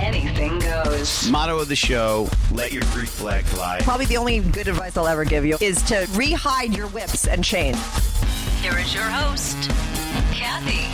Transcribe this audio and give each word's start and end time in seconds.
anything 0.00 0.58
goes. 0.58 1.28
Motto 1.30 1.58
of 1.58 1.68
the 1.68 1.76
show 1.76 2.28
let 2.50 2.72
your 2.72 2.82
Greek 2.92 3.08
flag 3.08 3.44
fly. 3.44 3.80
Probably 3.82 4.06
the 4.06 4.16
only 4.16 4.40
good 4.40 4.68
advice 4.68 4.96
I'll 4.96 5.06
ever 5.06 5.24
give 5.24 5.44
you 5.44 5.56
is 5.60 5.82
to 5.82 5.94
rehide 6.12 6.76
your 6.76 6.88
whips 6.88 7.26
and 7.26 7.44
chains. 7.44 7.78
Here 8.60 8.76
is 8.78 8.94
your 8.94 9.04
host, 9.04 9.56
Kathy. 10.32 10.88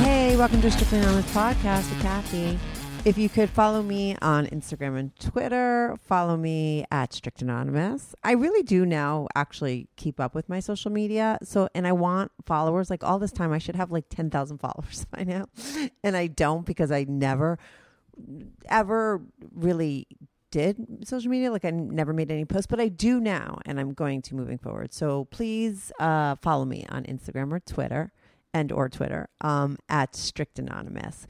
Hey, 0.00 0.36
welcome 0.36 0.60
to 0.62 0.70
Strictly 0.70 0.98
Anonymous 0.98 1.30
Podcast 1.32 1.90
with 1.90 2.00
Kathy. 2.02 2.58
If 3.04 3.16
you 3.16 3.28
could 3.28 3.48
follow 3.48 3.82
me 3.82 4.16
on 4.20 4.46
Instagram 4.48 4.98
and 4.98 5.18
Twitter, 5.18 5.96
follow 6.04 6.36
me 6.36 6.84
at 6.90 7.14
Strict 7.14 7.40
Anonymous. 7.40 8.14
I 8.24 8.32
really 8.32 8.62
do 8.62 8.84
now 8.84 9.28
actually 9.34 9.88
keep 9.96 10.20
up 10.20 10.34
with 10.34 10.48
my 10.48 10.60
social 10.60 10.90
media. 10.90 11.38
So, 11.42 11.68
and 11.74 11.86
I 11.86 11.92
want 11.92 12.32
followers. 12.44 12.90
Like 12.90 13.04
all 13.04 13.18
this 13.18 13.32
time, 13.32 13.52
I 13.52 13.58
should 13.58 13.76
have 13.76 13.90
like 13.90 14.08
10,000 14.10 14.58
followers 14.58 15.06
by 15.10 15.24
now. 15.24 15.46
And 16.02 16.16
I 16.16 16.26
don't 16.26 16.66
because 16.66 16.90
I 16.90 17.04
never, 17.04 17.58
ever 18.68 19.22
really 19.54 20.06
did 20.50 21.06
social 21.06 21.30
media. 21.30 21.50
Like 21.50 21.64
I 21.64 21.70
never 21.70 22.12
made 22.12 22.30
any 22.30 22.44
posts, 22.44 22.66
but 22.66 22.80
I 22.80 22.88
do 22.88 23.20
now. 23.20 23.58
And 23.66 23.78
I'm 23.78 23.92
going 23.92 24.22
to 24.22 24.34
moving 24.34 24.58
forward. 24.58 24.92
So 24.92 25.26
please 25.26 25.92
uh, 26.00 26.36
follow 26.36 26.64
me 26.64 26.86
on 26.88 27.04
Instagram 27.04 27.52
or 27.52 27.60
Twitter 27.60 28.12
and 28.54 28.72
or 28.72 28.88
Twitter 28.88 29.28
um, 29.40 29.76
at 29.88 30.16
Strict 30.16 30.58
Anonymous. 30.58 31.26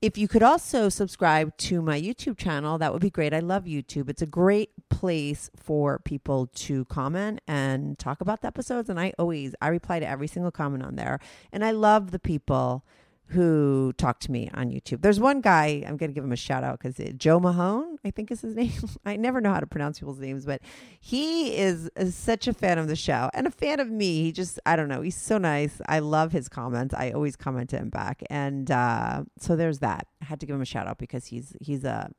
If 0.00 0.18
you 0.18 0.26
could 0.26 0.42
also 0.42 0.88
subscribe 0.88 1.56
to 1.58 1.80
my 1.80 2.00
YouTube 2.00 2.36
channel, 2.36 2.76
that 2.78 2.92
would 2.92 3.02
be 3.02 3.10
great. 3.10 3.32
I 3.32 3.38
love 3.38 3.64
YouTube. 3.64 4.08
It's 4.08 4.22
a 4.22 4.26
great 4.26 4.70
place 4.90 5.48
for 5.54 6.00
people 6.00 6.48
to 6.54 6.84
comment 6.86 7.40
and 7.46 7.96
talk 8.00 8.20
about 8.20 8.40
the 8.40 8.48
episodes. 8.48 8.90
And 8.90 8.98
I 8.98 9.12
always 9.16 9.54
I 9.62 9.68
reply 9.68 10.00
to 10.00 10.08
every 10.08 10.26
single 10.26 10.50
comment 10.50 10.82
on 10.82 10.96
there. 10.96 11.20
And 11.52 11.64
I 11.64 11.70
love 11.70 12.10
the 12.10 12.18
people 12.18 12.84
who 13.32 13.92
talk 13.96 14.20
to 14.20 14.30
me 14.30 14.50
on 14.54 14.70
YouTube. 14.70 15.02
There's 15.02 15.18
one 15.18 15.40
guy, 15.40 15.82
I'm 15.86 15.96
going 15.96 16.10
to 16.10 16.14
give 16.14 16.22
him 16.22 16.32
a 16.32 16.36
shout 16.36 16.62
out 16.62 16.78
because 16.78 17.00
Joe 17.16 17.40
Mahone, 17.40 17.98
I 18.04 18.10
think 18.10 18.30
is 18.30 18.42
his 18.42 18.54
name. 18.56 18.72
I 19.04 19.16
never 19.16 19.40
know 19.40 19.52
how 19.52 19.60
to 19.60 19.66
pronounce 19.66 19.98
people's 19.98 20.20
names, 20.20 20.44
but 20.44 20.60
he 21.00 21.56
is, 21.56 21.90
is 21.96 22.14
such 22.14 22.46
a 22.46 22.52
fan 22.52 22.78
of 22.78 22.88
the 22.88 22.96
show 22.96 23.30
and 23.34 23.46
a 23.46 23.50
fan 23.50 23.80
of 23.80 23.90
me. 23.90 24.22
He 24.22 24.32
just, 24.32 24.60
I 24.66 24.76
don't 24.76 24.88
know, 24.88 25.02
he's 25.02 25.16
so 25.16 25.38
nice. 25.38 25.80
I 25.88 25.98
love 26.00 26.32
his 26.32 26.48
comments. 26.48 26.94
I 26.94 27.10
always 27.10 27.36
comment 27.36 27.70
to 27.70 27.78
him 27.78 27.90
back. 27.90 28.22
And 28.28 28.70
uh, 28.70 29.24
so 29.38 29.56
there's 29.56 29.80
that. 29.80 30.06
I 30.20 30.26
had 30.26 30.40
to 30.40 30.46
give 30.46 30.54
him 30.54 30.62
a 30.62 30.66
shout 30.66 30.86
out 30.86 30.98
because 30.98 31.26
he's, 31.26 31.56
he's 31.60 31.84
a, 31.84 32.12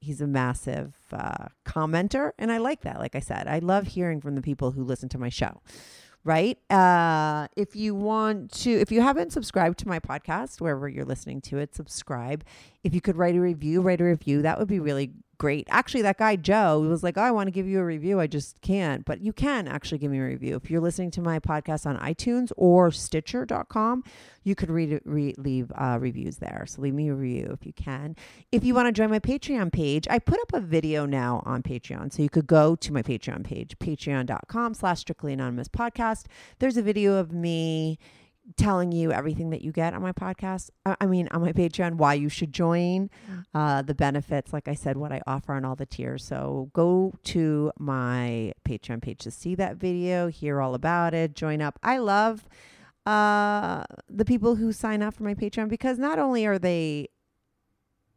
he's 0.00 0.20
a 0.20 0.26
massive 0.26 0.94
uh, 1.12 1.46
commenter 1.66 2.30
and 2.38 2.52
i 2.52 2.58
like 2.58 2.82
that 2.82 3.00
like 3.00 3.16
i 3.16 3.18
said 3.18 3.48
i 3.48 3.58
love 3.58 3.88
hearing 3.88 4.20
from 4.20 4.36
the 4.36 4.40
people 4.40 4.70
who 4.70 4.84
listen 4.84 5.08
to 5.08 5.18
my 5.18 5.28
show 5.28 5.60
right? 6.24 6.58
Uh, 6.70 7.48
if 7.56 7.74
you 7.76 7.94
want 7.94 8.52
to 8.52 8.70
if 8.70 8.92
you 8.92 9.00
haven't 9.00 9.32
subscribed 9.32 9.78
to 9.80 9.88
my 9.88 9.98
podcast 9.98 10.60
wherever 10.60 10.88
you're 10.88 11.04
listening 11.04 11.40
to 11.42 11.58
it 11.58 11.74
subscribe. 11.74 12.44
If 12.84 12.94
you 12.94 13.00
could 13.00 13.16
write 13.16 13.34
a 13.36 13.40
review 13.40 13.80
write 13.80 14.00
a 14.00 14.04
review. 14.04 14.42
That 14.42 14.58
would 14.58 14.68
be 14.68 14.80
really 14.80 15.12
great. 15.38 15.66
Actually 15.70 16.02
that 16.02 16.18
guy 16.18 16.36
joe 16.36 16.80
was 16.80 17.02
like 17.02 17.16
oh 17.16 17.22
i 17.22 17.30
want 17.30 17.46
to 17.46 17.50
give 17.50 17.66
you 17.66 17.78
a 17.80 17.84
review. 17.84 18.20
I 18.20 18.26
just 18.26 18.60
can't. 18.60 19.04
But 19.04 19.20
you 19.20 19.32
can 19.32 19.68
actually 19.68 19.98
give 19.98 20.10
me 20.10 20.18
a 20.18 20.24
review. 20.24 20.56
If 20.56 20.70
you're 20.70 20.80
listening 20.80 21.10
to 21.12 21.22
my 21.22 21.38
podcast 21.38 21.86
on 21.86 21.96
itunes 21.98 22.52
or 22.56 22.90
stitcher.com 22.90 24.04
you 24.44 24.54
could 24.54 24.70
read, 24.70 25.00
re- 25.04 25.34
leave 25.36 25.70
uh, 25.74 25.98
reviews 26.00 26.38
there. 26.38 26.64
So 26.66 26.80
leave 26.80 26.94
me 26.94 27.08
a 27.08 27.14
review 27.14 27.50
if 27.52 27.66
you 27.66 27.72
can. 27.72 28.16
If 28.50 28.64
you 28.64 28.74
want 28.74 28.86
to 28.86 28.92
join 28.92 29.10
my 29.10 29.20
patreon 29.20 29.72
page 29.72 30.06
i 30.10 30.18
put 30.18 30.40
up 30.40 30.52
a 30.52 30.60
video 30.60 31.06
now 31.06 31.42
on 31.46 31.62
patreon. 31.62 32.12
So 32.12 32.22
you 32.22 32.28
could 32.30 32.46
go 32.46 32.76
to 32.76 32.92
my 32.92 33.02
patreon 33.02 33.44
page 33.44 33.78
patreon.com 33.78 34.74
slash 34.74 35.00
strictly 35.00 35.32
anonymous 35.32 35.68
podcast. 35.68 36.26
There's 36.58 36.76
a 36.76 36.82
video 36.82 37.14
of 37.14 37.32
me 37.32 37.98
telling 38.56 38.92
you 38.92 39.12
everything 39.12 39.50
that 39.50 39.62
you 39.62 39.72
get 39.72 39.94
on 39.94 40.02
my 40.02 40.12
podcast. 40.12 40.70
I 40.86 40.96
I 41.00 41.06
mean, 41.06 41.28
on 41.28 41.42
my 41.42 41.52
Patreon, 41.52 41.94
why 41.94 42.14
you 42.14 42.28
should 42.28 42.52
join, 42.52 43.10
uh, 43.54 43.82
the 43.82 43.94
benefits, 43.94 44.52
like 44.52 44.68
I 44.68 44.74
said, 44.74 44.96
what 44.96 45.12
I 45.12 45.20
offer 45.26 45.52
on 45.52 45.64
all 45.64 45.76
the 45.76 45.86
tiers. 45.86 46.24
So 46.24 46.70
go 46.72 47.14
to 47.24 47.72
my 47.78 48.52
Patreon 48.64 49.02
page 49.02 49.20
to 49.20 49.30
see 49.30 49.54
that 49.56 49.76
video, 49.76 50.28
hear 50.28 50.60
all 50.60 50.74
about 50.74 51.14
it, 51.14 51.34
join 51.34 51.60
up. 51.60 51.78
I 51.82 51.98
love 51.98 52.48
uh, 53.06 53.84
the 54.08 54.24
people 54.24 54.56
who 54.56 54.72
sign 54.72 55.02
up 55.02 55.14
for 55.14 55.24
my 55.24 55.34
Patreon 55.34 55.68
because 55.68 55.98
not 55.98 56.18
only 56.18 56.46
are 56.46 56.58
they 56.58 57.08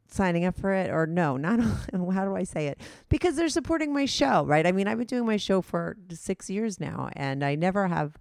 signing 0.10 0.44
up 0.44 0.60
for 0.60 0.74
it 0.74 0.92
or 0.92 1.08
no 1.08 1.38
not 1.38 1.58
how 2.14 2.26
do 2.26 2.36
i 2.36 2.44
say 2.44 2.68
it 2.68 2.78
because 3.08 3.38
they're 3.38 3.48
supporting 3.48 3.94
my 3.94 4.04
show 4.04 4.44
right 4.46 4.68
i 4.68 4.72
mean 4.74 4.86
i've 4.86 4.98
been 4.98 5.08
doing 5.08 5.26
my 5.26 5.38
show 5.38 5.62
for 5.62 5.96
six 6.12 6.50
years 6.50 6.82
now 6.82 7.10
and 7.14 7.46
i 7.46 7.56
never 7.56 7.88
have 7.88 8.18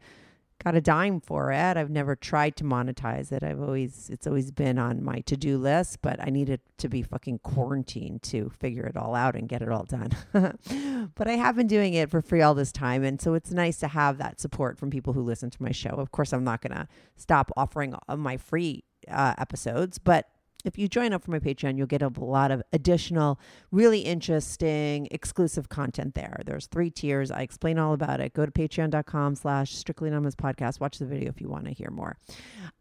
got 0.62 0.74
a 0.74 0.80
dime 0.80 1.20
for 1.20 1.52
it. 1.52 1.76
I've 1.76 1.90
never 1.90 2.14
tried 2.14 2.56
to 2.56 2.64
monetize 2.64 3.32
it. 3.32 3.42
I've 3.42 3.60
always 3.60 4.10
it's 4.10 4.26
always 4.26 4.50
been 4.50 4.78
on 4.78 5.02
my 5.02 5.20
to-do 5.20 5.58
list, 5.58 6.02
but 6.02 6.20
I 6.20 6.30
needed 6.30 6.60
to 6.78 6.88
be 6.88 7.02
fucking 7.02 7.40
quarantined 7.40 8.22
to 8.24 8.50
figure 8.58 8.84
it 8.84 8.96
all 8.96 9.14
out 9.14 9.36
and 9.36 9.48
get 9.48 9.62
it 9.62 9.70
all 9.70 9.84
done. 9.84 10.10
but 11.14 11.28
I 11.28 11.32
have 11.32 11.56
been 11.56 11.66
doing 11.66 11.94
it 11.94 12.10
for 12.10 12.20
free 12.20 12.42
all 12.42 12.54
this 12.54 12.72
time 12.72 13.02
and 13.04 13.20
so 13.20 13.34
it's 13.34 13.50
nice 13.50 13.78
to 13.78 13.88
have 13.88 14.18
that 14.18 14.40
support 14.40 14.78
from 14.78 14.90
people 14.90 15.12
who 15.12 15.22
listen 15.22 15.50
to 15.50 15.62
my 15.62 15.72
show. 15.72 15.90
Of 15.90 16.10
course, 16.10 16.32
I'm 16.32 16.44
not 16.44 16.60
going 16.60 16.76
to 16.76 16.88
stop 17.16 17.50
offering 17.56 17.94
my 18.08 18.36
free 18.36 18.84
uh, 19.08 19.34
episodes, 19.38 19.98
but 19.98 20.26
if 20.64 20.78
you 20.78 20.88
join 20.88 21.12
up 21.12 21.24
for 21.24 21.30
my 21.30 21.38
Patreon, 21.38 21.76
you'll 21.76 21.86
get 21.86 22.02
a 22.02 22.12
lot 22.18 22.50
of 22.50 22.62
additional, 22.72 23.38
really 23.70 24.00
interesting, 24.00 25.08
exclusive 25.10 25.68
content 25.68 26.14
there. 26.14 26.40
There's 26.44 26.66
three 26.66 26.90
tiers. 26.90 27.30
I 27.30 27.42
explain 27.42 27.78
all 27.78 27.92
about 27.92 28.20
it. 28.20 28.32
Go 28.34 28.46
to 28.46 28.52
patreon.com 28.52 29.34
slash 29.34 29.74
strictly 29.74 30.08
anonymous 30.08 30.34
podcast. 30.34 30.80
Watch 30.80 30.98
the 30.98 31.06
video 31.06 31.28
if 31.28 31.40
you 31.40 31.48
want 31.48 31.66
to 31.66 31.72
hear 31.72 31.90
more. 31.90 32.16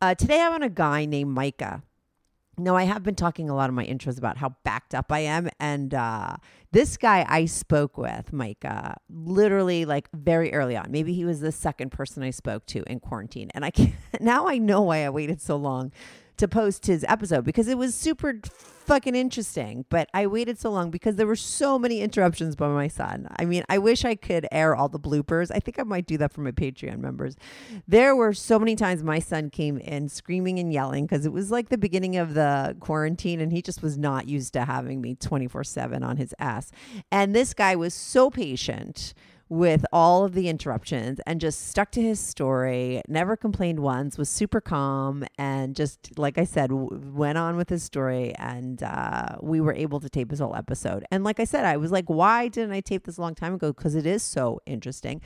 Uh, 0.02 0.16
today 0.16 0.42
I'm 0.42 0.54
on 0.54 0.64
a 0.64 0.70
guy 0.70 1.06
named 1.06 1.32
Micah. 1.32 1.84
No, 2.60 2.76
I 2.76 2.84
have 2.84 3.04
been 3.04 3.16
talking 3.16 3.50
a 3.50 3.56
lot 3.56 3.70
of 3.70 3.76
my 3.76 3.86
intros 3.86 4.18
about 4.18 4.38
how 4.38 4.56
backed 4.66 4.94
up 4.94 5.14
I 5.14 5.20
am. 5.20 5.50
And 5.62 5.94
uh, 5.94 6.36
this 6.74 6.98
guy 6.98 7.26
I 7.28 7.46
spoke 7.46 7.98
with, 7.98 8.34
Micah, 8.34 8.98
literally 9.10 9.86
like 9.86 10.10
very 10.14 10.54
early 10.54 10.76
on. 10.76 10.92
Maybe 10.92 11.14
he 11.14 11.24
was 11.24 11.40
the 11.40 11.54
second 11.54 11.92
person 11.92 12.22
I 12.22 12.32
spoke 12.32 12.66
to 12.68 12.84
in 12.84 13.00
quarantine. 13.00 13.50
And 13.56 13.64
I 13.64 13.72
can't, 13.72 13.94
now 14.20 14.48
I 14.48 14.58
know 14.58 14.82
why 14.82 15.06
I 15.06 15.10
waited 15.10 15.42
so 15.42 15.56
long 15.56 15.94
to 16.40 16.48
post 16.48 16.88
his 16.88 17.06
episode 17.08 17.46
because 17.46 17.68
it 17.68 17.78
was 17.78 17.94
super 17.94 18.40
fucking 18.90 19.16
interesting. 19.16 19.86
But 19.90 20.10
I 20.14 20.26
waited 20.26 20.58
so 20.58 20.72
long 20.72 20.90
because 20.90 21.16
there 21.16 21.28
were 21.28 21.36
so 21.36 21.78
many 21.78 22.02
interruptions 22.02 22.56
by 22.56 22.70
my 22.70 22.88
son. 22.88 23.28
I 23.38 23.46
mean, 23.46 23.64
I 23.70 23.78
wish 23.78 24.04
I 24.04 24.16
could 24.16 24.48
air 24.52 24.76
all 24.76 24.90
the 24.90 25.00
bloopers. 25.00 25.52
I 25.54 25.60
think 25.60 25.80
I 25.80 25.84
might 25.84 26.08
do 26.08 26.18
that 26.18 26.34
for 26.34 26.42
my 26.42 26.52
Patreon 26.52 27.00
members. 27.00 27.36
There 27.88 28.16
were 28.16 28.34
so 28.34 28.58
many 28.58 28.76
times 28.76 29.04
my 29.04 29.20
son 29.20 29.50
came 29.50 29.78
in 29.78 30.10
screaming 30.10 30.60
and 30.60 30.74
yelling 30.74 31.06
because 31.06 31.26
it 31.26 31.32
was 31.32 31.52
like 31.52 31.70
the 31.70 31.78
beginning 31.78 32.18
of 32.18 32.34
the 32.34 32.76
quarantine 32.80 33.40
and 33.40 33.52
he 33.52 33.62
just 33.62 33.84
was 33.84 33.98
not 33.98 34.28
used 34.28 34.54
to 34.54 34.66
having 34.66 35.02
me 35.02 35.16
24 35.16 35.64
7 35.64 36.04
on 36.04 36.18
his 36.18 36.34
ass. 36.40 36.72
And 37.12 37.36
this 37.36 37.54
guy 37.54 37.76
was 37.76 37.94
so 37.94 38.30
patient 38.32 39.14
with 39.50 39.84
all 39.92 40.24
of 40.24 40.34
the 40.34 40.48
interruptions 40.48 41.20
and 41.26 41.42
just 41.42 41.68
stuck 41.68 41.92
to 41.92 42.02
his 42.02 42.20
story, 42.20 43.02
never 43.08 43.36
complained 43.36 43.80
once, 43.80 44.16
was 44.16 44.30
super 44.30 44.62
calm, 44.62 45.26
and 45.40 45.76
just, 45.76 46.18
like 46.20 46.38
I 46.38 46.44
said, 46.44 46.70
w- 46.70 46.90
went 47.14 47.40
on 47.40 47.58
with 47.58 47.70
his 47.70 47.82
story. 47.82 48.34
And 48.38 48.82
uh, 48.84 49.38
we 49.42 49.60
were 49.60 49.74
able 49.74 50.00
to 50.02 50.10
tape 50.10 50.30
his 50.30 50.40
whole 50.40 50.56
episode. 50.56 51.04
And 51.10 51.24
like 51.24 51.40
I 51.40 51.46
said, 51.46 51.66
I 51.66 51.78
was 51.78 51.92
like, 51.92 52.06
why 52.06 52.48
didn't 52.48 52.74
I 52.74 52.82
tape 52.82 53.06
this 53.06 53.18
a 53.18 53.22
long 53.22 53.34
time 53.34 53.56
ago? 53.56 53.74
Because 53.74 53.96
it 53.96 54.06
is 54.06 54.22
so 54.22 54.62
interesting. 54.68 55.20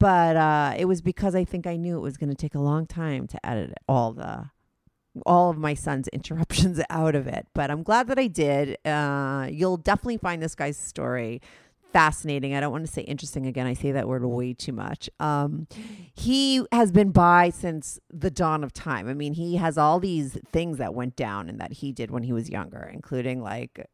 But 0.00 0.36
uh, 0.36 0.74
it 0.76 0.86
was 0.86 1.00
because 1.00 1.36
I 1.36 1.44
think 1.44 1.64
I 1.64 1.76
knew 1.76 1.96
it 1.96 2.02
was 2.02 2.16
going 2.16 2.30
to 2.30 2.34
take 2.34 2.56
a 2.56 2.60
long 2.60 2.86
time 2.86 3.28
to 3.28 3.46
edit 3.46 3.74
all 3.88 4.12
the 4.12 4.50
all 5.26 5.50
of 5.50 5.58
my 5.58 5.74
son's 5.74 6.08
interruptions 6.12 6.80
out 6.90 7.14
of 7.14 7.28
it. 7.28 7.46
But 7.54 7.70
I'm 7.70 7.84
glad 7.84 8.08
that 8.08 8.18
I 8.18 8.26
did. 8.26 8.76
Uh, 8.84 9.46
you'll 9.48 9.76
definitely 9.76 10.16
find 10.16 10.42
this 10.42 10.56
guy's 10.56 10.76
story 10.76 11.40
fascinating. 11.92 12.54
I 12.54 12.60
don't 12.60 12.72
want 12.72 12.86
to 12.86 12.92
say 12.92 13.02
interesting 13.02 13.46
again. 13.46 13.66
I 13.66 13.74
say 13.74 13.92
that 13.92 14.08
word 14.08 14.24
way 14.24 14.54
too 14.54 14.72
much. 14.72 15.10
Um, 15.20 15.66
he 16.14 16.64
has 16.72 16.90
been 16.90 17.10
by 17.10 17.50
since 17.50 17.98
the 18.10 18.30
dawn 18.30 18.64
of 18.64 18.72
time. 18.72 19.08
I 19.08 19.14
mean, 19.14 19.34
he 19.34 19.56
has 19.56 19.78
all 19.78 20.00
these 20.00 20.38
things 20.52 20.78
that 20.78 20.94
went 20.94 21.16
down 21.16 21.48
and 21.48 21.60
that 21.60 21.72
he 21.72 21.92
did 21.92 22.10
when 22.10 22.22
he 22.22 22.32
was 22.32 22.50
younger, 22.50 22.90
including 22.92 23.42
like, 23.42 23.86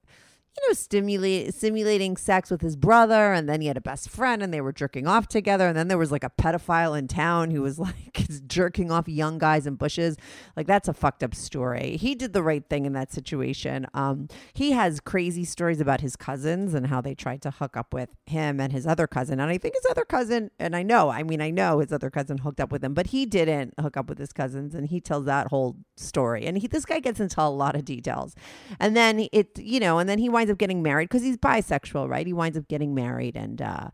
you 0.61 0.69
know, 0.69 0.75
stimulate 0.75 1.55
simulating 1.55 2.17
sex 2.17 2.51
with 2.51 2.61
his 2.61 2.77
brother, 2.77 3.33
and 3.33 3.49
then 3.49 3.61
he 3.61 3.69
had 3.69 3.77
a 3.77 3.81
best 3.81 4.11
friend, 4.11 4.43
and 4.43 4.53
they 4.53 4.61
were 4.61 4.73
jerking 4.73 5.07
off 5.07 5.29
together, 5.29 5.69
and 5.69 5.77
then 5.77 5.89
there 5.89 5.99
was 5.99 6.11
like 6.11 6.25
a 6.25 6.31
pedophile 6.31 6.99
in 6.99 7.07
town 7.07 7.51
who 7.51 7.63
was 7.63 7.79
like 7.79 8.27
jerking 8.47 8.91
off 8.91 9.09
young 9.09 9.39
guys 9.39 9.67
in 9.67 9.77
bushes. 9.77 10.17
Like 10.57 10.67
that's 10.67 10.89
a 10.89 10.93
fucked 10.93 11.23
up 11.23 11.35
story. 11.35 11.97
He 11.97 12.15
did 12.15 12.33
the 12.33 12.43
right 12.43 12.65
thing 12.69 12.87
in 12.87 12.93
that 12.95 13.13
situation. 13.13 13.87
Um, 13.95 14.29
he 14.53 14.73
has 14.73 15.01
crazy 15.01 15.45
stories 15.45 15.81
about 15.81 16.01
his 16.01 16.17
cousins 16.17 16.75
and 16.75 16.87
how 16.89 17.01
they 17.01 17.15
tried 17.15 17.43
to 17.43 17.51
hook 17.51 17.77
up 17.77 17.95
with 17.95 18.11
him 18.27 18.61
and 18.61 18.73
his 18.73 18.87
other 18.87 19.07
cousin, 19.07 19.39
and 19.41 19.51
I 19.51 19.59
think 19.59 19.75
his 19.75 19.87
other 19.91 20.05
cousin, 20.05 20.51
and 20.59 20.75
I 20.75 20.83
know, 20.83 21.11
I 21.11 21.23
mean, 21.23 21.41
I 21.41 21.51
know 21.51 21.79
his 21.79 21.93
other 21.93 22.11
cousin 22.11 22.39
hooked 22.39 22.61
up 22.61 22.73
with 22.73 22.83
him, 22.83 22.95
but 22.95 23.09
he 23.09 23.27
didn't 23.27 23.75
hook 23.81 23.97
up 23.97 24.09
with 24.09 24.19
his 24.19 24.33
cousins, 24.33 24.75
and 24.75 24.89
he 24.89 25.01
tells 25.01 25.25
that 25.27 25.49
whole 25.49 25.77
story, 25.97 26.47
and 26.47 26.59
he 26.59 26.67
this 26.67 26.85
guy 26.85 26.99
gets 27.01 27.21
into 27.21 27.41
a 27.41 27.49
lot 27.49 27.77
of 27.77 27.85
details, 27.85 28.35
and 28.81 28.97
then 28.97 29.29
it, 29.33 29.59
you 29.59 29.79
know, 29.79 29.99
and 29.99 30.09
then 30.09 30.19
he 30.19 30.29
winds 30.29 30.48
up 30.49 30.59
getting 30.59 30.83
married 30.83 31.09
because 31.09 31.23
he's 31.23 31.37
bisexual, 31.37 32.09
right? 32.09 32.27
He 32.27 32.33
winds 32.33 32.59
up 32.59 32.69
getting 32.69 32.95
married 32.95 33.37
and 33.37 33.61
uh, 33.61 33.91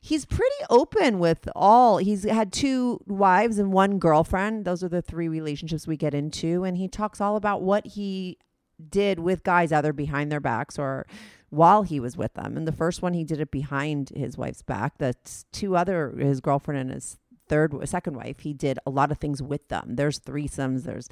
he's 0.00 0.24
pretty 0.24 0.56
open 0.70 1.18
with 1.18 1.48
all. 1.54 1.98
He's 1.98 2.24
had 2.24 2.52
two 2.52 3.00
wives 3.06 3.58
and 3.58 3.72
one 3.72 3.98
girlfriend. 3.98 4.64
Those 4.64 4.82
are 4.82 4.88
the 4.88 5.02
three 5.02 5.28
relationships 5.28 5.86
we 5.86 5.96
get 5.96 6.14
into. 6.14 6.64
And 6.64 6.76
he 6.76 6.88
talks 6.88 7.20
all 7.20 7.36
about 7.36 7.62
what 7.62 7.86
he 7.86 8.38
did 8.88 9.18
with 9.18 9.42
guys 9.42 9.72
either 9.72 9.92
behind 9.92 10.30
their 10.30 10.40
backs 10.40 10.78
or 10.78 11.06
while 11.50 11.82
he 11.82 11.98
was 11.98 12.16
with 12.16 12.34
them. 12.34 12.56
And 12.56 12.66
the 12.66 12.72
first 12.72 13.02
one, 13.02 13.14
he 13.14 13.24
did 13.24 13.40
it 13.40 13.50
behind 13.50 14.10
his 14.10 14.36
wife's 14.36 14.62
back. 14.62 14.98
The 14.98 15.14
two 15.52 15.76
other, 15.76 16.14
his 16.18 16.40
girlfriend 16.40 16.80
and 16.80 16.90
his 16.92 17.18
third, 17.48 17.74
second 17.88 18.14
wife, 18.16 18.40
he 18.40 18.52
did 18.52 18.78
a 18.86 18.90
lot 18.90 19.10
of 19.10 19.18
things 19.18 19.42
with 19.42 19.68
them. 19.68 19.96
There's 19.96 20.20
threesomes, 20.20 20.84
there's 20.84 21.08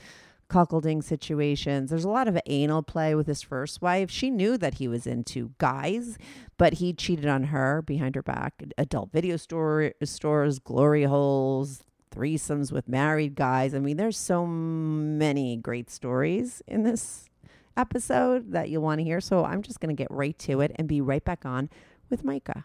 cuckolding 0.49 1.03
situations. 1.03 1.91
There's 1.91 2.05
a 2.05 2.11
lot 2.11 2.29
of 2.29 2.39
anal 2.47 2.83
play 2.83 3.15
with 3.15 3.27
his 3.27 3.43
first 3.43 3.83
wife. 3.83 4.11
She 4.11 4.31
knew 4.31 4.57
that 4.59 4.75
he 4.75 4.89
was 4.89 5.07
into 5.07 5.53
guys, 5.59 6.19
but 6.57 6.75
he 6.75 6.93
cheated 6.93 7.27
on 7.27 7.45
her 7.45 7.83
behind 7.83 8.15
her 8.15 8.23
back. 8.23 8.63
Adult 8.79 9.13
video 9.13 9.37
store 9.37 9.93
stores, 10.05 10.59
glory 10.59 11.05
holes, 11.05 11.85
threesomes 12.15 12.73
with 12.73 12.89
married 12.89 13.35
guys. 13.35 13.75
I 13.75 13.79
mean, 13.79 13.97
there's 13.97 14.19
so 14.19 14.47
many 14.47 15.57
great 15.57 15.91
stories 15.91 16.63
in 16.67 16.83
this 16.83 17.29
episode 17.77 18.53
that 18.53 18.71
you'll 18.71 18.83
want 18.83 19.01
to 19.01 19.05
hear. 19.05 19.21
So 19.21 19.45
I'm 19.45 19.63
just 19.63 19.81
going 19.81 19.95
to 19.95 20.01
get 20.01 20.11
right 20.11 20.39
to 20.41 20.61
it 20.61 20.73
and 20.77 20.89
be 20.89 21.01
right 21.01 21.25
back 21.25 21.45
on 21.45 21.69
with 22.09 22.25
Micah. 22.25 22.65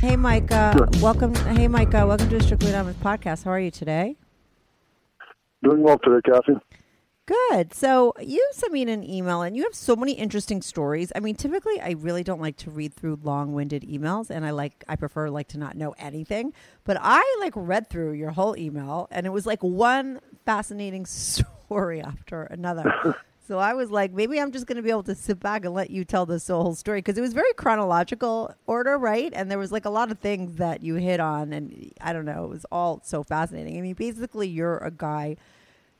Hey, 0.00 0.16
Micah. 0.16 0.88
Welcome. 1.00 1.34
Hey, 1.34 1.68
Micah. 1.68 2.06
Welcome 2.06 2.28
to 2.28 2.36
a 2.36 2.42
Strictly 2.42 2.68
Anonymous 2.70 2.96
podcast. 2.96 3.44
How 3.44 3.50
are 3.50 3.60
you 3.60 3.70
today? 3.70 4.16
Doing 5.62 5.82
well 5.82 5.98
today, 5.98 6.20
Kathy. 6.24 6.60
Good. 7.26 7.72
So 7.72 8.12
you 8.20 8.46
sent 8.52 8.72
me 8.72 8.82
an 8.82 9.02
email, 9.02 9.40
and 9.40 9.56
you 9.56 9.62
have 9.62 9.74
so 9.74 9.96
many 9.96 10.12
interesting 10.12 10.60
stories. 10.60 11.10
I 11.16 11.20
mean, 11.20 11.36
typically, 11.36 11.80
I 11.80 11.92
really 11.92 12.22
don't 12.22 12.40
like 12.40 12.56
to 12.58 12.70
read 12.70 12.92
through 12.94 13.20
long-winded 13.22 13.82
emails, 13.82 14.28
and 14.28 14.44
I 14.44 14.50
like 14.50 14.84
I 14.88 14.96
prefer 14.96 15.30
like 15.30 15.48
to 15.48 15.58
not 15.58 15.76
know 15.76 15.94
anything. 15.98 16.52
But 16.84 16.98
I 17.00 17.22
like 17.40 17.54
read 17.56 17.88
through 17.88 18.12
your 18.12 18.32
whole 18.32 18.56
email, 18.58 19.08
and 19.10 19.24
it 19.26 19.30
was 19.30 19.46
like 19.46 19.62
one 19.62 20.20
fascinating 20.44 21.06
story 21.06 22.02
after 22.02 22.42
another. 22.44 23.16
So 23.46 23.58
I 23.58 23.74
was 23.74 23.90
like, 23.90 24.12
maybe 24.12 24.40
I'm 24.40 24.52
just 24.52 24.66
going 24.66 24.76
to 24.76 24.82
be 24.82 24.88
able 24.88 25.02
to 25.02 25.14
sit 25.14 25.38
back 25.38 25.66
and 25.66 25.74
let 25.74 25.90
you 25.90 26.04
tell 26.04 26.24
this 26.24 26.48
whole 26.48 26.74
story 26.74 27.00
because 27.00 27.18
it 27.18 27.20
was 27.20 27.34
very 27.34 27.52
chronological 27.54 28.54
order, 28.66 28.96
right? 28.96 29.30
And 29.34 29.50
there 29.50 29.58
was 29.58 29.70
like 29.70 29.84
a 29.84 29.90
lot 29.90 30.10
of 30.10 30.18
things 30.18 30.56
that 30.56 30.82
you 30.82 30.94
hit 30.94 31.20
on, 31.20 31.52
and 31.52 31.92
I 32.00 32.14
don't 32.14 32.24
know, 32.24 32.44
it 32.44 32.48
was 32.48 32.64
all 32.72 33.02
so 33.04 33.22
fascinating. 33.22 33.76
I 33.76 33.82
mean, 33.82 33.94
basically, 33.94 34.48
you're 34.48 34.78
a 34.78 34.90
guy 34.90 35.36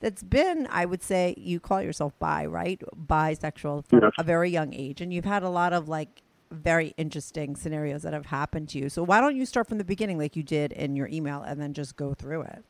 that's 0.00 0.22
been, 0.22 0.66
I 0.70 0.86
would 0.86 1.02
say, 1.02 1.34
you 1.36 1.60
call 1.60 1.82
yourself 1.82 2.18
bi, 2.18 2.46
right? 2.46 2.82
Bisexual 2.96 3.84
from 3.86 4.00
Yes. 4.02 4.12
a 4.18 4.22
very 4.22 4.48
young 4.48 4.72
age, 4.72 5.02
and 5.02 5.12
you've 5.12 5.26
had 5.26 5.42
a 5.42 5.50
lot 5.50 5.74
of 5.74 5.86
like 5.86 6.22
very 6.50 6.94
interesting 6.96 7.56
scenarios 7.56 8.02
that 8.02 8.14
have 8.14 8.26
happened 8.26 8.70
to 8.70 8.78
you. 8.78 8.88
So 8.88 9.02
why 9.02 9.20
don't 9.20 9.36
you 9.36 9.44
start 9.44 9.68
from 9.68 9.76
the 9.76 9.84
beginning, 9.84 10.16
like 10.18 10.34
you 10.34 10.42
did 10.42 10.72
in 10.72 10.96
your 10.96 11.08
email, 11.08 11.42
and 11.42 11.60
then 11.60 11.74
just 11.74 11.96
go 11.96 12.14
through 12.14 12.42
it? 12.42 12.64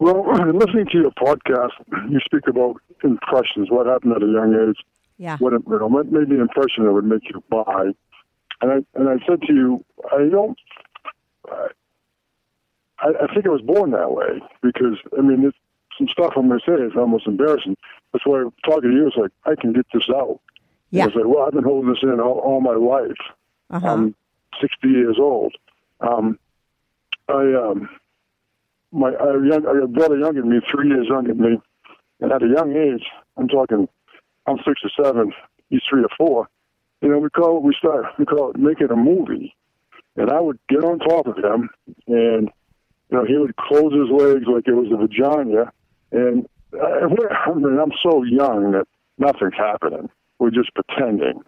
Well, 0.00 0.24
listening 0.54 0.86
to 0.92 0.98
your 0.98 1.10
podcast, 1.12 1.72
you 2.10 2.18
speak 2.24 2.48
about 2.48 2.76
impressions, 3.04 3.70
what 3.70 3.86
happened 3.86 4.14
at 4.16 4.22
a 4.22 4.26
young 4.26 4.54
age, 4.68 4.78
Yeah. 5.18 5.36
what 5.38 5.52
you 5.52 5.62
know, 5.78 5.86
what 5.86 6.10
made 6.10 6.30
the 6.30 6.40
impression 6.40 6.84
that 6.84 6.92
would 6.92 7.04
make 7.04 7.22
you 7.32 7.44
buy. 7.48 7.92
And 8.62 8.72
I 8.72 8.98
and 8.98 9.08
I 9.08 9.24
said 9.28 9.42
to 9.42 9.54
you, 9.54 9.84
I 10.10 10.28
don't. 10.30 10.58
I, 12.98 13.08
I 13.22 13.32
think 13.34 13.46
I 13.46 13.50
was 13.50 13.62
born 13.62 13.92
that 13.92 14.10
way 14.12 14.40
because 14.62 14.96
I 15.16 15.20
mean, 15.22 15.44
it's, 15.44 15.56
some 15.98 16.08
stuff 16.08 16.32
I'm 16.36 16.48
going 16.48 16.60
to 16.60 16.66
say 16.66 16.82
is 16.82 16.92
almost 16.96 17.26
embarrassing. 17.26 17.76
That's 18.12 18.26
why 18.26 18.40
I'm 18.40 18.52
talking 18.64 18.90
to 18.90 18.96
you. 18.96 19.06
It's 19.06 19.16
like 19.16 19.32
I 19.44 19.54
can 19.60 19.72
get 19.74 19.86
this 19.92 20.08
out. 20.08 20.40
Yeah. 20.90 21.06
It's 21.06 21.14
like, 21.14 21.26
well, 21.26 21.44
I've 21.46 21.52
been 21.52 21.64
holding 21.64 21.90
this 21.90 22.02
in 22.02 22.20
all, 22.20 22.38
all 22.38 22.60
my 22.60 22.74
life. 22.74 23.18
Uh-huh. 23.70 23.86
I'm 23.86 24.14
60 24.60 24.88
years 24.88 25.16
old. 25.18 25.54
Um, 26.00 26.38
I 27.28 27.52
um, 27.54 27.88
my 28.92 29.10
a 29.10 29.44
young, 29.44 29.82
a 29.82 29.86
brother 29.86 30.18
younger 30.18 30.40
than 30.40 30.50
me, 30.50 30.60
three 30.70 30.88
years 30.88 31.06
younger 31.08 31.34
than 31.34 31.42
me, 31.42 31.58
and 32.20 32.32
at 32.32 32.42
a 32.42 32.48
young 32.48 32.74
age, 32.76 33.04
I'm 33.36 33.48
talking, 33.48 33.88
I'm 34.46 34.58
six 34.58 34.80
or 34.84 35.04
seven, 35.04 35.32
he's 35.68 35.82
three 35.88 36.02
or 36.02 36.08
four. 36.16 36.48
You 37.00 37.08
know, 37.08 37.18
we 37.18 37.30
call 37.30 37.58
it, 37.58 37.62
we 37.62 37.74
start 37.78 38.06
we 38.18 38.26
call 38.26 38.50
it 38.50 38.58
making 38.58 38.90
a 38.90 38.96
movie, 38.96 39.54
and 40.16 40.30
I 40.30 40.40
would 40.40 40.58
get 40.68 40.84
on 40.84 40.98
top 40.98 41.26
of 41.26 41.36
him, 41.36 41.70
and 42.06 42.50
you 43.10 43.16
know 43.16 43.24
he 43.24 43.36
would 43.36 43.56
close 43.56 43.92
his 43.92 44.10
legs 44.10 44.44
like 44.46 44.66
it 44.66 44.74
was 44.74 44.90
a 44.92 44.96
vagina, 44.96 45.72
and 46.12 46.46
I, 46.74 47.06
I 47.06 47.54
mean 47.54 47.78
I'm 47.78 47.92
so 48.02 48.22
young 48.24 48.72
that 48.72 48.86
nothing's 49.18 49.54
happening. 49.56 50.10
We're 50.38 50.50
just 50.50 50.70
pretending. 50.74 51.42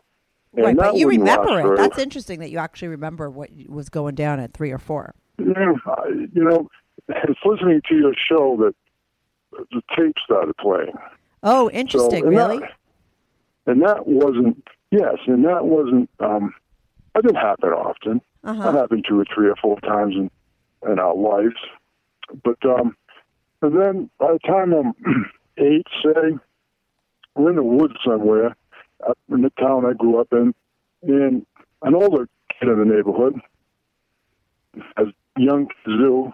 And 0.55 0.67
Right, 0.67 0.77
but 0.77 0.97
you 0.97 1.09
remember 1.09 1.61
it. 1.61 1.63
very 1.63 1.77
That's 1.77 1.99
interesting 1.99 2.41
that 2.41 2.51
you 2.51 2.59
actually 2.59 2.89
remember 2.89 3.31
what 3.31 3.51
was 3.69 3.89
going 3.89 4.15
down 4.15 4.39
at 4.39 4.53
three 4.53 4.71
or 4.71 4.79
four. 4.79 5.15
Yeah, 5.39 5.73
you 6.09 6.45
know, 6.45 6.69
it's 7.09 7.41
listening 7.45 7.83
to 7.89 7.95
your 7.95 8.15
show 8.29 8.57
that 8.59 8.75
the 9.71 9.83
tape 9.97 10.17
started 10.25 10.57
playing. 10.57 10.93
Oh, 11.43 11.71
interesting. 11.71 12.25
and 12.25 12.37
really? 12.37 12.59
That, 12.59 12.71
and 13.67 13.83
that 13.83 14.07
wasn't, 14.07 14.67
yes, 14.91 15.17
and 15.27 15.45
that 15.45 15.67
wasn't, 15.67 16.09
um, 16.21 16.55
that 17.15 17.23
didn't 17.23 17.37
happen 17.37 17.71
often. 17.71 18.21
Uh-huh. 18.45 18.73
That 18.73 18.79
happened 18.79 19.05
two 19.09 19.21
or 19.21 19.25
three 19.33 19.49
or 19.49 19.57
four 19.57 19.79
times 19.81 20.15
in, 20.17 20.31
in 20.91 20.99
our 20.99 21.15
lives. 21.15 21.57
But, 22.43 22.65
um, 22.65 22.97
and 23.61 23.81
then 23.81 24.11
by 24.19 24.33
the 24.33 24.39
time 24.41 24.73
I'm 24.73 24.95
eight, 25.59 25.87
say, 26.03 26.37
we're 27.35 27.51
in 27.51 27.57
the 27.57 27.63
woods 27.63 27.95
somewhere, 28.05 28.57
up 29.09 29.19
in 29.31 29.43
the 29.43 29.51
town 29.59 29.87
I 29.87 29.93
grew 29.95 30.21
up 30.21 30.29
in, 30.33 30.55
and 31.03 31.47
an 31.83 31.95
older 31.95 32.29
kid 32.59 32.69
in 32.69 32.79
the 32.79 32.85
neighborhood, 32.85 33.41
as 34.97 35.07
young 35.37 35.67
kids 35.67 35.99
do, 35.99 36.33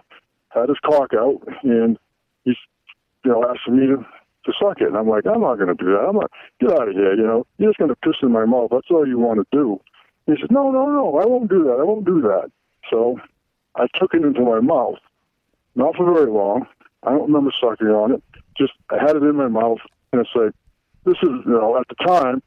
had 0.49 0.69
his 0.69 0.77
cock 0.85 1.11
out, 1.13 1.41
and 1.63 1.97
he's, 2.43 2.57
you 3.23 3.31
know, 3.31 3.43
asking 3.49 3.77
me 3.77 3.87
to, 3.87 3.97
to 3.97 4.53
suck 4.59 4.81
it. 4.81 4.87
And 4.87 4.97
I'm 4.97 5.07
like, 5.07 5.25
I'm 5.25 5.41
not 5.41 5.55
going 5.55 5.75
to 5.75 5.83
do 5.83 5.91
that. 5.91 6.05
I'm 6.07 6.15
not, 6.15 6.31
get 6.59 6.71
out 6.71 6.89
of 6.89 6.93
here, 6.93 7.13
you 7.15 7.23
know. 7.23 7.45
You're 7.57 7.69
just 7.69 7.79
going 7.79 7.89
to 7.89 7.95
piss 7.95 8.15
in 8.21 8.31
my 8.31 8.45
mouth. 8.45 8.69
That's 8.71 8.89
all 8.89 9.07
you 9.07 9.19
want 9.19 9.39
to 9.39 9.47
do. 9.51 9.79
He 10.25 10.33
said, 10.39 10.51
no, 10.51 10.71
no, 10.71 10.85
no, 10.85 11.19
I 11.19 11.25
won't 11.25 11.49
do 11.49 11.63
that. 11.63 11.77
I 11.79 11.83
won't 11.83 12.05
do 12.05 12.21
that. 12.21 12.51
So 12.89 13.19
I 13.75 13.87
took 13.99 14.13
it 14.13 14.23
into 14.23 14.41
my 14.41 14.59
mouth, 14.59 14.97
not 15.75 15.95
for 15.95 16.13
very 16.13 16.29
long. 16.29 16.67
I 17.03 17.11
don't 17.11 17.27
remember 17.27 17.51
sucking 17.59 17.87
on 17.87 18.13
it. 18.13 18.23
Just 18.57 18.73
I 18.89 18.97
had 18.99 19.15
it 19.15 19.23
in 19.23 19.35
my 19.35 19.47
mouth, 19.47 19.79
and 20.11 20.21
it's 20.21 20.29
like, 20.35 20.51
this 21.05 21.15
is, 21.23 21.29
you 21.45 21.51
know, 21.51 21.77
at 21.79 21.87
the 21.87 21.95
time, 22.05 22.43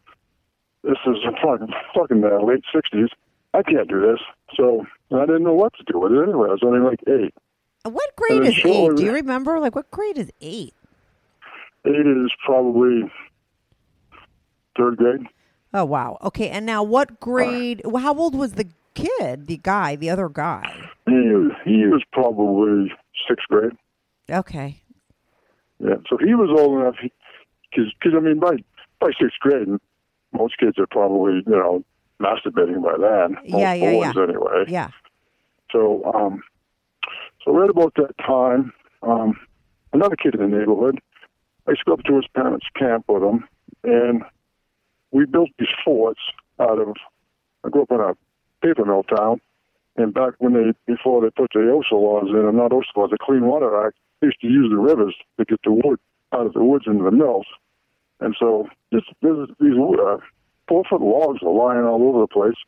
this 0.85 0.99
is 1.07 1.17
fucking, 1.43 1.73
fucking 1.95 2.23
uh, 2.23 2.45
late 2.45 2.65
60s. 2.75 3.09
I 3.55 3.63
can't 3.63 3.89
do 3.89 4.01
this. 4.01 4.21
So 4.57 4.85
I 5.13 5.27
didn't 5.27 5.45
know 5.45 5.55
what 5.55 5.73
to 5.75 5.85
do 5.91 5.99
with 5.99 6.13
it 6.13 6.23
anyway. 6.23 6.49
I 6.49 6.53
was 6.53 6.63
only 6.65 6.81
like 6.81 7.01
eight. 7.09 7.35
What 7.85 8.15
grade 8.17 8.43
Uh, 8.43 8.47
is 8.47 8.55
sure. 8.55 8.93
eight? 8.93 8.97
Do 8.97 9.05
you 9.05 9.13
remember? 9.13 9.59
Like, 9.59 9.75
what 9.75 9.91
grade 9.91 10.19
is 10.19 10.31
eight? 10.41 10.75
Eight 11.85 12.07
is 12.07 12.31
probably 12.45 13.11
third 14.77 14.97
grade. 14.97 15.27
Oh, 15.75 15.85
wow. 15.85 16.19
Okay. 16.23 16.49
And 16.49 16.65
now, 16.67 16.83
what 16.83 17.19
grade? 17.19 17.83
well, 17.85 18.03
how 18.03 18.15
old 18.17 18.35
was 18.37 18.53
the 18.53 18.69
kid, 18.95 19.47
the 19.47 19.57
guy, 19.57 19.97
the 19.97 20.11
other 20.11 20.29
guy? 20.29 20.91
He 21.07 21.13
was, 21.13 21.53
he 21.65 21.87
was 21.87 22.03
probably 22.13 22.93
sixth 23.29 23.49
grade. 23.49 23.73
Okay. 24.31 24.83
Yeah, 25.81 25.97
so 26.09 26.17
he 26.19 26.35
was 26.35 26.49
old 26.61 26.81
enough 26.81 26.95
because 27.71 27.93
because 27.99 28.17
I 28.17 28.21
mean 28.21 28.39
by 28.39 28.53
by 29.01 29.09
sixth 29.21 29.39
grade, 29.41 29.67
most 30.33 30.57
kids 30.59 30.79
are 30.79 30.87
probably 30.87 31.43
you 31.45 31.53
know 31.53 31.85
masturbating 32.21 32.81
by 32.85 32.97
then. 32.99 33.37
Yeah, 33.45 33.73
yeah, 33.75 33.91
boys 33.91 34.13
yeah. 34.15 34.23
Anyway, 34.23 34.65
Yeah. 34.69 34.89
so 35.73 36.05
um, 36.15 36.41
so 37.45 37.53
right 37.53 37.71
about 37.71 37.95
that 37.97 38.17
time, 38.19 38.73
um, 39.03 39.39
another 39.93 40.17
kid 40.17 40.35
in 40.35 40.51
the 40.51 40.57
neighborhood, 40.57 41.01
I 41.67 41.73
used 41.73 41.83
to 41.85 41.91
go 41.91 41.93
up 41.95 42.05
to 42.05 42.17
his 42.17 42.27
parents' 42.35 42.67
camp 42.77 43.05
with 43.09 43.23
him, 43.23 43.45
and 43.85 44.23
we 45.11 45.27
built 45.27 45.51
these 45.59 45.69
forts 45.85 46.21
out 46.61 46.79
of. 46.79 46.95
I 47.65 47.69
grew 47.69 47.83
up 47.83 47.91
in 47.91 48.01
a 48.01 48.15
paper 48.65 48.85
mill 48.85 49.05
town, 49.05 49.41
and 49.97 50.13
back 50.13 50.35
when 50.39 50.55
they 50.55 50.73
before 50.93 51.21
they 51.21 51.31
put 51.31 51.51
the 51.53 51.61
OSHA 51.61 51.93
laws 51.93 52.29
in, 52.31 52.47
and 52.47 52.57
not 52.57 52.73
OSHA 52.73 52.97
laws, 52.97 53.11
the 53.11 53.19
Clean 53.21 53.45
Water 53.45 53.87
Act, 53.87 53.97
they 54.21 54.29
used 54.29 54.41
to 54.41 54.49
use 54.49 54.71
the 54.71 54.79
rivers 54.79 55.15
to 55.39 55.45
get 55.45 55.61
the 55.65 55.73
wood 55.73 56.01
out 56.33 56.47
of 56.47 56.55
the 56.55 56.65
woods 56.65 56.85
into 56.87 57.05
the 57.05 57.11
mills, 57.11 57.47
and 58.21 58.35
so 58.39 58.69
this, 58.91 59.03
this 59.21 59.37
these 59.61 59.75
uh, 59.77 60.17
four 60.69 60.85
foot 60.89 61.01
logs 61.01 61.41
were 61.43 61.53
lying 61.53 61.85
all 61.85 62.03
over 62.03 62.21
the 62.21 62.27
place, 62.27 62.59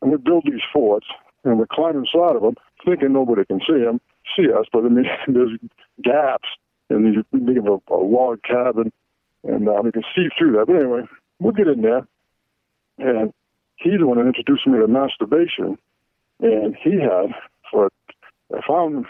and 0.00 0.10
we 0.10 0.18
build 0.18 0.44
these 0.44 0.64
forts, 0.72 1.06
and 1.44 1.58
we 1.58 1.66
climb 1.70 1.96
inside 1.96 2.36
of 2.36 2.42
them, 2.42 2.56
thinking 2.84 3.12
nobody 3.12 3.44
can 3.44 3.60
see 3.60 3.78
them, 3.84 4.00
see 4.36 4.52
us, 4.52 4.66
but 4.72 4.84
I 4.84 4.88
mean 4.88 5.06
there's 5.28 5.58
gaps 6.02 6.48
in 6.90 7.04
these 7.04 7.40
big 7.44 7.58
of 7.58 7.66
a, 7.66 7.94
a 7.94 7.96
log 7.96 8.42
cabin, 8.42 8.92
and 9.44 9.68
um, 9.68 9.86
you 9.86 9.92
can 9.92 10.04
see 10.14 10.28
through 10.36 10.52
that. 10.52 10.66
But 10.66 10.76
anyway, 10.76 11.02
we'll 11.38 11.52
get 11.52 11.68
in 11.68 11.82
there, 11.82 12.06
and 12.98 13.32
he's 13.76 13.98
the 13.98 14.06
one 14.06 14.18
that 14.18 14.26
introduced 14.26 14.66
me 14.66 14.78
to 14.78 14.86
masturbation, 14.86 15.78
and 16.40 16.76
he 16.82 17.00
had 17.00 17.34
for 17.70 17.90
if 18.50 18.64
I'm 18.68 19.06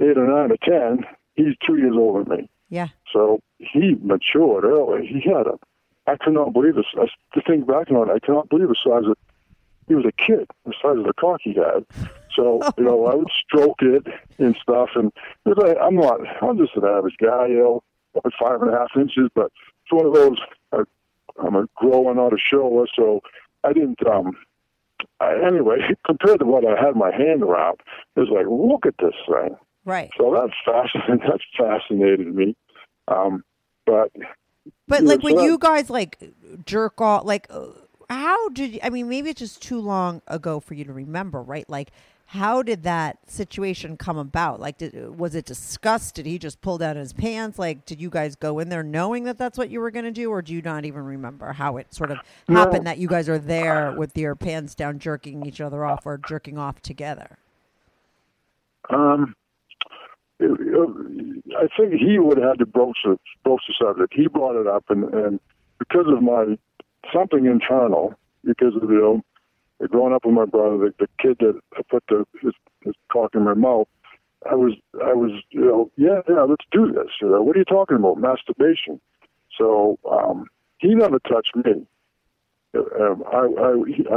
eight 0.00 0.18
or 0.18 0.26
nine 0.26 0.50
or 0.50 0.56
ten, 0.62 1.04
he's 1.34 1.54
two 1.66 1.76
years 1.76 1.94
older 1.96 2.24
than 2.24 2.38
me. 2.38 2.50
Yeah. 2.68 2.88
So 3.12 3.40
he 3.58 3.96
matured 4.02 4.64
early. 4.64 5.06
He 5.06 5.20
had 5.28 5.46
a, 5.46 5.58
I 6.06 6.16
could 6.16 6.34
not 6.34 6.52
believe 6.52 6.76
this. 6.76 6.86
I, 6.96 7.06
to 7.34 7.42
think 7.46 7.66
back 7.66 7.90
on 7.90 8.08
it, 8.08 8.12
I 8.12 8.18
cannot 8.24 8.48
believe 8.48 8.68
the 8.68 8.76
size 8.82 9.08
of, 9.08 9.16
he 9.88 9.94
was 9.94 10.04
a 10.04 10.12
kid, 10.12 10.48
the 10.64 10.72
size 10.80 10.98
of 10.98 11.04
the 11.04 11.12
cock 11.12 11.40
he 11.42 11.54
had. 11.54 11.84
So, 12.34 12.60
you 12.78 12.84
know, 12.84 13.06
I 13.06 13.14
would 13.14 13.30
stroke 13.44 13.82
it 13.82 14.06
and 14.38 14.56
stuff. 14.62 14.90
And 14.94 15.12
like, 15.44 15.76
I'm 15.82 15.96
not, 15.96 16.20
I'm 16.42 16.58
just 16.58 16.76
an 16.76 16.84
average 16.84 17.16
guy, 17.20 17.46
you 17.46 17.58
know, 17.58 17.82
five 18.40 18.62
and 18.62 18.72
a 18.72 18.78
half 18.78 18.90
inches, 18.96 19.28
but 19.34 19.52
it's 19.84 19.92
one 19.92 20.06
of 20.06 20.14
those, 20.14 20.38
uh, 20.72 20.84
I'm 21.42 21.56
a 21.56 21.66
grower, 21.76 22.14
not 22.14 22.32
a 22.32 22.38
shower. 22.38 22.86
So 22.94 23.20
I 23.64 23.72
didn't, 23.72 24.04
um, 24.06 24.32
I, 25.20 25.34
anyway, 25.46 25.78
compared 26.06 26.40
to 26.40 26.44
what 26.46 26.64
I 26.64 26.80
had 26.80 26.96
my 26.96 27.14
hand 27.14 27.42
around, 27.42 27.80
it 28.16 28.20
was 28.20 28.28
like, 28.30 28.46
look 28.48 28.86
at 28.86 28.94
this 28.98 29.14
thing. 29.26 29.56
Right. 29.84 30.10
So 30.18 30.34
that's 30.34 30.52
fascinating. 30.64 31.26
That's 31.28 31.44
fascinated 31.56 32.34
me. 32.34 32.54
Um, 33.08 33.42
but 33.86 34.12
But 34.86 35.02
like 35.04 35.22
when 35.22 35.36
that- 35.36 35.44
you 35.44 35.58
guys 35.58 35.88
like 35.88 36.18
jerk 36.66 37.00
off, 37.00 37.24
like 37.24 37.46
uh, 37.48 37.68
how 38.10 38.50
did 38.50 38.74
you, 38.74 38.80
I 38.82 38.90
mean? 38.90 39.08
Maybe 39.08 39.30
it's 39.30 39.38
just 39.38 39.62
too 39.62 39.80
long 39.80 40.20
ago 40.28 40.60
for 40.60 40.74
you 40.74 40.84
to 40.84 40.92
remember, 40.92 41.42
right? 41.42 41.68
Like 41.68 41.92
how 42.32 42.62
did 42.62 42.84
that 42.84 43.18
situation 43.28 43.96
come 43.96 44.16
about? 44.16 44.60
Like, 44.60 44.78
did, 44.78 45.18
was 45.18 45.34
it 45.34 45.44
discussed? 45.44 46.14
Did 46.14 46.26
he 46.26 46.38
just 46.38 46.60
pull 46.60 46.78
down 46.78 46.94
his 46.94 47.12
pants? 47.12 47.58
Like, 47.58 47.84
did 47.84 48.00
you 48.00 48.08
guys 48.08 48.36
go 48.36 48.60
in 48.60 48.68
there 48.68 48.84
knowing 48.84 49.24
that 49.24 49.36
that's 49.36 49.58
what 49.58 49.68
you 49.68 49.80
were 49.80 49.90
going 49.90 50.04
to 50.04 50.12
do, 50.12 50.30
or 50.30 50.40
do 50.40 50.54
you 50.54 50.62
not 50.62 50.84
even 50.84 51.02
remember 51.02 51.52
how 51.52 51.76
it 51.76 51.92
sort 51.92 52.12
of 52.12 52.20
No. 52.48 52.60
happened 52.60 52.86
that 52.86 52.98
you 52.98 53.08
guys 53.08 53.28
are 53.28 53.38
there 53.40 53.90
with 53.90 54.16
your 54.16 54.36
pants 54.36 54.76
down, 54.76 55.00
jerking 55.00 55.44
each 55.44 55.60
other 55.60 55.84
off, 55.84 56.06
or 56.06 56.18
jerking 56.18 56.56
off 56.56 56.80
together? 56.82 57.38
um, 58.90 59.34
it, 60.38 60.52
I 61.58 61.66
think 61.76 61.94
he 61.94 62.20
would 62.20 62.38
have 62.38 62.50
had 62.50 62.58
to 62.60 62.66
broach 62.66 62.98
the 63.04 63.18
broach 63.42 63.62
the 63.66 63.74
subject. 63.84 64.14
He 64.14 64.28
brought 64.28 64.54
it 64.54 64.68
up, 64.68 64.84
and 64.88 65.02
and 65.12 65.40
because 65.80 66.06
of 66.06 66.22
my 66.22 66.56
something 67.12 67.46
internal, 67.46 68.14
because 68.44 68.76
of 68.76 68.88
you 68.88 69.00
know, 69.00 69.20
growing 69.88 70.12
up 70.14 70.24
with 70.24 70.34
my 70.34 70.44
brother, 70.44 70.76
the, 70.78 70.94
the 70.98 71.08
kid 71.18 71.38
that 71.40 71.58
I 71.76 71.82
put 71.90 72.04
the 72.08 72.26
his, 72.42 72.52
his 72.84 72.94
cock 73.10 73.30
in 73.34 73.44
my 73.44 73.54
mouth. 73.54 73.88
I 74.50 74.54
was, 74.54 74.72
I 75.04 75.12
was, 75.12 75.32
you 75.50 75.60
know, 75.60 75.90
yeah, 75.96 76.20
yeah, 76.28 76.42
let's 76.42 76.64
do 76.72 76.90
this. 76.92 77.08
You 77.20 77.28
know, 77.28 77.42
what 77.42 77.56
are 77.56 77.58
you 77.58 77.64
talking 77.66 77.96
about? 77.98 78.16
Masturbation. 78.18 78.98
So 79.58 79.98
um, 80.10 80.46
he 80.78 80.94
never 80.94 81.18
touched 81.18 81.54
me. 81.56 81.86
Um, 82.74 83.22
I, 83.30 83.36
I, 83.36 83.70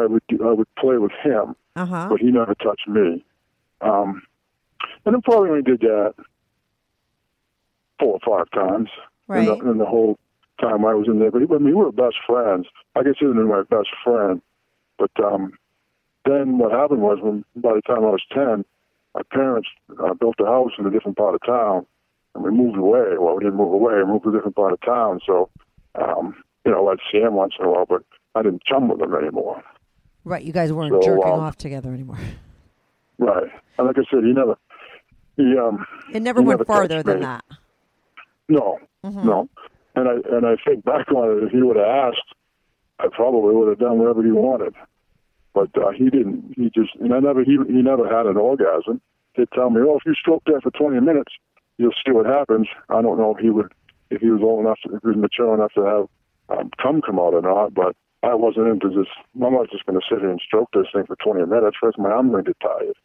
I 0.04 0.06
would, 0.06 0.24
I 0.46 0.52
would 0.54 0.68
play 0.76 0.98
with 0.98 1.12
him, 1.24 1.56
Uh 1.76 1.86
huh. 1.86 2.08
but 2.10 2.20
he 2.22 2.28
never 2.32 2.56
touched 2.56 2.88
me. 2.88 3.26
Um, 3.82 4.22
and 5.06 5.14
then 5.14 5.22
probably 5.22 5.50
only 5.50 5.62
did 5.64 5.82
that 5.82 6.14
four 8.00 8.20
or 8.24 8.38
five 8.38 8.50
times 8.52 8.90
in, 8.96 9.02
Right. 9.28 9.46
the, 9.60 9.70
in 9.72 9.78
the 9.78 9.86
whole 9.86 10.18
time 10.62 10.86
I 10.86 10.94
was 10.94 11.08
in 11.08 11.20
there. 11.20 11.32
But 11.32 11.42
I 11.42 11.46
mean, 11.58 11.66
we 11.66 11.74
were 11.74 11.92
best 11.92 12.16
friends. 12.26 12.68
I 12.96 13.04
consider 13.04 13.32
him 13.32 13.48
my 13.50 13.64
best 13.64 13.90
friend. 14.04 14.42
But 14.98 15.12
um, 15.24 15.54
then 16.26 16.58
what 16.58 16.72
happened 16.72 17.02
was, 17.02 17.20
when 17.22 17.44
by 17.56 17.74
the 17.74 17.82
time 17.82 18.00
I 18.06 18.10
was 18.12 18.24
ten, 18.34 18.64
my 19.16 19.22
parents 19.32 19.68
uh, 20.04 20.14
built 20.14 20.36
a 20.40 20.46
house 20.46 20.72
in 20.80 20.86
a 20.86 20.92
different 20.92 21.18
part 21.18 21.36
of 21.36 21.42
town, 21.46 21.86
and 22.36 22.44
we 22.44 22.52
moved 22.52 22.78
away. 22.78 23.18
Well, 23.20 23.36
we 23.36 23.44
didn't 23.44 23.58
move 23.58 23.74
away; 23.74 23.96
we 23.98 24.06
moved 24.06 24.24
to 24.24 24.30
a 24.30 24.34
different 24.34 24.56
part 24.56 24.74
of 24.74 24.82
town. 24.82 25.20
So, 25.26 25.50
um, 25.96 26.36
you 26.66 26.72
know, 26.72 26.88
I'd 26.90 27.00
see 27.12 27.20
him 27.20 27.34
once 27.34 27.54
in 27.60 27.66
a 27.66 27.70
while, 27.70 27.86
but 27.86 28.04
I 28.36 28.42
didn't 28.44 28.64
chum 28.64 28.88
with 28.90 29.02
him 29.02 29.14
anymore. 29.16 29.62
Right. 30.26 30.44
You 30.44 30.54
guys 30.54 30.72
weren't 30.72 30.94
So, 30.94 31.02
jerking 31.02 31.34
um, 31.34 31.40
off 31.42 31.58
together 31.58 31.92
anymore. 31.94 32.18
Right. 33.18 33.52
And 33.78 33.88
like 33.88 33.98
I 33.98 34.04
said, 34.10 34.24
he 34.24 34.32
never, 34.34 34.58
he 35.38 35.56
um, 35.58 35.86
It 36.14 36.22
never 36.22 36.42
went 36.42 36.60
never 36.60 36.66
farther 36.66 37.04
than 37.04 37.20
that. 37.22 37.44
No, 38.50 38.80
Mm-hmm. 39.06 39.26
no. 39.28 39.50
And 39.96 40.08
I 40.08 40.14
and 40.36 40.46
I 40.46 40.56
think 40.66 40.84
back 40.86 41.12
on 41.12 41.38
it, 41.38 41.44
if 41.44 41.52
he 41.52 41.62
would 41.62 41.76
have 41.76 41.86
asked, 41.86 42.34
I 43.00 43.08
probably 43.12 43.56
would 43.56 43.70
have 43.70 43.80
done 43.80 44.00
whatever 44.00 44.24
he 44.24 44.32
wanted. 44.32 44.74
But 45.54 45.70
uh, 45.78 45.92
he 45.92 46.10
didn't. 46.10 46.54
He 46.56 46.70
just 46.74 46.96
and 47.00 47.14
I 47.14 47.20
never 47.20 47.44
he 47.44 47.58
he 47.68 47.82
never 47.82 48.08
had 48.08 48.26
an 48.26 48.38
orgasm. 48.38 49.02
He'd 49.36 49.52
tell 49.54 49.70
me, 49.70 49.82
"Oh, 49.82 49.98
if 49.98 50.06
you 50.06 50.16
stroke 50.16 50.44
that 50.46 50.62
for 50.64 50.72
20 50.72 51.00
minutes, 51.00 51.32
you'll 51.78 51.94
see 52.06 52.12
what 52.12 52.26
happens." 52.26 52.68
I 52.90 53.02
don't 53.02 53.18
know 53.18 53.36
if 53.36 53.42
he 53.42 53.50
would, 53.52 53.72
if 54.10 54.22
he 54.22 54.30
was 54.30 54.42
old 54.42 54.62
enough, 54.66 54.80
to, 54.84 54.96
if 54.96 55.02
he 55.04 55.10
was 55.10 55.18
mature 55.18 55.54
enough 55.54 55.74
to 55.74 55.84
have 55.84 56.58
um, 56.58 56.72
cum 56.82 57.02
come 57.02 57.20
out 57.20 57.34
or 57.36 57.42
not. 57.42 57.74
But 57.76 57.96
I 58.24 58.34
wasn't 58.34 58.68
into 58.68 58.90
this. 58.90 59.08
I'm 59.36 59.54
not 59.54 59.70
just 59.70 59.86
going 59.86 60.00
to 60.00 60.06
sit 60.10 60.20
here 60.22 60.30
and 60.32 60.42
stroke 60.44 60.70
this 60.74 60.88
thing 60.94 61.06
for 61.06 61.16
20 61.18 61.46
minutes. 61.46 61.78
First, 61.80 62.00
my 62.00 62.10
arm 62.10 62.32
going 62.32 62.46
to 62.46 62.50
get 62.52 62.60
tired. 62.60 62.96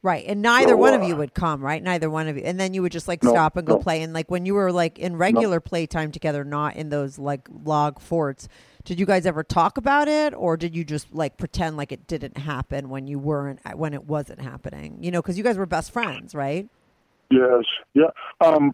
Right. 0.00 0.24
And 0.28 0.40
neither 0.42 0.70
So, 0.70 0.76
one 0.76 0.94
of 0.94 1.02
uh, 1.02 1.06
you 1.06 1.16
would 1.16 1.34
come, 1.34 1.60
right? 1.60 1.82
Neither 1.82 2.08
one 2.08 2.28
of 2.28 2.36
you. 2.36 2.44
And 2.44 2.58
then 2.60 2.72
you 2.72 2.82
would 2.82 2.92
just 2.92 3.08
like 3.08 3.22
No, 3.24 3.30
stop 3.30 3.56
and 3.56 3.66
go 3.66 3.74
no. 3.74 3.78
play. 3.80 4.00
And 4.02 4.12
like 4.12 4.30
when 4.30 4.46
you 4.46 4.54
were 4.54 4.70
like 4.70 4.98
in 4.98 5.16
regular 5.16 5.58
playtime 5.58 6.12
together, 6.12 6.44
not 6.44 6.76
in 6.76 6.88
those 6.90 7.18
like 7.18 7.48
log 7.64 8.00
forts, 8.00 8.46
did 8.88 8.98
you 8.98 9.04
guys 9.04 9.26
ever 9.26 9.44
talk 9.44 9.76
about 9.76 10.08
it 10.08 10.32
or 10.32 10.56
did 10.56 10.74
you 10.74 10.82
just 10.82 11.12
like 11.14 11.36
pretend 11.36 11.76
like 11.76 11.92
it 11.92 12.06
didn't 12.06 12.38
happen 12.38 12.88
when 12.88 13.06
you 13.06 13.18
weren't, 13.18 13.60
when 13.76 13.92
it 13.92 14.04
wasn't 14.04 14.40
happening? 14.40 14.96
You 15.02 15.10
know, 15.10 15.20
because 15.20 15.36
you 15.36 15.44
guys 15.44 15.58
were 15.58 15.66
best 15.66 15.92
friends, 15.92 16.34
right? 16.34 16.66
Yes, 17.30 17.64
yeah. 17.92 18.06
Um, 18.40 18.72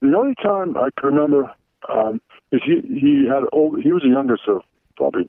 the 0.00 0.16
only 0.16 0.34
time 0.42 0.74
I 0.78 0.88
can 0.98 1.12
remember 1.14 1.52
um, 1.92 2.18
is 2.50 2.62
he 2.64 2.80
he 2.98 3.26
had 3.28 3.42
old. 3.52 3.82
He 3.82 3.92
was 3.92 4.02
the 4.02 4.08
youngest 4.08 4.44
of 4.48 4.62
probably 4.96 5.28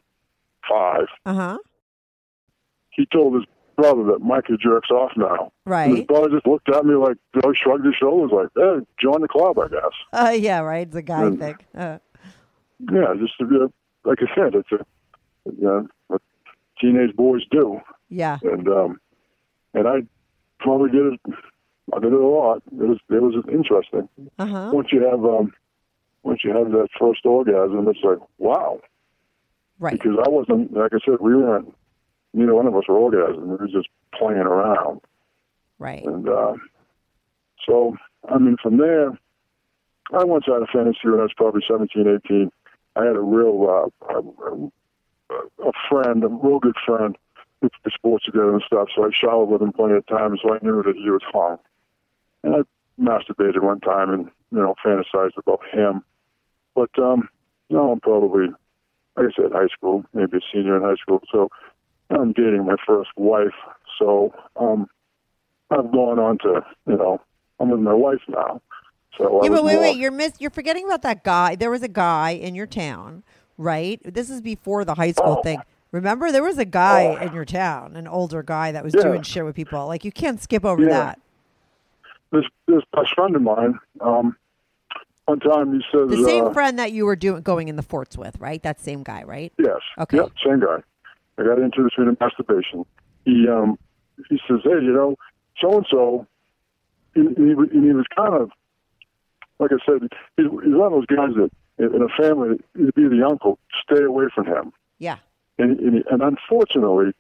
five. 0.70 1.08
Uh 1.26 1.34
huh. 1.34 1.58
He 2.92 3.06
told 3.12 3.36
his 3.36 3.44
brother 3.76 4.04
that 4.06 4.20
Mikey 4.22 4.54
jerks 4.64 4.90
off 4.90 5.12
now. 5.18 5.52
And 5.66 5.98
his 5.98 6.06
brother 6.06 6.30
just 6.30 6.48
looked 6.48 6.70
at 6.74 6.86
me 6.86 6.96
like, 6.96 7.18
you 7.36 7.42
know, 7.44 7.54
shrugged 7.62 7.86
his 7.86 7.96
shoulders 8.00 8.32
like, 8.32 8.48
"Hey, 8.56 8.86
join 9.02 9.22
the 9.22 9.28
club, 9.28 9.60
I 9.60 9.68
guess." 9.68 9.92
Uh, 10.14 10.30
yeah, 10.32 10.60
right. 10.60 10.88
It's 10.88 10.96
a 10.96 11.02
guy 11.02 11.24
Mm. 11.24 11.40
thing. 11.40 11.56
Uh, 11.76 11.98
Yeah, 12.92 13.14
just 13.20 13.38
to 13.40 13.46
be, 13.46 13.58
like 14.06 14.20
I 14.22 14.36
said, 14.36 14.56
it's 14.56 14.72
a, 14.72 14.86
you 15.46 15.64
know, 15.64 15.88
what 16.08 16.22
teenage 16.80 17.16
boys 17.16 17.42
do, 17.52 17.80
yeah. 18.10 18.38
and 18.44 18.68
um, 18.68 19.00
and 19.74 19.88
I 19.88 20.02
probably 20.60 20.92
did 20.92 21.14
it. 21.14 21.20
I 21.94 22.00
did 22.00 22.14
it 22.14 22.20
a 22.20 22.28
lot. 22.28 22.62
It 22.68 22.88
was 22.88 22.98
it 23.10 23.22
was 23.22 23.44
interesting. 23.52 24.08
Uh 24.40 24.46
huh. 24.46 24.70
once 24.74 24.90
you 24.92 25.04
have 25.04 25.24
um 25.26 25.54
once 26.24 26.40
you 26.44 26.56
have 26.56 26.72
that 26.72 26.88
first 27.00 27.26
orgasm 27.26 27.86
it's 27.90 28.00
like 28.04 28.18
wow 28.38 28.80
Right. 29.80 29.92
because 29.92 30.18
i 30.26 30.30
wasn't 30.30 30.72
like 30.74 30.94
i 30.94 31.00
said 31.06 31.16
we 31.20 31.36
weren't 31.36 31.76
neither 32.34 32.56
one 32.56 32.66
of 32.66 32.76
us 32.78 32.88
were 32.88 32.96
orgasming 32.96 33.42
we 33.48 33.56
were 33.58 33.68
just 33.68 33.90
playing 34.18 34.40
around 34.40 35.02
Right. 35.80 36.06
and 36.06 36.30
uh, 36.30 36.54
so 37.68 37.98
i 38.30 38.38
mean 38.38 38.56
from 38.64 38.78
there 38.78 39.10
i 40.14 40.24
once 40.24 40.46
had 40.46 40.62
a 40.62 40.68
fantasy 40.72 41.00
when 41.04 41.20
i 41.20 41.24
was 41.24 41.34
probably 41.36 41.62
17 41.68 42.08
18 42.26 42.52
i 42.96 43.06
had 43.06 43.16
a 43.16 43.22
real 43.22 43.92
uh, 44.10 44.14
a, 44.14 45.68
a 45.68 45.72
friend 45.90 46.24
a 46.24 46.28
real 46.28 46.60
good 46.60 46.76
friend 46.86 47.18
we 47.62 47.70
played 47.70 47.94
sports 47.94 48.26
together 48.26 48.54
and 48.54 48.64
stuff 48.66 48.88
so 48.96 49.06
i 49.06 49.10
showered 49.14 49.50
with 49.50 49.62
him 49.62 49.72
plenty 49.72 49.96
of 49.96 50.06
times 50.08 50.40
so 50.42 50.54
i 50.54 50.60
knew 50.62 50.84
that 50.84 50.96
he 50.96 51.10
was 51.10 51.22
hung 51.32 51.58
and 52.44 52.56
i 52.56 52.60
masturbated 53.02 53.62
one 53.62 53.80
time 53.80 54.10
and 54.12 54.30
you 54.52 54.60
know 54.60 54.76
fantasized 54.86 55.38
about 55.38 55.62
him 55.72 56.04
but 56.76 56.90
um 57.00 57.28
no 57.70 57.92
i'm 57.92 58.00
probably 58.00 58.48
like 59.16 59.28
i 59.28 59.42
said 59.42 59.52
high 59.52 59.68
school 59.68 60.04
maybe 60.14 60.38
a 60.38 60.42
senior 60.54 60.78
in 60.78 60.84
high 60.84 60.96
school 61.02 61.22
so 61.32 61.50
i'm 62.10 62.34
dating 62.34 62.66
my 62.66 62.76
first 62.86 63.10
wife 63.16 63.56
so 63.98 64.34
um 64.60 64.88
i've 65.72 65.92
gone 65.92 66.20
on 66.20 66.38
to 66.38 66.62
you 66.86 66.98
know 66.98 67.20
I'm 67.60 67.70
with 67.70 67.80
my 67.80 67.94
wife 67.94 68.20
now. 68.28 68.62
So 69.18 69.42
Yeah, 69.44 69.50
but 69.50 69.64
wait, 69.64 69.74
more- 69.74 69.82
wait, 69.84 69.98
you're 69.98 70.12
miss 70.12 70.34
you're 70.40 70.50
forgetting 70.52 70.86
about 70.86 71.02
that 71.04 71.24
guy. 71.24 71.56
There 71.56 71.70
was 71.72 71.84
a 71.84 71.88
guy 71.88 72.32
in 72.32 72.56
your 72.56 72.66
town, 72.68 73.24
right? 73.58 74.00
This 74.04 74.30
is 74.30 74.42
before 74.42 74.86
the 74.86 74.96
high 74.96 75.12
school 75.12 75.38
Oh. 75.40 75.44
thing. 75.44 75.60
Remember, 75.92 76.32
there 76.32 76.42
was 76.42 76.58
a 76.58 76.66
guy 76.66 77.22
in 77.24 77.34
your 77.34 77.46
town, 77.46 77.96
an 77.96 78.08
older 78.08 78.42
guy 78.42 78.72
that 78.72 78.84
was 78.84 78.96
Yeah. 78.96 79.04
doing 79.04 79.22
shit 79.22 79.46
with 79.46 79.56
people. 79.56 79.86
Like 79.86 80.04
you 80.04 80.12
can't 80.12 80.42
skip 80.42 80.66
over 80.66 80.82
Yeah. 80.82 80.90
that. 80.90 81.20
this 82.32 82.46
this 82.68 82.82
best 82.92 83.14
friend 83.14 83.36
of 83.36 83.44
mine. 83.44 83.78
Um, 84.02 84.36
one 85.26 85.40
time 85.40 85.72
he 85.74 85.84
says, 85.92 86.10
The 86.10 86.24
same 86.24 86.46
uh, 86.46 86.54
friend 86.54 86.80
that 86.80 86.92
you 86.92 87.06
were 87.06 87.16
doing 87.16 87.44
going 87.44 87.68
in 87.68 87.76
the 87.76 87.84
forts 87.84 88.18
with, 88.18 88.40
right? 88.40 88.62
That 88.64 88.80
same 88.82 89.04
guy, 89.04 89.22
right? 89.24 89.54
Yes. 89.60 89.78
Okay. 90.00 90.18
Yep, 90.18 90.32
same 90.44 90.60
guy. 90.60 90.78
I 91.38 91.44
got 91.44 91.60
into 91.60 91.84
this 91.84 91.92
with 91.96 92.20
masturbation. 92.20 92.86
He 93.26 93.48
um 93.48 93.78
he 94.30 94.40
says, 94.48 94.62
hey, 94.64 94.72
you 94.82 94.94
know, 94.94 95.16
so 95.62 95.78
and 95.78 95.86
so. 95.92 96.26
And 97.16 97.38
he, 97.38 97.54
was- 97.54 97.70
and 97.72 97.84
he 97.84 97.94
was 97.94 98.06
kind 98.16 98.34
of, 98.34 98.50
like 99.64 99.72
I 99.72 99.86
said, 99.86 100.10
he's, 100.38 100.46
he's 100.46 100.74
one 100.76 100.88
of 100.88 100.94
those 100.94 101.06
guys 101.08 101.30
that 101.36 101.52
in 101.78 102.02
a 102.02 102.10
family, 102.22 102.60
he'd 102.78 102.94
be 102.94 103.08
the 103.08 103.26
uncle, 103.26 103.58
stay 103.84 104.04
away 104.04 104.26
from 104.34 104.46
him. 104.46 104.72
Yeah. 105.00 105.18
And 105.58 105.80
and, 105.80 105.94
he, 105.96 106.04
and 106.10 106.22
unfortunately, 106.22 107.14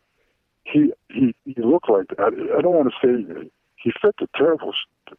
he 0.63 0.91
he 1.09 1.35
he 1.45 1.61
looked 1.61 1.89
like 1.89 2.07
that. 2.09 2.33
I 2.57 2.61
don't 2.61 2.73
want 2.73 2.91
to 2.93 3.07
say 3.07 3.49
he 3.75 3.91
fit 4.01 4.15
the 4.19 4.27
terrible 4.35 4.73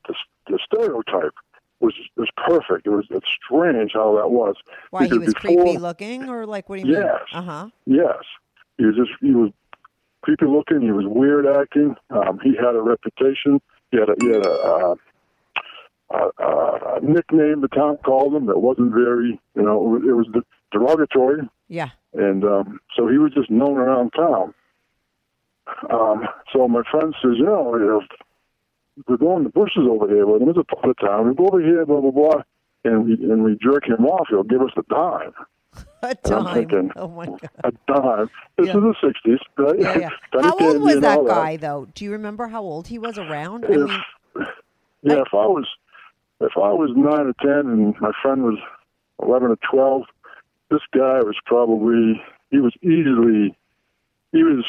the, 0.06 0.14
the 0.48 0.58
stereotype 0.64 1.34
was 1.80 1.94
was 2.16 2.28
perfect. 2.36 2.86
It 2.86 2.90
was 2.90 3.06
it's 3.10 3.26
strange 3.44 3.92
how 3.94 4.16
that 4.16 4.30
was. 4.30 4.56
Why 4.90 5.06
he 5.06 5.18
was 5.18 5.34
before- 5.34 5.62
creepy 5.64 5.78
looking, 5.78 6.28
or 6.28 6.46
like 6.46 6.68
what 6.68 6.80
do 6.80 6.88
you 6.88 6.94
mean? 6.94 7.04
Yes. 7.04 7.20
Uh 7.32 7.42
huh. 7.42 7.68
Yes, 7.86 8.22
he 8.78 8.86
was 8.86 8.96
just 8.96 9.10
he 9.20 9.32
was 9.32 9.50
creepy 10.22 10.46
looking. 10.46 10.80
He 10.80 10.92
was 10.92 11.06
weird 11.06 11.46
acting. 11.46 11.96
Um, 12.10 12.40
he 12.42 12.56
had 12.56 12.74
a 12.74 12.80
reputation. 12.82 13.60
He 13.90 13.98
had 13.98 14.08
a 14.08 14.14
he 14.20 14.28
had 14.28 14.46
a, 14.46 14.50
uh, 14.50 14.94
a, 16.11 17.00
nickname 17.02 17.61
the 17.61 17.68
town 17.68 17.96
called 18.04 18.34
him 18.34 18.46
that 18.46 18.58
wasn't 18.61 18.92
very 18.92 19.38
you 19.54 19.62
know 19.62 19.96
it 19.96 20.14
was 20.14 20.26
derogatory, 20.73 21.49
Yeah. 21.68 21.90
and 22.12 22.44
um, 22.44 22.80
so 22.96 23.06
he 23.08 23.18
was 23.18 23.32
just 23.32 23.50
known 23.50 23.76
around 23.76 24.11
town. 24.11 24.54
Um, 25.90 26.26
so 26.52 26.68
my 26.68 26.82
friend 26.90 27.14
says, 27.23 27.32
you 27.37 27.44
know, 27.44 27.62
we're 29.08 29.16
going 29.16 29.38
to 29.44 29.44
the 29.44 29.50
bushes 29.50 29.84
over 29.90 30.06
here 30.08 30.26
with 30.26 30.42
him. 30.42 30.49
It's 30.50 30.58
a 30.58 30.64
part 30.64 30.87
of 30.90 30.96
town. 30.99 31.28
We 31.28 31.34
go 31.34 31.46
over 31.49 31.61
here, 31.61 31.84
blah 31.87 32.00
blah 32.00 32.11
blah, 32.11 32.42
and 32.84 33.04
we 33.04 33.12
and 33.14 33.42
we 33.44 33.56
jerk 33.62 33.87
him 33.88 34.04
off. 34.06 34.26
He'll 34.30 34.42
give 34.42 34.61
us 34.62 34.70
a 34.76 34.82
dime. 34.92 35.32
A 36.02 36.14
dime. 36.23 36.54
Thinking, 36.54 36.92
Oh 36.96 37.08
my 37.08 37.26
god. 37.26 37.50
a 37.64 37.73
dime. 37.88 38.30
This 38.56 38.68
Yeah. 38.68 38.76
is 38.76 38.82
the 38.82 39.12
'60s, 39.26 39.38
right? 39.58 39.80
Yeah, 39.80 39.99
yeah. 39.99 40.11
How 40.42 40.56
old 40.58 40.82
was 40.82 41.00
that 41.00 41.25
guy 41.26 41.56
though? 41.56 41.88
Do 41.94 42.04
you 42.04 42.12
remember 42.12 42.46
how 42.46 42.62
old 42.62 42.87
he 42.88 42.99
was 42.99 43.18
around? 43.18 43.64
I 43.64 43.68
mean, 43.68 43.88
yeah, 45.02 45.23
if 45.23 45.32
I 45.32 45.46
was 45.46 45.66
if 46.44 46.52
I 46.56 46.72
was 46.72 46.90
nine 46.96 47.26
or 47.26 47.34
ten 47.40 47.70
and 47.70 47.94
my 48.00 48.12
friend 48.22 48.42
was 48.42 48.58
eleven 49.22 49.50
or 49.50 49.58
twelve, 49.70 50.02
this 50.70 50.80
guy 50.92 51.18
was 51.20 51.36
probably 51.46 52.20
he 52.50 52.58
was 52.58 52.74
easily 52.82 53.56
he 54.32 54.42
was 54.42 54.64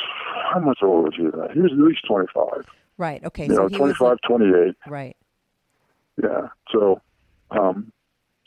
how 0.53 0.60
much 0.60 0.79
older 0.84 1.03
was 1.10 1.13
he 1.17 1.24
then? 1.24 1.50
He 1.53 1.62
was 1.62 1.72
at 1.72 1.77
least 1.79 2.05
twenty 2.08 2.27
five. 2.34 2.65
right. 2.98 3.24
Okay. 3.24 3.48
You 3.48 3.55
so 3.55 3.62
know, 3.63 3.67
he 3.67 3.75
twenty 3.77 3.91
was 3.94 3.98
five, 3.98 4.17
twenty 4.27 4.46
eight. 4.48 4.75
right. 4.88 5.15
Yeah. 6.22 6.48
So, 6.72 7.01
um, 7.51 7.91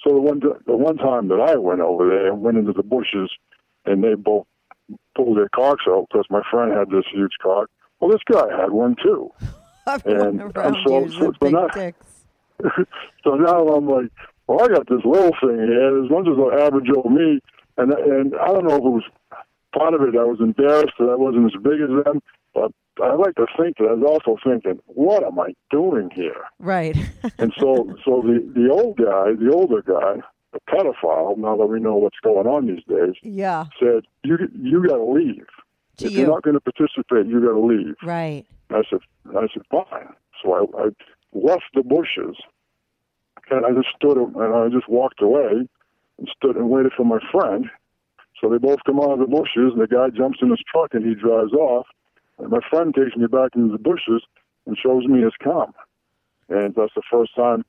so 0.02 0.14
the 0.14 0.20
one 0.20 0.40
the 0.40 0.76
one 0.76 0.96
time 0.96 1.28
that 1.28 1.40
I 1.40 1.56
went 1.56 1.80
over 1.80 2.08
there, 2.08 2.28
and 2.32 2.40
went 2.42 2.56
into 2.56 2.72
the 2.72 2.82
bushes, 2.82 3.30
and 3.84 4.02
they 4.02 4.14
both 4.14 4.46
pulled 5.16 5.36
their 5.36 5.48
cocks 5.50 5.84
out 5.88 6.06
because 6.10 6.24
my 6.30 6.42
friend 6.50 6.72
had 6.72 6.88
this 6.90 7.04
huge 7.12 7.32
cock. 7.42 7.68
Well, 8.00 8.10
this 8.10 8.22
guy 8.30 8.46
had 8.58 8.70
one 8.70 8.96
too. 9.02 9.32
And 10.04 10.42
I'm 10.54 10.76
so- 10.86 11.06
is 11.06 11.14
so 11.14 11.32
the 11.40 11.72
it's 12.58 12.62
big 12.62 12.68
not- 12.68 12.76
dicks. 12.78 12.90
so 13.24 13.34
now 13.34 13.68
I'm 13.68 13.88
like, 13.88 14.10
well, 14.46 14.62
I 14.64 14.68
got 14.68 14.88
this 14.88 15.04
little 15.04 15.34
thing 15.40 15.58
here. 15.68 16.04
As 16.04 16.10
much 16.10 16.26
as 16.28 16.36
the 16.36 16.58
average 16.64 16.88
old 16.94 17.12
me, 17.12 17.40
and 17.76 17.92
and 17.92 18.34
I 18.40 18.46
don't 18.48 18.66
know 18.66 18.76
if 18.76 18.82
it 18.82 18.96
was 19.00 19.04
part 19.76 19.94
of 19.94 20.02
it. 20.02 20.16
I 20.16 20.24
was 20.24 20.40
embarrassed 20.40 20.94
that 20.98 21.08
I 21.10 21.16
wasn't 21.16 21.46
as 21.54 21.62
big 21.62 21.80
as 21.80 22.04
them, 22.04 22.22
but 22.54 22.72
I 23.02 23.14
like 23.14 23.34
to 23.36 23.46
think 23.56 23.76
that 23.78 23.88
I 23.88 23.92
was 23.94 24.04
also 24.26 24.38
thinking, 24.42 24.80
what 24.86 25.22
am 25.22 25.38
I 25.38 25.54
doing 25.70 26.10
here? 26.14 26.44
Right. 26.58 26.96
And 27.38 27.52
so, 27.58 27.94
so 28.04 28.22
the 28.22 28.40
the 28.54 28.70
old 28.70 28.96
guy, 28.96 29.32
the 29.38 29.52
older 29.52 29.82
guy, 29.82 30.22
the 30.52 30.60
pedophile. 30.68 31.36
Now 31.36 31.56
that 31.56 31.66
we 31.66 31.78
know 31.78 31.94
what's 31.96 32.18
going 32.22 32.46
on 32.46 32.66
these 32.66 32.82
days, 32.88 33.14
yeah. 33.22 33.66
said 33.78 34.04
you 34.24 34.38
you 34.60 34.86
got 34.88 34.96
to 34.96 35.04
leave. 35.04 35.46
To 35.98 36.06
if 36.06 36.12
you. 36.12 36.20
you're 36.20 36.28
not 36.28 36.42
going 36.42 36.54
to 36.54 36.60
participate, 36.60 37.26
you 37.26 37.40
got 37.40 37.52
to 37.52 37.60
leave. 37.60 37.94
Right. 38.02 38.44
I 38.70 38.82
said, 38.88 39.00
I 39.36 39.46
said, 39.52 39.62
fine. 39.70 40.08
So 40.42 40.52
I, 40.54 40.82
I 40.84 40.88
left 41.32 41.64
the 41.74 41.82
bushes, 41.82 42.36
and 43.50 43.64
I 43.64 43.70
just 43.72 43.88
stood 43.96 44.16
and 44.16 44.54
I 44.54 44.68
just 44.68 44.88
walked 44.88 45.22
away 45.22 45.68
and 46.18 46.28
stood 46.36 46.56
and 46.56 46.70
waited 46.70 46.92
for 46.96 47.04
my 47.04 47.18
friend. 47.32 47.66
So 48.40 48.48
they 48.48 48.58
both 48.58 48.78
come 48.86 49.00
out 49.00 49.12
of 49.12 49.18
the 49.18 49.26
bushes, 49.26 49.72
and 49.74 49.80
the 49.80 49.86
guy 49.86 50.10
jumps 50.10 50.38
in 50.42 50.50
his 50.50 50.62
truck 50.70 50.94
and 50.94 51.04
he 51.04 51.14
drives 51.14 51.52
off. 51.52 51.86
And 52.38 52.50
my 52.50 52.60
friend 52.70 52.94
takes 52.94 53.16
me 53.16 53.26
back 53.26 53.50
into 53.56 53.72
the 53.72 53.82
bushes 53.82 54.22
and 54.66 54.76
shows 54.78 55.06
me 55.06 55.22
his 55.22 55.34
cum. 55.42 55.72
And 56.48 56.74
that's 56.74 56.94
the 56.94 57.02
first 57.10 57.34
time 57.34 57.64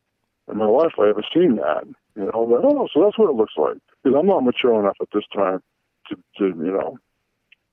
in 0.50 0.58
my 0.58 0.66
life 0.66 0.94
I 1.00 1.10
ever 1.10 1.24
seen 1.34 1.56
that. 1.56 1.86
You 2.16 2.26
know, 2.26 2.42
like, 2.42 2.62
oh, 2.64 2.88
so 2.94 3.04
that's 3.04 3.18
what 3.18 3.30
it 3.30 3.36
looks 3.36 3.54
like. 3.58 3.78
Because 4.04 4.18
I'm 4.18 4.28
not 4.28 4.44
mature 4.44 4.80
enough 4.80 4.98
at 5.02 5.08
this 5.14 5.24
time 5.34 5.62
to, 6.10 6.16
to 6.38 6.46
you 6.46 6.72
know, 6.72 6.98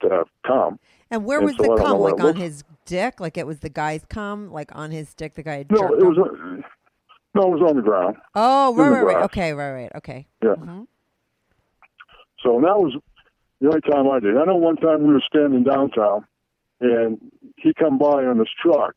to 0.02 0.10
have 0.10 0.28
cum. 0.46 0.78
And 1.10 1.24
where 1.24 1.38
And 1.38 1.46
was 1.46 1.56
so 1.56 1.62
the 1.62 1.82
cum? 1.82 2.00
Like 2.00 2.20
on 2.20 2.36
his 2.36 2.64
dick? 2.84 3.20
Like 3.20 3.36
it 3.36 3.46
was 3.46 3.60
the 3.60 3.68
guy's 3.68 4.04
cum? 4.08 4.50
Like 4.50 4.74
on 4.74 4.90
his 4.90 5.14
dick, 5.14 5.34
the 5.34 5.42
guy 5.42 5.58
had 5.58 5.70
No, 5.70 5.94
it 5.94 6.02
was 6.04 6.18
uh, 6.18 6.62
no, 7.34 7.42
it 7.52 7.60
was 7.60 7.70
on 7.70 7.76
the 7.76 7.82
ground. 7.82 8.16
Oh, 8.34 8.74
right, 8.74 8.88
right, 8.88 9.02
right. 9.02 9.24
Okay, 9.24 9.52
right, 9.52 9.72
right. 9.72 9.92
Okay. 9.96 10.26
Yeah. 10.42 10.54
Mhm. 10.54 10.86
So 12.42 12.60
that 12.60 12.78
was 12.78 12.96
the 13.60 13.68
only 13.68 13.80
time 13.82 14.10
I 14.10 14.20
did. 14.20 14.36
I 14.36 14.44
know 14.44 14.56
one 14.56 14.76
time 14.76 15.06
we 15.06 15.12
were 15.12 15.22
standing 15.26 15.64
downtown, 15.64 16.26
and 16.80 17.18
he 17.56 17.72
come 17.74 17.98
by 17.98 18.24
on 18.24 18.38
his 18.38 18.48
truck, 18.62 18.94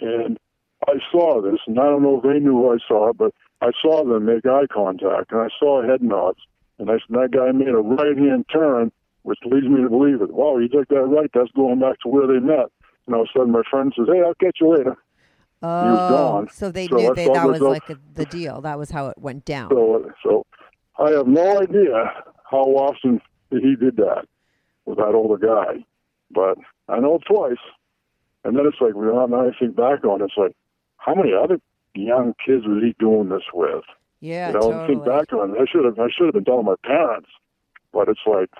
and 0.00 0.38
I 0.86 0.94
saw 1.10 1.40
this, 1.40 1.60
and 1.66 1.78
I 1.78 1.84
don't 1.84 2.02
know 2.02 2.18
if 2.18 2.22
they 2.22 2.38
knew 2.40 2.70
I 2.70 2.76
saw 2.86 3.10
it, 3.10 3.16
but 3.16 3.32
I 3.62 3.70
saw 3.80 4.04
them 4.04 4.26
make 4.26 4.44
eye 4.44 4.66
contact, 4.72 5.32
and 5.32 5.40
I 5.40 5.48
saw 5.58 5.82
head 5.82 6.02
nods, 6.02 6.38
and 6.78 6.90
I, 6.90 6.98
that 7.10 7.30
guy 7.30 7.52
made 7.52 7.68
a 7.68 7.78
right 7.78 8.16
hand 8.16 8.46
turn, 8.52 8.92
which 9.24 9.38
leads 9.44 9.66
me 9.66 9.82
to 9.82 9.88
believe 9.90 10.22
it. 10.22 10.32
Wow, 10.32 10.58
you 10.58 10.68
took 10.68 10.88
that 10.88 11.02
right. 11.02 11.30
That's 11.34 11.50
going 11.52 11.80
back 11.80 11.98
to 12.00 12.08
where 12.08 12.26
they 12.26 12.38
met. 12.38 12.70
And 13.06 13.14
all 13.14 13.22
of 13.22 13.28
a 13.34 13.38
sudden, 13.38 13.52
my 13.52 13.62
friend 13.70 13.92
says, 13.96 14.06
"Hey, 14.08 14.22
I'll 14.24 14.34
catch 14.34 14.58
you 14.60 14.76
later." 14.76 14.96
Oh, 15.62 16.46
so 16.52 16.70
they 16.70 16.86
So 16.88 16.96
knew 16.96 17.14
they, 17.14 17.26
that 17.26 17.46
was 17.46 17.60
like 17.60 17.88
a, 17.88 17.98
the 18.14 18.26
deal. 18.26 18.60
That 18.60 18.78
was 18.78 18.90
how 18.90 19.08
it 19.08 19.18
went 19.18 19.46
down. 19.46 19.70
So, 19.70 20.12
so 20.22 20.46
I 20.98 21.10
have 21.12 21.26
no 21.26 21.60
idea 21.60 22.12
how 22.50 22.64
often 22.64 23.20
he 23.50 23.74
did 23.74 23.96
that 23.96 24.26
with 24.84 24.98
that 24.98 25.14
older 25.14 25.38
guy, 25.38 25.84
but 26.30 26.58
I 26.88 27.00
know 27.00 27.18
twice. 27.26 27.56
And 28.44 28.58
then 28.58 28.66
it's 28.66 28.76
like, 28.78 28.94
well, 28.94 29.26
now 29.26 29.48
I 29.48 29.52
think 29.58 29.74
back 29.74 30.04
on 30.04 30.20
it, 30.20 30.24
it's 30.24 30.34
like, 30.36 30.54
how 30.98 31.14
many 31.14 31.32
other 31.32 31.58
young 31.94 32.34
kids 32.44 32.66
was 32.66 32.82
he 32.82 32.94
doing 32.98 33.30
this 33.30 33.44
with? 33.54 33.84
yeah, 34.24 34.48
you 34.48 34.54
know, 34.54 34.60
totally. 34.60 34.86
think 34.86 35.04
back 35.04 35.32
on 35.34 35.50
it. 35.50 35.56
I 35.60 35.64
should 35.70 35.84
have, 35.84 35.98
I 35.98 36.08
should 36.08 36.26
have 36.26 36.34
been 36.34 36.44
telling 36.44 36.64
my 36.64 36.76
parents, 36.82 37.28
but 37.92 38.08
it's 38.08 38.20
like, 38.26 38.50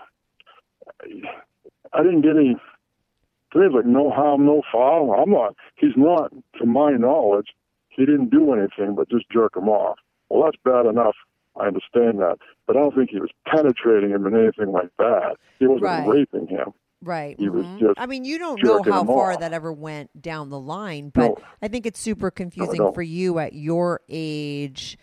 I 1.92 2.02
didn't 2.02 2.22
get 2.22 2.36
any. 2.36 2.56
Me, 3.54 3.70
no 3.84 4.10
harm, 4.10 4.44
no 4.46 4.62
foul. 4.72 5.12
I'm 5.16 5.30
not. 5.30 5.54
He's 5.76 5.92
not, 5.96 6.32
to 6.58 6.66
my 6.66 6.90
knowledge, 6.92 7.48
he 7.88 8.04
didn't 8.04 8.30
do 8.30 8.52
anything 8.52 8.96
but 8.96 9.08
just 9.08 9.30
jerk 9.30 9.56
him 9.56 9.68
off. 9.68 9.96
Well, 10.28 10.42
that's 10.42 10.56
bad 10.64 10.86
enough. 10.86 11.14
I 11.56 11.66
understand 11.68 12.18
that, 12.18 12.38
but 12.66 12.76
I 12.76 12.80
don't 12.80 12.96
think 12.96 13.10
he 13.10 13.20
was 13.20 13.30
penetrating 13.46 14.10
him 14.10 14.26
in 14.26 14.34
anything 14.34 14.72
like 14.72 14.88
that. 14.98 15.36
He 15.60 15.68
wasn't 15.68 15.84
Right. 15.84 16.08
raping 16.08 16.48
him. 16.48 16.72
Right. 17.00 17.38
Mhm. 17.38 17.78
just 17.78 18.00
I 18.00 18.06
mean, 18.06 18.24
you 18.24 18.38
don't 18.38 18.60
know 18.60 18.82
how 18.82 19.04
far 19.04 19.32
off. 19.34 19.40
that 19.40 19.52
ever 19.52 19.72
went 19.72 20.20
down 20.20 20.48
the 20.50 20.58
line, 20.58 21.10
but 21.14 21.28
No. 21.28 21.44
I 21.62 21.68
think 21.68 21.86
it's 21.86 22.00
super 22.00 22.32
confusing 22.32 22.78
don't. 22.78 22.94
for 22.94 23.02
you 23.02 23.38
at 23.38 23.52
your 23.52 24.00
age 24.08 24.98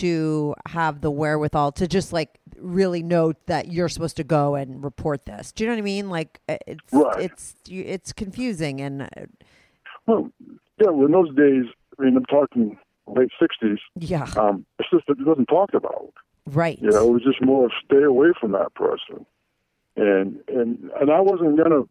to 0.00 0.54
have 0.66 1.00
the 1.00 1.10
wherewithal 1.10 1.72
to 1.72 1.86
just 1.86 2.12
like 2.12 2.38
really 2.58 3.02
know 3.02 3.32
that 3.46 3.70
you're 3.72 3.88
supposed 3.88 4.16
to 4.16 4.24
go 4.24 4.54
and 4.54 4.82
report 4.82 5.26
this. 5.26 5.52
Do 5.52 5.64
you 5.64 5.68
know 5.70 5.74
what 5.76 5.80
I 5.80 5.82
mean? 5.82 6.08
Like 6.10 6.40
uh, 6.48 6.56
it's 6.66 6.92
Right. 6.92 7.20
it's 7.22 7.54
it's 7.68 8.12
confusing 8.12 8.80
and 8.80 9.02
uh, 9.02 9.08
Well, 10.06 10.30
yeah. 10.80 10.90
Well, 10.90 11.06
in 11.06 11.12
those 11.12 11.34
days, 11.34 11.64
I 11.98 12.02
mean, 12.04 12.16
I'm 12.16 12.24
talking 12.26 12.78
late 13.06 13.30
'60s. 13.40 13.78
yeah, 13.96 14.26
Um, 14.36 14.64
it's 14.78 14.88
just 14.90 15.06
that 15.08 15.18
it 15.20 15.26
wasn't 15.26 15.48
talked 15.48 15.74
about. 15.74 16.12
right. 16.46 16.78
You 16.80 16.90
know, 16.90 17.06
it 17.08 17.12
was 17.12 17.22
just 17.22 17.42
more 17.42 17.66
of 17.66 17.72
stay 17.84 18.02
away 18.02 18.28
from 18.40 18.52
that 18.52 18.74
person. 18.74 19.26
And 19.96 20.40
and 20.48 20.90
and 21.00 21.10
I 21.10 21.20
wasn't 21.20 21.56
gonna 21.56 21.82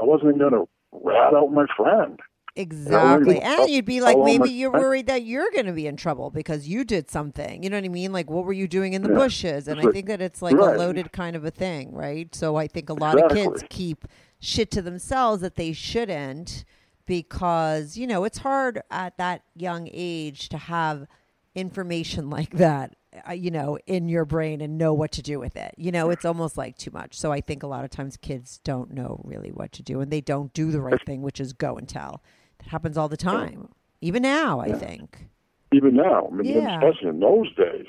I 0.00 0.04
wasn't 0.04 0.38
gonna 0.38 0.64
rat 0.92 1.34
out 1.34 1.50
my 1.52 1.66
friend. 1.76 2.18
Exactly. 2.58 3.40
And 3.40 3.70
you'd 3.70 3.84
be 3.84 4.00
like, 4.00 4.18
maybe 4.18 4.50
you're 4.50 4.72
worried 4.72 5.06
that 5.06 5.22
you're 5.22 5.50
going 5.52 5.66
to 5.66 5.72
be 5.72 5.86
in 5.86 5.96
trouble 5.96 6.30
because 6.30 6.66
you 6.66 6.84
did 6.84 7.08
something. 7.08 7.62
You 7.62 7.70
know 7.70 7.76
what 7.76 7.84
I 7.84 7.88
mean? 7.88 8.12
Like, 8.12 8.28
what 8.28 8.44
were 8.44 8.52
you 8.52 8.66
doing 8.66 8.94
in 8.94 9.02
the 9.02 9.08
Yeah. 9.10 9.14
bushes? 9.14 9.68
And 9.68 9.80
I 9.80 9.90
think 9.92 10.06
that 10.08 10.20
it's 10.20 10.42
like 10.42 10.56
a 10.56 10.76
loaded 10.76 11.12
kind 11.12 11.36
of 11.36 11.44
a 11.44 11.50
thing, 11.52 11.92
right? 11.92 12.34
So 12.34 12.56
I 12.56 12.66
think 12.66 12.90
a 12.90 12.94
lot 12.94 13.16
of 13.22 13.30
kids 13.32 13.62
keep 13.70 14.06
shit 14.40 14.70
to 14.72 14.82
themselves 14.82 15.40
that 15.42 15.54
they 15.54 15.72
shouldn't 15.72 16.64
because 17.06 17.96
you 17.96 18.06
know 18.06 18.24
it's 18.24 18.38
hard 18.38 18.82
at 18.90 19.16
that 19.16 19.42
young 19.56 19.88
age 19.92 20.48
to 20.50 20.58
have 20.58 21.06
information 21.54 22.28
like 22.38 22.50
that 22.50 22.94
uh, 23.28 23.32
you 23.32 23.50
know 23.50 23.78
in 23.86 24.08
your 24.08 24.24
brain 24.24 24.60
and 24.60 24.76
know 24.78 24.92
what 24.92 25.10
to 25.10 25.22
do 25.22 25.40
with 25.40 25.56
it 25.56 25.74
you 25.78 25.90
know 25.90 26.10
it's 26.10 26.24
almost 26.26 26.56
like 26.58 26.76
too 26.76 26.90
much 26.92 27.18
so 27.18 27.32
i 27.32 27.40
think 27.40 27.62
a 27.62 27.66
lot 27.66 27.82
of 27.82 27.90
times 27.90 28.16
kids 28.18 28.60
don't 28.62 28.92
know 28.92 29.20
really 29.24 29.50
what 29.50 29.72
to 29.72 29.82
do 29.82 30.00
and 30.00 30.12
they 30.12 30.20
don't 30.20 30.52
do 30.52 30.70
the 30.70 30.80
right 30.80 31.04
thing 31.06 31.22
which 31.22 31.40
is 31.40 31.52
go 31.54 31.76
and 31.76 31.88
tell 31.88 32.22
that 32.58 32.68
happens 32.68 32.96
all 32.98 33.08
the 33.08 33.16
time 33.16 33.68
even 34.00 34.22
now 34.22 34.60
i 34.60 34.72
think 34.72 35.26
Even 35.72 35.96
now, 35.96 36.28
I 36.32 36.34
mean, 36.34 36.46
Yeah. 36.54 36.78
especially 36.78 37.08
in 37.10 37.20
those 37.20 37.54
days. 37.54 37.86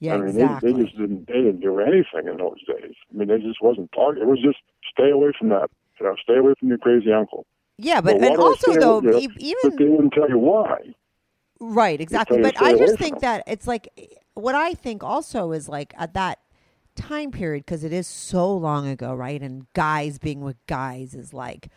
yeah 0.00 0.14
I 0.14 0.18
mean, 0.18 0.28
exactly 0.28 0.72
they, 0.72 0.78
they 0.78 0.84
just 0.84 0.98
didn't 0.98 1.26
they 1.28 1.40
didn't 1.46 1.60
do 1.60 1.80
anything 1.80 2.24
in 2.30 2.36
those 2.36 2.60
days. 2.66 2.94
I 3.10 3.16
mean, 3.16 3.28
they 3.28 3.38
just 3.38 3.62
wasn't 3.62 3.90
talking. 3.92 4.20
It 4.20 4.26
was 4.28 4.38
just 4.42 4.58
stay 4.92 5.08
away 5.10 5.30
from 5.38 5.48
that. 5.48 5.70
You 5.98 6.06
know, 6.06 6.14
stay 6.22 6.36
away 6.36 6.52
from 6.58 6.68
your 6.68 6.78
crazy 6.78 7.10
uncle. 7.12 7.46
yeah 7.78 8.00
but 8.02 8.18
why 8.20 8.26
and 8.26 8.36
also 8.36 8.68
though 8.78 8.98
even 9.18 9.56
But 9.62 9.78
they 9.78 9.84
wouldn't 9.92 10.12
tell 10.12 10.28
you 10.28 10.38
why. 10.38 10.76
Right, 11.60 12.00
exactly. 12.00 12.42
But 12.42 12.60
I 12.60 12.76
just 12.76 12.98
think 12.98 13.20
that 13.20 13.44
it's 13.46 13.66
like 13.66 13.88
what 14.34 14.54
I 14.54 14.74
think 14.74 15.02
also 15.02 15.52
is 15.52 15.68
like 15.70 15.94
at 15.96 16.12
that 16.14 16.38
time 16.96 17.30
period 17.30 17.64
because 17.64 17.82
it 17.84 17.92
is 17.92 18.06
so 18.06 18.54
long 18.54 18.86
ago, 18.88 19.14
right? 19.14 19.40
And 19.40 19.72
guys 19.72 20.18
being 20.18 20.40
with 20.42 20.58
guys 20.66 21.14
is 21.14 21.32
like 21.32 21.68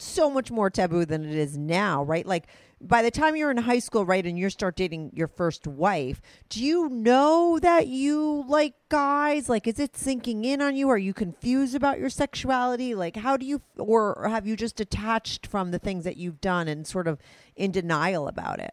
so 0.00 0.30
much 0.30 0.50
more 0.50 0.70
taboo 0.70 1.04
than 1.04 1.24
it 1.24 1.36
is 1.36 1.56
now, 1.56 2.02
right? 2.02 2.26
Like 2.26 2.46
by 2.80 3.02
the 3.02 3.10
time 3.10 3.36
you're 3.36 3.50
in 3.50 3.58
high 3.58 3.78
school, 3.78 4.06
right, 4.06 4.24
and 4.24 4.38
you 4.38 4.48
start 4.48 4.76
dating 4.76 5.10
your 5.14 5.28
first 5.28 5.66
wife, 5.66 6.22
do 6.48 6.64
you 6.64 6.88
know 6.88 7.58
that 7.60 7.88
you 7.88 8.44
like 8.48 8.74
guys? 8.88 9.48
Like, 9.48 9.66
is 9.66 9.78
it 9.78 9.96
sinking 9.96 10.44
in 10.44 10.62
on 10.62 10.76
you? 10.76 10.88
Are 10.88 10.98
you 10.98 11.12
confused 11.12 11.74
about 11.74 11.98
your 11.98 12.08
sexuality? 12.08 12.94
Like, 12.94 13.16
how 13.16 13.36
do 13.36 13.44
you, 13.44 13.60
or 13.76 14.26
have 14.28 14.46
you 14.46 14.56
just 14.56 14.76
detached 14.76 15.46
from 15.46 15.70
the 15.70 15.78
things 15.78 16.04
that 16.04 16.16
you've 16.16 16.40
done 16.40 16.68
and 16.68 16.86
sort 16.86 17.06
of 17.06 17.18
in 17.54 17.70
denial 17.70 18.28
about 18.28 18.60
it? 18.60 18.72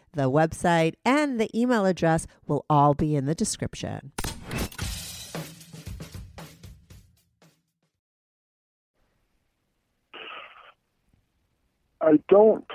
the 0.13 0.29
website, 0.29 0.93
and 1.05 1.39
the 1.39 1.49
email 1.57 1.85
address 1.85 2.27
will 2.47 2.65
all 2.69 2.93
be 2.93 3.15
in 3.15 3.25
the 3.25 3.35
description. 3.35 4.11
I 12.01 12.19
don't. 12.29 12.65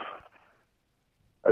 I 1.45 1.51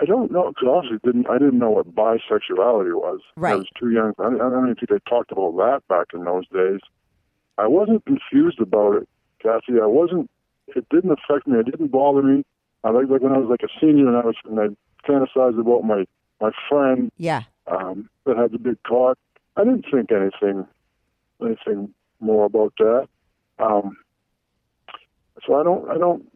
I 0.00 0.04
don't 0.04 0.32
know 0.32 0.48
because 0.48 0.68
obviously 0.68 0.98
didn't 1.04 1.28
I 1.30 1.38
didn't 1.38 1.58
know 1.58 1.70
what 1.70 1.94
bisexuality 1.94 2.92
was. 2.94 3.20
I 3.36 3.54
was 3.56 3.68
too 3.78 3.90
young. 3.90 4.14
I, 4.18 4.26
I 4.26 4.30
don't 4.30 4.64
even 4.64 4.74
think 4.74 4.90
they 4.90 4.98
talked 5.08 5.32
about 5.32 5.56
that 5.56 5.82
back 5.88 6.08
in 6.12 6.24
those 6.24 6.46
days. 6.48 6.80
I 7.56 7.68
wasn't 7.68 8.04
confused 8.04 8.60
about 8.60 8.96
it, 8.96 9.08
Kathy. 9.40 9.80
I 9.80 9.86
wasn't. 9.86 10.28
It 10.68 10.88
didn't 10.90 11.12
affect 11.12 11.46
me. 11.46 11.60
It 11.60 11.66
didn't 11.66 11.92
bother 11.92 12.22
me. 12.22 12.44
I 12.82 12.90
like 12.90 13.08
like 13.08 13.22
when 13.22 13.32
I 13.32 13.38
was 13.38 13.48
like 13.48 13.62
a 13.62 13.80
senior 13.80 14.08
and 14.08 14.16
I 14.16 14.24
was 14.26 14.36
and 14.44 14.60
I 14.60 14.66
fantasized 15.08 15.58
about 15.60 15.84
my 15.84 16.04
my 16.40 16.50
friend 16.68 17.10
Yeah. 17.16 17.42
um, 17.66 18.08
that 18.26 18.36
had 18.36 18.52
the 18.52 18.58
big 18.58 18.76
cock. 18.86 19.18
I 19.56 19.64
didn't 19.64 19.86
think 19.90 20.10
anything 20.12 20.66
anything 21.40 21.94
more 22.20 22.44
about 22.46 22.72
that. 22.78 23.08
Um, 23.58 23.96
so 25.46 25.54
I 25.54 25.62
don't 25.62 25.88
I 25.90 25.98
don't 25.98 26.26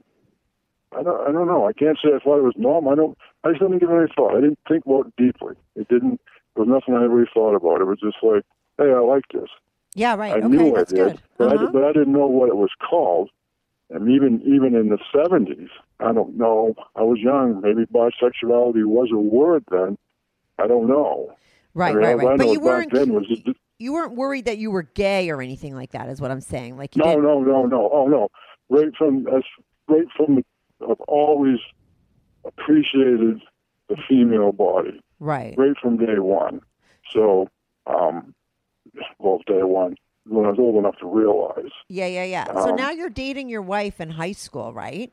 I 0.96 1.02
don't 1.02 1.28
I 1.28 1.32
don't 1.32 1.46
know. 1.46 1.66
I 1.66 1.72
can't 1.72 1.98
say 2.02 2.10
I 2.14 2.18
thought 2.18 2.38
it 2.38 2.42
was 2.44 2.54
normal. 2.56 2.92
I 2.92 2.94
don't 2.96 3.18
I 3.44 3.50
just 3.50 3.60
didn't 3.60 3.78
give 3.78 3.90
it 3.90 3.94
any 3.96 4.12
thought. 4.14 4.36
I 4.36 4.40
didn't 4.40 4.58
think 4.68 4.86
about 4.86 5.06
it 5.08 5.14
deeply. 5.16 5.54
It 5.76 5.88
didn't 5.88 6.20
there 6.54 6.64
was 6.64 6.68
nothing 6.68 6.94
I 7.00 7.04
really 7.04 7.28
thought 7.32 7.54
about. 7.54 7.80
It 7.80 7.86
was 7.86 8.00
just 8.00 8.16
like, 8.22 8.42
hey, 8.78 8.90
I 8.92 8.98
like 9.00 9.24
this. 9.32 9.48
Yeah, 9.94 10.16
right. 10.16 10.32
I 10.34 10.38
okay, 10.38 10.46
knew 10.48 10.74
that's 10.74 10.92
I 10.92 10.96
did, 10.96 11.06
good. 11.12 11.22
but, 11.38 11.46
Uh-huh. 11.48 11.56
did- 11.58 11.72
but 11.72 11.84
I 11.84 11.92
didn't 11.92 12.12
know 12.12 12.26
what 12.26 12.48
it 12.48 12.56
was 12.56 12.70
called. 12.88 13.30
And 13.90 14.10
even 14.10 14.42
even 14.42 14.74
in 14.74 14.88
the 14.90 14.98
seventies, 15.14 15.70
I 16.00 16.12
don't 16.12 16.36
know. 16.36 16.74
I 16.94 17.02
was 17.02 17.18
young. 17.20 17.62
Maybe 17.62 17.86
bisexuality 17.86 18.84
was 18.84 19.08
a 19.12 19.18
word 19.18 19.64
then. 19.70 19.96
I 20.58 20.66
don't 20.66 20.88
know. 20.88 21.34
Right, 21.74 21.90
I 21.90 21.94
mean, 21.94 22.02
right, 22.02 22.16
right. 22.16 22.38
But 22.38 22.48
you 22.48 22.60
weren't 22.60 22.90
just, 22.92 23.48
you 23.78 23.92
weren't 23.92 24.14
worried 24.16 24.46
that 24.46 24.58
you 24.58 24.70
were 24.70 24.82
gay 24.82 25.30
or 25.30 25.40
anything 25.40 25.74
like 25.74 25.92
that, 25.92 26.08
is 26.08 26.20
what 26.20 26.30
I'm 26.30 26.40
saying. 26.40 26.76
Like 26.76 26.96
you 26.96 27.02
no, 27.02 27.10
didn't. 27.10 27.22
no, 27.22 27.40
no, 27.40 27.66
no. 27.66 27.90
Oh 27.92 28.06
no! 28.06 28.28
Right 28.68 28.94
from 28.98 29.26
as 29.28 29.42
right 29.86 30.06
from 30.16 30.44
I've 30.82 31.00
always 31.02 31.58
appreciated 32.44 33.40
the 33.88 33.96
female 34.08 34.52
body 34.52 35.00
Right. 35.18 35.54
right 35.56 35.76
from 35.80 35.96
day 35.96 36.18
one. 36.18 36.60
So, 37.10 37.48
um, 37.86 38.34
well, 39.18 39.40
day 39.46 39.62
one 39.62 39.96
when 40.28 40.46
I 40.46 40.50
was 40.50 40.58
old 40.58 40.76
enough 40.76 40.96
to 41.00 41.06
realize. 41.06 41.70
Yeah, 41.88 42.06
yeah, 42.06 42.24
yeah. 42.24 42.44
so 42.46 42.70
Um, 42.70 42.76
now 42.76 42.90
you're 42.90 43.10
dating 43.10 43.48
your 43.48 43.62
wife 43.62 44.00
in 44.00 44.10
high 44.10 44.32
school, 44.32 44.72
right? 44.72 45.12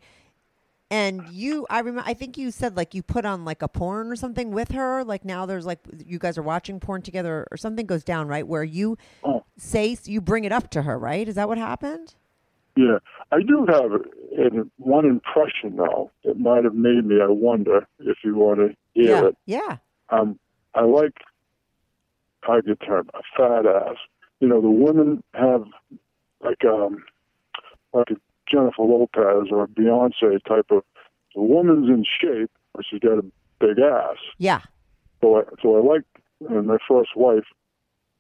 And 0.92 1.28
you, 1.30 1.66
I 1.70 1.80
remember, 1.80 2.04
I 2.06 2.14
think 2.14 2.38
you 2.38 2.52
said 2.52 2.78
like 2.78 2.94
you 2.94 3.02
put 3.02 3.26
on 3.26 3.44
like 3.44 3.62
a 3.64 3.68
porn 3.68 4.12
or 4.12 4.16
something 4.16 4.52
with 4.52 4.72
her. 4.72 5.04
Like 5.04 5.26
now 5.26 5.46
there's 5.46 5.66
like 5.66 5.80
you 6.06 6.20
guys 6.20 6.38
are 6.38 6.44
watching 6.44 6.80
porn 6.80 7.02
together 7.02 7.48
or 7.50 7.58
something 7.58 7.86
goes 7.88 8.04
down, 8.04 8.28
right? 8.28 8.48
Where 8.48 8.64
you 8.64 8.98
Oh. 9.24 9.44
say 9.58 9.98
you 10.04 10.22
bring 10.22 10.44
it 10.44 10.52
up 10.52 10.70
to 10.72 10.84
her, 10.84 10.98
right? 11.00 11.28
Is 11.28 11.36
that 11.36 11.48
what 11.48 11.58
happened? 11.58 12.14
Yeah, 12.78 13.00
I 13.32 13.42
do 13.42 13.66
have 13.68 13.92
one 14.78 15.06
impression 15.06 15.78
though. 15.78 16.12
It 16.24 16.38
might 16.38 16.66
have 16.66 16.76
made 16.76 17.06
me. 17.06 17.22
I 17.22 17.28
wonder 17.30 17.88
if 18.00 18.18
you 18.24 18.36
want 18.36 18.60
to 18.60 18.76
hear 18.94 19.10
yeah, 19.12 19.26
it. 19.28 19.38
yeah, 19.46 19.78
um, 20.10 20.38
I 20.76 20.82
like 20.84 21.14
how 22.42 22.62
you 22.66 22.76
term 22.76 23.10
a 23.14 23.22
fat 23.36 23.66
ass. 23.66 23.96
You 24.40 24.48
know, 24.48 24.62
the 24.62 24.70
women 24.70 25.24
have 25.34 25.64
like 26.44 26.64
um 26.66 27.04
like 27.94 28.10
a 28.12 28.16
Jennifer 28.52 28.84
Lopez 28.84 29.50
or 29.52 29.64
a 29.64 29.68
Beyonce 29.68 30.44
type 30.48 30.68
of 30.70 30.84
the 31.34 31.42
woman's 31.42 31.90
in 31.90 32.04
shape, 32.04 32.52
but 32.74 32.86
she's 32.90 33.00
got 33.00 33.20
a 33.20 33.26
big 33.60 33.80
ass. 33.80 34.18
yeah. 34.38 34.62
So 35.22 35.38
I 35.38 35.44
so 35.62 35.78
I 35.78 35.82
like 35.82 36.04
and 36.50 36.68
my 36.68 36.78
first 36.88 37.16
wife 37.16 37.46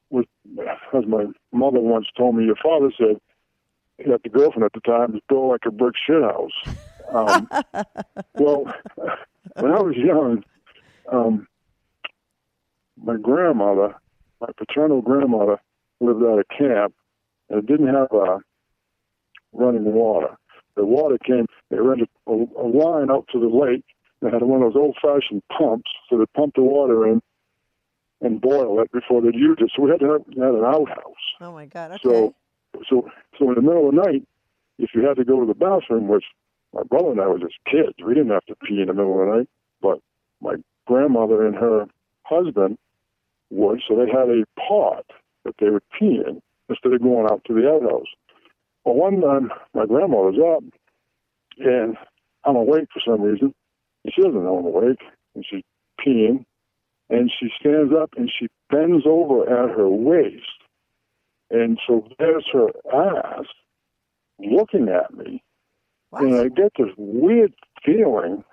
was 0.09 0.25
as 0.93 1.05
my 1.07 1.25
mother 1.51 1.79
once 1.79 2.07
told 2.17 2.35
me, 2.35 2.45
your 2.45 2.55
father 2.55 2.91
said 2.97 3.17
he 3.97 4.09
had 4.09 4.21
the 4.23 4.29
girlfriend 4.29 4.63
at 4.63 4.73
the 4.73 4.81
time 4.81 5.13
was 5.13 5.21
built 5.27 5.49
like 5.49 5.65
a 5.65 5.71
brick 5.71 5.95
shit 6.05 6.21
house. 6.21 6.75
Um, 7.11 7.47
well, 8.35 8.65
when 9.55 9.71
I 9.71 9.81
was 9.81 9.95
young, 9.95 10.43
um, 11.11 11.47
my 13.01 13.15
grandmother, 13.17 13.95
my 14.41 14.47
paternal 14.57 15.01
grandmother, 15.01 15.59
lived 15.99 16.23
out 16.23 16.39
of 16.39 16.45
camp 16.49 16.93
and 17.49 17.59
it 17.59 17.67
didn't 17.67 17.87
have 17.87 18.11
uh, 18.11 18.37
running 19.53 19.85
water. 19.85 20.35
The 20.75 20.85
water 20.85 21.17
came, 21.25 21.45
they 21.69 21.77
ran 21.77 22.05
a, 22.27 22.31
a 22.31 22.67
line 22.67 23.09
out 23.09 23.27
to 23.31 23.39
the 23.39 23.47
lake. 23.47 23.85
They 24.21 24.29
had 24.29 24.43
one 24.43 24.61
of 24.61 24.73
those 24.73 24.81
old 24.81 24.97
fashioned 25.01 25.43
pumps, 25.55 25.89
so 26.09 26.17
they 26.17 26.25
pumped 26.35 26.57
the 26.57 26.63
water 26.63 27.07
in 27.07 27.21
and 28.21 28.41
boil 28.41 28.81
it 28.81 28.91
before 28.91 29.21
they'd 29.21 29.35
use 29.35 29.57
it. 29.59 29.71
So 29.75 29.83
we 29.83 29.91
had 29.91 29.99
to 29.99 30.11
have, 30.13 30.25
had 30.27 30.55
an 30.55 30.65
outhouse. 30.65 31.25
Oh 31.41 31.51
my 31.51 31.65
god. 31.65 31.91
Okay. 31.91 32.01
So, 32.03 32.35
so, 32.89 33.09
so 33.37 33.49
in 33.49 33.55
the 33.55 33.61
middle 33.61 33.89
of 33.89 33.95
the 33.95 34.01
night, 34.01 34.23
if 34.77 34.91
you 34.93 35.05
had 35.05 35.17
to 35.17 35.25
go 35.25 35.39
to 35.39 35.45
the 35.45 35.53
bathroom, 35.53 36.07
which 36.07 36.25
my 36.73 36.83
brother 36.83 37.11
and 37.11 37.21
I 37.21 37.27
were 37.27 37.39
just 37.39 37.55
kids, 37.69 37.93
we 38.05 38.13
didn't 38.13 38.31
have 38.31 38.45
to 38.45 38.55
pee 38.55 38.81
in 38.81 38.87
the 38.87 38.93
middle 38.93 39.21
of 39.21 39.27
the 39.27 39.35
night, 39.37 39.49
but 39.81 39.99
my 40.41 40.55
grandmother 40.85 41.45
and 41.45 41.55
her 41.55 41.85
husband 42.23 42.77
would, 43.49 43.81
so 43.87 43.95
they 43.95 44.11
had 44.11 44.29
a 44.29 44.43
pot 44.59 45.05
that 45.45 45.55
they 45.59 45.69
were 45.69 45.81
pee 45.97 46.21
in 46.27 46.41
instead 46.69 46.93
of 46.93 47.01
going 47.01 47.27
out 47.29 47.41
to 47.45 47.53
the 47.53 47.69
outhouse. 47.69 48.07
Well, 48.83 48.95
one 48.95 49.21
time 49.21 49.51
my 49.73 49.85
grandmother's 49.85 50.39
up, 50.39 50.63
and 51.59 51.97
I'm 52.43 52.55
awake 52.55 52.87
for 52.93 53.01
some 53.05 53.21
reason, 53.21 53.53
and 54.03 54.13
she 54.13 54.21
doesn't 54.21 54.43
know 54.43 54.57
I'm 54.57 54.65
awake, 54.65 55.01
and 55.33 55.45
she's 55.49 55.63
peeing, 55.99 56.45
and 57.09 57.31
she 57.39 57.49
stands 57.59 57.93
up 57.93 58.11
and 58.17 58.31
she 58.37 58.47
bends 58.69 59.05
over 59.05 59.43
at 59.43 59.75
her 59.75 59.89
waist, 59.89 60.41
and 61.49 61.79
so 61.87 62.07
there's 62.19 62.45
her 62.51 62.69
ass, 62.93 63.45
looking 64.39 64.89
at 64.89 65.13
me, 65.13 65.43
What? 66.09 66.23
and 66.23 66.35
I 66.35 66.47
get 66.49 66.71
this 66.77 66.93
weird 66.97 67.53
feeling 67.83 68.43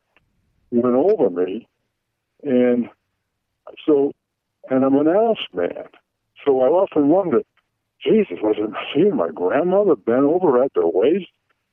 went 0.71 0.95
over 0.95 1.29
me, 1.31 1.69
and 2.43 2.89
so, 3.87 4.13
and 4.71 4.85
I'm 4.85 4.97
an 4.97 5.09
ass 5.09 5.39
man, 5.53 5.85
so 6.45 6.61
I 6.61 6.67
often 6.67 7.09
wonder, 7.09 7.43
Jesus, 8.05 8.39
was 8.43 8.57
it 8.59 8.71
seeing 8.95 9.17
my 9.17 9.29
grandmother 9.35 9.97
bent 9.97 10.25
over 10.25 10.63
at 10.63 10.73
the 10.75 10.87
waist, 10.87 11.27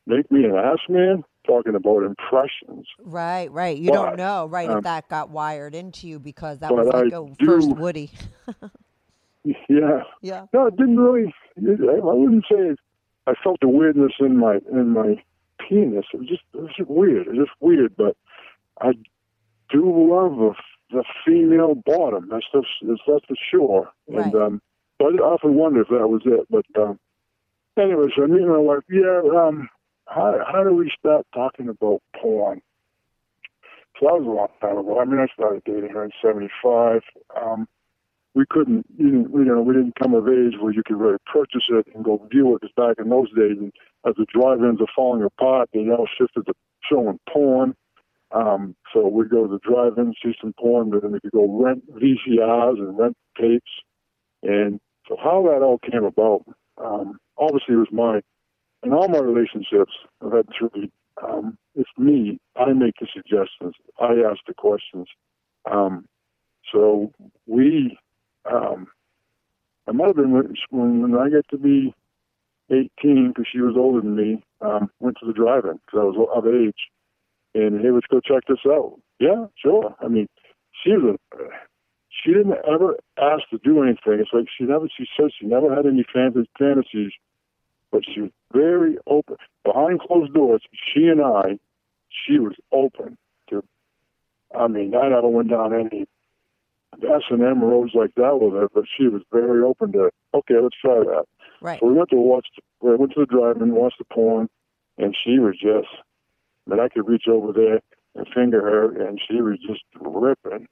make 0.05 0.31
me 0.31 0.45
an 0.45 0.55
ass 0.55 0.79
man? 0.87 1.23
Talking 1.47 1.73
about 1.73 2.03
impressions. 2.03 2.85
Right, 2.99 3.49
right. 3.51 3.75
You 3.77 3.89
But, 3.89 3.95
don't 4.05 4.17
know, 4.17 4.45
right, 4.45 4.69
if 4.69 4.75
um, 4.75 4.81
that 4.81 5.07
got 5.09 5.29
wired 5.31 5.73
into 5.73 6.07
you 6.07 6.19
because 6.19 6.59
that 6.59 6.71
was 6.71 6.87
like 6.87 6.95
I 6.95 7.07
a 7.07 7.09
do- 7.09 7.35
first 7.43 7.69
Woody. 7.69 8.11
Yeah. 9.69 10.03
yeah. 10.21 10.45
No, 10.53 10.67
it 10.67 10.75
didn't 10.75 10.97
really. 10.99 11.33
I 11.57 11.99
wouldn't 12.01 12.45
say 12.51 12.75
I 13.25 13.33
felt 13.43 13.59
the 13.61 13.69
weirdness 13.69 14.11
in 14.19 14.37
my 14.37 14.59
in 14.71 14.89
my 14.89 15.21
penis. 15.67 16.05
It 16.13 16.17
was 16.17 16.27
just 16.27 16.41
it 16.53 16.61
was 16.61 16.71
just 16.77 16.89
weird. 16.89 17.25
It 17.27 17.29
was 17.31 17.47
just 17.47 17.61
weird, 17.61 17.95
but 17.95 18.15
I 18.81 18.91
do 19.71 20.09
love 20.13 20.35
the, 20.37 20.53
the 20.91 21.03
female 21.25 21.75
bottom. 21.75 22.29
That's 22.29 22.45
that's, 22.53 22.67
that's 22.81 23.25
for 23.25 23.35
sure. 23.51 23.91
And 24.07 24.33
um, 24.35 24.61
but 24.97 25.13
I 25.13 25.17
often 25.17 25.55
wonder 25.55 25.81
if 25.81 25.87
that 25.89 26.07
was 26.07 26.21
it. 26.25 26.47
But 26.49 26.65
um, 26.81 26.99
anyways, 27.77 28.11
I 28.17 28.27
mean, 28.27 28.47
my 28.49 28.57
wife. 28.57 28.83
Yeah. 28.89 29.21
Um, 29.37 29.69
how 30.07 30.43
how 30.51 30.63
do 30.63 30.73
we 30.73 30.91
stop 30.97 31.27
talking 31.33 31.69
about 31.69 32.01
porn? 32.19 32.61
So 33.99 34.07
that 34.07 34.19
was 34.19 34.25
a 34.25 34.29
long 34.29 34.47
time 34.61 34.77
ago. 34.77 34.99
I 34.99 35.05
mean, 35.05 35.19
I 35.19 35.27
started 35.33 35.63
dating 35.65 35.89
her 35.91 36.03
in 36.03 36.11
'75. 36.21 37.01
Um, 37.39 37.67
we 38.35 38.45
couldn't, 38.49 38.85
you 38.97 39.11
didn't, 39.11 39.33
you 39.33 39.45
know, 39.45 39.61
we 39.61 39.73
didn't 39.73 39.99
come 40.01 40.13
of 40.13 40.27
age 40.27 40.53
where 40.59 40.71
you 40.71 40.83
could 40.85 40.97
really 40.97 41.17
purchase 41.25 41.63
it 41.69 41.87
and 41.93 42.05
go 42.05 42.25
view 42.31 42.55
it. 42.55 42.61
Because 42.61 42.73
back 42.75 43.03
in 43.03 43.09
those 43.09 43.29
days, 43.29 43.57
and 43.59 43.73
as 44.05 44.13
the 44.17 44.25
drive-ins 44.33 44.79
are 44.79 44.93
falling 44.95 45.23
apart, 45.23 45.69
they 45.73 45.81
now 45.81 46.05
shifted 46.17 46.45
to 46.45 46.53
showing 46.89 47.19
porn. 47.27 47.75
Um, 48.31 48.75
so 48.93 49.07
we'd 49.07 49.29
go 49.29 49.47
to 49.47 49.51
the 49.51 49.59
drive-in, 49.59 50.13
see 50.23 50.33
some 50.39 50.53
porn, 50.59 50.91
but 50.91 51.01
then 51.01 51.11
we 51.11 51.19
could 51.19 51.31
go 51.31 51.63
rent 51.63 51.83
VCRs 51.91 52.77
and 52.77 52.97
rent 52.97 53.17
tapes. 53.39 53.71
And 54.43 54.79
so 55.07 55.17
how 55.21 55.43
that 55.43 55.63
all 55.63 55.79
came 55.79 56.03
about, 56.03 56.45
um, 56.77 57.17
obviously, 57.37 57.75
it 57.75 57.77
was 57.77 57.87
my, 57.91 58.21
in 58.83 58.93
all 58.93 59.07
my 59.07 59.19
relationships, 59.19 59.93
I've 60.23 60.33
had 60.33 60.47
three. 60.57 60.91
Um, 61.23 61.57
it's 61.75 61.89
me. 61.97 62.39
I 62.55 62.71
make 62.73 62.95
the 62.99 63.07
suggestions. 63.13 63.73
I 63.99 64.13
ask 64.29 64.39
the 64.47 64.53
questions. 64.53 65.07
Um, 65.69 66.05
so 66.71 67.11
we 67.45 67.97
um, 68.45 68.87
I 69.89 69.91
might 69.91 70.07
have 70.07 70.15
been 70.17 70.31
when, 70.31 71.01
when 71.01 71.15
I 71.15 71.29
got 71.29 71.47
to 71.49 71.57
be 71.57 71.93
18 72.69 73.29
because 73.29 73.47
she 73.51 73.59
was 73.59 73.75
older 73.75 74.01
than 74.01 74.15
me. 74.15 74.43
Um, 74.61 74.91
went 74.99 75.17
to 75.19 75.25
the 75.25 75.33
drive-in 75.33 75.79
because 75.85 75.99
I 75.99 76.03
was 76.03 76.29
of 76.35 76.45
age, 76.45 76.77
and 77.55 77.81
hey, 77.81 77.91
let's 77.91 78.07
go 78.07 78.19
check 78.19 78.43
this 78.47 78.59
out. 78.67 78.99
Yeah, 79.19 79.45
sure. 79.57 79.95
I 80.01 80.07
mean, 80.07 80.27
she 80.83 80.91
was 80.91 81.17
a, 81.33 81.37
she 82.09 82.31
didn't 82.33 82.55
ever 82.67 82.97
ask 83.17 83.43
to 83.49 83.57
do 83.63 83.83
anything. 83.83 84.19
It's 84.19 84.31
like 84.33 84.45
she 84.57 84.65
never. 84.65 84.87
She 84.95 85.05
said 85.15 85.29
she 85.39 85.45
never 85.45 85.73
had 85.73 85.85
any 85.85 86.05
fantasies, 86.13 87.11
but 87.91 88.01
she 88.05 88.21
was 88.21 88.31
very 88.53 88.97
open 89.07 89.37
behind 89.63 90.01
closed 90.01 90.33
doors. 90.33 90.61
She 90.93 91.05
and 91.05 91.21
I, 91.21 91.59
she 92.09 92.39
was 92.39 92.55
open 92.71 93.17
to. 93.49 93.63
I 94.57 94.67
mean, 94.67 94.95
I 94.95 95.09
never 95.09 95.27
went 95.27 95.49
down 95.49 95.73
any 95.73 96.07
S 97.03 97.21
and 97.29 97.41
M 97.41 97.63
roads 97.63 97.91
like 97.93 98.13
that 98.15 98.39
with 98.41 98.53
her, 98.53 98.67
but 98.73 98.85
she 98.97 99.07
was 99.07 99.21
very 99.31 99.61
open 99.63 99.91
to. 99.93 100.09
Okay, 100.33 100.55
let's 100.61 100.75
try 100.81 100.99
that. 100.99 101.25
Right. 101.61 101.79
So 101.79 101.87
we 101.87 101.93
went 101.93 102.09
to 102.09 102.17
watch. 102.17 102.47
The, 102.55 102.87
We 102.87 102.95
went 102.95 103.13
to 103.13 103.21
the 103.21 103.25
drive-in, 103.25 103.73
watched 103.73 103.99
the 103.99 104.05
porn, 104.05 104.49
and 104.97 105.15
she 105.23 105.39
was 105.39 105.55
just. 105.61 105.87
Mean, 106.67 106.79
I 106.79 106.87
could 106.89 107.07
reach 107.07 107.27
over 107.27 107.51
there 107.51 107.79
and 108.15 108.27
finger 108.33 108.61
her, 108.61 109.07
and 109.07 109.19
she 109.27 109.41
was 109.41 109.57
just 109.67 109.83
ripping. 109.99 110.67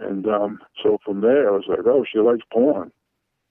And 0.00 0.26
um, 0.26 0.58
so 0.82 0.98
from 1.04 1.20
there, 1.20 1.48
I 1.48 1.52
was 1.52 1.64
like, 1.68 1.80
oh, 1.86 2.04
she 2.10 2.18
likes 2.18 2.42
porn. 2.52 2.90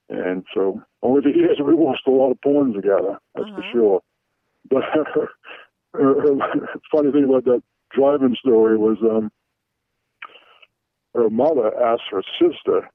And 0.10 0.45
so 0.53 0.81
over 1.01 1.21
the 1.21 1.29
years, 1.36 1.58
we 1.65 1.73
watched 1.73 2.08
a 2.08 2.12
lot 2.12 2.31
of 2.31 2.41
porn 2.41 2.73
together. 2.73 3.17
That's 3.36 3.49
for 3.49 3.55
Uh-huh. 3.60 3.71
sure. 3.71 4.01
But 4.69 4.84
her, 4.93 5.29
her, 5.93 6.21
her 6.23 6.67
funny 6.91 7.12
thing 7.12 7.23
about 7.25 7.45
that 7.45 7.63
driving 7.91 8.36
story 8.39 8.77
was 8.77 8.97
um, 9.01 9.31
her 11.13 11.29
mother 11.29 11.71
asked 11.81 12.03
her 12.12 12.21
sister, 12.39 12.89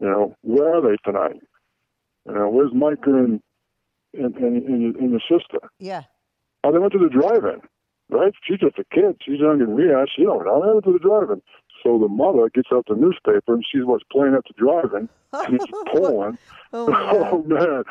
you 0.00 0.08
know, 0.08 0.34
where 0.42 0.74
are 0.76 0.80
they 0.82 0.96
tonight? 1.04 1.40
You 2.26 2.34
know, 2.34 2.48
where's 2.48 2.72
Micah 2.74 3.14
and 3.14 3.40
and 4.14 4.34
and, 4.36 4.66
and, 4.66 4.96
and 4.96 5.10
your 5.10 5.20
sister? 5.20 5.58
Yeah. 5.78 6.02
Oh, 6.64 6.72
they 6.72 6.78
went 6.78 6.92
to 6.92 6.98
the 6.98 7.08
drive-in, 7.08 7.60
right? 8.12 8.32
She's 8.46 8.60
just 8.60 8.78
a 8.78 8.84
kid. 8.84 9.16
She's 9.24 9.40
younger 9.40 9.66
than 9.66 9.74
we 9.74 9.90
are. 9.90 10.06
She 10.14 10.24
don't 10.24 10.44
know. 10.44 10.62
how 10.62 10.74
to 10.74 10.80
to 10.80 10.92
the 10.92 10.98
drive-in. 10.98 11.42
So 11.82 11.98
the 11.98 12.08
mother 12.08 12.48
gets 12.54 12.68
out 12.72 12.86
the 12.88 12.94
newspaper 12.94 13.54
and 13.54 13.64
sees 13.72 13.84
what's 13.84 14.04
playing 14.12 14.34
at 14.34 14.44
the 14.44 14.54
drive-in. 14.56 15.08
And 15.32 15.54
it's 15.54 15.66
porn. 15.88 16.38
Oh, 16.72 16.88
my 16.88 17.10
Oh 17.12 17.42
man! 17.42 17.84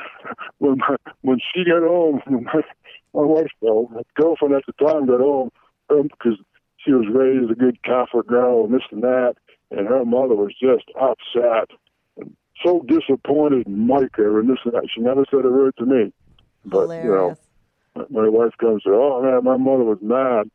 When 0.60 0.78
my, 0.78 0.96
when 1.22 1.40
she 1.54 1.64
got 1.66 1.82
home, 1.82 2.22
when 2.28 2.44
my 2.46 2.62
my 3.14 3.24
wife, 3.24 3.48
well, 3.60 3.90
my 3.92 4.02
girlfriend 4.16 4.56
at 4.56 4.64
the 4.66 4.86
time 4.86 5.08
got 5.08 5.20
home 5.20 5.52
um, 5.90 6.04
because 6.04 6.40
she 6.78 6.92
was 6.92 7.06
raised 7.14 7.52
a 7.52 7.56
good 7.56 7.82
Catholic 7.84 8.28
girl 8.28 8.66
and 8.66 8.74
this 8.74 8.82
and 8.92 9.04
that, 9.04 9.34
and 9.70 9.88
her 9.88 10.06
mother 10.06 10.36
was 10.36 10.54
just 10.60 10.86
upset 11.00 11.70
and 12.18 12.36
so 12.64 12.84
disappointed 12.88 13.68
in 13.68 13.88
Micah 13.88 14.38
and 14.40 14.50
this 14.50 14.60
and 14.64 14.74
that. 14.74 14.88
She 14.94 15.02
never 15.02 15.26
said 15.30 15.46
a 15.46 15.50
word 15.52 15.74
to 15.78 15.86
me, 15.86 16.14
but 16.66 16.82
you 17.04 17.12
know, 17.12 17.36
Hilarious. 17.36 17.40
My 17.96 18.30
wife 18.30 18.54
comes 18.60 18.84
oh 18.88 19.22
man, 19.22 19.44
my 19.44 19.58
mother 19.58 19.84
was 19.84 20.00
mad. 20.02 20.50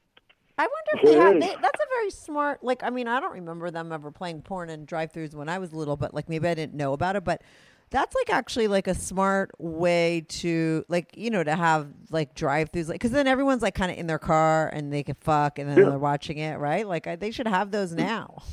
I 0.59 0.63
wonder 0.63 0.93
if 0.95 1.03
they 1.03 1.19
have. 1.19 1.35
They, 1.35 1.61
that's 1.61 1.81
a 1.81 1.87
very 1.91 2.11
smart. 2.11 2.65
Like, 2.65 2.83
I 2.83 2.89
mean, 2.89 3.09
I 3.09 3.21
don't 3.21 3.35
remember 3.35 3.71
them 3.71 3.93
ever 3.93 4.11
playing 4.11 4.41
porn 4.41 4.71
in 4.71 4.87
drive-throughs 4.87 5.35
when 5.35 5.51
I 5.51 5.59
was 5.59 5.75
little, 5.75 5.99
but 5.99 6.15
like 6.15 6.31
maybe 6.31 6.49
I 6.49 6.55
didn't 6.55 6.73
know 6.75 6.95
about 6.95 7.15
it. 7.15 7.25
But 7.25 7.43
that's 7.91 8.15
like 8.15 8.35
actually 8.35 8.67
like 8.67 8.87
a 8.87 8.95
smart 8.95 9.51
way 9.59 10.25
to 10.29 10.83
like 10.89 11.15
you 11.15 11.29
know 11.31 11.45
to 11.45 11.55
have 11.55 11.89
like 12.11 12.35
drive-throughs, 12.35 12.89
like 12.89 12.95
because 12.95 13.11
then 13.11 13.27
everyone's 13.27 13.61
like 13.61 13.75
kind 13.75 13.93
of 13.93 13.99
in 13.99 14.07
their 14.07 14.19
car 14.19 14.69
and 14.69 14.91
they 14.91 15.03
can 15.03 15.15
fuck 15.17 15.59
and 15.59 15.69
then 15.69 15.77
Yeah. 15.77 15.91
they're 15.91 15.99
watching 15.99 16.39
it, 16.39 16.59
right? 16.59 16.89
Like 16.89 17.07
I, 17.07 17.17
they 17.17 17.31
should 17.31 17.49
have 17.49 17.71
those 17.71 17.93
now. 17.93 18.43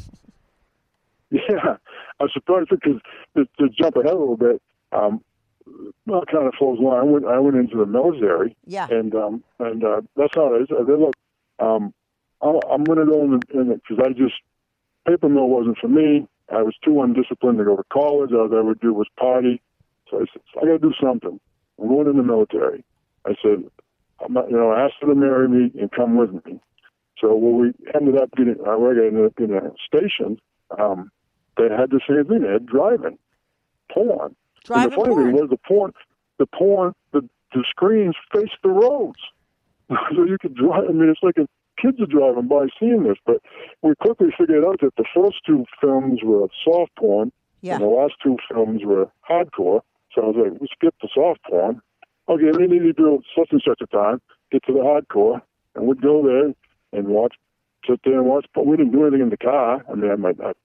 Yeah, 1.31 1.77
I 2.19 2.23
was 2.23 2.31
surprised 2.31 2.69
because 2.69 3.01
to, 3.35 3.45
to 3.57 3.67
jump 3.69 3.95
ahead 3.95 4.11
a 4.11 4.15
little 4.15 4.37
bit, 4.37 4.61
um, 4.91 5.23
well, 6.05 6.21
it 6.21 6.29
kind 6.31 6.47
of 6.47 6.53
flows 6.57 6.79
along. 6.79 6.97
I 6.99 7.03
went, 7.03 7.25
I 7.25 7.39
went 7.39 7.55
into 7.57 7.77
the 7.77 7.86
military, 7.86 8.55
Yeah. 8.65 8.88
and 8.89 9.13
um, 9.15 9.43
and 9.59 9.83
uh, 9.83 10.01
that's 10.15 10.33
how 10.36 10.53
it 10.53 10.62
is. 10.63 10.67
I 10.71 10.86
said, 10.86 10.99
look, 10.99 11.15
um, 11.59 11.93
I'm, 12.41 12.55
I'm 12.71 12.86
going 12.86 12.99
to 12.99 13.05
go 13.05 13.23
in 13.23 13.47
in 13.53 13.73
because 13.75 14.03
I 14.03 14.09
just 14.13 14.36
paper 15.07 15.29
mill 15.29 15.47
wasn't 15.47 15.77
for 15.79 15.88
me. 15.88 16.27
I 16.51 16.62
was 16.62 16.75
too 16.83 17.01
undisciplined 17.01 17.57
to 17.59 17.63
go 17.65 17.75
to 17.77 17.83
college. 17.91 18.31
All 18.33 18.49
I 18.53 18.62
would 18.62 18.79
do 18.79 18.93
was 18.93 19.07
party. 19.19 19.62
So 20.09 20.17
I 20.17 20.25
said, 20.31 20.41
I 20.57 20.65
got 20.65 20.71
to 20.73 20.79
do 20.79 20.93
something. 21.01 21.39
I'm 21.79 21.88
going 21.88 22.07
in 22.07 22.17
the 22.17 22.23
military. 22.23 22.83
I 23.25 23.36
said, 23.41 23.63
I'm 24.23 24.33
not, 24.33 24.49
you 24.49 24.57
know, 24.57 24.71
I 24.71 24.86
asked 24.86 24.95
her 25.01 25.07
to 25.07 25.15
marry 25.15 25.47
me 25.47 25.71
and 25.79 25.89
come 25.91 26.17
with 26.17 26.33
me. 26.45 26.59
So 27.19 27.33
when 27.36 27.59
we 27.62 27.73
ended 27.95 28.21
up 28.21 28.29
getting, 28.36 28.57
I 28.67 28.73
ended 28.75 29.25
up 29.25 29.36
getting 29.38 29.55
a 29.55 29.71
station. 29.88 30.38
Um, 30.77 31.09
they 31.57 31.63
had 31.69 31.89
the 31.89 32.01
same 32.07 32.25
thing. 32.25 32.41
They 32.43 32.51
had 32.51 32.65
driving, 32.65 33.17
porn. 33.91 34.36
Driving 34.65 34.89
the 34.91 34.95
funny 34.95 35.10
porn. 35.13 35.26
thing 35.26 35.41
was 35.41 35.49
the 35.49 35.58
porn, 35.58 35.91
the 36.39 36.45
porn, 36.47 36.93
the 37.12 37.21
the 37.54 37.63
screens 37.69 38.15
faced 38.34 38.58
the 38.63 38.69
roads, 38.69 39.19
so 39.89 40.23
you 40.23 40.38
could 40.41 40.56
drive. 40.56 40.86
I 40.89 40.91
mean, 40.91 41.10
it's 41.10 41.21
like 41.21 41.38
a, 41.38 41.47
kids 41.82 41.99
are 42.02 42.06
driving 42.08 42.47
by 42.47 42.65
seeing 42.80 43.04
this. 43.04 43.17
But 43.26 43.41
we 43.82 43.93
quickly 44.02 44.30
figured 44.38 44.63
out 44.65 44.80
that 44.82 44.95
the 44.97 45.06
first 45.13 45.38
two 45.45 45.65
films 45.80 46.21
were 46.23 46.47
soft 46.63 46.95
porn, 46.97 47.32
Yeah. 47.62 47.76
and 47.76 47.84
the 47.84 47.88
last 47.88 48.13
two 48.23 48.38
films 48.52 48.82
were 48.84 49.08
hardcore. 49.30 49.82
So 50.15 50.21
I 50.21 50.26
was 50.28 50.36
like, 50.49 50.62
we 50.62 50.67
skip 50.73 50.95
the 51.02 51.10
soft 51.13 51.41
porn. 51.49 51.82
Okay, 52.30 52.52
we 52.58 52.67
need 52.67 52.80
to 52.80 52.93
do 52.93 53.19
such 53.38 53.49
and 53.52 53.62
such 53.67 53.82
a 53.82 53.88
time. 53.88 54.21
Get 54.52 54.63
to 54.65 54.73
the 54.73 54.80
hardcore, 54.80 55.41
and 55.76 55.86
we'd 55.88 56.02
go 56.02 56.23
there 56.23 56.54
and 56.97 57.08
watch, 57.10 57.36
sit 57.88 57.99
there 58.06 58.17
and 58.19 58.26
watch. 58.26 58.45
But 58.56 58.65
we 58.65 58.78
didn't 58.78 58.93
do 58.93 59.02
anything 59.04 59.21
in 59.21 59.30
the 59.30 59.38
car. 59.38 59.84
I 59.91 59.95
mean, 59.95 60.10
I 60.10 60.15
might 60.15 60.39
not. 60.39 60.56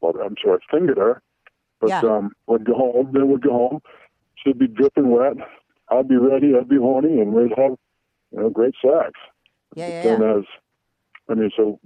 Well, 0.00 0.14
I'm 0.24 0.34
sure 0.40 0.54
I 0.54 0.58
fingered 0.76 0.98
her, 0.98 1.22
but 1.82 1.88
Yeah. 1.90 2.00
um, 2.00 2.32
we'd 2.46 2.64
go 2.64 2.74
home. 2.74 3.10
Then 3.12 3.28
we'd 3.28 3.42
go 3.42 3.50
home. 3.50 3.82
She'd 4.36 4.58
be 4.58 4.68
dripping 4.68 5.10
wet. 5.10 5.34
I'd 5.90 6.08
be 6.08 6.16
ready. 6.16 6.54
I'd 6.56 6.68
be 6.68 6.76
horny, 6.78 7.20
and 7.20 7.32
we'd 7.34 7.52
have, 7.58 7.76
you 8.30 8.38
know, 8.40 8.48
great 8.50 8.74
sex. 8.80 9.10
Yeah, 9.74 9.88
yeah, 9.88 10.12
And 10.14 10.22
yeah. 10.22 10.36
as, 10.38 10.44
I 11.28 11.34
mean, 11.34 11.50
so 11.56 11.78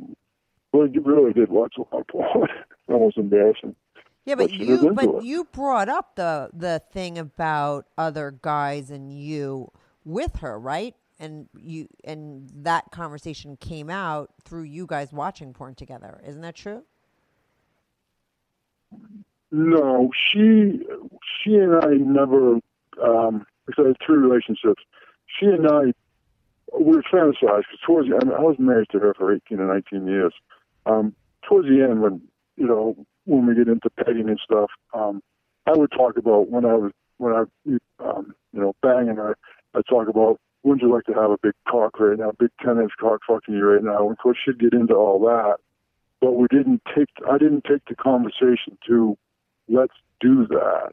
we 0.72 0.80
really 0.98 1.32
did 1.32 1.48
watch 1.48 1.74
a 1.78 1.80
lot 1.80 2.02
of 2.02 2.06
porn. 2.08 2.48
Almost 2.88 3.16
embarrassing. 3.16 3.74
Yeah, 4.26 4.34
but 4.34 4.50
but 4.50 4.52
you 4.52 4.92
but 4.92 5.04
it. 5.06 5.24
you 5.24 5.44
brought 5.44 5.88
up 5.88 6.16
the 6.16 6.50
the 6.52 6.82
thing 6.92 7.16
about 7.18 7.86
other 7.96 8.32
guys 8.42 8.90
and 8.90 9.12
you 9.12 9.70
with 10.04 10.36
her, 10.36 10.58
right? 10.58 10.94
And 11.18 11.48
you 11.56 11.88
and 12.04 12.50
that 12.52 12.90
conversation 12.90 13.56
came 13.56 13.88
out 13.88 14.34
through 14.44 14.64
you 14.64 14.86
guys 14.86 15.12
watching 15.12 15.52
porn 15.54 15.74
together. 15.74 16.20
Isn't 16.26 16.42
that 16.42 16.54
true? 16.56 16.82
No, 19.58 20.10
she 20.12 20.86
she 21.40 21.54
and 21.54 21.82
I 21.82 21.94
never 21.94 22.58
um 23.02 23.46
because 23.64 23.84
I 23.84 23.88
had 23.88 23.96
three 24.04 24.18
relationships. 24.18 24.82
she 25.26 25.46
and 25.46 25.66
I 25.66 25.94
we 26.78 26.96
were 26.96 27.02
fantasized 27.10 27.64
because 27.64 27.80
towards 27.86 28.10
the, 28.10 28.16
I, 28.20 28.24
mean, 28.26 28.34
I 28.36 28.42
was 28.42 28.56
married 28.58 28.88
to 28.92 28.98
her 28.98 29.14
for 29.14 29.34
18 29.34 29.58
or 29.58 29.72
19 29.72 30.06
years. 30.06 30.34
Um, 30.84 31.14
towards 31.48 31.68
the 31.68 31.82
end, 31.82 32.02
when 32.02 32.20
you 32.56 32.66
know 32.66 33.06
when 33.24 33.46
we 33.46 33.54
get 33.54 33.68
into 33.68 33.88
pegging 33.88 34.28
and 34.28 34.38
stuff, 34.44 34.68
um, 34.92 35.22
I 35.66 35.72
would 35.72 35.90
talk 35.90 36.18
about 36.18 36.50
when 36.50 36.66
I 36.66 36.74
was 36.74 36.92
when 37.16 37.32
I 37.32 37.44
um, 38.04 38.34
you 38.52 38.60
know 38.60 38.76
banging 38.82 39.16
her. 39.16 39.38
I 39.74 39.80
talk 39.88 40.06
about 40.06 40.38
wouldn't 40.64 40.82
you 40.82 40.92
like 40.92 41.04
to 41.04 41.14
have 41.14 41.30
a 41.30 41.38
big 41.42 41.54
cock 41.66 41.98
right 41.98 42.18
now, 42.18 42.32
big 42.38 42.50
10 42.62 42.78
inch 42.78 42.92
cock 43.00 43.20
fucking 43.26 43.54
you 43.54 43.64
right 43.64 43.82
now? 43.82 44.10
Of 44.10 44.18
course, 44.18 44.36
she'd 44.44 44.58
get 44.58 44.74
into 44.74 44.94
all 44.94 45.18
that, 45.20 45.56
but 46.20 46.32
we 46.32 46.46
didn't 46.50 46.82
take. 46.94 47.08
I 47.26 47.38
didn't 47.38 47.64
take 47.64 47.86
the 47.88 47.94
conversation 47.94 48.76
to 48.88 49.16
let's 49.68 49.94
do 50.20 50.46
that. 50.48 50.92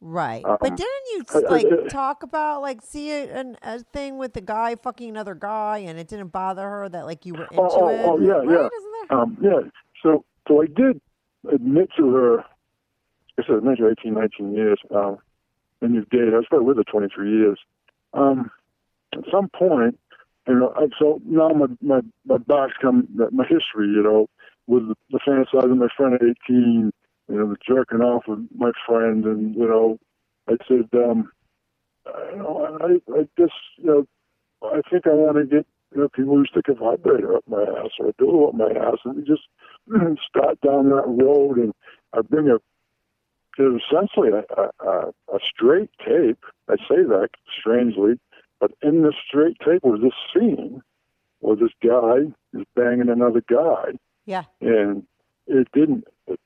Right. 0.00 0.44
Um, 0.44 0.58
but 0.60 0.76
didn't 0.76 1.06
you 1.12 1.24
I- 1.34 1.38
I- 1.38 1.50
like 1.50 1.66
I- 1.66 1.88
talk 1.88 2.22
about 2.22 2.62
like 2.62 2.82
see 2.82 3.10
a, 3.10 3.54
a 3.62 3.80
thing 3.92 4.16
with 4.16 4.32
the 4.32 4.40
guy 4.40 4.76
fucking 4.76 5.10
another 5.10 5.34
guy 5.34 5.78
and 5.78 5.98
it 5.98 6.06
didn't 6.08 6.28
bother 6.28 6.62
her 6.68 6.88
that 6.88 7.04
like 7.04 7.26
you 7.26 7.34
were 7.34 7.44
into 7.46 7.60
Oh, 7.60 7.68
oh, 7.72 7.88
it? 7.88 8.00
oh, 8.04 8.18
yeah, 8.20 8.32
right? 8.54 8.70
yeah. 9.10 9.16
Um, 9.18 9.36
yeah. 9.40 9.60
So, 10.02 10.24
so 10.46 10.62
I 10.62 10.66
did 10.66 11.00
admit 11.52 11.90
to 11.96 12.10
her. 12.14 12.40
I 12.40 13.42
said, 13.46 13.60
to 13.62 13.74
her 13.82 13.90
18, 13.90 14.14
19 14.14 14.52
years. 14.54 14.78
Um, 14.94 15.18
and 15.80 15.94
you've 15.94 16.08
dated. 16.10 16.34
I 16.34 16.38
was 16.38 16.46
probably 16.48 16.66
with 16.66 16.76
her 16.78 16.84
23 16.84 17.30
years. 17.30 17.58
Um, 18.14 18.50
at 19.14 19.20
some 19.32 19.48
point, 19.48 19.98
you 20.46 20.54
know, 20.58 20.72
I, 20.76 20.86
so 20.98 21.20
now 21.24 21.48
my, 21.50 21.66
my, 21.80 22.00
my 22.26 22.38
back's 22.38 22.74
come, 22.80 23.06
my 23.32 23.44
history, 23.44 23.86
you 23.88 24.02
know, 24.02 24.28
with 24.66 24.88
the, 24.88 24.94
the 25.10 25.18
fantasizing 25.26 25.76
my 25.78 25.88
friend 25.96 26.14
at 26.14 26.22
18, 26.48 26.92
you 27.28 27.36
know, 27.36 27.48
the 27.50 27.56
jerking 27.66 28.00
off 28.00 28.24
with 28.26 28.46
my 28.56 28.72
friend, 28.86 29.24
and, 29.24 29.54
you 29.54 29.68
know, 29.68 29.98
I 30.48 30.56
said, 30.66 30.88
um, 30.94 31.30
I, 32.06 32.30
you 32.32 32.36
know, 32.38 32.78
I, 32.80 33.12
I 33.18 33.28
just, 33.38 33.52
you 33.76 33.84
know, 33.86 34.06
I 34.62 34.80
think 34.90 35.06
I 35.06 35.10
want 35.10 35.36
to 35.36 35.44
get 35.44 35.66
you 35.94 36.02
know, 36.02 36.08
people 36.08 36.36
who 36.36 36.44
stick 36.46 36.68
a 36.68 36.74
vibrator 36.74 37.34
up 37.36 37.44
my 37.48 37.62
ass 37.62 37.90
or 37.98 38.08
a 38.08 38.12
dildo 38.14 38.48
up 38.48 38.54
my 38.54 38.70
ass, 38.70 38.98
and 39.04 39.16
we 39.16 39.22
just 39.24 39.42
start 40.28 40.60
down 40.60 40.90
that 40.90 41.04
road, 41.06 41.56
and 41.58 41.72
I 42.12 42.20
bring 42.22 42.48
a, 42.48 42.56
it 42.56 43.62
was 43.62 43.80
essentially 43.90 44.28
a, 44.30 44.86
a, 44.86 45.08
a 45.34 45.38
straight 45.42 45.90
tape. 46.04 46.44
I 46.68 46.76
say 46.76 47.02
that 47.04 47.28
strangely, 47.58 48.18
but 48.60 48.72
in 48.82 49.02
this 49.02 49.14
straight 49.26 49.56
tape 49.64 49.82
was 49.82 50.00
this 50.02 50.12
scene 50.32 50.82
where 51.40 51.56
this 51.56 51.72
guy 51.82 52.32
is 52.58 52.66
banging 52.74 53.08
another 53.08 53.42
guy, 53.48 53.92
Yeah. 54.26 54.44
and 54.60 55.04
it 55.46 55.68
didn't. 55.72 56.04
It 56.26 56.38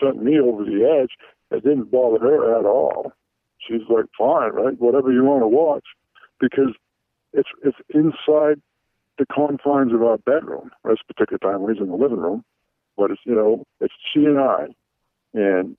sent 0.00 0.22
me 0.22 0.38
over 0.38 0.64
the 0.64 0.84
edge. 1.02 1.12
It 1.50 1.64
didn't 1.64 1.90
bother 1.90 2.18
her 2.18 2.58
at 2.58 2.64
all. 2.64 3.12
She's 3.58 3.82
like, 3.88 4.06
fine, 4.18 4.52
right, 4.52 4.78
whatever 4.78 5.12
you 5.12 5.24
want 5.24 5.42
to 5.42 5.48
watch, 5.48 5.84
because 6.40 6.74
it's 7.32 7.48
it's 7.62 7.76
inside 7.90 8.60
the 9.18 9.26
confines 9.26 9.92
of 9.92 10.02
our 10.02 10.18
bedroom. 10.18 10.70
At 10.84 10.90
this 10.90 10.98
particular 11.06 11.38
time, 11.38 11.62
we 11.62 11.72
was 11.72 11.80
in 11.80 11.88
the 11.88 11.96
living 11.96 12.18
room, 12.18 12.44
but 12.96 13.10
it's 13.10 13.20
you 13.24 13.34
know, 13.34 13.66
it's 13.80 13.94
she 14.12 14.24
and 14.24 14.38
I, 14.38 14.66
and 15.34 15.76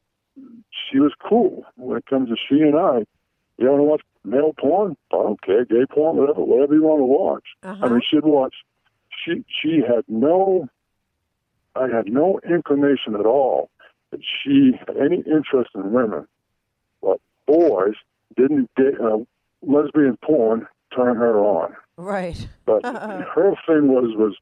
she 0.89 0.99
was 0.99 1.13
cool 1.27 1.65
when 1.75 1.97
it 1.97 2.06
comes 2.06 2.30
to 2.30 2.36
she 2.36 2.62
and 2.62 2.75
I. 2.75 3.06
You 3.58 3.69
want 3.69 3.80
to 3.80 3.84
watch 3.84 4.01
male 4.23 4.53
porn? 4.58 4.95
I 5.12 5.15
don't 5.15 5.41
care, 5.41 5.65
gay 5.65 5.86
porn, 5.89 6.17
whatever, 6.17 6.41
whatever 6.41 6.75
you 6.75 6.84
want 6.84 6.99
to 6.99 7.06
watch. 7.06 7.45
Uh-huh. 7.63 7.86
I 7.86 7.89
mean, 7.89 8.01
she'd 8.10 8.23
watch. 8.23 8.56
She 9.23 9.43
she 9.62 9.82
had 9.82 10.03
no. 10.08 10.67
I 11.75 11.88
had 11.95 12.12
no 12.12 12.39
inclination 12.43 13.13
at 13.13 13.27
all 13.27 13.69
that 14.12 14.22
she 14.43 14.72
had 14.88 14.98
any 14.98 15.17
interest 15.17 15.72
in 15.76 15.91
women, 15.91 16.28
but 17.02 17.20
boys 17.46 17.96
didn't 18.36 18.70
get 18.76 19.00
uh, 19.02 19.17
lesbian 19.62 20.17
porn 20.24 20.67
turn 20.96 21.15
her 21.17 21.39
on. 21.39 21.76
Right. 21.98 22.48
But 22.65 22.86
her 22.86 23.54
thing 23.67 23.88
was 23.89 24.15
was 24.15 24.36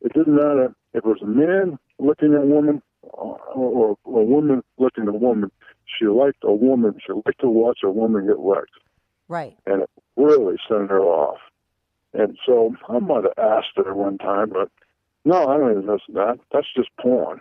it 0.00 0.12
didn't 0.12 0.36
matter 0.36 0.74
if 0.94 0.98
it 0.98 1.04
was 1.04 1.18
a 1.22 1.26
man 1.26 1.78
looking 1.98 2.34
at 2.34 2.42
a 2.42 2.46
woman 2.46 2.82
or, 3.02 3.38
or 3.54 3.96
a 4.04 4.24
woman 4.24 4.62
looking 4.78 5.04
at 5.04 5.08
a 5.08 5.12
woman. 5.12 5.50
She 5.98 6.06
liked 6.06 6.38
a 6.44 6.52
woman. 6.52 6.98
She 7.04 7.12
liked 7.12 7.40
to 7.40 7.48
watch 7.48 7.80
a 7.84 7.90
woman 7.90 8.26
get 8.26 8.36
wrecked, 8.38 8.70
Right. 9.28 9.56
and 9.66 9.82
it 9.82 9.90
really 10.16 10.56
sent 10.68 10.90
her 10.90 11.00
off. 11.00 11.38
And 12.14 12.36
so 12.46 12.74
I 12.88 12.98
might 12.98 13.24
have 13.24 13.38
asked 13.38 13.72
her 13.76 13.94
one 13.94 14.18
time, 14.18 14.50
but 14.50 14.68
no, 15.24 15.46
I 15.48 15.56
don't 15.56 15.70
even 15.72 15.86
to 15.86 15.98
that. 16.14 16.38
That's 16.52 16.66
just 16.74 16.88
porn. 17.00 17.40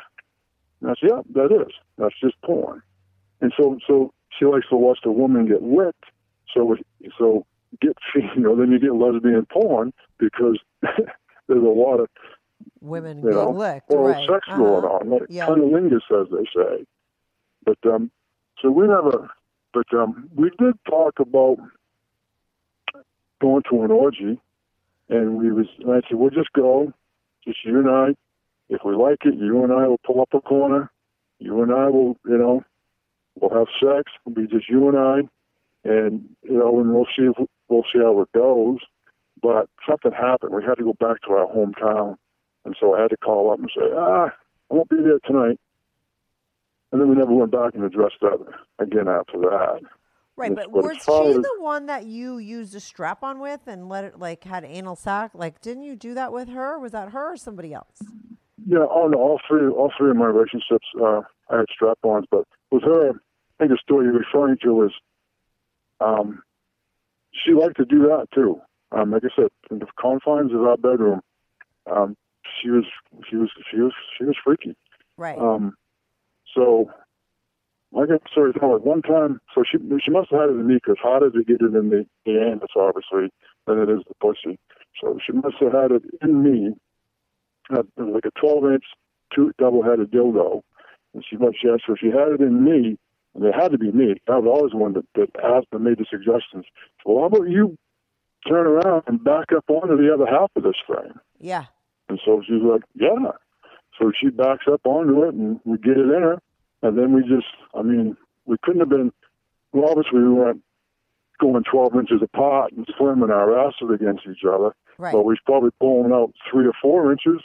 And 0.81 0.89
I 0.91 0.93
said, 0.99 1.09
yeah, 1.11 1.21
that 1.33 1.51
is. 1.67 1.73
That's 1.97 2.15
just 2.21 2.35
porn. 2.43 2.81
And 3.41 3.53
so, 3.57 3.77
so 3.87 4.13
she 4.37 4.45
likes 4.45 4.67
to 4.69 4.75
watch 4.75 4.99
the 5.03 5.11
woman 5.11 5.47
get 5.47 5.63
licked. 5.63 6.05
So, 6.53 6.75
so 7.17 7.45
get 7.81 7.95
you 8.15 8.41
know, 8.41 8.55
then 8.55 8.71
you 8.71 8.79
get 8.79 8.93
lesbian 8.95 9.45
porn 9.51 9.93
because 10.19 10.59
there's 10.81 11.03
a 11.49 11.53
lot 11.55 11.99
of 11.99 12.09
Women 12.79 13.17
you 13.17 13.23
being 13.23 13.33
know 13.35 13.51
licked. 13.51 13.89
oral 13.91 14.13
right. 14.13 14.27
sex 14.27 14.47
Uh-huh. 14.47 14.57
going 14.57 14.85
on, 14.85 15.09
like 15.09 15.23
Yeah. 15.29 15.47
cunnilingus, 15.47 16.01
as 16.11 16.27
they 16.31 16.45
say. 16.55 16.85
But 17.65 17.77
um, 17.91 18.11
so 18.61 18.71
we 18.71 18.87
never. 18.87 19.29
But 19.73 19.87
um, 19.93 20.29
we 20.35 20.49
did 20.59 20.73
talk 20.89 21.19
about 21.19 21.57
going 23.39 23.63
to 23.71 23.83
an 23.83 23.91
orgy, 23.91 24.39
and 25.09 25.37
we 25.37 25.51
was. 25.51 25.67
And 25.79 25.91
I 25.91 26.01
said, 26.07 26.17
we'll 26.17 26.29
just 26.29 26.51
go, 26.53 26.91
just 27.45 27.63
you 27.65 27.79
and 27.79 27.89
I. 27.89 28.15
If 28.71 28.85
we 28.85 28.95
like 28.95 29.19
it, 29.25 29.35
you 29.35 29.63
and 29.65 29.73
I 29.73 29.85
will 29.85 29.99
pull 30.05 30.21
up 30.21 30.29
a 30.33 30.39
corner. 30.39 30.89
You 31.39 31.61
and 31.61 31.73
I 31.73 31.89
will, 31.89 32.17
you 32.25 32.37
know, 32.37 32.63
we'll 33.35 33.49
have 33.51 33.67
sex. 33.81 34.09
It'll 34.25 34.33
be 34.33 34.47
just 34.47 34.69
you 34.69 34.87
and 34.87 34.97
I, 34.97 35.17
and 35.83 36.23
you 36.41 36.57
know, 36.57 36.79
and 36.79 36.93
we'll 36.93 37.05
see 37.05 37.23
if 37.23 37.47
we'll 37.67 37.83
see 37.91 37.99
how 37.99 38.21
it 38.21 38.31
goes. 38.31 38.77
But 39.41 39.67
something 39.87 40.13
happened. 40.13 40.53
We 40.55 40.63
had 40.63 40.75
to 40.75 40.85
go 40.85 40.93
back 40.93 41.21
to 41.23 41.33
our 41.33 41.47
hometown, 41.47 42.15
and 42.63 42.73
so 42.79 42.95
I 42.95 43.01
had 43.01 43.09
to 43.09 43.17
call 43.17 43.51
up 43.51 43.59
and 43.59 43.69
say, 43.75 43.85
ah, 43.93 44.27
I 44.71 44.73
won't 44.73 44.89
be 44.89 44.97
there 45.03 45.19
tonight. 45.25 45.59
And 46.93 47.01
then 47.01 47.09
we 47.09 47.15
never 47.15 47.33
went 47.33 47.51
back 47.51 47.73
and 47.73 47.83
addressed 47.83 48.21
that 48.21 48.37
again 48.79 49.09
after 49.09 49.37
that. 49.39 49.81
Right, 50.37 50.51
It's 50.51 50.61
but 50.61 50.71
was 50.71 50.95
she 50.95 51.33
the 51.33 51.55
one 51.59 51.87
that 51.87 52.05
you 52.05 52.37
used 52.37 52.73
a 52.73 52.79
strap 52.79 53.21
on 53.21 53.39
with 53.39 53.61
and 53.67 53.89
let 53.89 54.05
it 54.05 54.17
like 54.17 54.45
had 54.45 54.63
anal 54.63 54.95
sac? 54.95 55.31
Like, 55.33 55.59
didn't 55.59 55.83
you 55.83 55.97
do 55.97 56.13
that 56.13 56.31
with 56.31 56.47
her? 56.49 56.79
Was 56.79 56.93
that 56.93 57.09
her 57.09 57.33
or 57.33 57.37
somebody 57.37 57.73
else? 57.73 58.01
Yeah, 58.67 58.85
oh 58.89 59.07
no, 59.07 59.17
all 59.17 59.39
three, 59.47 59.67
all 59.67 59.91
three 59.97 60.11
of 60.11 60.17
my 60.17 60.27
relationships, 60.27 60.85
uh, 61.01 61.21
I 61.49 61.57
had 61.57 61.65
strap-ons, 61.73 62.25
but 62.29 62.45
with 62.71 62.83
her, 62.83 63.09
I 63.09 63.13
think 63.59 63.71
the 63.71 63.77
story 63.81 64.05
you're 64.05 64.19
referring 64.19 64.57
to 64.63 64.73
was, 64.73 64.91
um, 65.99 66.41
she 67.33 67.53
liked 67.53 67.77
to 67.77 67.85
do 67.85 68.03
that 68.03 68.27
too. 68.33 68.61
Um, 68.91 69.11
like 69.11 69.23
I 69.23 69.29
said, 69.35 69.49
in 69.69 69.79
the 69.79 69.87
confines 69.99 70.53
of 70.53 70.61
our 70.61 70.77
bedroom, 70.77 71.21
um, 71.91 72.15
she 72.61 72.69
was, 72.69 72.85
she 73.29 73.35
was, 73.35 73.49
she 73.71 73.79
was, 73.79 73.93
she 74.17 74.25
was 74.25 74.35
freaky. 74.43 74.75
Right. 75.17 75.37
Um, 75.37 75.75
so, 76.53 76.91
like 77.91 78.09
I 78.09 78.17
sorry, 78.33 78.53
no, 78.61 78.75
at 78.75 78.85
one 78.85 79.01
time, 79.01 79.39
so 79.53 79.63
she 79.69 79.77
she 80.03 80.11
must 80.11 80.31
have 80.31 80.41
had 80.41 80.49
it 80.49 80.59
in 80.59 80.67
me 80.67 80.75
because 80.75 80.97
harder 81.01 81.29
to 81.29 81.43
get 81.43 81.61
it 81.61 81.75
in 81.75 81.89
the 81.89 82.05
the 82.25 82.39
anus, 82.39 82.71
obviously, 82.75 83.31
than 83.67 83.79
it 83.79 83.89
is 83.89 84.03
the 84.07 84.15
pussy. 84.21 84.57
So 84.99 85.17
she 85.25 85.33
must 85.33 85.55
have 85.59 85.73
had 85.73 85.91
it 85.91 86.03
in 86.21 86.43
me, 86.43 86.73
uh, 87.73 87.83
like 87.97 88.25
a 88.25 88.39
12 88.39 88.65
inch 88.65 88.83
two 89.33 89.51
double-headed 89.57 90.11
dildo, 90.11 90.61
and 91.13 91.23
she 91.27 91.37
must 91.37 91.57
yeah, 91.63 91.77
so 91.85 91.95
she 91.99 92.07
had 92.07 92.29
it 92.29 92.41
in 92.41 92.63
me, 92.63 92.97
and 93.33 93.45
it 93.45 93.55
had 93.55 93.71
to 93.71 93.77
be 93.77 93.91
me. 93.91 94.15
I 94.27 94.37
was 94.37 94.47
always 94.47 94.71
the 94.71 94.77
one 94.77 94.93
that 94.93 95.05
that 95.15 95.29
asked 95.43 95.67
and 95.71 95.83
made 95.83 95.97
the 95.97 96.05
suggestions. 96.09 96.65
Well, 97.05 97.19
how 97.19 97.25
about 97.25 97.49
you 97.49 97.77
turn 98.47 98.67
around 98.67 99.03
and 99.07 99.23
back 99.23 99.51
up 99.55 99.65
onto 99.69 99.97
the 99.97 100.13
other 100.13 100.25
half 100.25 100.51
of 100.55 100.63
this 100.63 100.75
thing? 100.87 101.13
yeah. 101.39 101.65
And 102.09 102.19
so 102.25 102.41
she's 102.45 102.61
like, 102.61 102.81
yeah. 102.95 103.31
So 103.97 104.11
she 104.19 104.29
backs 104.29 104.65
up 104.69 104.81
onto 104.85 105.23
it, 105.23 105.33
and 105.33 105.61
we 105.63 105.77
get 105.77 105.97
it 105.97 106.11
in 106.11 106.21
her. 106.21 106.41
And 106.81 106.97
then 106.97 107.13
we 107.13 107.21
just, 107.21 107.47
I 107.73 107.83
mean, 107.83 108.17
we 108.45 108.57
couldn't 108.63 108.81
have 108.81 108.89
been, 108.89 109.13
well, 109.71 109.89
obviously 109.89 110.19
we 110.19 110.29
weren't 110.29 110.61
going 111.39 111.63
12 111.63 111.95
inches 111.95 112.21
apart 112.21 112.73
and 112.73 112.85
slamming 112.97 113.31
our 113.31 113.57
asses 113.57 113.89
against 113.93 114.23
each 114.29 114.43
other. 114.43 114.75
Right. 115.01 115.13
But 115.13 115.23
we 115.23 115.33
was 115.33 115.39
probably 115.43 115.71
pulling 115.79 116.11
out 116.11 116.31
three 116.49 116.67
or 116.67 116.73
four 116.79 117.11
inches 117.11 117.41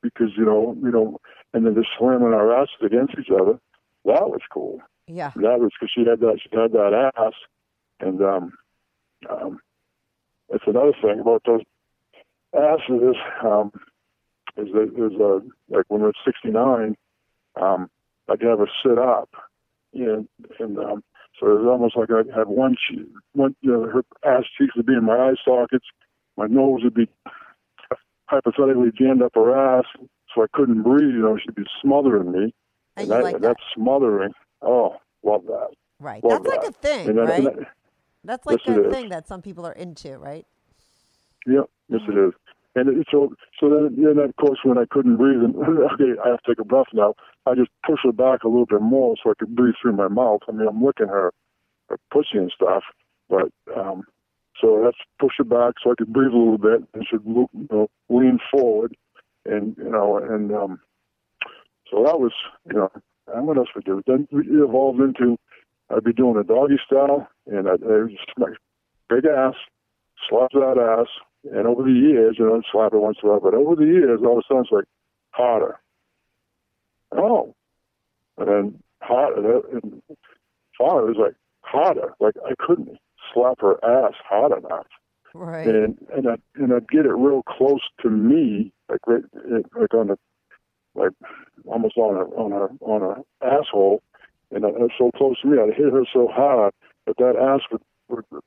because, 0.00 0.28
you 0.36 0.44
know, 0.44 0.76
you 0.80 0.92
know, 0.92 1.20
and 1.52 1.66
then 1.66 1.74
just 1.74 1.88
slamming 1.98 2.32
our 2.32 2.54
asses 2.54 2.76
against 2.84 3.14
each 3.18 3.30
other. 3.34 3.58
That 4.04 4.30
was 4.30 4.42
cool. 4.52 4.80
yeah. 5.08 5.32
That 5.34 5.58
was 5.58 5.72
because 5.74 5.90
she 5.92 6.08
had 6.08 6.20
that, 6.20 6.38
she 6.40 6.48
had 6.56 6.70
that 6.70 7.10
ass. 7.16 7.32
And, 7.98 8.22
um, 8.22 8.52
um, 9.28 9.58
it's 10.50 10.62
another 10.68 10.92
thing 11.02 11.18
about 11.18 11.42
those 11.44 11.62
asses, 12.56 13.16
um, 13.44 13.72
is 14.56 14.68
that 14.72 14.92
is 14.96 15.20
a 15.20 15.40
like 15.68 15.86
when 15.88 16.02
we're 16.02 16.12
69, 16.24 16.96
um, 17.60 17.90
I'd 18.28 18.40
have 18.42 18.60
her 18.60 18.68
sit 18.84 18.98
up, 18.98 19.30
and 19.94 20.28
and 20.60 20.78
um, 20.78 21.04
so 21.38 21.46
it 21.46 21.60
was 21.60 21.66
almost 21.68 21.96
like 21.96 22.10
I 22.10 22.38
had 22.38 22.48
one 22.48 22.76
cheek, 22.88 23.08
one 23.32 23.54
you 23.62 23.72
know 23.72 23.82
her 23.88 24.04
ass 24.24 24.44
cheeks 24.56 24.76
would 24.76 24.86
be 24.86 24.94
in 24.94 25.04
my 25.04 25.16
eye 25.16 25.34
sockets, 25.44 25.86
my 26.36 26.46
nose 26.46 26.80
would 26.84 26.94
be 26.94 27.08
hypothetically 28.26 28.90
jammed 28.96 29.22
up 29.22 29.32
her 29.34 29.56
ass, 29.56 29.84
so 30.34 30.42
I 30.42 30.46
couldn't 30.52 30.82
breathe. 30.82 31.14
You 31.14 31.22
know, 31.22 31.38
she'd 31.38 31.54
be 31.54 31.64
smothering 31.82 32.32
me, 32.32 32.54
And 32.96 33.10
that, 33.10 33.16
you 33.18 33.22
like 33.22 33.32
that? 33.34 33.42
that 33.42 33.56
smothering. 33.74 34.32
Oh, 34.62 34.96
love 35.22 35.44
that. 35.46 35.68
Right. 35.98 36.22
Love 36.24 36.44
That's 36.44 36.56
like 36.56 36.68
a 36.68 36.72
thing, 36.72 37.08
And 37.08 37.18
right? 37.18 37.44
and 37.44 37.66
That's 38.24 38.46
like 38.46 38.60
Yes, 38.66 38.76
a 38.78 38.86
is. 38.86 38.92
thing 38.92 39.08
that 39.10 39.26
some 39.26 39.42
people 39.42 39.66
are 39.66 39.72
into, 39.72 40.16
right? 40.18 40.46
Yeah, 41.46 41.62
yes 41.88 42.00
it 42.08 42.18
is. 42.18 42.32
And 42.76 43.00
it, 43.00 43.06
so, 43.10 43.34
so 43.58 43.68
then, 43.68 43.96
then 44.02 44.18
of 44.18 44.36
course, 44.36 44.60
when 44.62 44.78
I 44.78 44.84
couldn't 44.90 45.16
breathe, 45.16 45.42
and 45.42 45.56
okay, 45.92 46.12
I 46.24 46.28
have 46.28 46.42
to 46.42 46.50
take 46.54 46.60
a 46.60 46.64
breath 46.64 46.86
now. 46.92 47.14
I 47.46 47.54
just 47.54 47.70
push 47.84 47.98
her 48.04 48.12
back 48.12 48.44
a 48.44 48.48
little 48.48 48.66
bit 48.66 48.80
more 48.80 49.16
so 49.22 49.30
I 49.30 49.34
could 49.38 49.56
breathe 49.56 49.74
through 49.82 49.96
my 49.96 50.08
mouth. 50.08 50.40
I 50.48 50.52
mean, 50.52 50.68
I'm 50.68 50.82
licking 50.82 51.08
her, 51.08 51.32
her 51.88 51.98
pussy 52.12 52.38
and 52.38 52.52
stuff, 52.54 52.84
but 53.28 53.50
um, 53.76 54.04
so 54.60 54.82
that's 54.84 54.96
push 55.18 55.34
her 55.38 55.44
back 55.44 55.74
so 55.82 55.92
I 55.92 55.94
could 55.96 56.12
breathe 56.12 56.32
a 56.32 56.36
little 56.36 56.58
bit 56.58 56.82
and 56.94 57.06
should 57.08 57.22
you 57.24 57.48
know, 57.70 57.88
lean 58.08 58.38
forward, 58.50 58.96
and 59.44 59.76
you 59.78 59.90
know, 59.90 60.18
and 60.18 60.52
um, 60.52 60.80
so 61.90 62.04
that 62.04 62.20
was, 62.20 62.32
you 62.66 62.76
know, 62.76 62.90
and 63.34 63.46
what 63.46 63.56
else 63.56 63.68
we 63.74 63.82
do? 63.82 64.02
Then 64.06 64.28
it 64.30 64.46
evolved 64.48 65.00
into 65.00 65.38
I'd 65.90 66.04
be 66.04 66.12
doing 66.12 66.36
a 66.36 66.44
doggy 66.44 66.78
style, 66.86 67.28
and 67.46 67.68
I'd, 67.68 67.80
just 68.10 68.38
my 68.38 68.52
big 69.08 69.26
ass, 69.26 69.54
slap 70.28 70.52
that 70.52 70.78
ass, 70.78 71.08
and 71.52 71.66
over 71.66 71.82
the 71.82 71.90
years, 71.90 72.36
you 72.38 72.46
know, 72.46 72.56
I'd 72.56 72.62
slap 72.70 72.92
it 72.92 72.98
once 72.98 73.18
in 73.22 73.28
a 73.28 73.32
while, 73.32 73.40
but 73.40 73.54
over 73.54 73.74
the 73.74 73.86
years, 73.86 74.20
all 74.22 74.38
of 74.38 74.38
a 74.38 74.42
sudden 74.46 74.62
it's 74.62 74.72
like 74.72 74.84
harder. 75.30 75.80
Oh, 77.12 77.54
and 78.38 78.48
then 78.48 78.82
harder, 79.02 79.60
and 79.72 80.02
harder 80.78 81.06
was 81.06 81.16
like 81.18 81.34
harder. 81.62 82.14
Like 82.20 82.34
I 82.46 82.54
couldn't 82.58 82.98
slap 83.32 83.60
her 83.60 83.82
ass 83.84 84.14
hard 84.28 84.52
enough 84.52 84.86
Right. 85.34 85.66
and 85.66 85.98
and 86.12 86.28
I 86.28 86.36
and 86.56 86.72
I'd 86.72 86.88
get 86.88 87.06
it 87.06 87.12
real 87.14 87.42
close 87.44 87.82
to 88.02 88.10
me, 88.10 88.72
like 88.88 89.00
right, 89.06 89.22
like 89.78 89.94
on 89.94 90.08
the, 90.08 90.18
like 90.94 91.12
almost 91.66 91.96
on 91.96 92.16
her 92.16 92.26
on 92.36 92.50
her 92.50 92.68
on 92.80 93.00
her 93.00 93.22
asshole, 93.40 94.02
and 94.50 94.64
was 94.64 94.90
so 94.98 95.10
close 95.16 95.40
to 95.42 95.48
me, 95.48 95.58
I'd 95.58 95.74
hit 95.74 95.92
her 95.92 96.04
so 96.12 96.26
hard 96.26 96.72
that 97.06 97.16
that 97.18 97.36
ass 97.36 97.60
would 97.70 97.82
would 98.08 98.42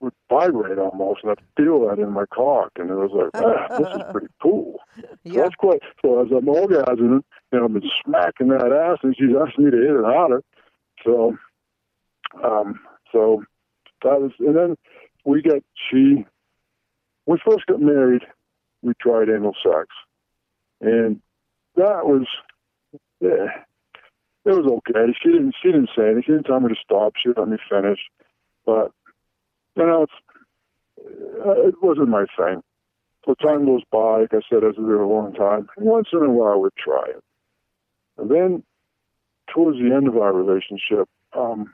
would 0.00 0.12
vibrate 0.28 0.78
almost, 0.78 1.20
and 1.22 1.30
I'd 1.30 1.38
feel 1.56 1.86
that 1.88 2.00
in 2.00 2.10
my 2.10 2.24
cock, 2.26 2.72
and 2.76 2.90
it 2.90 2.94
was 2.94 3.12
like, 3.12 3.30
ah, 3.42 3.78
this 3.78 3.94
is 3.94 4.02
pretty 4.10 4.26
cool. 4.42 4.80
So 4.96 5.04
yeah. 5.22 5.42
that's 5.42 5.54
quite. 5.54 5.82
So 6.02 6.20
as 6.20 6.32
I'm 6.32 6.46
orgasming, 6.46 7.22
know, 7.52 7.64
I've 7.64 7.72
been 7.72 7.90
smacking 8.04 8.48
that 8.48 8.72
ass, 8.72 8.98
and 9.04 9.14
she's 9.16 9.34
asking 9.36 9.66
me 9.66 9.70
to 9.70 9.76
hit 9.76 9.90
it 9.90 10.04
harder. 10.04 10.42
So, 11.04 11.36
um, 12.42 12.80
so 13.12 13.44
that 14.04 14.20
was, 14.20 14.32
and 14.38 14.56
then 14.56 14.76
we 15.24 15.42
got 15.42 15.62
she. 15.90 16.24
We 17.26 17.38
first 17.44 17.64
got 17.66 17.80
married, 17.80 18.22
we 18.82 18.92
tried 19.00 19.30
anal 19.30 19.54
sex, 19.62 19.88
and 20.82 21.20
that 21.74 22.04
was, 22.04 22.26
yeah, 23.20 23.48
it 24.44 24.50
was 24.50 24.66
okay. 24.66 25.12
She 25.22 25.30
didn't, 25.30 25.54
she 25.62 25.72
didn't 25.72 25.88
say 25.96 26.04
anything. 26.04 26.22
She 26.26 26.32
didn't 26.32 26.44
tell 26.44 26.60
me 26.60 26.68
to 26.68 26.80
stop. 26.84 27.14
She 27.16 27.30
let 27.34 27.48
me 27.48 27.56
finish, 27.68 27.98
but 28.66 28.92
you 29.74 29.86
know, 29.86 30.06
uh, 31.46 31.66
it 31.66 31.74
wasn't 31.82 32.08
my 32.08 32.26
thing. 32.36 32.62
So 33.24 33.34
time 33.34 33.64
goes 33.64 33.82
by, 33.90 34.20
like 34.20 34.34
I 34.34 34.40
said, 34.50 34.64
as 34.64 34.76
a 34.76 34.80
long 34.80 35.32
time. 35.32 35.68
Once 35.78 36.08
in 36.12 36.22
a 36.22 36.30
while, 36.30 36.52
I 36.52 36.56
would 36.56 36.76
try 36.76 37.06
it. 37.08 37.24
And 38.18 38.30
then, 38.30 38.62
towards 39.52 39.78
the 39.78 39.94
end 39.94 40.08
of 40.08 40.16
our 40.18 40.32
relationship, 40.32 41.08
um, 41.32 41.72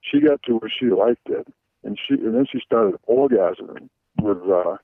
she 0.00 0.20
got 0.20 0.42
to 0.44 0.56
where 0.58 0.70
she 0.70 0.86
liked 0.86 1.28
it, 1.28 1.46
and 1.84 1.98
she 1.98 2.14
and 2.14 2.34
then 2.34 2.46
she 2.50 2.60
started 2.64 2.98
orgasming 3.08 3.88
with 4.20 4.38
uh, 4.50 4.76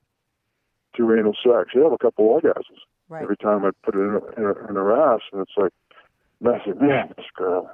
through 0.95 1.19
anal 1.19 1.35
sex. 1.43 1.71
She 1.73 1.79
had 1.79 1.93
a 1.93 1.99
couple 1.99 2.29
orgasms 2.29 2.81
Right. 3.09 3.23
every 3.23 3.37
time 3.37 3.65
I 3.65 3.71
put 3.85 3.95
it 3.95 3.99
in 3.99 4.09
her, 4.09 4.33
in 4.33 4.43
her, 4.43 4.69
in 4.69 4.75
her 4.75 5.15
ass, 5.15 5.21
and 5.33 5.41
it's 5.41 5.53
like, 5.57 5.73
and 6.41 6.49
I 6.49 6.65
said, 6.65 6.81
man, 6.81 7.13
this 7.17 7.27
girl 7.37 7.71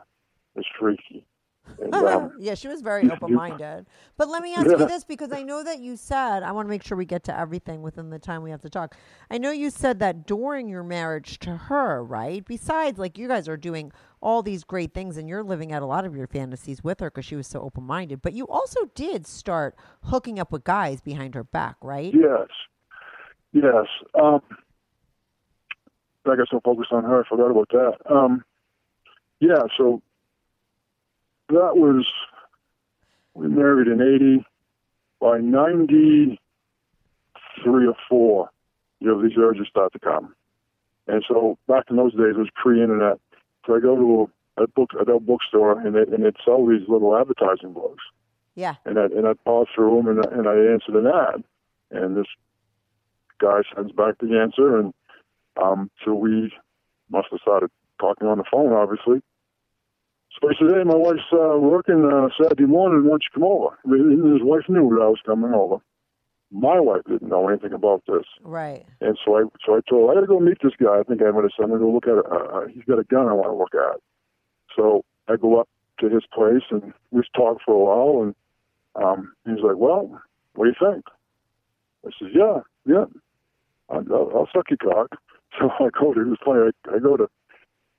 is 0.57 0.67
freaky. 0.79 1.25
And, 1.83 1.95
um, 1.95 2.33
yeah, 2.39 2.55
she 2.55 2.69
was 2.69 2.81
very 2.81 3.11
open 3.11 3.35
minded. 3.35 3.87
But 4.17 4.29
let 4.29 4.43
me 4.43 4.55
ask 4.55 4.67
you 4.67 4.77
this 4.87 5.05
because 5.05 5.33
I 5.33 5.43
know 5.43 5.63
that 5.63 5.81
you 5.81 5.97
said, 5.97 6.43
I 6.43 6.53
want 6.53 6.67
to 6.67 6.71
make 6.71 6.83
sure 6.83 6.97
we 6.97 7.05
get 7.05 7.25
to 7.25 7.39
everything 7.39 7.83
within 7.83 8.11
the 8.11 8.19
time 8.19 8.43
we 8.43 8.51
have 8.51 8.63
to 8.63 8.71
talk. 8.71 8.97
I 9.31 9.39
know 9.39 9.51
you 9.51 9.71
said 9.71 9.99
that 10.01 10.27
during 10.27 10.69
your 10.69 10.83
marriage 10.83 11.39
to 11.41 11.57
her, 11.57 12.03
right? 12.03 12.45
Besides, 12.45 12.99
like 12.99 13.19
you 13.19 13.29
guys 13.29 13.49
are 13.49 13.57
doing 13.57 13.93
all 14.21 14.43
these 14.43 14.65
great 14.65 14.95
things 14.95 15.17
and 15.17 15.29
you're 15.29 15.43
living 15.43 15.73
out 15.73 15.83
a 15.83 15.87
lot 15.87 16.05
of 16.05 16.15
your 16.15 16.27
fantasies 16.27 16.83
with 16.83 17.01
her 17.01 17.11
because 17.11 17.25
she 17.25 17.37
was 17.37 17.47
so 17.47 17.61
open 17.61 17.85
minded. 17.85 18.23
But 18.23 18.33
you 18.33 18.47
also 18.47 18.81
did 18.95 19.27
start 19.27 19.75
hooking 20.05 20.39
up 20.39 20.53
with 20.53 20.65
guys 20.65 21.01
behind 21.01 21.35
her 21.35 21.45
back, 21.45 21.77
right? 21.83 22.13
Yes. 22.15 22.49
Yes. 23.53 23.87
Um, 24.21 24.41
I 26.25 26.37
got 26.37 26.49
so 26.51 26.61
focused 26.65 26.93
on 26.93 27.05
her, 27.05 27.25
I 27.25 27.29
forgot 27.29 27.51
about 27.51 27.69
that. 27.71 27.95
Um, 28.09 28.45
yeah, 29.41 29.63
so 29.77 30.03
that 31.49 31.77
was, 31.77 32.07
we 33.35 33.49
married 33.49 33.89
in 33.89 34.01
80. 34.01 34.45
By 35.21 35.39
93 35.39 36.39
or 37.87 37.95
4, 38.09 38.51
you 38.99 39.07
know, 39.07 39.23
these 39.23 39.37
urges 39.39 39.69
start 39.69 39.93
to 39.93 40.01
come. 40.01 40.35
And 41.07 41.25
so 41.29 41.59
back 41.69 41.85
in 41.91 41.97
those 41.97 42.13
days, 42.13 42.35
it 42.35 42.39
was 42.39 42.49
pre-internet. 42.61 43.21
So 43.67 43.77
I 43.77 43.81
go 43.81 43.95
to 43.95 44.31
a, 44.59 44.65
a 44.65 44.67
book, 44.67 44.91
a 44.99 45.05
bookstore, 45.21 45.79
and 45.79 45.95
they 45.95 46.01
and 46.13 46.25
they'd 46.25 46.35
sell 46.45 46.67
these 46.67 46.89
little 46.89 47.17
advertising 47.17 47.73
books 47.73 48.03
Yeah. 48.57 48.75
and 48.85 48.99
I 48.99 49.05
and 49.05 49.27
I 49.29 49.35
pause 49.45 49.69
through 49.75 49.97
them 50.03 50.09
and 50.09 50.27
I- 50.27 50.31
and 50.37 50.49
I 50.49 50.57
answered 50.73 50.97
an 50.97 51.07
ad, 51.07 51.45
and 51.93 52.17
this 52.17 52.27
guy 53.39 53.61
sends 53.75 53.93
back 53.93 54.19
the 54.19 54.39
answer, 54.41 54.77
and 54.79 54.93
um, 55.63 55.89
so 56.05 56.15
we 56.15 56.53
must 57.11 57.29
have 57.31 57.41
started 57.41 57.71
talking 58.01 58.27
on 58.27 58.39
the 58.39 58.45
phone, 58.51 58.73
obviously. 58.73 59.23
So 60.41 60.49
he 60.49 60.55
said, 60.59 60.75
"Hey, 60.77 60.85
my 60.85 60.95
wife's 60.97 61.21
uh, 61.33 61.59
working 61.59 62.05
uh, 62.05 62.29
Saturday 62.41 62.65
morning. 62.65 63.05
Why 63.05 63.11
don't 63.11 63.23
you 63.23 63.35
come 63.35 63.45
over?" 63.45 63.79
His 63.85 64.43
wife 64.43 64.69
knew 64.69 64.89
that 64.95 65.03
I 65.03 65.09
was 65.09 65.21
coming 65.25 65.53
over. 65.53 65.77
My 66.51 66.79
wife 66.81 67.03
didn't 67.09 67.29
know 67.29 67.49
anything 67.49 67.73
about 67.73 68.03
this, 68.07 68.25
Right. 68.43 68.85
and 69.01 69.19
so 69.25 69.37
I 69.39 69.43
so 69.65 69.77
I 69.77 69.81
told 69.89 70.09
her 70.09 70.13
I 70.13 70.15
got 70.17 70.21
to 70.21 70.27
go 70.27 70.41
meet 70.41 70.59
this 70.63 70.75
guy. 70.81 70.99
I 70.99 71.03
think 71.03 71.23
I'm 71.23 71.33
going 71.33 71.49
to. 71.49 71.63
I'm 71.63 71.69
going 71.69 71.81
to 71.81 71.87
go 71.87 71.93
look 71.93 72.07
at. 72.07 72.19
it. 72.19 72.27
Uh, 72.31 72.59
uh, 72.59 72.67
he's 72.69 72.85
got 72.85 72.99
a 72.99 73.05
gun 73.05 73.29
I 73.29 73.33
want 73.33 73.49
to 73.49 73.57
look 73.57 73.75
at. 73.75 74.01
So 74.77 75.05
I 75.29 75.37
go 75.37 75.61
up 75.61 75.69
to 76.01 76.09
his 76.09 76.25
place 76.33 76.63
and 76.71 76.93
we 77.11 77.23
talk 77.35 77.59
for 77.65 77.75
a 77.75 77.79
while, 77.79 78.23
and 78.23 78.35
um, 78.97 79.33
he's 79.47 79.63
like, 79.63 79.77
"Well, 79.77 80.21
what 80.55 80.65
do 80.67 80.71
you 80.71 80.93
think?" 80.93 81.05
I 82.07 82.11
says, 82.19 82.33
"Yeah, 82.35 82.61
yeah, 82.85 83.05
I'll, 83.89 84.05
I'll, 84.35 84.49
suck 84.55 84.67
your 84.71 84.79
cock." 84.79 85.09
So 85.61 85.69
I 85.69 85.91
go 85.93 86.15
to. 86.15 86.21
Was 86.21 86.39
funny. 86.43 86.71
I, 86.91 86.97
I 86.97 86.99
go 86.99 87.19
to 87.19 87.29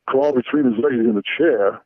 crawl 0.07 0.33
between 0.33 0.65
his 0.65 0.73
legs 0.83 0.95
in 0.97 1.13
the 1.13 1.21
chair, 1.37 1.79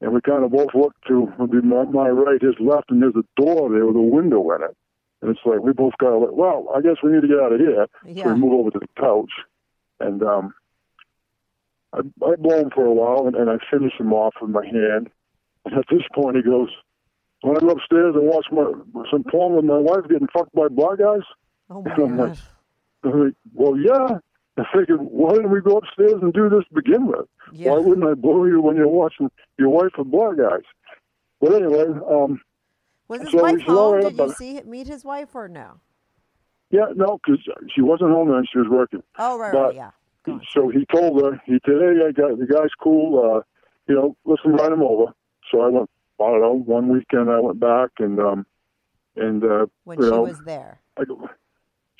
and 0.00 0.12
we 0.12 0.20
kind 0.20 0.44
of 0.44 0.50
both 0.50 0.74
look 0.74 0.94
to 1.08 1.32
my, 1.38 1.84
my 1.84 2.08
right, 2.08 2.40
his 2.40 2.54
left, 2.60 2.90
and 2.90 3.02
there's 3.02 3.16
a 3.16 3.24
door 3.40 3.70
there 3.70 3.86
with 3.86 3.96
a 3.96 4.00
window 4.00 4.50
in 4.54 4.62
it. 4.62 4.76
And 5.22 5.30
it's 5.30 5.40
like 5.46 5.60
we 5.60 5.72
both 5.72 5.94
got 5.98 6.16
like, 6.16 6.32
well, 6.32 6.68
I 6.76 6.80
guess 6.82 6.96
we 7.02 7.10
need 7.12 7.22
to 7.22 7.28
get 7.28 7.40
out 7.40 7.52
of 7.52 7.60
here. 7.60 7.86
So 8.24 8.32
we 8.34 8.40
move 8.40 8.52
over 8.52 8.70
to 8.72 8.78
the 8.78 8.88
couch, 9.00 9.30
and 9.98 10.22
um, 10.22 10.54
I, 11.94 12.00
I 12.00 12.36
blow 12.36 12.60
him 12.60 12.70
for 12.74 12.84
a 12.84 12.92
while, 12.92 13.26
and, 13.26 13.34
and 13.34 13.48
I 13.48 13.56
finish 13.70 13.94
him 13.98 14.12
off 14.12 14.34
with 14.40 14.50
my 14.50 14.64
hand. 14.66 15.08
And 15.64 15.74
at 15.74 15.86
this 15.90 16.02
point, 16.14 16.36
he 16.36 16.42
goes, 16.42 16.68
"When 17.40 17.56
I 17.56 17.60
go 17.60 17.70
upstairs 17.70 18.14
and 18.14 18.26
watch 18.26 18.46
my 18.52 18.70
some 19.10 19.24
porn 19.24 19.56
with 19.56 19.64
my 19.64 19.78
wife 19.78 20.06
getting 20.08 20.28
fucked 20.28 20.54
by 20.54 20.68
black 20.68 20.98
guys?" 20.98 21.22
Oh 21.70 21.82
my 21.82 21.94
I'm 21.94 22.16
like. 22.18 22.38
I'm 23.02 23.24
like, 23.24 23.34
"Well, 23.54 23.76
yeah." 23.78 24.18
I 24.58 24.64
figured, 24.74 25.00
why 25.00 25.34
didn't 25.34 25.50
we 25.50 25.60
go 25.60 25.76
upstairs 25.78 26.14
and 26.22 26.32
do 26.32 26.48
this 26.48 26.64
to 26.68 26.74
begin 26.74 27.06
with? 27.06 27.26
Yeah. 27.52 27.72
Why 27.72 27.78
wouldn't 27.78 28.06
I 28.06 28.14
blow 28.14 28.44
you 28.46 28.60
when 28.60 28.76
you're 28.76 28.88
watching 28.88 29.30
your 29.58 29.68
wife 29.68 29.92
with 29.98 30.10
black 30.10 30.38
guys? 30.38 30.62
But 31.40 31.54
anyway, 31.54 31.84
um, 32.10 32.40
Was 33.08 33.20
his 33.20 33.32
so 33.32 33.42
wife 33.42 33.54
we 33.56 33.60
should 33.62 33.70
all 33.70 33.92
home? 33.92 34.00
Did 34.00 34.18
you 34.18 34.32
see 34.34 34.60
meet 34.64 34.86
his 34.86 35.04
wife 35.04 35.34
or 35.34 35.48
no? 35.48 35.80
yeah, 36.70 36.86
no, 36.96 37.18
because 37.24 37.40
she 37.74 37.80
wasn't 37.80 38.10
home 38.10 38.28
then; 38.28 38.44
she 38.50 38.58
was 38.58 38.68
working. 38.68 39.02
Oh, 39.18 39.38
right, 39.38 39.52
But- 39.52 39.66
right, 39.66 39.74
yeah. 39.74 39.90
Gotcha. 40.24 40.44
So 40.52 40.68
he 40.70 40.84
told 40.86 41.22
her, 41.22 41.40
he 41.46 41.60
said, 41.64 41.76
hey, 41.80 42.04
I 42.08 42.10
got, 42.10 42.36
the 42.36 42.46
guy's 42.52 42.74
cool, 42.82 43.18
uh, 43.36 43.42
you 43.86 43.94
know, 43.94 44.16
listen, 44.24 44.54
ride 44.54 44.72
him 44.72 44.82
over. 44.82 45.12
So 45.52 45.60
I 45.60 45.68
went, 45.68 45.88
I 46.20 46.24
don't 46.24 46.40
know, 46.40 46.52
one 46.54 46.88
weekend 46.88 47.30
I 47.30 47.38
went 47.38 47.60
back 47.60 47.90
and, 48.00 48.18
um, 48.18 48.44
and, 49.14 49.44
uh, 49.44 49.66
When 49.84 50.00
you 50.00 50.06
she 50.06 50.10
know, 50.10 50.22
was 50.22 50.40
there. 50.44 50.80
I, 50.98 51.04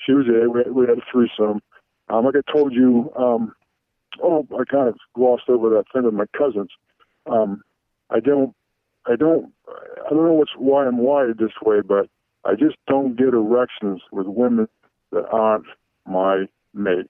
she 0.05 0.11
was 0.11 0.25
there, 0.27 0.49
we, 0.49 0.61
we 0.69 0.87
had 0.87 0.97
a 0.97 1.01
threesome. 1.09 1.61
Um, 2.09 2.25
like 2.25 2.35
I 2.35 2.51
told 2.51 2.73
you, 2.73 3.11
um, 3.17 3.53
oh, 4.23 4.47
I 4.53 4.63
kind 4.69 4.87
of 4.87 4.95
glossed 5.13 5.49
over 5.49 5.69
that 5.71 5.85
thing 5.93 6.03
with 6.03 6.13
my 6.13 6.25
cousins. 6.37 6.69
Um, 7.25 7.61
I 8.09 8.19
don't, 8.19 8.55
I 9.05 9.15
don't, 9.15 9.51
I 9.67 10.09
don't 10.09 10.25
know 10.25 10.33
what's, 10.33 10.51
why 10.57 10.85
I'm 10.85 10.97
wired 10.97 11.37
this 11.37 11.51
way, 11.61 11.81
but 11.81 12.09
I 12.45 12.53
just 12.53 12.77
don't 12.87 13.17
get 13.17 13.29
erections 13.29 14.01
with 14.11 14.27
women 14.27 14.67
that 15.11 15.27
aren't 15.29 15.65
my 16.05 16.45
mate. 16.73 17.09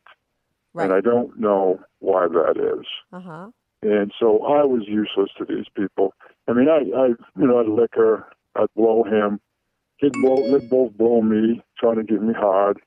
And 0.83 0.93
I 0.93 1.01
don't 1.01 1.39
know 1.39 1.79
why 1.99 2.27
that 2.27 2.57
is. 2.57 2.85
Uh 3.11 3.19
huh. 3.19 3.47
And 3.83 4.11
so 4.19 4.43
I 4.45 4.63
was 4.63 4.83
useless 4.87 5.29
to 5.37 5.45
these 5.45 5.65
people. 5.75 6.13
I 6.47 6.53
mean, 6.53 6.67
I, 6.69 6.79
I 6.97 7.07
you 7.39 7.47
know, 7.47 7.59
I'd 7.59 7.67
lick 7.67 7.91
her, 7.93 8.25
I'd 8.55 8.73
blow 8.75 9.03
him. 9.03 9.39
He'd 9.97 10.13
blow, 10.13 10.35
they'd 10.51 10.69
both 10.69 10.93
blow 10.97 11.21
me, 11.21 11.61
trying 11.79 11.95
to 11.97 12.03
get 12.03 12.21
me 12.21 12.33
hard. 12.33 12.79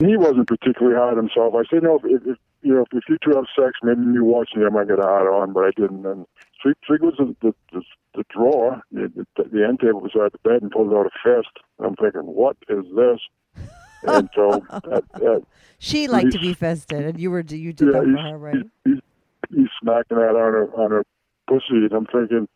He 0.00 0.16
wasn't 0.16 0.48
particularly 0.48 0.96
hot 0.96 1.16
himself. 1.16 1.54
I 1.54 1.62
said, 1.70 1.82
no, 1.82 2.00
if, 2.02 2.22
if 2.26 2.38
you 2.62 2.74
know, 2.74 2.82
if, 2.82 2.88
if 2.92 3.04
you 3.08 3.18
two 3.22 3.36
have 3.36 3.44
sex, 3.54 3.72
maybe 3.82 4.00
me 4.00 4.20
watching 4.20 4.60
you, 4.60 4.66
I 4.66 4.70
might 4.70 4.88
get 4.88 4.98
hard 4.98 5.28
on, 5.28 5.52
but 5.52 5.64
I 5.64 5.70
didn't. 5.76 6.06
And 6.06 6.26
She, 6.62 6.70
she 6.86 6.98
goes 6.98 7.16
to 7.18 7.36
the, 7.42 7.54
the, 7.72 7.82
the 8.14 8.24
drawer, 8.30 8.80
the, 8.90 9.26
the, 9.36 9.44
the 9.44 9.66
end 9.66 9.80
table 9.80 10.00
beside 10.00 10.32
the 10.32 10.38
bed, 10.42 10.62
and 10.62 10.70
pulls 10.70 10.92
out 10.92 11.06
a 11.06 11.10
fist. 11.22 11.52
I'm 11.78 11.96
thinking, 11.96 12.22
what 12.22 12.56
is 12.68 12.84
this? 12.96 13.20
And 14.02 14.30
so, 14.34 14.64
at, 14.70 15.04
at, 15.22 15.42
She 15.78 16.08
liked 16.08 16.32
to 16.32 16.38
be 16.38 16.54
fisted, 16.54 17.04
and 17.04 17.20
you 17.20 17.30
were 17.30 17.40
you 17.40 17.72
did 17.74 17.88
that 17.88 18.04
for 18.04 18.22
her, 18.22 18.38
right? 18.38 18.56
he's, 18.84 19.00
he's 19.50 19.68
smacking 19.82 20.16
that 20.16 20.30
on 20.30 20.52
her 20.52 20.74
on 20.74 20.90
her 20.90 21.04
pussy, 21.46 21.64
and 21.72 21.92
I'm 21.92 22.06
thinking, 22.06 22.48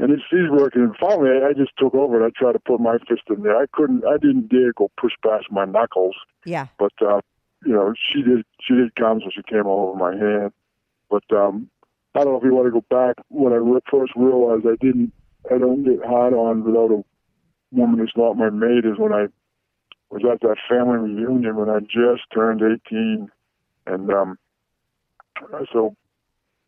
and 0.00 0.10
it's, 0.12 0.22
he's 0.30 0.50
working. 0.50 0.82
And 0.82 0.96
finally, 0.96 1.30
I, 1.30 1.48
I 1.48 1.52
just 1.52 1.72
took 1.78 1.94
over 1.94 2.16
and 2.16 2.24
I 2.24 2.30
tried 2.38 2.52
to 2.52 2.58
put 2.58 2.80
my 2.80 2.96
fist 3.08 3.22
in 3.28 3.42
there. 3.42 3.56
I 3.56 3.66
couldn't. 3.72 4.04
I 4.06 4.16
didn't 4.16 4.48
dare 4.48 4.72
go 4.72 4.90
push 4.98 5.12
past 5.22 5.46
my 5.50 5.64
knuckles, 5.66 6.16
Yeah. 6.44 6.66
but 6.78 6.92
uh, 7.02 7.20
you 7.64 7.72
know, 7.72 7.92
she 8.12 8.22
did. 8.22 8.44
She 8.62 8.74
did 8.74 8.94
come, 8.94 9.20
so 9.20 9.30
she 9.34 9.42
came 9.42 9.66
all 9.66 9.90
over 9.90 9.98
my 9.98 10.16
hand. 10.16 10.52
But 11.10 11.24
um, 11.36 11.68
I 12.14 12.24
don't 12.24 12.32
know 12.32 12.38
if 12.38 12.44
you 12.44 12.54
want 12.54 12.66
to 12.66 12.80
go 12.80 12.84
back. 12.88 13.16
When 13.28 13.52
I 13.52 13.58
first 13.90 14.12
realized 14.16 14.66
I 14.66 14.76
didn't, 14.84 15.12
I 15.50 15.58
don't 15.58 15.84
get 15.84 16.04
hot 16.04 16.32
on 16.32 16.64
without 16.64 16.90
a 16.90 17.04
woman 17.72 17.98
who's 17.98 18.12
not 18.16 18.36
my 18.36 18.50
mate. 18.50 18.84
Is 18.86 18.98
when 18.98 19.12
I 19.12 19.26
was 20.10 20.22
at 20.30 20.40
that 20.40 20.56
family 20.68 21.10
reunion 21.14 21.56
when 21.56 21.68
I 21.68 21.80
just 21.80 22.22
turned 22.32 22.62
18, 22.62 23.30
and 23.86 24.10
um, 24.10 24.38
so 25.72 25.94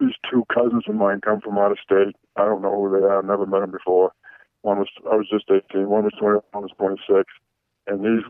these 0.03 0.17
two 0.31 0.45
cousins 0.53 0.85
of 0.89 0.95
mine 0.95 1.21
come 1.21 1.41
from 1.41 1.59
out 1.59 1.73
of 1.73 1.79
state. 1.79 2.17
I 2.37 2.45
don't 2.45 2.63
know 2.63 2.75
who 2.75 2.99
they 2.99 3.07
are. 3.07 3.19
I've 3.19 3.25
never 3.25 3.47
met 3.47 3.61
them 3.61 3.71
before. 3.71 4.13
One 4.63 4.79
was 4.79 4.89
I 5.11 5.17
was 5.17 5.29
just 5.31 5.51
18. 5.51 5.89
One 5.89 6.05
was 6.05 6.13
20. 6.19 6.41
One 6.53 6.63
was 6.65 6.73
26. 6.79 7.25
And 7.87 8.05
these 8.05 8.25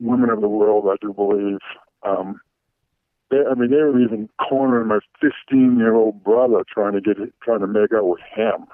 women 0.00 0.30
of 0.30 0.40
the 0.40 0.48
world, 0.48 0.86
I 0.90 0.96
do 1.00 1.12
believe, 1.12 1.58
um, 2.02 2.40
they, 3.30 3.38
I 3.38 3.54
mean, 3.54 3.70
they 3.70 3.76
were 3.76 4.00
even 4.00 4.28
cornering 4.48 4.88
my 4.88 4.98
15 5.20 5.78
year 5.78 5.94
old 5.94 6.22
brother 6.24 6.64
trying 6.72 6.94
to 6.94 7.00
get 7.00 7.16
trying 7.42 7.60
to 7.60 7.66
make 7.66 7.92
out 7.92 8.06
with 8.06 8.20
him. 8.34 8.66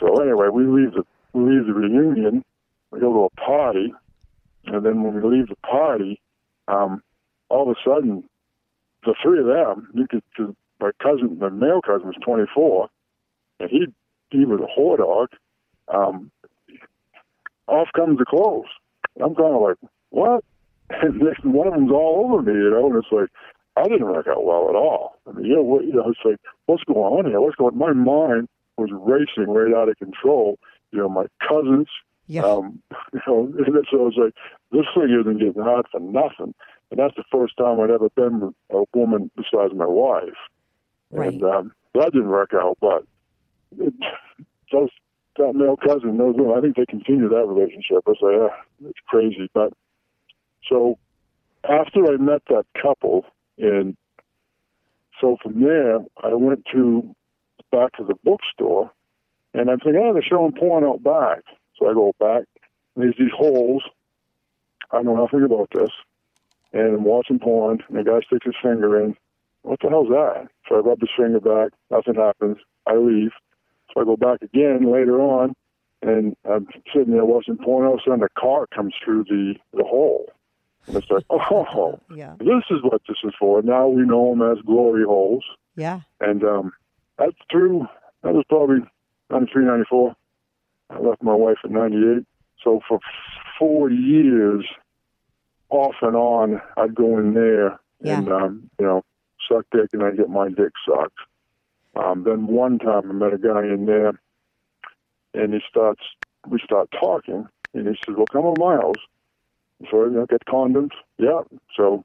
So 0.00 0.20
anyway, 0.20 0.48
we 0.52 0.66
leave 0.66 0.92
the 0.94 1.04
we 1.32 1.42
leave 1.42 1.66
the 1.66 1.74
reunion. 1.74 2.44
We 2.90 3.00
go 3.00 3.12
to 3.12 3.24
a 3.24 3.40
party, 3.40 3.92
and 4.66 4.84
then 4.84 5.02
when 5.02 5.14
we 5.14 5.36
leave 5.36 5.48
the 5.48 5.56
party, 5.56 6.20
um, 6.68 7.02
all 7.48 7.70
of 7.70 7.76
a 7.76 7.80
sudden, 7.84 8.24
the 9.04 9.14
three 9.22 9.40
of 9.40 9.46
them, 9.46 9.88
you 9.94 10.06
could, 10.08 10.22
my 10.80 10.90
cousin, 11.02 11.38
my 11.38 11.48
male 11.48 11.80
cousin 11.82 12.06
was 12.08 12.16
24, 12.24 12.88
and 13.60 13.70
he 13.70 13.86
he 14.30 14.44
was 14.44 14.60
a 14.60 14.80
whore 14.80 14.98
dog. 14.98 15.28
Um, 15.92 16.30
off 17.68 17.88
comes 17.94 18.18
the 18.18 18.24
clothes. 18.24 18.66
I'm 19.22 19.34
kind 19.34 19.54
of 19.54 19.62
like, 19.62 19.76
what? 20.10 20.44
And 20.90 21.18
next, 21.18 21.42
one 21.46 21.66
of 21.66 21.72
them's 21.72 21.90
all 21.90 22.26
over 22.30 22.42
me, 22.42 22.52
you 22.52 22.70
know, 22.70 22.86
and 22.86 22.96
it's 22.96 23.10
like, 23.10 23.30
I 23.74 23.84
didn't 23.88 24.06
work 24.06 24.26
out 24.28 24.44
well 24.44 24.68
at 24.68 24.76
all. 24.76 25.16
I 25.26 25.32
mean, 25.32 25.46
you 25.46 25.56
know, 25.56 25.62
what, 25.62 25.84
you 25.86 25.94
know, 25.94 26.10
it's 26.10 26.20
like, 26.26 26.36
what's 26.66 26.84
going 26.84 26.98
on 26.98 27.24
here? 27.30 27.40
What's 27.40 27.56
going? 27.56 27.76
My 27.76 27.92
mind 27.94 28.48
was 28.76 28.90
racing 28.92 29.50
right 29.52 29.74
out 29.74 29.88
of 29.88 29.96
control. 29.98 30.58
You 30.92 30.98
know, 30.98 31.08
my 31.08 31.24
cousins, 31.48 31.88
Yeah. 32.26 32.42
um, 32.42 32.82
you 33.14 33.20
know, 33.26 33.50
and 33.66 33.86
so 33.90 33.98
I 33.98 34.02
was 34.02 34.14
like, 34.18 34.34
this 34.72 34.84
thing 34.94 35.18
isn't 35.18 35.38
getting 35.38 35.62
hot 35.62 35.86
for 35.90 36.00
nothing. 36.00 36.54
And 36.90 37.00
that's 37.00 37.16
the 37.16 37.24
first 37.32 37.56
time 37.56 37.80
I'd 37.80 37.90
ever 37.90 38.10
been 38.10 38.40
with 38.40 38.54
a 38.70 38.84
woman 38.94 39.30
besides 39.36 39.72
my 39.74 39.86
wife. 39.86 40.36
Right. 41.14 41.32
And 41.32 41.42
um, 41.44 41.72
that 41.94 42.12
didn't 42.12 42.28
work 42.28 42.50
out, 42.54 42.76
but 42.80 43.04
it, 43.78 43.94
those 44.72 44.90
that 45.36 45.54
male 45.54 45.76
cousin, 45.76 46.16
those 46.18 46.34
women, 46.36 46.56
I 46.56 46.60
think 46.60 46.76
they 46.76 46.86
continue 46.86 47.28
that 47.28 47.46
relationship. 47.46 48.04
I 48.06 48.12
say, 48.12 48.36
yeah, 48.36 48.88
it's 48.88 48.98
crazy. 49.08 49.50
But 49.52 49.72
so 50.68 50.98
after 51.68 52.04
I 52.06 52.16
met 52.16 52.42
that 52.48 52.66
couple, 52.80 53.24
and 53.58 53.96
so 55.20 55.36
from 55.42 55.60
there, 55.60 55.98
I 56.22 56.34
went 56.34 56.64
to 56.72 57.14
back 57.70 57.92
to 57.96 58.04
the 58.04 58.14
bookstore, 58.22 58.90
and 59.54 59.70
I'm 59.70 59.78
thinking, 59.78 60.02
oh, 60.04 60.12
they're 60.12 60.22
showing 60.22 60.52
porn 60.52 60.84
out 60.84 61.02
back. 61.02 61.44
So 61.78 61.88
I 61.88 61.94
go 61.94 62.12
back, 62.18 62.44
and 62.94 63.04
there's 63.04 63.16
these 63.18 63.32
holes. 63.36 63.82
I 64.90 65.02
know 65.02 65.16
nothing 65.16 65.42
about 65.42 65.70
this, 65.72 65.90
and 66.72 66.96
I'm 66.96 67.04
watching 67.04 67.38
porn, 67.40 67.82
and 67.88 67.98
the 67.98 68.04
guy 68.04 68.20
sticks 68.26 68.46
his 68.46 68.54
finger 68.62 69.00
in. 69.02 69.16
What 69.64 69.80
the 69.80 69.88
hell's 69.88 70.08
that? 70.08 70.48
So 70.68 70.76
I 70.76 70.78
rub 70.80 71.00
his 71.00 71.08
finger 71.16 71.40
back. 71.40 71.72
Nothing 71.90 72.14
happens. 72.14 72.58
I 72.86 72.96
leave. 72.96 73.32
So 73.92 74.00
I 74.00 74.04
go 74.04 74.16
back 74.16 74.42
again 74.42 74.92
later 74.92 75.20
on, 75.20 75.54
and 76.02 76.36
I'm 76.44 76.68
sitting 76.92 77.12
there 77.12 77.24
watching 77.24 77.56
porn. 77.56 77.86
All 77.86 77.94
of 77.94 78.00
a 78.00 78.02
sudden, 78.10 78.22
a 78.22 78.40
car 78.40 78.66
comes 78.74 78.94
through 79.02 79.24
the 79.24 79.54
the 79.72 79.84
hole, 79.84 80.26
and 80.86 80.96
it's 80.96 81.10
like, 81.10 81.24
oh, 81.30 81.98
Yeah. 82.14 82.34
this 82.38 82.64
is 82.70 82.82
what 82.82 83.00
this 83.08 83.16
is 83.24 83.32
for. 83.38 83.62
Now 83.62 83.88
we 83.88 84.02
know 84.02 84.30
them 84.30 84.42
as 84.42 84.58
glory 84.64 85.04
holes. 85.04 85.44
Yeah. 85.76 86.00
And 86.20 86.44
um, 86.44 86.72
that's 87.18 87.36
through, 87.50 87.86
that 88.22 88.34
was 88.34 88.44
probably 88.48 88.80
93, 89.30 89.64
94. 89.64 90.14
I 90.90 90.98
left 90.98 91.22
my 91.22 91.34
wife 91.34 91.56
at 91.64 91.70
98. 91.70 92.26
So 92.62 92.80
for 92.86 93.00
four 93.58 93.90
years, 93.90 94.66
off 95.70 95.94
and 96.02 96.14
on, 96.14 96.60
I'd 96.76 96.94
go 96.94 97.18
in 97.18 97.34
there 97.34 97.80
and, 98.18 98.28
um, 98.28 98.70
you 98.78 98.86
know, 98.86 99.02
suck 99.48 99.66
dick 99.72 99.90
and 99.92 100.02
I'd 100.02 100.16
get 100.16 100.30
my 100.30 100.48
dick 100.48 100.72
sucked. 100.86 101.18
Um, 101.96 102.24
then 102.24 102.46
one 102.46 102.78
time 102.78 103.10
I 103.10 103.12
met 103.12 103.32
a 103.32 103.38
guy 103.38 103.62
in 103.62 103.86
there 103.86 104.20
and 105.34 105.54
he 105.54 105.60
starts, 105.68 106.02
we 106.48 106.58
start 106.64 106.88
talking 106.98 107.46
and 107.72 107.86
he 107.86 107.94
says, 108.04 108.16
well, 108.16 108.26
come 108.26 108.44
over 108.44 108.56
to 108.56 108.64
my 108.64 108.76
house. 108.76 108.98
So, 109.90 110.04
you 110.04 110.10
know, 110.10 110.26
get 110.26 110.44
condoms. 110.46 110.92
Yeah. 111.18 111.42
So 111.76 112.04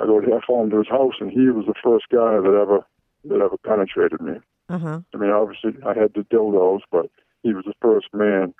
I 0.00 0.06
go 0.06 0.20
to 0.20 0.34
I 0.34 0.40
fall 0.46 0.64
into 0.64 0.78
his 0.78 0.88
house 0.88 1.14
and 1.20 1.30
he 1.30 1.48
was 1.48 1.66
the 1.66 1.74
first 1.82 2.06
guy 2.10 2.40
that 2.40 2.58
ever 2.60 2.86
that 3.24 3.40
ever 3.40 3.56
penetrated 3.64 4.20
me. 4.20 4.34
Uh 4.68 4.78
huh. 4.78 5.00
I 5.14 5.16
mean, 5.16 5.30
obviously 5.30 5.72
I 5.84 5.94
had 5.98 6.14
the 6.14 6.20
dildos, 6.20 6.80
but 6.90 7.10
he 7.42 7.52
was 7.52 7.64
the 7.64 7.74
first 7.80 8.08
man 8.12 8.54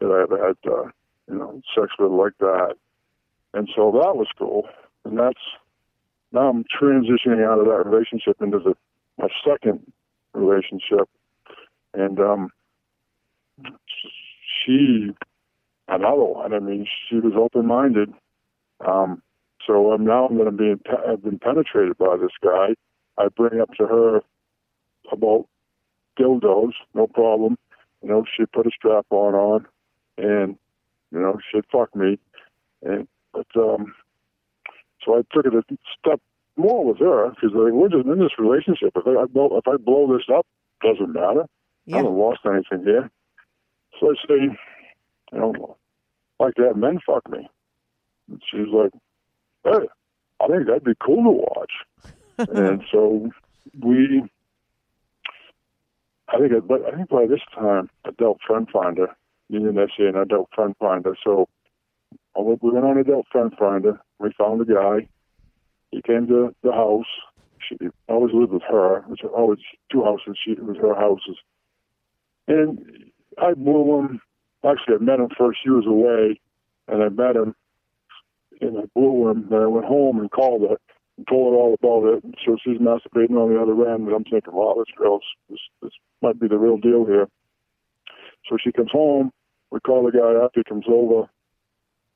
that 0.00 0.06
I 0.06 0.22
ever 0.22 0.46
had, 0.46 0.70
uh, 0.70 0.90
you 1.30 1.38
know, 1.38 1.60
sex 1.74 1.92
with 1.98 2.10
like 2.10 2.36
that. 2.40 2.74
And 3.54 3.68
so 3.74 3.90
that 3.92 4.16
was 4.16 4.28
cool. 4.38 4.68
And 5.04 5.18
that's 5.18 5.40
now 6.32 6.48
I'm 6.48 6.64
transitioning 6.64 7.44
out 7.44 7.58
of 7.58 7.66
that 7.66 7.84
relationship 7.86 8.36
into 8.40 8.58
the 8.58 8.74
my 9.18 9.28
second 9.46 9.80
relationship, 10.32 11.08
and 11.94 12.18
um, 12.20 12.50
she 14.64 15.10
another 15.88 16.24
one. 16.24 16.54
I 16.54 16.58
mean, 16.60 16.86
she 17.08 17.16
was 17.16 17.32
open 17.36 17.66
minded. 17.66 18.12
Um, 18.86 19.22
so 19.66 19.92
um, 19.92 20.04
now 20.06 20.26
I'm 20.26 20.56
being 20.56 20.78
pe- 20.78 21.12
I've 21.12 21.22
been 21.22 21.38
penetrated 21.38 21.98
by 21.98 22.16
this 22.16 22.32
guy, 22.42 22.74
I 23.18 23.28
bring 23.28 23.60
up 23.60 23.72
to 23.74 23.86
her 23.86 24.22
about 25.12 25.46
dildos, 26.18 26.72
no 26.94 27.06
problem. 27.06 27.58
You 28.02 28.08
know, 28.08 28.24
she 28.36 28.46
put 28.46 28.66
a 28.66 28.70
strap 28.74 29.06
on 29.10 29.34
on, 29.34 29.66
and 30.16 30.56
you 31.12 31.20
know, 31.20 31.38
she'd 31.50 31.64
fuck 31.70 31.94
me, 31.94 32.18
and 32.82 33.06
but 33.32 33.46
um, 33.56 33.94
so 35.04 35.16
I 35.18 35.22
took 35.32 35.46
it 35.46 35.54
a 35.54 35.62
step 35.98 36.20
more 36.56 36.84
with 36.84 36.98
her 36.98 37.30
because 37.30 37.50
like, 37.54 37.72
we're 37.72 37.88
just 37.88 38.06
in 38.06 38.18
this 38.18 38.38
relationship. 38.38 38.90
If 38.96 39.06
I, 39.06 39.22
I 39.22 39.24
blow, 39.26 39.56
if 39.56 39.66
I 39.68 39.76
blow 39.76 40.12
this 40.16 40.26
up, 40.34 40.46
doesn't 40.82 41.12
matter. 41.12 41.42
I 41.42 41.46
Yeah. 41.86 41.96
haven't 41.98 42.14
lost 42.18 42.40
anything 42.44 42.84
here. 42.84 43.10
So 43.98 44.10
I 44.10 44.14
say, 44.28 44.56
you 45.32 45.38
know, 45.38 45.76
like 46.38 46.54
to 46.54 46.62
have 46.64 46.76
men 46.76 46.98
fuck 47.06 47.28
me. 47.30 47.48
And 48.28 48.42
she's 48.50 48.68
like, 48.72 48.92
hey, 49.64 49.88
I 50.42 50.46
think 50.48 50.66
that'd 50.66 50.84
be 50.84 50.94
cool 51.04 51.22
to 51.24 51.30
watch. 51.30 51.72
and 52.38 52.82
so 52.90 53.30
we, 53.82 54.22
I 56.28 56.38
think, 56.38 56.66
but 56.66 56.82
I 56.86 56.96
think 56.96 57.08
by 57.08 57.26
this 57.26 57.40
time, 57.54 57.90
Adult 58.04 58.38
Friend 58.46 58.66
Finder, 58.72 59.08
Union 59.48 59.74
SA 59.96 60.04
and 60.04 60.16
Adult 60.16 60.48
Friend 60.54 60.74
Finder. 60.78 61.16
So 61.24 61.48
I 62.36 62.40
went- 62.40 62.62
we 62.62 62.70
went 62.70 62.84
on 62.84 62.98
Adult 62.98 63.26
Friend 63.28 63.52
Finder. 63.58 64.00
We 64.18 64.32
found 64.32 64.60
a 64.60 64.64
guy. 64.64 65.08
He 65.90 66.02
came 66.02 66.26
to 66.28 66.54
the 66.62 66.72
house. 66.72 67.06
She 67.58 67.76
always 68.08 68.32
lived 68.34 68.52
with 68.52 68.62
her. 68.62 68.98
It 68.98 69.08
was 69.08 69.20
always 69.34 69.58
two 69.90 70.02
houses. 70.02 70.38
She 70.42 70.54
was 70.54 70.76
her 70.78 70.94
houses. 70.94 71.38
And 72.48 73.10
I 73.38 73.54
blew 73.54 73.98
him. 73.98 74.20
Actually, 74.64 74.96
I 74.96 74.98
met 74.98 75.20
him 75.20 75.30
first. 75.30 75.60
She 75.62 75.70
was 75.70 75.86
away, 75.86 76.40
and 76.88 77.02
I 77.02 77.08
met 77.08 77.36
him, 77.36 77.54
and 78.60 78.78
I 78.78 78.84
blew 78.94 79.28
him. 79.28 79.48
Then 79.48 79.62
I 79.62 79.66
went 79.66 79.86
home 79.86 80.20
and 80.20 80.30
called 80.30 80.62
her 80.68 80.76
and 81.16 81.28
told 81.28 81.52
her 81.52 81.58
all 81.58 81.74
about 81.74 82.04
it. 82.14 82.24
So 82.44 82.56
she's 82.62 82.78
masturbating 82.78 83.36
on 83.36 83.52
the 83.52 83.60
other 83.60 83.90
end, 83.90 84.06
and 84.06 84.14
I'm 84.14 84.24
thinking, 84.24 84.54
wow, 84.54 84.74
this 84.76 84.94
girl's 84.96 85.24
this 85.48 85.60
this 85.82 85.92
might 86.22 86.38
be 86.38 86.48
the 86.48 86.58
real 86.58 86.76
deal 86.76 87.04
here. 87.04 87.28
So 88.48 88.56
she 88.62 88.72
comes 88.72 88.90
home. 88.90 89.32
We 89.70 89.80
call 89.80 90.04
the 90.04 90.12
guy 90.12 90.34
up. 90.44 90.52
He 90.54 90.64
comes 90.64 90.86
over, 90.88 91.28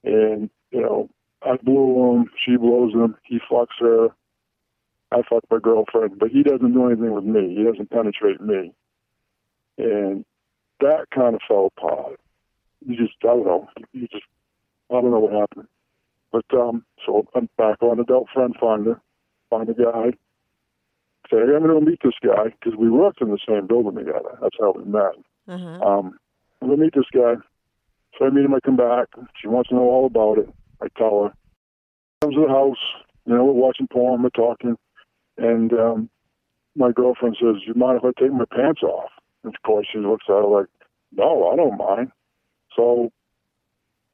and 0.04 0.50
you 0.70 0.80
know, 0.80 1.08
I 1.42 1.56
blew 1.56 2.14
him. 2.14 2.30
She 2.44 2.56
blows 2.56 2.92
him. 2.92 3.16
He 3.24 3.38
fucks 3.50 3.78
her. 3.80 4.08
I 5.12 5.22
fuck 5.28 5.44
my 5.50 5.58
girlfriend, 5.58 6.18
but 6.18 6.30
he 6.30 6.42
doesn't 6.42 6.72
do 6.72 6.86
anything 6.86 7.12
with 7.12 7.24
me. 7.24 7.54
He 7.56 7.62
doesn't 7.62 7.90
penetrate 7.90 8.40
me, 8.40 8.72
and 9.78 10.24
that 10.80 11.06
kind 11.14 11.34
of 11.34 11.40
fell 11.46 11.70
apart. 11.76 12.20
You 12.86 12.96
just, 12.96 13.14
I 13.22 13.28
don't 13.28 13.46
know. 13.46 13.68
You 13.92 14.08
just, 14.08 14.24
I 14.90 14.94
don't 14.94 15.10
know 15.10 15.20
what 15.20 15.32
happened. 15.32 15.68
But 16.32 16.44
um, 16.52 16.84
so 17.06 17.26
I'm 17.34 17.48
back 17.56 17.80
on 17.82 18.00
Adult 18.00 18.28
Friend 18.34 18.54
Finder, 18.60 19.00
find 19.50 19.68
a 19.68 19.74
guy, 19.74 20.10
say, 21.30 21.36
I'm 21.38 21.62
going 21.62 21.84
to 21.84 21.90
meet 21.90 22.00
this 22.02 22.14
guy 22.22 22.50
because 22.50 22.76
we 22.78 22.90
worked 22.90 23.20
in 23.20 23.30
the 23.30 23.38
same 23.48 23.66
building 23.66 23.96
together. 23.96 24.36
That's 24.40 24.56
how 24.60 24.72
we 24.72 24.84
met. 24.84 25.14
Uh-huh. 25.48 25.80
Um, 25.86 26.18
I'm 26.60 26.68
going 26.68 26.78
to 26.78 26.84
meet 26.84 26.94
this 26.94 27.04
guy. 27.12 27.34
So 28.18 28.26
I 28.26 28.30
meet 28.30 28.44
him. 28.44 28.54
I 28.54 28.60
come 28.60 28.76
back. 28.76 29.08
She 29.40 29.48
wants 29.48 29.68
to 29.70 29.74
know 29.74 29.82
all 29.82 30.06
about 30.06 30.38
it. 30.38 30.48
I 30.82 30.86
tell 30.96 31.24
her. 31.24 31.32
Comes 32.22 32.36
to 32.36 32.42
the 32.42 32.48
house. 32.48 32.78
You 33.26 33.34
know, 33.34 33.44
we're 33.44 33.52
watching 33.52 33.88
porn. 33.90 34.22
We're 34.22 34.30
talking, 34.30 34.76
and 35.38 35.72
um, 35.72 36.10
my 36.76 36.92
girlfriend 36.92 37.36
says, 37.40 37.62
"You 37.66 37.74
mind 37.74 38.00
if 38.02 38.04
I 38.04 38.20
take 38.20 38.32
my 38.32 38.44
pants 38.44 38.82
off?" 38.82 39.10
And 39.42 39.54
of 39.54 39.62
course, 39.62 39.86
she 39.90 39.98
looks 39.98 40.26
at 40.28 40.34
her 40.34 40.44
like, 40.44 40.66
"No, 41.12 41.50
I 41.50 41.56
don't 41.56 41.78
mind." 41.78 42.12
So, 42.76 43.10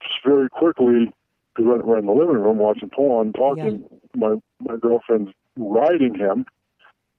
just 0.02 0.24
very 0.24 0.48
quickly, 0.48 1.12
because 1.54 1.82
we're, 1.84 1.98
in 1.98 2.06
the 2.06 2.12
living 2.12 2.36
room 2.36 2.58
watching 2.58 2.90
porn, 2.90 3.32
talking. 3.32 3.84
Yeah. 3.90 3.98
My 4.14 4.36
my 4.60 4.76
girlfriend's 4.76 5.32
riding 5.56 6.14
him. 6.14 6.46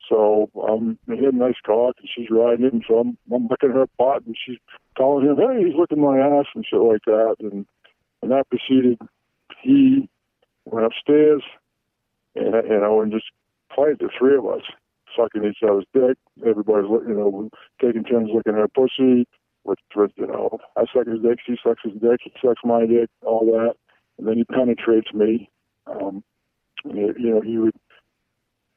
So 0.10 0.50
um, 0.68 0.98
he 1.08 1.24
had 1.24 1.34
a 1.34 1.38
nice 1.38 1.56
cock, 1.66 1.96
and 2.00 2.10
she's 2.14 2.28
riding 2.30 2.66
him. 2.66 2.82
So 2.88 3.00
I'm, 3.00 3.18
I'm 3.34 3.48
looking 3.48 3.70
at 3.70 3.76
her 3.76 3.88
butt, 3.98 4.26
and 4.26 4.36
she's 4.46 4.58
telling 4.98 5.26
him, 5.26 5.38
"Hey, 5.38 5.64
he's 5.66 5.76
licking 5.76 6.02
my 6.02 6.20
ass," 6.20 6.46
and 6.56 6.66
shit 6.66 6.80
like 6.80 7.04
that. 7.06 7.36
And 7.40 7.66
and 8.22 8.32
that 8.32 8.50
proceeded. 8.50 9.00
He 9.62 10.10
went 10.66 10.86
upstairs, 10.86 11.44
and 12.36 12.54
you 12.68 12.80
know, 12.80 13.02
and 13.02 13.12
just 13.12 13.32
played 13.74 14.00
the 14.00 14.10
three 14.18 14.36
of 14.36 14.46
us 14.46 14.64
sucking 15.16 15.44
each 15.44 15.64
other's 15.64 15.86
dick. 15.94 16.18
Everybody's 16.46 16.90
you 17.08 17.16
know 17.16 17.50
taking 17.82 18.04
turns 18.04 18.30
looking 18.34 18.62
at 18.62 18.74
pussy. 18.74 19.28
With, 19.64 19.78
with 19.96 20.12
you 20.16 20.26
know, 20.26 20.58
I 20.76 20.86
suck 20.92 21.06
his 21.06 21.22
dick, 21.22 21.38
she 21.46 21.56
sucks 21.64 21.84
his 21.84 21.94
dick, 22.02 22.22
he 22.24 22.32
sucks 22.44 22.62
my 22.64 22.88
dick, 22.88 23.10
all 23.24 23.46
that, 23.46 23.76
and 24.18 24.28
then 24.28 24.38
he 24.38 24.44
penetrates 24.44 25.14
me. 25.14 25.52
Um, 25.86 26.24
and, 26.84 26.98
you 26.98 27.36
know, 27.36 27.42
he 27.42 27.60
would 27.60 27.76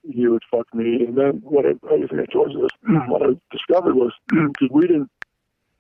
he 0.03 0.27
would 0.27 0.43
fuck 0.51 0.67
me. 0.75 1.05
And 1.07 1.17
then 1.17 1.41
what 1.43 1.65
I, 1.65 1.71
I 1.89 1.95
I 1.95 2.27
told 2.33 2.53
you 2.53 2.63
this, 2.63 2.71
what 3.09 3.23
I 3.23 3.29
discovered 3.51 3.95
was 3.95 4.13
because 4.29 4.69
we 4.71 4.83
didn't. 4.83 5.11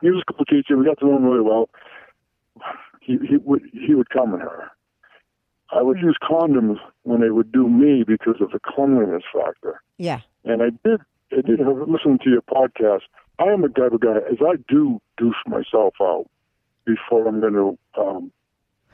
He 0.05 0.11
was 0.11 0.23
a 0.29 0.33
school 0.33 0.45
teacher. 0.45 0.77
We 0.77 0.85
got 0.85 0.99
to 0.99 1.07
know 1.07 1.17
him 1.17 1.25
really 1.25 1.41
well. 1.41 1.71
He 3.01 3.17
he 3.29 3.37
would 3.39 3.63
he 3.73 3.95
would 3.95 4.11
come 4.11 4.35
in 4.35 4.41
her. 4.41 4.71
I 5.73 5.81
would 5.83 5.99
use 5.99 6.17
condoms 6.23 6.77
when 7.05 7.21
they 7.23 7.31
would 7.31 7.51
do 7.53 7.69
me 7.69 8.05
because 8.07 8.37
of 8.41 8.51
the 8.53 8.61
cleanliness 8.63 9.23
factor. 9.33 9.81
Yeah. 9.99 10.21
And 10.45 10.63
I 10.63 10.71
did 10.87 11.01
I 11.33 11.41
did 11.41 11.59
have 11.61 11.77
listen 11.89 12.19
to 12.23 12.31
your 12.31 12.43
podcast. 12.43 13.01
I 13.39 13.45
am 13.45 13.65
a 13.65 13.69
type 13.69 13.93
of 13.93 14.01
guy 14.01 14.19
as 14.31 14.39
I 14.41 14.57
do 14.69 15.01
douche 15.17 15.43
myself 15.47 15.95
out 16.01 16.27
before 16.85 17.27
I'm 17.27 17.41
going 17.41 17.55
to 17.55 17.79
um, 18.01 18.31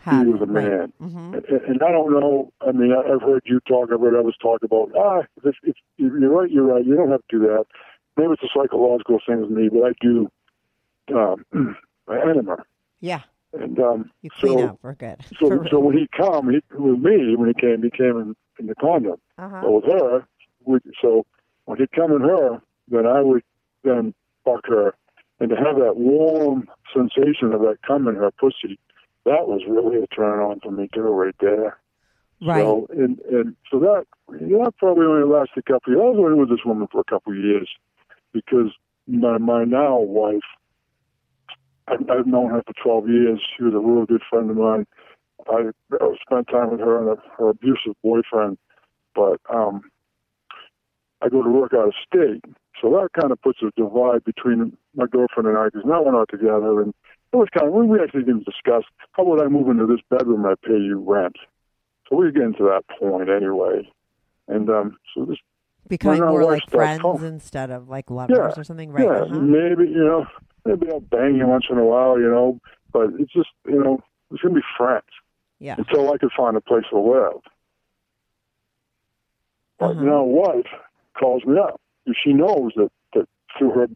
was 0.07 0.41
it, 0.41 0.49
a 0.49 0.53
right. 0.53 0.69
man. 0.71 0.93
Mhm. 1.03 1.35
And, 1.35 1.61
and 1.69 1.83
I 1.83 1.91
don't 1.91 2.13
know. 2.19 2.53
I 2.67 2.73
mean, 2.73 2.93
I- 2.93 3.13
I've 3.13 3.21
heard 3.21 3.43
you 3.45 3.61
talk. 3.69 3.91
I've 3.93 4.01
heard 4.01 4.15
others 4.19 4.37
talk 4.41 4.63
about. 4.63 4.93
Ah, 4.97 5.23
if, 5.45 5.57
if 5.65 5.75
you're 5.99 6.31
right, 6.31 6.51
you're 6.51 6.65
right. 6.65 6.85
You 6.87 6.95
don't 6.97 7.11
have 7.11 7.21
to 7.29 7.39
do 7.39 7.47
that. 7.49 7.67
Maybe 8.17 8.33
it's 8.33 8.43
a 8.43 8.49
psychological 8.57 9.19
thing 9.27 9.41
with 9.43 9.51
me, 9.51 9.69
but 9.69 9.83
I 9.85 9.93
do. 10.01 10.31
Um, 11.15 11.45
enema, 12.11 12.57
Yeah. 13.01 13.21
and 13.53 13.79
um, 13.81 14.11
You 14.23 14.31
clean 14.31 14.59
so 14.59 14.65
up. 14.69 14.79
We're 14.83 14.95
good. 14.95 15.17
so 15.39 15.49
For 15.49 15.67
so 15.71 15.79
when 15.81 15.97
he 15.97 16.09
come, 16.17 16.51
he 16.51 16.61
with 16.77 16.99
me 17.01 17.35
when 17.37 17.49
he 17.49 17.55
came, 17.61 17.83
he 17.83 17.91
came 17.91 18.17
in, 18.19 18.37
in 18.59 18.67
the 18.67 18.75
condom. 18.77 19.17
uh-huh. 19.39 19.61
But 19.63 19.71
with 19.73 19.85
her, 19.85 20.27
we, 20.65 20.79
so 21.01 21.25
when 21.65 21.79
he'd 21.79 21.93
come 21.93 22.13
in 22.13 22.21
her, 22.23 22.61
then 22.89 23.07
I 23.07 23.21
would 23.23 23.43
then 23.85 24.15
fuck 24.45 24.67
her, 24.67 24.95
and 25.41 25.51
to 25.51 25.57
have 25.57 25.77
that 25.77 25.97
warm 25.97 26.69
sensation 26.95 27.53
of 27.53 27.61
that 27.63 27.79
cum 27.87 28.09
in 28.09 28.15
her 28.17 28.31
pussy, 28.33 28.79
that 29.25 29.47
was 29.49 29.63
really 29.69 30.03
a 30.03 30.07
turn 30.09 30.41
on 30.41 30.61
for 30.61 30.71
me 30.71 30.89
too, 30.93 31.03
right 31.03 31.35
there. 31.41 31.79
right. 32.43 32.61
So, 32.63 32.87
and, 32.91 33.19
and 33.31 33.57
so 33.71 33.79
that, 33.81 34.05
that 34.29 34.73
probably 34.79 35.07
only 35.07 35.29
lasted 35.29 35.59
a 35.67 35.73
couple 35.73 35.93
of 35.93 35.99
years. 35.99 36.01
I 36.03 36.09
was 36.11 36.19
only 36.19 36.39
with 36.41 36.51
this 36.51 36.65
woman 36.65 36.89
for 36.91 37.01
a 37.01 37.05
couple 37.05 37.33
of 37.33 37.39
years 37.39 37.69
because 38.33 38.71
my, 39.07 39.39
my 39.39 39.65
now 39.65 39.99
wife, 39.99 40.41
I've, 41.91 42.09
I've 42.11 42.27
known 42.27 42.51
her 42.51 42.63
for 42.67 42.73
12 42.83 43.09
years. 43.09 43.41
She 43.57 43.65
was 43.65 43.75
a 43.75 43.79
real 43.79 44.07
good 44.07 44.23
friend 44.31 44.51
of 44.51 44.57
mine. 44.57 44.87
I, 45.51 45.71
I 46.01 46.15
spent 46.23 46.49
time 46.49 46.71
with 46.71 46.81
her 46.81 46.99
and 47.11 47.19
her, 47.39 47.49
abusive 47.49 47.95
boyfriend, 48.03 48.59
but 49.15 49.41
um, 49.53 49.83
I 51.23 51.29
go 51.29 51.43
to 51.43 51.51
work 51.51 51.73
out 51.75 51.89
of 51.89 51.95
state. 52.07 52.45
So 52.81 52.91
that 52.91 53.09
kind 53.21 53.33
of 53.33 53.41
puts 53.43 53.59
a 53.63 53.71
divide 53.77 54.25
between 54.25 54.77
my 54.95 55.07
girlfriend 55.07 55.49
and 55.49 55.59
I 55.59 55.67
because 55.67 55.83
now 55.85 56.03
we're 56.03 56.13
not 56.13 56.29
together. 56.31 56.81
And 56.83 56.95
it 57.33 57.37
was 57.37 57.49
kind 57.57 57.69
of, 57.69 57.73
we 57.75 57.99
actually 58.01 58.23
didn't 58.25 58.45
discuss 58.45 58.85
how 59.13 59.25
would 59.25 59.43
I 59.43 59.49
move 59.49 59.69
into 59.69 59.87
this 59.87 60.01
bedroom 60.09 60.45
and 60.45 60.53
I 60.57 60.67
pay 60.67 60.79
you 60.79 60.99
rent. 61.07 61.37
So 62.09 62.17
we 62.17 62.31
get 62.33 62.43
into 62.43 62.65
that 62.65 62.83
point 62.99 63.29
anyway. 63.29 63.89
And 64.49 64.69
um, 64.71 64.97
so 65.15 65.25
this, 65.25 65.39
Becoming 65.89 66.21
more 66.21 66.45
like 66.45 66.69
friends 66.71 67.03
home. 67.03 67.25
instead 67.25 67.71
of 67.71 67.89
like 67.89 68.11
lovers 68.11 68.37
Yeah. 68.39 68.53
or 68.61 68.65
something. 68.65 68.91
Right. 68.93 69.05
yeah, 69.05 69.23
uh-huh. 69.23 69.39
maybe, 69.41 69.89
you 69.91 70.05
know, 70.05 70.27
maybe 70.65 70.87
I'll 70.91 71.01
bang 71.01 71.37
you 71.37 71.47
once 71.47 71.67
in 71.71 71.79
a 71.79 71.85
while, 71.85 72.19
you 72.19 72.29
know, 72.29 72.59
but 72.93 73.11
it's 73.19 73.33
just, 73.33 73.51
you 73.67 73.83
know, 73.83 74.01
it's 74.31 74.43
going 74.43 74.55
to 74.55 74.61
be 74.61 74.67
friends 74.77 75.05
Yeah. 75.59 75.77
until 75.79 76.13
I 76.13 76.19
can 76.19 76.31
find 76.37 76.57
a 76.57 76.61
place 76.61 76.85
to 76.91 76.99
live. 76.99 77.41
But 79.79 79.93
Uh-huh. 79.93 80.05
now 80.05 80.23
wife 80.25 80.71
calls 81.19 81.45
me 81.45 81.59
up. 81.59 81.81
And 82.07 82.17
she 82.23 82.33
knows 82.33 82.73
that, 82.77 82.91
that 83.15 83.29
through 83.59 83.71
her 83.71 83.87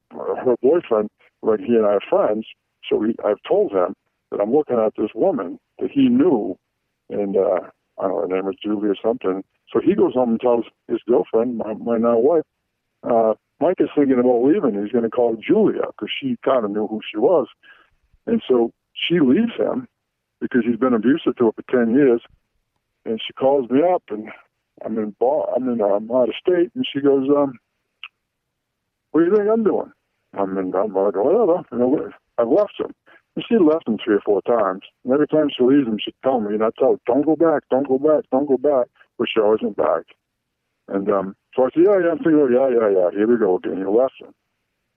her 0.44 0.56
boyfriend, 0.62 1.10
like 1.42 1.60
he 1.60 1.74
and 1.74 1.86
I 1.86 1.94
are 1.94 2.00
friends, 2.00 2.46
so 2.88 3.00
he, 3.02 3.14
I've 3.24 3.42
told 3.46 3.72
him 3.72 3.94
that 4.30 4.40
I'm 4.40 4.52
looking 4.52 4.78
at 4.78 4.94
this 4.96 5.10
woman 5.14 5.58
that 5.78 5.90
he 5.90 6.08
knew, 6.08 6.58
and 7.10 7.36
uh, 7.36 7.60
I 7.98 8.02
don't 8.02 8.10
know, 8.10 8.20
her 8.20 8.28
name 8.28 8.46
was 8.46 8.56
Julie 8.62 8.88
or 8.88 8.96
something. 9.02 9.42
So 9.72 9.80
he 9.80 9.94
goes 9.94 10.14
home 10.14 10.30
and 10.32 10.40
tells 10.40 10.66
his 10.88 11.00
girlfriend, 11.08 11.58
my, 11.58 11.74
my 11.74 11.98
now 11.98 12.18
wife, 12.18 12.44
uh, 13.02 13.34
Mike 13.64 13.80
is 13.80 13.88
thinking 13.96 14.20
about 14.20 14.44
leaving. 14.44 14.78
He's 14.78 14.92
going 14.92 15.04
to 15.04 15.10
call 15.10 15.36
Julia 15.36 15.86
because 15.86 16.12
she 16.20 16.36
kind 16.44 16.66
of 16.66 16.70
knew 16.70 16.86
who 16.86 17.00
she 17.10 17.16
was. 17.16 17.46
And 18.26 18.42
so 18.46 18.72
she 18.92 19.20
leaves 19.20 19.56
him 19.56 19.88
because 20.38 20.64
he's 20.66 20.76
been 20.76 20.92
abusive 20.92 21.34
to 21.38 21.46
her 21.46 21.52
for 21.52 21.84
10 21.86 21.94
years. 21.94 22.20
And 23.06 23.18
she 23.26 23.32
calls 23.32 23.70
me 23.70 23.80
up 23.82 24.02
and 24.10 24.28
I'm 24.84 24.98
in 24.98 25.16
bar, 25.18 25.46
I'm 25.56 25.66
in, 25.70 25.80
I'm 25.80 26.10
out 26.10 26.28
of 26.28 26.34
state. 26.38 26.72
And 26.74 26.84
she 26.92 27.00
goes, 27.00 27.26
um, 27.34 27.54
what 29.12 29.20
do 29.20 29.30
you 29.30 29.34
think 29.34 29.48
I'm 29.50 29.64
doing? 29.64 29.90
I'm 30.38 30.58
in, 30.58 30.74
I'm 30.74 30.92
like, 30.92 31.16
whatever. 31.16 31.64
You 31.72 31.78
know, 31.78 32.10
I've 32.36 32.48
left 32.48 32.74
him. 32.78 32.92
And 33.34 33.44
she 33.48 33.56
left 33.56 33.88
him 33.88 33.96
three 33.96 34.16
or 34.16 34.22
four 34.26 34.42
times. 34.42 34.82
And 35.04 35.14
every 35.14 35.26
time 35.26 35.48
she 35.48 35.64
leaves 35.64 35.88
him, 35.88 35.96
she'd 36.04 36.14
tell 36.22 36.40
me, 36.40 36.52
and 36.52 36.62
I'd 36.62 36.76
tell 36.78 36.92
her, 36.92 37.00
don't 37.06 37.24
go 37.24 37.34
back, 37.34 37.62
don't 37.70 37.88
go 37.88 37.96
back, 37.96 38.24
don't 38.30 38.46
go 38.46 38.58
back. 38.58 38.88
But 39.16 39.28
she 39.32 39.40
always 39.40 39.62
went 39.62 39.78
back. 39.78 40.04
And 40.88 41.10
um, 41.10 41.36
so 41.54 41.64
I 41.64 41.68
said, 41.74 41.84
yeah, 41.84 41.98
yeah, 42.04 42.10
I'm 42.12 42.18
thinking, 42.18 42.48
yeah, 42.52 42.68
yeah, 42.68 42.88
yeah, 42.90 43.10
here 43.12 43.26
we 43.26 43.38
go 43.38 43.56
again. 43.56 43.78
You 43.78 43.90
left 43.90 44.14
him. 44.20 44.34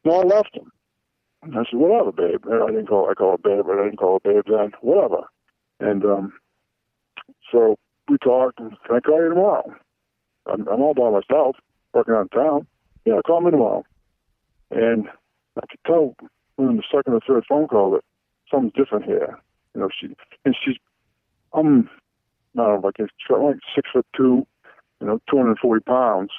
No, 0.06 0.22
I 0.22 0.24
left 0.24 0.56
him. 0.56 0.72
And 1.44 1.56
I 1.56 1.64
said, 1.70 1.80
whatever, 1.80 2.12
babe. 2.12 2.46
And 2.46 2.64
I 2.64 2.68
didn't 2.68 2.88
call, 2.88 3.10
I 3.10 3.14
call 3.14 3.32
her 3.32 3.38
babe, 3.38 3.66
but 3.66 3.80
I 3.80 3.86
didn't 3.86 3.98
call 4.00 4.20
her 4.24 4.34
babe 4.34 4.44
then. 4.48 4.72
Whatever. 4.82 5.24
And 5.80 6.04
um, 6.04 6.34
so 7.52 7.78
we 8.10 8.18
talked, 8.18 8.60
and 8.60 8.72
can 8.86 8.98
I 8.98 9.00
call 9.00 9.22
you 9.22 9.30
tomorrow? 9.30 9.74
I'm, 10.46 10.68
I'm 10.68 10.82
all 10.82 10.94
by 10.94 11.10
myself, 11.10 11.56
working 11.94 12.16
out 12.16 12.30
in 12.32 12.40
town. 12.40 12.68
Yeah, 13.06 13.22
call 13.26 13.42
me 13.42 13.52
tomorrow. 13.52 13.84
And 14.72 15.08
I 15.58 15.66
could 15.70 15.80
tell 15.86 16.16
within 16.58 16.78
the 16.78 16.84
second 16.92 17.14
or 17.14 17.22
third 17.26 17.46
phone 17.48 17.68
call 17.68 17.92
that 17.92 18.04
something's 18.52 18.74
different 18.74 19.06
here. 19.06 19.40
You 19.74 19.82
know, 19.82 19.90
she 20.00 20.16
and 20.44 20.56
she's 20.64 20.76
I'm 21.54 21.90
I 22.58 22.64
don't 22.64 22.82
know, 22.82 22.88
like 22.88 22.96
I'm 23.00 23.44
like 23.44 23.60
six 23.76 23.90
foot 23.94 24.06
two, 24.16 24.46
you 25.02 25.08
know, 25.08 25.20
two 25.30 25.38
hundred 25.38 25.50
and 25.52 25.60
forty 25.60 25.84
pounds. 25.84 26.32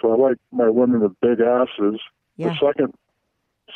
So 0.00 0.12
I 0.12 0.16
like 0.28 0.36
my 0.52 0.68
women 0.68 1.00
with 1.00 1.12
big 1.20 1.40
asses. 1.40 2.00
Yeah. 2.36 2.48
The 2.48 2.66
second 2.66 2.94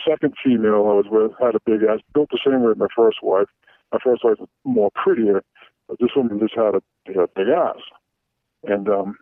second 0.09 0.35
female 0.45 0.87
I 0.89 0.95
was 1.01 1.07
with 1.11 1.33
had 1.41 1.55
a 1.55 1.61
big 1.67 1.83
ass, 1.89 2.01
built 2.15 2.31
the 2.31 2.39
same 2.45 2.63
way 2.63 2.73
as 2.73 2.79
my 2.79 2.87
first 2.95 3.19
wife. 3.23 3.49
My 3.93 3.99
first 4.03 4.23
wife 4.25 4.39
was 4.39 4.49
more 4.65 4.91
prettier, 4.95 5.43
but 5.89 5.99
this 5.99 6.11
woman 6.15 6.39
just 6.39 6.55
had 6.55 6.75
a, 6.77 6.83
had 7.07 7.17
a 7.17 7.29
big 7.35 7.49
ass. 7.49 7.81
And 8.65 8.89
um 8.89 9.17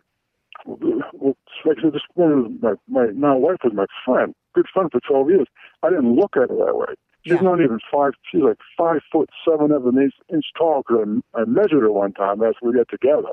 well, 0.65 1.35
like 1.65 1.77
I 1.79 1.81
said, 1.83 1.93
this 1.93 2.01
woman 2.15 2.59
was 2.61 2.77
my, 2.89 3.03
my 3.05 3.11
now 3.13 3.37
wife 3.37 3.57
was 3.63 3.73
my 3.73 3.85
friend, 4.05 4.35
good 4.53 4.65
friend 4.73 4.89
for 4.91 4.99
12 4.99 5.29
years. 5.29 5.47
I 5.83 5.89
didn't 5.89 6.15
look 6.15 6.35
at 6.35 6.49
her 6.49 6.65
that 6.65 6.75
way. 6.77 6.93
She's 7.25 7.33
Yeah. 7.35 7.41
not 7.41 7.61
even 7.61 7.79
five, 7.91 8.13
she's 8.31 8.41
like 8.41 8.57
five 8.77 9.01
foot 9.11 9.29
seven 9.47 9.71
of 9.71 9.85
an 9.87 9.97
inch, 9.97 10.13
inch 10.31 10.45
tall 10.57 10.83
because 10.87 11.07
I, 11.33 11.41
I 11.41 11.45
measured 11.45 11.81
her 11.83 11.91
one 11.91 12.13
time 12.13 12.43
after 12.43 12.59
we 12.67 12.73
got 12.73 12.89
together. 12.89 13.29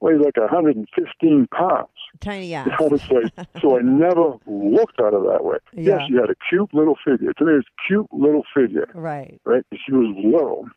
Weighs 0.00 0.20
like 0.22 0.36
115 0.36 1.46
pounds. 1.56 1.88
Tiny 2.20 2.48
You 2.50 2.56
ass. 2.56 2.68
know, 2.80 2.88
it's 2.92 3.04
like, 3.10 3.46
so 3.60 3.78
I 3.78 3.82
never 3.84 4.34
looked 4.46 4.98
at 5.00 5.12
her 5.12 5.22
that 5.32 5.44
way. 5.44 5.56
Yeah. 5.72 5.98
Yeah, 5.98 6.06
she 6.06 6.14
had 6.14 6.30
a 6.30 6.34
cute 6.48 6.72
little 6.74 6.96
figure. 7.04 7.32
To 7.32 7.44
me, 7.44 7.52
it's 7.54 7.68
a 7.68 7.86
cute 7.88 8.06
little 8.12 8.42
figure, 8.54 8.88
Right. 8.94 9.40
right? 9.44 9.64
She 9.72 9.92
was 9.92 10.14
little. 10.22 10.68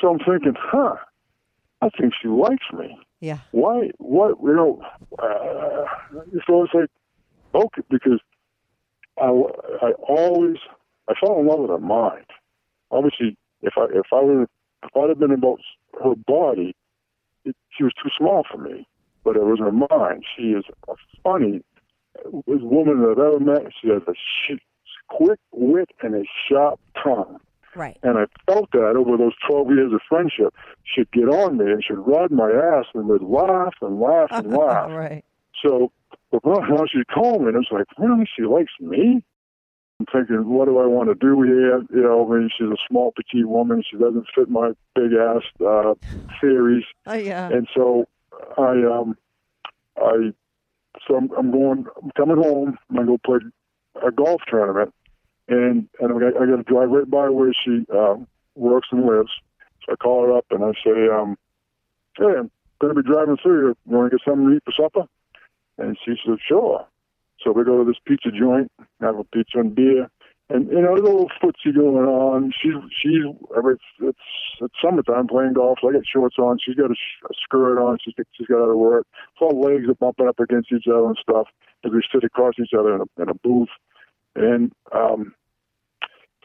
So 0.00 0.10
I'm 0.10 0.18
thinking, 0.18 0.54
huh, 0.58 0.96
I 1.82 1.88
think 1.98 2.12
she 2.20 2.28
likes 2.28 2.64
me 2.72 2.98
Yeah. 3.20 3.38
why 3.50 3.90
what 3.98 4.36
you 4.42 4.54
know 4.54 4.80
uh, 5.18 5.84
so 6.46 6.64
it's 6.64 6.74
like 6.74 6.90
okay 7.54 7.82
because 7.90 8.18
I, 9.20 9.26
I 9.82 9.92
always 10.08 10.56
I 11.08 11.14
fell 11.20 11.38
in 11.40 11.46
love 11.46 11.60
with 11.60 11.70
her 11.70 11.78
mind 11.78 12.24
obviously 12.90 13.36
if 13.62 13.74
I 13.76 13.84
if 13.92 14.06
I 14.12 14.22
were 14.22 14.42
if 14.42 14.96
I'd 14.96 15.08
have 15.10 15.18
been 15.18 15.32
about 15.32 15.60
her 16.02 16.14
body 16.26 16.74
it, 17.46 17.56
she 17.76 17.84
was 17.84 17.92
too 18.02 18.10
small 18.18 18.44
for 18.50 18.58
me 18.58 18.86
but 19.24 19.36
it 19.36 19.42
was 19.42 19.58
her 19.58 19.72
mind 19.72 20.24
she 20.36 20.50
is 20.52 20.64
a 20.88 20.94
funny 21.24 21.62
woman 22.32 23.00
that 23.02 23.10
I've 23.12 23.18
ever 23.18 23.40
met. 23.40 23.72
She 23.80 23.88
has 23.88 24.02
a 24.08 24.14
sh- 24.14 24.60
quick 25.08 25.38
wit 25.52 25.90
and 26.02 26.14
a 26.14 26.24
sharp 26.48 26.80
tongue. 27.02 27.38
Right. 27.74 27.98
And 28.02 28.18
I 28.18 28.24
felt 28.50 28.70
that 28.72 28.94
over 28.96 29.16
those 29.16 29.34
12 29.48 29.68
years 29.70 29.92
of 29.92 30.00
friendship. 30.08 30.54
She'd 30.84 31.10
get 31.12 31.28
on 31.28 31.58
me 31.58 31.66
and 31.70 31.84
she'd 31.84 31.94
ride 31.98 32.30
my 32.30 32.50
ass 32.50 32.86
and 32.94 33.06
we'd 33.08 33.22
laugh 33.22 33.74
and 33.82 34.00
laugh 34.00 34.30
and 34.30 34.50
laugh. 34.56 34.90
right. 34.90 35.24
So, 35.64 35.92
but 36.30 36.44
now 36.44 36.84
she'd 36.90 37.08
call 37.08 37.38
me 37.40 37.48
and 37.48 37.56
it's 37.56 37.70
like, 37.70 37.86
really? 37.98 38.26
She 38.36 38.44
likes 38.44 38.72
me? 38.80 39.22
I'm 39.98 40.06
thinking, 40.12 40.48
what 40.48 40.66
do 40.66 40.78
I 40.78 40.86
want 40.86 41.08
to 41.08 41.14
do 41.14 41.40
here? 41.42 41.78
You 41.90 42.02
know, 42.02 42.26
I 42.26 42.36
mean, 42.36 42.50
she's 42.56 42.68
a 42.68 42.76
small, 42.88 43.12
petite 43.12 43.48
woman. 43.48 43.82
She 43.88 43.96
doesn't 43.96 44.26
fit 44.34 44.50
my 44.50 44.72
big 44.94 45.12
ass 45.14 45.42
uh, 45.66 45.94
theories. 46.40 46.84
Oh 47.06 47.14
yeah. 47.14 47.48
And 47.48 47.66
so 47.74 48.06
I, 48.58 48.72
um, 48.84 49.16
I, 49.96 50.32
so 51.06 51.16
I'm, 51.16 51.30
I'm 51.38 51.50
going, 51.50 51.86
I'm 52.02 52.10
coming 52.16 52.36
home. 52.36 52.76
I'm 52.90 52.96
gonna 52.96 53.06
go 53.06 53.18
play 53.24 53.38
a 54.06 54.10
golf 54.12 54.42
tournament, 54.50 54.92
and 55.48 55.88
and 56.00 56.12
I 56.12 56.30
got, 56.30 56.42
I 56.42 56.46
got 56.46 56.56
to 56.56 56.62
drive 56.62 56.90
right 56.90 57.10
by 57.10 57.30
where 57.30 57.52
she 57.64 57.86
uh, 57.94 58.16
works 58.54 58.88
and 58.92 59.06
lives. 59.06 59.30
So 59.86 59.92
I 59.92 59.96
call 59.96 60.26
her 60.26 60.36
up 60.36 60.44
and 60.50 60.62
I 60.62 60.72
say, 60.84 61.08
um, 61.08 61.38
"Hey, 62.18 62.38
I'm 62.38 62.50
gonna 62.80 62.94
be 62.94 63.02
driving 63.02 63.38
through 63.42 63.60
here. 63.60 63.76
You 63.88 63.96
want 63.96 64.10
to 64.10 64.18
get 64.18 64.24
something 64.26 64.46
to 64.46 64.56
eat 64.56 64.62
for 64.66 64.72
supper?" 64.72 65.08
And 65.78 65.96
she 66.04 66.16
said, 66.26 66.36
"Sure." 66.46 66.86
So 67.46 67.52
we 67.52 67.62
go 67.62 67.78
to 67.78 67.84
this 67.84 68.00
pizza 68.04 68.30
joint, 68.36 68.72
have 69.00 69.18
a 69.18 69.24
pizza 69.24 69.60
and 69.60 69.72
beer, 69.72 70.10
and 70.48 70.68
you 70.68 70.80
know, 70.80 70.94
there's 70.94 71.00
a 71.00 71.12
little 71.12 71.30
footsie 71.42 71.74
going 71.74 72.06
on. 72.06 72.52
She's 72.60 72.74
she's 73.02 73.22
it's, 73.56 73.82
it's 74.00 74.18
it's 74.60 74.74
summertime 74.82 75.28
playing 75.28 75.52
golf. 75.54 75.78
So 75.80 75.88
I 75.88 75.92
got 75.92 76.02
shorts 76.12 76.36
on. 76.38 76.58
She's 76.64 76.74
got 76.74 76.90
a, 76.90 76.94
a 76.94 77.34
skirt 77.44 77.78
on. 77.78 77.98
She's 78.04 78.14
she's 78.36 78.46
got 78.48 78.62
out 78.62 78.70
of 78.70 78.76
work. 78.76 79.06
Our 79.40 79.52
legs 79.52 79.88
are 79.88 79.94
bumping 79.94 80.26
up 80.26 80.40
against 80.40 80.72
each 80.72 80.86
other 80.88 81.06
and 81.06 81.18
stuff 81.20 81.46
as 81.84 81.92
we 81.92 82.02
sit 82.12 82.24
across 82.24 82.54
each 82.60 82.74
other 82.78 82.94
in 82.94 83.00
a, 83.02 83.22
in 83.22 83.28
a 83.28 83.34
booth. 83.34 83.68
And 84.34 84.72
um, 84.92 85.34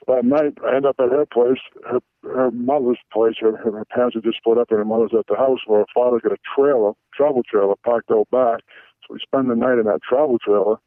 that 0.08 0.26
night, 0.26 0.58
I 0.66 0.76
end 0.76 0.86
up 0.86 0.96
at 1.00 1.10
her 1.10 1.26
place, 1.26 1.62
her 1.90 2.00
her 2.24 2.52
mother's 2.52 3.00
place. 3.14 3.36
Her, 3.40 3.56
her 3.58 3.86
parents 3.86 4.16
had 4.16 4.24
just 4.24 4.38
split 4.38 4.58
up, 4.58 4.72
and 4.72 4.80
her 4.80 4.86
mother's 4.86 5.14
at 5.18 5.28
the 5.28 5.36
house 5.36 5.60
where 5.68 5.80
her 5.80 5.94
father's 5.94 6.22
got 6.22 6.32
a 6.32 6.42
trailer, 6.56 6.94
travel 7.14 7.44
trailer, 7.44 7.76
parked 7.84 8.10
out 8.10 8.30
back. 8.32 8.62
So 9.02 9.14
we 9.14 9.20
spend 9.22 9.50
the 9.50 9.56
night 9.56 9.78
in 9.78 9.86
that 9.86 10.02
travel 10.08 10.38
trailer, 10.40 10.78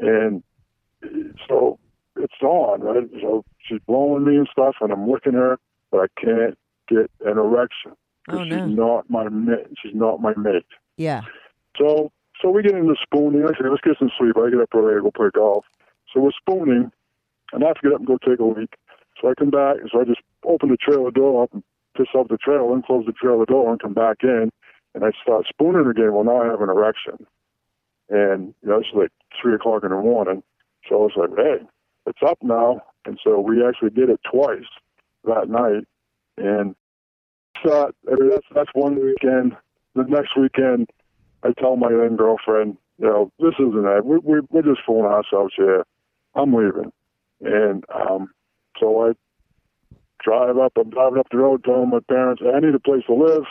and 0.00 0.42
so 1.48 1.78
it's 2.16 2.42
on, 2.42 2.80
right? 2.80 3.08
So 3.20 3.44
she's 3.66 3.80
blowing 3.86 4.24
me 4.24 4.36
and 4.36 4.48
stuff, 4.50 4.76
and 4.80 4.92
I'm 4.92 5.08
licking 5.08 5.34
her, 5.34 5.58
but 5.90 6.00
I 6.00 6.20
can't 6.20 6.58
get 6.88 7.10
an 7.24 7.38
erection. 7.38 7.92
Oh, 8.28 8.44
she's 8.44 8.52
no. 8.52 8.66
not 8.66 9.10
my 9.10 9.28
mate. 9.28 9.68
She's 9.82 9.94
not 9.94 10.20
my 10.20 10.34
mate. 10.36 10.66
Yeah. 10.96 11.22
So 11.78 12.12
so 12.40 12.50
we 12.50 12.62
get 12.62 12.74
into 12.74 12.94
spooning. 13.02 13.44
I 13.44 13.52
say, 13.52 13.68
let's 13.68 13.82
get 13.82 13.98
some 13.98 14.10
sleep. 14.18 14.36
I 14.36 14.50
get 14.50 14.60
up 14.60 14.74
early, 14.74 14.96
I 14.96 15.02
go 15.02 15.10
play 15.10 15.28
golf. 15.32 15.64
So 16.12 16.20
we're 16.20 16.30
spooning, 16.32 16.90
and 17.52 17.64
I 17.64 17.68
have 17.68 17.76
to 17.76 17.82
get 17.82 17.92
up 17.92 18.00
and 18.00 18.06
go 18.06 18.18
take 18.18 18.40
a 18.40 18.44
leak. 18.44 18.74
So 19.20 19.28
I 19.28 19.34
come 19.38 19.50
back, 19.50 19.76
and 19.80 19.90
so 19.92 20.00
I 20.00 20.04
just 20.04 20.20
open 20.44 20.70
the 20.70 20.76
trailer 20.76 21.10
door 21.10 21.44
up 21.44 21.52
and 21.52 21.62
piss 21.96 22.06
off 22.14 22.28
the 22.28 22.38
trailer 22.38 22.72
and 22.72 22.84
close 22.84 23.04
the 23.06 23.12
trailer 23.12 23.44
door 23.44 23.70
and 23.70 23.80
come 23.80 23.92
back 23.92 24.18
in, 24.22 24.50
and 24.94 25.04
I 25.04 25.10
start 25.22 25.46
spooning 25.48 25.86
again. 25.86 26.12
Well, 26.12 26.24
now 26.24 26.42
I 26.42 26.46
have 26.46 26.62
an 26.62 26.70
erection, 26.70 27.26
and 28.10 28.54
you 28.62 28.68
know 28.68 28.78
it's 28.78 28.88
like 28.94 29.10
three 29.40 29.54
o'clock 29.54 29.84
in 29.84 29.90
the 29.90 29.96
morning. 29.96 30.42
So 30.88 30.96
I 30.96 30.98
was 30.98 31.12
like, 31.16 31.30
hey, 31.36 31.64
it's 32.06 32.18
up 32.26 32.38
now, 32.42 32.82
and 33.06 33.18
so 33.22 33.40
we 33.40 33.64
actually 33.66 33.90
did 33.90 34.10
it 34.10 34.20
twice 34.30 34.68
that 35.24 35.48
night, 35.48 35.86
and 36.36 36.74
thought 37.64 37.94
I 38.10 38.14
mean, 38.16 38.30
that's 38.30 38.46
that's 38.54 38.70
one 38.74 38.96
weekend. 38.96 39.56
The 39.94 40.04
next 40.04 40.36
weekend, 40.36 40.88
I 41.42 41.52
tell 41.58 41.76
my 41.76 41.90
then 41.90 42.16
girlfriend, 42.16 42.76
you 42.98 43.06
know, 43.06 43.32
this 43.40 43.54
isn't 43.58 43.86
it. 43.86 44.04
We, 44.04 44.18
we, 44.18 44.40
we're 44.50 44.62
just 44.62 44.80
fooling 44.86 45.10
ourselves 45.10 45.52
here. 45.56 45.84
I'm 46.34 46.54
leaving. 46.54 46.92
And 47.40 47.84
um, 47.92 48.30
so 48.78 49.08
I 49.08 49.12
drive 50.22 50.58
up. 50.58 50.72
I'm 50.78 50.90
driving 50.90 51.18
up 51.18 51.28
the 51.30 51.38
road, 51.38 51.64
telling 51.64 51.90
my 51.90 52.00
parents 52.08 52.42
I 52.44 52.60
need 52.60 52.74
a 52.74 52.78
place 52.78 53.02
to 53.06 53.14
live, 53.14 53.44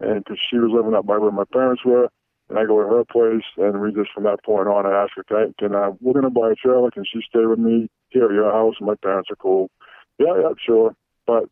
and 0.00 0.22
because 0.22 0.38
she 0.50 0.58
was 0.58 0.70
living 0.72 0.94
up 0.94 1.06
by 1.06 1.18
where 1.18 1.30
my 1.30 1.44
parents 1.52 1.82
were, 1.84 2.08
and 2.48 2.58
I 2.58 2.64
go 2.64 2.80
to 2.80 2.88
her 2.88 3.04
place, 3.04 3.44
and 3.56 3.80
we 3.80 3.92
just 3.92 4.10
from 4.14 4.24
that 4.24 4.44
point 4.44 4.68
on, 4.68 4.86
I 4.86 5.02
ask 5.02 5.12
her, 5.16 5.24
can, 5.24 5.54
can 5.58 5.74
I, 5.74 5.90
we're 6.00 6.12
going 6.12 6.24
to 6.24 6.30
buy 6.30 6.52
a 6.52 6.54
trailer. 6.54 6.90
Can 6.90 7.04
she 7.04 7.20
stay 7.28 7.44
with 7.44 7.58
me 7.58 7.88
here 8.10 8.26
at 8.26 8.32
your 8.32 8.52
house? 8.52 8.74
My 8.80 8.94
parents 8.94 9.30
are 9.30 9.36
cool. 9.36 9.70
Yeah, 10.18 10.34
yeah, 10.40 10.52
sure. 10.64 10.94
But 11.26 11.48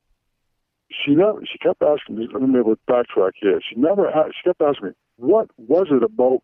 she 0.90 1.14
never. 1.14 1.40
She 1.50 1.58
kept 1.58 1.82
asking 1.82 2.16
me. 2.16 2.28
Let 2.32 2.42
me 2.42 2.58
able 2.58 2.76
to 2.76 2.80
backtrack 2.88 3.32
here. 3.40 3.60
She 3.68 3.78
never. 3.78 4.10
She 4.28 4.48
kept 4.48 4.60
asking 4.62 4.88
me, 4.88 4.92
"What 5.16 5.48
was 5.58 5.88
it 5.90 6.02
about?" 6.02 6.42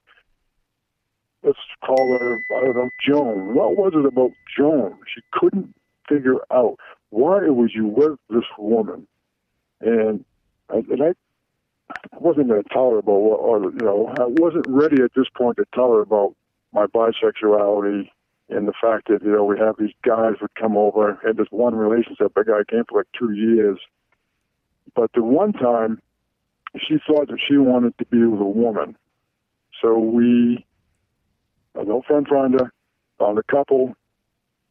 Let's 1.42 1.58
call 1.84 2.18
her. 2.18 2.38
I 2.56 2.64
don't 2.64 2.76
know, 2.76 2.90
Joan. 3.06 3.54
What 3.54 3.76
was 3.76 3.92
it 3.94 4.04
about 4.04 4.32
Joan? 4.56 4.98
She 5.14 5.20
couldn't 5.32 5.74
figure 6.08 6.40
out 6.50 6.76
why 7.10 7.44
it 7.44 7.54
was 7.54 7.70
you 7.74 7.86
with 7.86 8.18
this 8.28 8.44
woman, 8.58 9.06
and 9.80 10.24
and 10.68 11.02
I 11.02 11.12
wasn't 12.12 12.48
going 12.48 12.62
to 12.62 12.74
or 12.76 13.62
you 13.62 13.78
know, 13.82 14.12
I 14.18 14.26
wasn't 14.26 14.66
ready 14.68 15.02
at 15.02 15.12
this 15.14 15.26
point 15.34 15.56
to 15.56 15.64
tell 15.74 15.92
her 15.92 16.00
about 16.00 16.34
my 16.72 16.86
bisexuality 16.86 18.10
and 18.50 18.66
the 18.66 18.72
fact 18.80 19.08
that 19.08 19.22
you 19.22 19.32
know 19.32 19.44
we 19.44 19.58
have 19.58 19.76
these 19.78 19.94
guys 20.02 20.34
would 20.40 20.54
come 20.54 20.76
over 20.76 21.18
and 21.24 21.36
this 21.36 21.46
one 21.50 21.74
relationship. 21.74 22.36
A 22.36 22.44
guy 22.44 22.62
came 22.68 22.84
for 22.88 22.98
like 22.98 23.08
two 23.18 23.32
years, 23.32 23.78
but 24.94 25.10
the 25.14 25.22
one 25.22 25.52
time 25.52 26.00
she 26.76 26.98
thought 27.06 27.28
that 27.28 27.38
she 27.48 27.56
wanted 27.56 27.96
to 27.98 28.04
be 28.06 28.24
with 28.24 28.40
a 28.40 28.44
woman, 28.44 28.96
so 29.80 29.98
we, 29.98 30.64
a 31.74 31.84
no 31.84 32.02
friend 32.06 32.26
finder, 32.28 32.72
found 33.18 33.38
a 33.38 33.42
couple. 33.44 33.94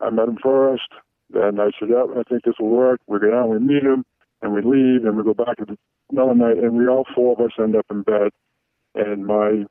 I 0.01 0.09
met 0.09 0.29
him 0.29 0.37
first. 0.41 0.89
Then 1.29 1.59
I 1.59 1.71
said, 1.79 1.89
"Yeah, 1.89 2.05
I 2.17 2.23
think 2.23 2.43
this 2.43 2.55
will 2.59 2.69
work." 2.69 2.99
We 3.07 3.19
go 3.19 3.31
down, 3.31 3.49
we 3.49 3.59
meet 3.59 3.83
him, 3.83 4.05
and 4.41 4.53
we 4.53 4.61
leave, 4.61 5.05
and 5.05 5.17
we 5.17 5.23
go 5.23 5.33
back 5.33 5.57
to 5.57 5.77
another 6.11 6.35
night, 6.35 6.57
and 6.57 6.77
we 6.77 6.87
all 6.87 7.05
four 7.13 7.33
of 7.33 7.39
us 7.39 7.51
end 7.59 7.75
up 7.75 7.85
in 7.89 8.03
bed. 8.03 8.31
And 8.95 9.25
my 9.25 9.65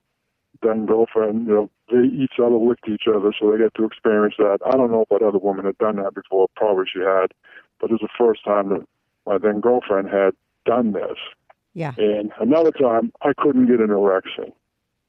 then 0.63 0.87
girlfriend, 0.87 1.47
you 1.47 1.55
know, 1.55 1.71
they 1.91 2.07
each 2.09 2.39
other 2.39 2.57
licked 2.57 2.89
each 2.89 3.07
other, 3.09 3.33
so 3.39 3.51
they 3.51 3.59
get 3.59 3.75
to 3.75 3.85
experience 3.85 4.35
that. 4.39 4.59
I 4.67 4.77
don't 4.77 4.91
know 4.91 5.03
if 5.03 5.09
that 5.09 5.27
other 5.27 5.39
woman 5.39 5.65
had 5.65 5.79
done 5.79 5.97
that 5.97 6.15
before. 6.15 6.49
Probably 6.57 6.85
she 6.93 7.01
had, 7.01 7.33
but 7.81 7.91
it 7.91 7.95
was 7.95 8.01
the 8.03 8.09
first 8.19 8.45
time 8.45 8.69
that 8.71 8.87
my 9.27 9.39
then 9.39 9.61
girlfriend 9.61 10.09
had 10.09 10.35
done 10.65 10.93
this. 10.93 11.19
Yeah. 11.75 11.95
And 11.97 12.33
another 12.41 12.73
time, 12.73 13.13
I 13.23 13.33
couldn't 13.39 13.67
get 13.67 13.81
an 13.81 13.91
erection, 13.91 14.53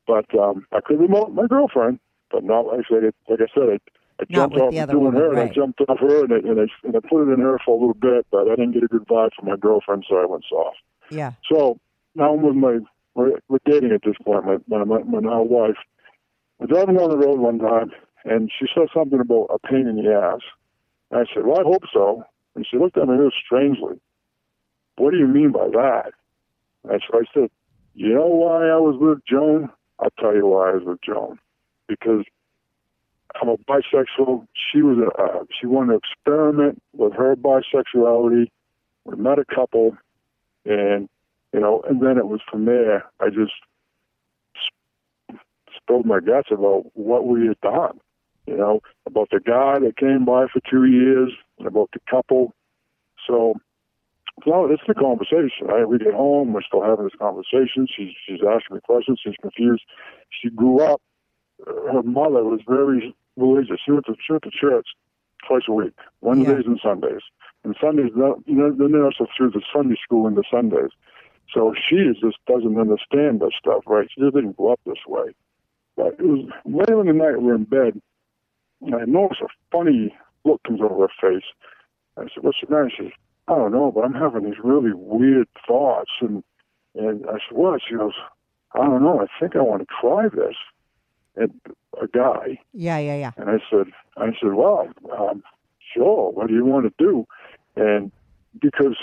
but 0.06 0.26
um, 0.38 0.68
I 0.72 0.82
could 0.82 1.00
remote 1.00 1.34
my 1.34 1.48
girlfriend, 1.48 2.00
but 2.32 2.44
not 2.44 2.68
like 2.68 2.86
I 2.86 2.90
said. 2.90 3.14
Like 3.28 3.40
I 3.42 3.48
said, 3.54 3.70
I, 3.70 3.78
I 4.20 4.26
jumped 4.30 4.56
with 4.56 4.64
off 4.64 4.72
the 4.72 4.80
other 4.80 4.94
doing 4.94 5.06
woman, 5.06 5.22
her, 5.22 5.30
and 5.30 5.38
right. 5.38 5.52
I 5.52 5.54
jumped 5.54 5.82
off 5.88 6.00
her, 6.00 6.24
and 6.26 6.34
I, 6.34 6.38
and, 6.38 6.60
I, 6.60 6.66
and 6.84 6.96
I 6.96 7.00
put 7.08 7.28
it 7.28 7.34
in 7.34 7.40
her 7.40 7.58
for 7.64 7.78
a 7.78 7.80
little 7.80 7.94
bit, 7.94 8.26
but 8.32 8.50
I 8.50 8.56
didn't 8.56 8.74
get 8.74 8.84
a 8.84 8.88
good 8.88 9.08
vibe 9.08 9.30
from 9.38 9.48
my 9.48 9.56
girlfriend, 9.56 10.06
so 10.10 10.18
I 10.18 10.26
went 10.26 10.44
soft. 10.50 10.78
Yeah. 11.10 11.34
So 11.52 11.80
now 12.16 12.34
I'm 12.34 12.42
with 12.42 12.56
my 12.56 12.80
we're, 13.16 13.40
we're 13.48 13.60
dating 13.66 13.92
at 13.92 14.02
this 14.04 14.16
point. 14.24 14.46
My 14.46 14.58
my 14.68 14.84
my, 14.84 15.04
my 15.04 15.20
now 15.20 15.42
wife. 15.42 15.78
We're 16.60 16.68
driving 16.68 16.96
down 16.96 17.10
the 17.10 17.18
road 17.18 17.40
one 17.40 17.60
time, 17.60 17.92
and 18.26 18.52
she 18.60 18.66
said 18.74 18.88
something 18.94 19.20
about 19.20 19.48
a 19.50 19.60
pain 19.68 19.88
in 19.88 19.96
the 19.96 20.12
ass. 20.12 20.42
And 21.12 21.22
I 21.22 21.34
said, 21.34 21.46
"Well, 21.46 21.60
I 21.60 21.64
hope 21.64 21.84
so." 21.94 22.24
And 22.56 22.68
she 22.70 22.78
looked 22.78 22.98
at 22.98 23.08
me 23.08 23.16
real 23.16 23.32
strangely. 23.46 24.00
What 24.98 25.12
do 25.12 25.18
you 25.18 25.28
mean 25.28 25.52
by 25.52 25.68
that? 25.70 26.12
And 26.90 27.02
so 27.10 27.20
I 27.20 27.24
said, 27.34 27.50
"You 27.96 28.14
know 28.14 28.28
why 28.28 28.68
I 28.68 28.78
was 28.78 28.98
with 29.00 29.20
Joan? 29.26 29.70
I'll 30.00 30.12
tell 30.20 30.36
you 30.36 30.46
why 30.46 30.72
I 30.72 30.74
was 30.76 30.84
with 30.86 31.02
Joan. 31.02 31.40
Because 31.88 32.26
I'm 33.42 33.50
a 33.50 33.58
bisexual. 33.58 34.48
She 34.72 34.82
was 34.82 34.98
a 34.98 35.22
uh, 35.22 35.44
she 35.60 35.68
wanted 35.68 35.94
to 35.94 36.00
experiment 36.00 36.82
with 36.94 37.14
her 37.14 37.36
bisexuality. 37.36 38.48
We 39.06 39.16
met 39.16 39.40
a 39.40 39.46
couple, 39.46 39.96
and 40.66 41.08
you 41.54 41.60
know, 41.60 41.82
and 41.88 42.02
then 42.02 42.18
it 42.18 42.28
was 42.28 42.42
from 42.50 42.66
there. 42.66 43.06
I 43.20 43.30
just 43.30 43.54
sp- 44.58 45.40
spilled 45.76 46.06
my 46.06 46.20
guts 46.20 46.50
about 46.52 46.86
what 46.94 47.28
we 47.28 47.48
had 47.48 47.60
done. 47.62 48.00
You 48.46 48.58
know, 48.58 48.82
about 49.06 49.30
the 49.32 49.40
guy 49.40 49.78
that 49.80 49.98
came 49.98 50.26
by 50.26 50.48
for 50.52 50.60
two 50.70 50.86
years, 50.86 51.32
and 51.60 51.68
about 51.68 51.92
the 51.94 52.00
couple. 52.10 52.54
So, 53.28 53.54
no, 54.48 54.66
it's 54.66 54.82
the 54.88 54.96
conversation. 54.96 55.68
Right? 55.68 55.88
We 55.88 56.00
get 56.00 56.14
home, 56.14 56.54
we're 56.54 56.64
still 56.64 56.82
having 56.82 57.06
this 57.06 57.20
conversation. 57.20 57.88
She's 57.96 58.12
she's 58.26 58.40
asking 58.42 58.76
me 58.76 58.82
questions. 58.82 59.22
She's 59.24 59.36
confused. 59.40 59.84
She 60.42 60.50
grew 60.50 60.82
up. 60.82 61.02
Her 61.66 62.02
mother 62.04 62.44
was 62.44 62.62
very 62.68 63.14
religious. 63.40 63.80
She 63.84 63.92
went 63.92 64.06
to 64.06 64.16
she 64.26 64.34
went 64.34 64.44
to 64.44 64.52
church 64.52 64.88
twice 65.48 65.64
a 65.68 65.74
week, 65.74 65.94
Wednesdays 66.22 66.66
and 66.66 66.80
Sundays. 66.84 67.22
And 67.64 67.76
Sundays, 67.82 68.12
you 68.16 68.56
know, 68.56 68.72
then 68.72 68.92
they 68.92 69.00
also 69.00 69.28
threw 69.36 69.52
the 69.52 69.62
Sunday 69.74 69.96
school 70.04 70.28
into 70.28 70.44
Sundays. 70.50 70.92
So 71.54 71.74
she 71.74 71.98
just 72.22 72.38
doesn't 72.48 72.80
understand 72.80 73.42
this 73.42 73.54
stuff, 73.60 73.84
right? 73.88 74.08
She 74.14 74.22
just 74.22 74.36
didn't 74.36 74.58
grow 74.58 74.74
up 74.74 74.80
this 74.86 75.06
way. 75.08 75.34
But 75.98 76.16
it 76.20 76.22
was 76.22 76.46
later 76.66 77.02
in 77.02 77.08
the 77.08 77.14
night, 77.14 77.42
we're 77.42 77.56
in 77.56 77.66
bed, 77.66 78.00
and 78.82 78.96
I 78.96 79.06
noticed 79.06 79.42
a 79.42 79.48
funny 79.72 80.16
look 80.46 80.62
comes 80.64 80.80
over 80.82 81.08
her 81.08 81.14
face. 81.20 81.44
I 82.18 82.24
said, 82.34 82.44
"What's 82.44 82.60
the 82.62 82.70
matter?" 82.70 82.90
She 82.90 83.04
says, 83.04 83.12
"I 83.48 83.56
don't 83.56 83.72
know, 83.72 83.92
but 83.92 84.06
I'm 84.06 84.14
having 84.14 84.44
these 84.44 84.60
really 84.64 84.94
weird 84.94 85.48
thoughts." 85.68 86.12
And 86.22 86.44
and 86.96 87.26
I 87.28 87.34
said, 87.34 87.58
"What?" 87.58 87.82
She 87.88 87.96
goes, 87.96 88.14
"I 88.74 88.86
don't 88.86 89.04
know. 89.04 89.20
I 89.20 89.28
think 89.40 89.56
I 89.56 89.62
want 89.62 89.82
to 89.82 89.96
try 90.00 90.30
this." 90.30 90.56
And 91.40 91.52
a 92.02 92.08
guy. 92.08 92.60
Yeah, 92.74 92.98
yeah, 93.00 93.16
yeah. 93.16 93.32
And 93.38 93.50
I 93.50 93.58
said, 93.70 93.88
I 94.18 94.28
said, 94.42 94.54
well, 94.54 94.88
um, 95.18 95.44
sure. 95.94 96.32
What 96.32 96.48
do 96.48 96.54
you 96.54 96.66
want 96.66 96.86
to 96.86 96.94
do? 97.04 97.26
And 97.76 98.12
because 98.62 98.96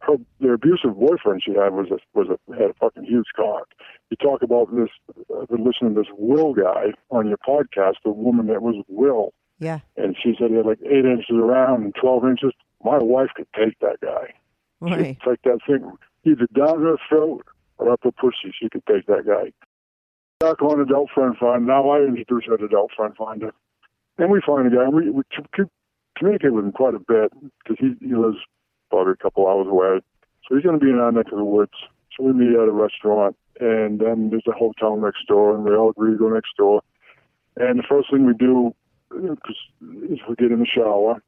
her 0.00 0.16
their 0.40 0.54
abusive 0.54 0.94
boyfriend 0.98 1.42
she 1.44 1.52
had 1.52 1.72
was 1.72 1.88
a 1.90 1.98
was 2.14 2.28
a 2.28 2.52
had 2.54 2.70
a 2.70 2.74
fucking 2.74 3.04
huge 3.04 3.26
cock. 3.34 3.68
You 4.10 4.16
talk 4.16 4.42
about 4.42 4.74
this. 4.74 4.88
I've 5.40 5.48
been 5.48 5.64
listening 5.64 5.94
to 5.94 6.02
this 6.02 6.10
Will 6.16 6.54
guy 6.54 6.92
on 7.10 7.28
your 7.28 7.38
podcast. 7.38 7.94
The 8.04 8.10
woman 8.12 8.46
that 8.48 8.62
was 8.62 8.76
Will, 8.88 9.32
Yeah. 9.58 9.80
and 9.96 10.16
she 10.22 10.34
said 10.38 10.50
he 10.50 10.56
had 10.56 10.66
like 10.66 10.80
eight 10.84 11.04
inches 11.04 11.30
around 11.36 11.82
and 11.84 11.94
twelve 11.94 12.24
inches. 12.24 12.52
My 12.84 12.98
wife 12.98 13.30
could 13.34 13.48
take 13.56 13.78
that 13.80 13.98
guy. 14.00 14.34
Right. 14.80 15.16
She'd 15.20 15.20
take 15.28 15.42
that 15.42 15.58
thing 15.66 15.90
either 16.24 16.46
down 16.54 16.82
her 16.82 16.96
throat 17.08 17.44
or 17.78 17.90
up 17.90 18.00
her 18.04 18.12
pussy. 18.12 18.52
She 18.60 18.68
could 18.68 18.84
take 18.86 19.06
that 19.06 19.26
guy. 19.26 19.52
Back 20.40 20.60
on 20.60 20.80
adult 20.80 21.08
friend 21.14 21.34
finder. 21.40 21.64
Now 21.64 21.88
I 21.88 22.00
introduce 22.00 22.44
her 22.46 22.58
to 22.58 22.64
adult 22.66 22.90
friend 22.94 23.14
finder, 23.16 23.52
and 24.18 24.30
we 24.30 24.42
find 24.46 24.66
a 24.66 24.76
guy. 24.76 24.84
And 24.84 24.94
we 24.94 25.10
we 25.10 25.22
communicate 26.14 26.52
with 26.52 26.64
him 26.64 26.72
quite 26.72 26.94
a 26.94 26.98
bit 26.98 27.32
because 27.64 27.78
he 27.80 27.94
he 28.06 28.14
lives 28.14 28.36
probably 28.90 29.12
a 29.12 29.16
couple 29.16 29.48
hours 29.48 29.66
away. 29.66 30.00
So 30.46 30.54
he's 30.54 30.64
going 30.64 30.78
to 30.78 30.84
be 30.84 30.90
in 30.90 30.98
our 30.98 31.10
neck 31.10 31.32
of 31.32 31.38
the 31.38 31.44
woods. 31.44 31.72
So 32.14 32.24
we 32.24 32.34
meet 32.34 32.54
at 32.54 32.68
a 32.68 32.72
restaurant, 32.72 33.34
and 33.60 33.98
then 33.98 34.28
there's 34.28 34.46
a 34.46 34.52
hotel 34.52 34.96
next 34.96 35.26
door, 35.26 35.54
and 35.54 35.64
we 35.64 35.74
all 35.74 35.90
agree 35.90 36.12
to 36.12 36.18
go 36.18 36.28
next 36.28 36.54
door. 36.58 36.82
And 37.56 37.78
the 37.78 37.84
first 37.88 38.10
thing 38.10 38.26
we 38.26 38.34
do 38.34 38.74
uh, 39.12 39.36
cause, 39.36 39.56
is 40.10 40.18
we 40.28 40.34
get 40.36 40.52
in 40.52 40.60
the 40.60 40.66
shower. 40.66 41.22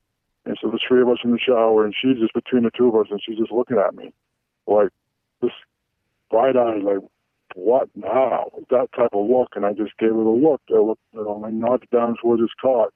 And 0.45 0.59
so 0.61 0.71
the 0.71 0.79
three 0.87 1.01
of 1.01 1.09
us 1.09 1.19
in 1.25 1.33
the 1.33 1.39
shower, 1.39 1.85
and 1.85 1.95
she's 1.99 2.19
just 2.21 2.35
between 2.35 2.65
the 2.65 2.71
two 2.77 2.89
of 2.89 2.95
us, 2.95 3.07
and 3.11 3.21
she's 3.25 3.39
just 3.39 3.53
looking 3.53 3.79
at 3.79 3.95
me 3.95 4.13
like 4.67 4.91
this 5.41 5.53
wide 6.31 6.57
eyed, 6.59 6.83
like, 6.83 6.99
what 7.59 7.89
now? 7.97 8.51
That 8.71 8.89
type 8.97 9.11
of 9.13 9.29
look. 9.29 9.51
And 9.57 9.67
I 9.67 9.73
just 9.73 9.97
gave 9.99 10.11
her 10.11 10.25
the 10.25 10.31
look. 10.31 10.63
I 10.71 10.79
looked, 10.79 11.03
you 11.13 11.25
know, 11.25 11.43
I 11.45 11.51
knocked 11.51 11.91
down 11.91 12.17
towards 12.23 12.41
his 12.41 12.53
cot. 12.61 12.95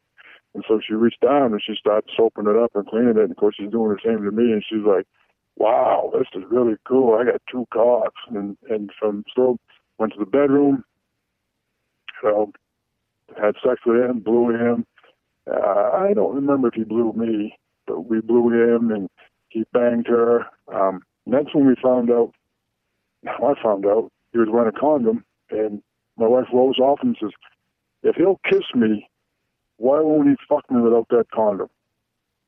And 0.54 0.62
so 0.68 0.80
she 0.86 0.94
reached 0.94 1.20
down 1.20 1.52
and 1.52 1.60
she 1.64 1.74
started 1.74 2.08
soaping 2.16 2.46
it 2.46 2.56
up 2.56 2.70
and 2.74 2.86
cleaning 2.86 3.10
it. 3.10 3.18
And 3.18 3.30
of 3.32 3.36
course, 3.36 3.56
she's 3.58 3.70
doing 3.70 3.90
the 3.90 3.98
same 4.04 4.22
to 4.22 4.30
me. 4.30 4.52
And 4.52 4.64
she's 4.68 4.86
like, 4.86 5.06
wow, 5.56 6.12
this 6.14 6.28
is 6.34 6.48
really 6.48 6.76
cool. 6.86 7.18
I 7.18 7.24
got 7.24 7.42
two 7.50 7.66
cocks. 7.72 8.20
And, 8.28 8.56
and 8.70 8.90
from, 8.98 9.24
so 9.34 9.58
went 9.98 10.12
to 10.12 10.20
the 10.20 10.26
bedroom, 10.26 10.84
you 12.22 12.30
know, 12.30 12.52
had 13.40 13.56
sex 13.66 13.80
with 13.84 13.96
him, 13.96 14.20
blew 14.20 14.50
him. 14.50 14.86
Uh, 15.50 15.90
I 15.92 16.12
don't 16.14 16.36
remember 16.36 16.68
if 16.68 16.74
he 16.74 16.84
blew 16.84 17.12
me, 17.14 17.58
but 17.86 18.02
we 18.08 18.20
blew 18.20 18.48
him 18.50 18.92
and 18.92 19.08
he 19.48 19.64
banged 19.72 20.06
her. 20.06 20.46
Um, 20.72 21.02
and 21.26 21.34
that's 21.34 21.52
when 21.52 21.66
we 21.66 21.74
found 21.82 22.10
out, 22.10 22.32
I 23.26 23.54
found 23.62 23.86
out 23.86 24.12
he 24.32 24.38
was 24.38 24.48
wearing 24.50 24.72
a 24.74 24.78
condom. 24.78 25.24
And 25.50 25.82
my 26.16 26.26
wife 26.26 26.46
rolls 26.52 26.78
off 26.78 27.00
and 27.02 27.16
says, 27.20 27.30
if 28.02 28.16
he'll 28.16 28.40
kiss 28.48 28.64
me, 28.74 29.08
why 29.76 30.00
won't 30.00 30.28
he 30.28 30.36
fuck 30.48 30.70
me 30.70 30.80
without 30.80 31.08
that 31.10 31.30
condom? 31.32 31.68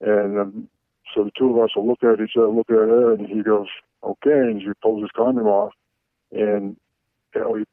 And 0.00 0.38
um, 0.38 0.68
so 1.14 1.24
the 1.24 1.30
two 1.36 1.50
of 1.50 1.64
us 1.64 1.70
will 1.76 1.86
look 1.86 2.02
at 2.02 2.22
each 2.22 2.36
other, 2.36 2.48
look 2.48 2.70
at 2.70 2.76
her, 2.76 3.12
and 3.12 3.26
he 3.26 3.42
goes, 3.42 3.68
okay. 4.02 4.30
And 4.30 4.60
she 4.60 4.68
pulls 4.82 5.02
his 5.02 5.10
condom 5.16 5.46
off. 5.46 5.72
And, 6.32 6.76
you 7.34 7.40
know, 7.40 7.54
he 7.54 7.64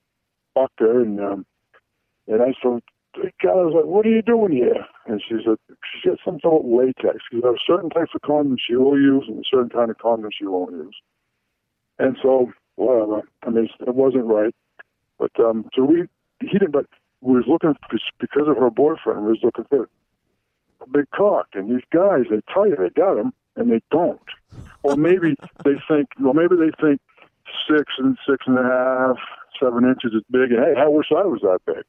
fucked 0.53 0.79
her. 0.79 1.01
And, 1.01 1.19
um, 1.19 1.45
and 2.27 2.41
I 2.41 2.53
said, 2.61 2.81
God, 3.43 3.51
I 3.51 3.65
was 3.65 3.73
like, 3.75 3.85
what 3.85 4.05
are 4.05 4.09
you 4.09 4.21
doing 4.21 4.53
here? 4.53 4.85
And 5.05 5.21
she 5.27 5.35
said, 5.45 5.57
she 6.01 6.09
got 6.09 6.19
some 6.23 6.39
sort 6.41 6.63
of 6.63 6.71
latex. 6.71 7.23
Because 7.29 7.43
there 7.43 7.51
are 7.51 7.67
certain 7.67 7.89
types 7.89 8.11
of 8.15 8.21
condoms 8.21 8.57
she 8.65 8.75
will 8.75 8.99
use 8.99 9.25
and 9.27 9.39
a 9.39 9.49
certain 9.49 9.69
kind 9.69 9.91
of 9.91 9.97
condoms 9.97 10.31
she 10.37 10.45
won't 10.45 10.71
use. 10.71 10.95
And 11.99 12.17
so, 12.21 12.51
whatever. 12.75 13.21
I 13.43 13.49
mean, 13.49 13.69
it 13.79 13.95
wasn't 13.95 14.25
right. 14.25 14.55
But, 15.19 15.31
um, 15.39 15.69
so 15.75 15.83
we, 15.83 16.07
he 16.39 16.47
didn't, 16.47 16.71
but 16.71 16.85
we 17.21 17.35
was 17.35 17.45
looking, 17.47 17.75
because 18.19 18.47
of 18.47 18.57
her 18.57 18.69
boyfriend, 18.69 19.23
we 19.23 19.31
was 19.31 19.39
looking 19.43 19.65
for 19.65 19.89
a 20.81 20.89
big 20.89 21.09
cock. 21.11 21.47
And 21.53 21.69
these 21.69 21.85
guys, 21.91 22.25
they 22.29 22.41
tell 22.51 22.67
you 22.67 22.75
they 22.75 22.89
got 22.89 23.17
him, 23.17 23.33
and 23.55 23.71
they 23.71 23.81
don't. 23.91 24.19
Or 24.83 24.95
maybe 24.95 25.35
they 25.63 25.75
think, 25.87 26.09
well, 26.19 26.33
maybe 26.33 26.55
they 26.55 26.71
think 26.81 26.99
six 27.69 27.93
and 27.97 28.17
six 28.27 28.45
and 28.47 28.57
a 28.57 28.63
half, 28.63 29.17
seven 29.61 29.85
inches 29.85 30.13
is 30.13 30.23
big. 30.31 30.51
And 30.51 30.63
hey, 30.63 30.81
I 30.81 30.87
wish 30.87 31.07
I 31.11 31.23
was 31.23 31.41
that 31.41 31.59
big. 31.65 31.83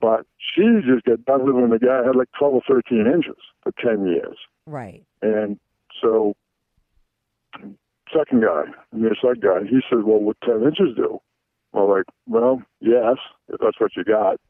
But 0.00 0.26
she 0.38 0.62
just 0.86 1.04
got 1.04 1.24
done 1.24 1.46
living 1.46 1.70
with 1.70 1.82
a 1.82 1.84
guy 1.84 2.04
had 2.04 2.16
like 2.16 2.28
12 2.38 2.54
or 2.54 2.62
13 2.68 3.06
inches 3.06 3.36
for 3.62 3.72
10 3.82 4.06
years. 4.06 4.36
Right. 4.66 5.02
And 5.22 5.58
so, 6.02 6.34
second 8.12 8.42
guy, 8.42 8.64
and 8.92 9.04
the 9.04 9.14
second 9.20 9.42
guy, 9.42 9.60
he 9.68 9.80
said, 9.88 10.04
well, 10.04 10.20
what 10.20 10.36
10 10.44 10.62
inches 10.62 10.96
do? 10.96 11.18
Well, 11.72 11.90
like, 11.90 12.04
well, 12.26 12.62
yes, 12.80 13.16
if 13.48 13.60
that's 13.60 13.80
what 13.80 13.96
you 13.96 14.04
got. 14.04 14.40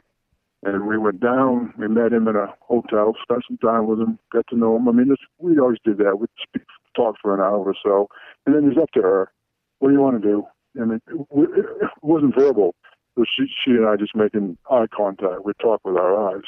And 0.62 0.86
we 0.86 0.96
went 0.96 1.20
down, 1.20 1.74
we 1.78 1.88
met 1.88 2.12
him 2.12 2.26
in 2.26 2.36
a 2.36 2.54
hotel, 2.60 3.14
spent 3.22 3.44
some 3.46 3.58
time 3.58 3.86
with 3.86 4.00
him, 4.00 4.18
got 4.32 4.46
to 4.48 4.56
know 4.56 4.76
him. 4.76 4.88
I 4.88 4.92
mean, 4.92 5.10
it's, 5.10 5.22
we 5.38 5.58
always 5.58 5.78
did 5.84 5.98
that. 5.98 6.18
We'd 6.18 6.28
speak, 6.42 6.62
talk 6.96 7.16
for 7.20 7.34
an 7.34 7.40
hour 7.40 7.60
or 7.60 7.74
so. 7.82 8.08
And 8.46 8.54
then 8.54 8.70
he's 8.70 8.80
up 8.80 8.90
to 8.92 9.02
her. 9.02 9.32
What 9.78 9.88
do 9.88 9.94
you 9.94 10.00
want 10.00 10.22
to 10.22 10.26
do? 10.26 10.44
And 10.74 10.92
it, 10.92 11.02
it 11.06 11.90
wasn't 12.02 12.34
verbal. 12.34 12.74
It 13.16 13.20
was 13.20 13.28
she, 13.36 13.46
she 13.62 13.72
and 13.72 13.86
I 13.86 13.96
just 13.96 14.16
making 14.16 14.56
eye 14.70 14.86
contact. 14.94 15.44
We'd 15.44 15.58
talk 15.60 15.80
with 15.84 15.96
our 15.96 16.34
eyes. 16.34 16.44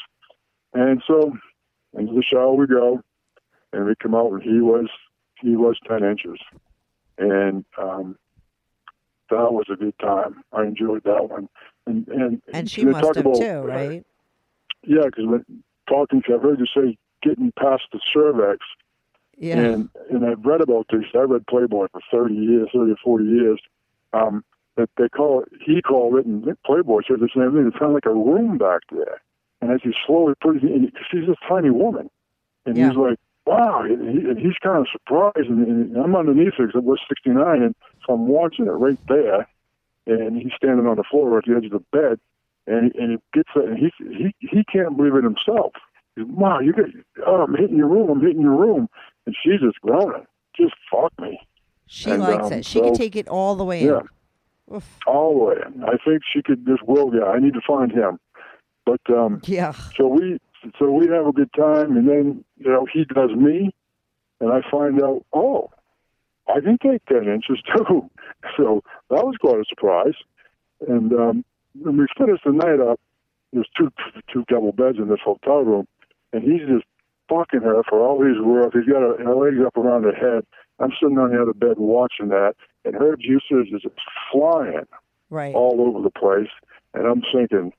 And 0.72 1.02
so 1.06 1.32
into 1.96 2.12
the 2.14 2.22
shower 2.22 2.54
we 2.54 2.66
go, 2.66 3.00
and 3.72 3.86
we 3.86 3.94
come 4.02 4.14
out, 4.14 4.32
and 4.32 4.42
he 4.42 4.60
was 4.60 4.88
he 5.40 5.56
was 5.56 5.78
ten 5.88 6.04
inches, 6.04 6.38
and 7.18 7.64
um, 7.78 8.16
that 9.30 9.52
was 9.52 9.66
a 9.72 9.76
good 9.76 9.98
time. 9.98 10.42
I 10.52 10.62
enjoyed 10.64 11.04
that 11.04 11.28
one, 11.28 11.48
and 11.86 12.06
and 12.08 12.42
And 12.52 12.70
she 12.70 12.84
must 12.84 13.04
have 13.16 13.16
about- 13.24 13.36
too, 13.40 13.60
right? 13.60 14.04
Yeah, 14.82 15.02
because 15.06 15.26
when 15.26 15.44
talking 15.88 16.22
to, 16.22 16.34
I've 16.34 16.42
heard 16.42 16.60
you 16.60 16.66
say 16.66 16.96
getting 17.22 17.52
past 17.58 17.84
the 17.92 18.00
cervix, 18.12 18.64
Yeah. 19.36 19.58
and 19.58 19.88
and 20.10 20.24
I've 20.24 20.44
read 20.44 20.60
about 20.60 20.86
this. 20.90 21.04
I 21.14 21.18
read 21.18 21.46
Playboy 21.46 21.88
for 21.92 22.00
thirty 22.10 22.34
years, 22.34 22.68
thirty 22.72 22.92
or 22.92 22.96
forty 23.02 23.24
years. 23.24 23.60
Um, 24.12 24.44
that 24.76 24.90
they 24.98 25.08
call 25.08 25.40
it, 25.42 25.48
he 25.64 25.80
called 25.80 26.16
it, 26.16 26.26
and 26.26 26.44
Playboy 26.64 27.00
said 27.08 27.20
the 27.20 27.28
same 27.34 27.52
thing. 27.52 27.66
It's 27.66 27.78
kind 27.78 27.90
of 27.90 27.94
like 27.94 28.04
a 28.06 28.12
room 28.14 28.58
back 28.58 28.82
there. 28.92 29.22
And 29.62 29.70
as 29.72 29.80
he 29.82 29.92
slowly 30.06 30.34
put 30.42 30.56
it 30.56 30.62
in, 30.64 30.92
she's 31.10 31.26
a 31.28 31.34
tiny 31.48 31.70
woman, 31.70 32.10
and 32.66 32.76
Yeah. 32.76 32.88
he's 32.88 32.96
like, 32.98 33.18
wow, 33.46 33.82
and, 33.82 34.38
he's 34.38 34.58
kind 34.62 34.78
of 34.78 34.86
surprised. 34.92 35.48
And, 35.48 35.96
I'm 35.96 36.14
underneath 36.16 36.54
it 36.58 36.66
because 36.66 36.74
it 36.74 36.84
was 36.84 37.00
69, 37.08 37.62
and 37.62 37.74
so 38.06 38.14
I'm 38.14 38.28
watching 38.28 38.66
it 38.66 38.70
right 38.70 38.98
there, 39.08 39.48
and 40.06 40.36
he's 40.36 40.52
standing 40.56 40.86
on 40.86 40.96
the 40.96 41.04
floor 41.10 41.38
at 41.38 41.44
the 41.44 41.56
edge 41.56 41.66
of 41.66 41.72
the 41.72 41.84
bed, 41.92 42.18
and 42.66 42.94
and 42.96 43.12
he 43.12 43.18
gets 43.32 43.48
it, 43.56 43.64
and 43.64 43.78
he 43.78 43.90
he 43.98 44.34
he 44.40 44.64
can't 44.64 44.96
believe 44.96 45.14
it 45.14 45.24
himself. 45.24 45.72
He's, 46.16 46.26
wow, 46.26 46.60
you 46.60 46.72
get, 46.72 46.86
oh, 47.26 47.42
I'm 47.42 47.54
hitting 47.54 47.76
your 47.76 47.88
room, 47.88 48.10
I'm 48.10 48.20
hitting 48.20 48.40
your 48.42 48.56
room, 48.56 48.88
and 49.26 49.36
she's 49.42 49.60
just 49.60 49.80
groaning, 49.80 50.26
just 50.56 50.74
fuck 50.90 51.12
me. 51.20 51.38
she 51.86 52.10
and, 52.10 52.22
likes 52.22 52.46
um, 52.46 52.52
it. 52.54 52.64
She 52.66 52.80
can 52.80 52.94
so- 52.94 52.98
take 52.98 53.16
it 53.16 53.28
all 53.28 53.54
the 53.54 53.64
way 53.64 53.84
Yeah. 53.84 54.00
in. 54.00 54.08
Oof. 54.74 54.98
all 55.06 55.32
the 55.38 55.44
way. 55.44 55.56
in. 55.64 55.84
I 55.84 55.96
think 56.04 56.22
she 56.32 56.42
could. 56.42 56.66
just 56.66 56.82
Will 56.82 57.14
Yeah, 57.14 57.26
I 57.26 57.38
need 57.38 57.54
to 57.54 57.60
find 57.64 57.92
him. 57.92 58.18
But 58.84 59.00
um, 59.10 59.40
Yeah. 59.44 59.72
so 59.96 60.06
we 60.08 60.38
so 60.78 60.90
we 60.90 61.06
have 61.08 61.26
a 61.26 61.32
good 61.32 61.50
time, 61.54 61.96
and 61.96 62.08
then 62.08 62.44
you 62.58 62.70
know 62.70 62.86
he 62.92 63.04
does 63.04 63.30
me, 63.30 63.74
and 64.40 64.52
I 64.52 64.60
find 64.70 65.02
out, 65.02 65.24
oh, 65.32 65.70
I 66.48 66.60
can 66.60 66.78
take 66.78 67.04
ten 67.06 67.24
inches 67.28 67.62
too. 67.76 68.10
So 68.56 68.82
that 69.10 69.24
was 69.24 69.36
quite 69.40 69.58
a 69.58 69.64
surprise. 69.68 70.14
And 70.86 71.12
um, 71.12 71.44
when 71.80 71.96
we 71.96 72.06
finished 72.16 72.44
the 72.44 72.52
night 72.52 72.80
up, 72.80 73.00
there's 73.52 73.68
two 73.76 73.90
two 74.32 74.44
double 74.48 74.72
beds 74.72 74.98
in 74.98 75.08
this 75.08 75.20
hotel 75.24 75.62
room, 75.62 75.86
and 76.32 76.42
he's 76.42 76.66
just 76.68 76.84
fucking 77.28 77.60
her 77.60 77.82
for 77.88 78.00
all 78.00 78.24
he's 78.24 78.40
worth. 78.42 78.72
He's 78.72 78.84
got 78.92 79.00
her, 79.00 79.24
her 79.24 79.34
legs 79.34 79.64
up 79.66 79.76
around 79.76 80.04
her 80.04 80.14
head. 80.14 80.44
I'm 80.78 80.92
sitting 81.00 81.18
on 81.18 81.30
the 81.30 81.40
other 81.40 81.54
bed 81.54 81.78
watching 81.78 82.28
that, 82.28 82.54
and 82.84 82.94
her 82.94 83.16
juices 83.16 83.72
is 83.72 83.82
just 83.82 83.94
flying 84.32 84.86
Right. 85.28 85.54
all 85.54 85.80
over 85.80 86.02
the 86.02 86.10
place. 86.10 86.50
And 86.94 87.06
I'm 87.06 87.22
thinking, 87.34 87.72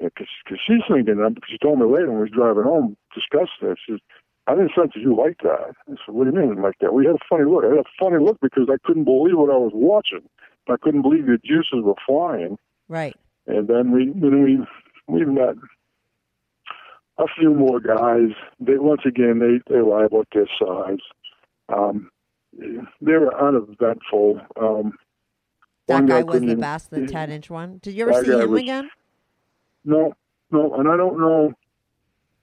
because 0.00 0.26
she's 0.66 0.82
thinking, 0.88 1.22
um, 1.24 1.36
she 1.48 1.58
told 1.58 1.78
me 1.78 1.86
later 1.86 2.08
when 2.08 2.16
we 2.16 2.22
was 2.22 2.30
driving 2.30 2.64
home, 2.64 2.96
discussed 3.14 3.52
this. 3.62 3.76
She 3.86 3.92
says, 3.92 4.00
I 4.46 4.54
didn't 4.54 4.72
sense 4.76 4.92
that 4.94 5.00
you 5.00 5.16
like 5.16 5.38
that. 5.42 5.74
I 5.88 5.90
said, 6.04 6.14
what 6.14 6.24
do 6.24 6.30
you 6.30 6.36
mean 6.46 6.60
like 6.62 6.78
that? 6.80 6.92
We 6.92 7.06
had 7.06 7.14
a 7.14 7.24
funny 7.28 7.44
look. 7.44 7.64
I 7.64 7.68
had 7.68 7.78
a 7.78 7.94
funny 7.98 8.22
look 8.22 8.38
because 8.42 8.68
I 8.70 8.76
couldn't 8.84 9.04
believe 9.04 9.38
what 9.38 9.50
I 9.50 9.56
was 9.56 9.72
watching. 9.74 10.28
I 10.68 10.76
couldn't 10.80 11.02
believe 11.02 11.26
the 11.26 11.38
juices 11.44 11.82
were 11.82 11.94
flying. 12.06 12.58
Right. 12.88 13.14
And 13.46 13.68
then 13.68 13.92
we, 13.92 14.12
then 14.14 14.42
we, 14.42 14.58
we 15.06 15.24
met 15.24 15.54
a 17.18 17.24
few 17.38 17.54
more 17.54 17.80
guys. 17.80 18.30
They 18.60 18.76
once 18.76 19.02
again 19.06 19.38
they 19.38 19.72
they 19.72 19.80
lie 19.80 20.04
about 20.04 20.28
their 20.32 20.48
size. 20.58 20.98
Um, 21.68 22.10
they 22.52 23.12
were 23.12 23.34
uneventful. 23.40 24.40
Um, 24.60 24.94
That 25.86 25.94
one 25.94 26.06
guy 26.06 26.22
was 26.22 26.40
the 26.40 26.56
best, 26.56 26.90
the 26.90 27.06
10 27.06 27.30
inch 27.30 27.50
one. 27.50 27.78
Did 27.82 27.94
you 27.94 28.08
ever 28.08 28.24
see 28.24 28.32
him 28.32 28.50
was- 28.50 28.62
again? 28.62 28.90
No, 29.84 30.14
no, 30.50 30.74
and 30.74 30.88
I 30.88 30.96
don't 30.96 31.18
know. 31.18 31.52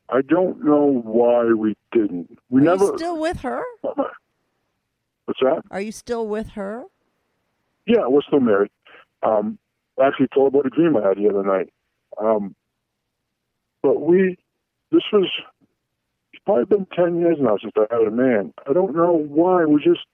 I 0.10 0.22
don't 0.22 0.64
know 0.64 1.02
why 1.04 1.46
we 1.54 1.76
didn't. 1.92 2.38
We 2.50 2.62
Are 2.62 2.66
never. 2.66 2.86
you 2.86 2.98
still 2.98 3.20
with 3.20 3.40
her? 3.42 3.64
What's 3.82 5.40
that? 5.42 5.62
Are 5.72 5.80
you 5.82 5.92
still 5.92 6.28
with 6.28 6.50
her? 6.50 6.84
Yeah, 7.88 8.08
we're 8.08 8.22
still 8.22 8.42
married. 8.42 8.72
Um, 9.24 9.58
I 10.00 10.08
actually 10.08 10.28
told 10.34 10.54
about 10.54 10.66
a 10.66 10.70
dream 10.70 10.98
I 10.98 11.08
had 11.08 11.18
the 11.18 11.30
other 11.30 11.44
night. 11.44 11.72
Um, 12.22 12.56
but 13.82 14.02
we, 14.02 14.38
this 14.92 15.04
was, 15.14 15.30
it's 16.34 16.44
probably 16.46 16.66
been 16.66 16.88
10 16.94 17.20
years 17.20 17.38
now 17.40 17.58
since 17.62 17.74
I 17.78 17.86
had 17.94 18.06
a 18.08 18.12
man. 18.12 18.54
I 18.70 18.74
don't 18.74 18.96
know 18.96 19.14
why. 19.14 19.66
We 19.66 19.82
just, 19.82 20.06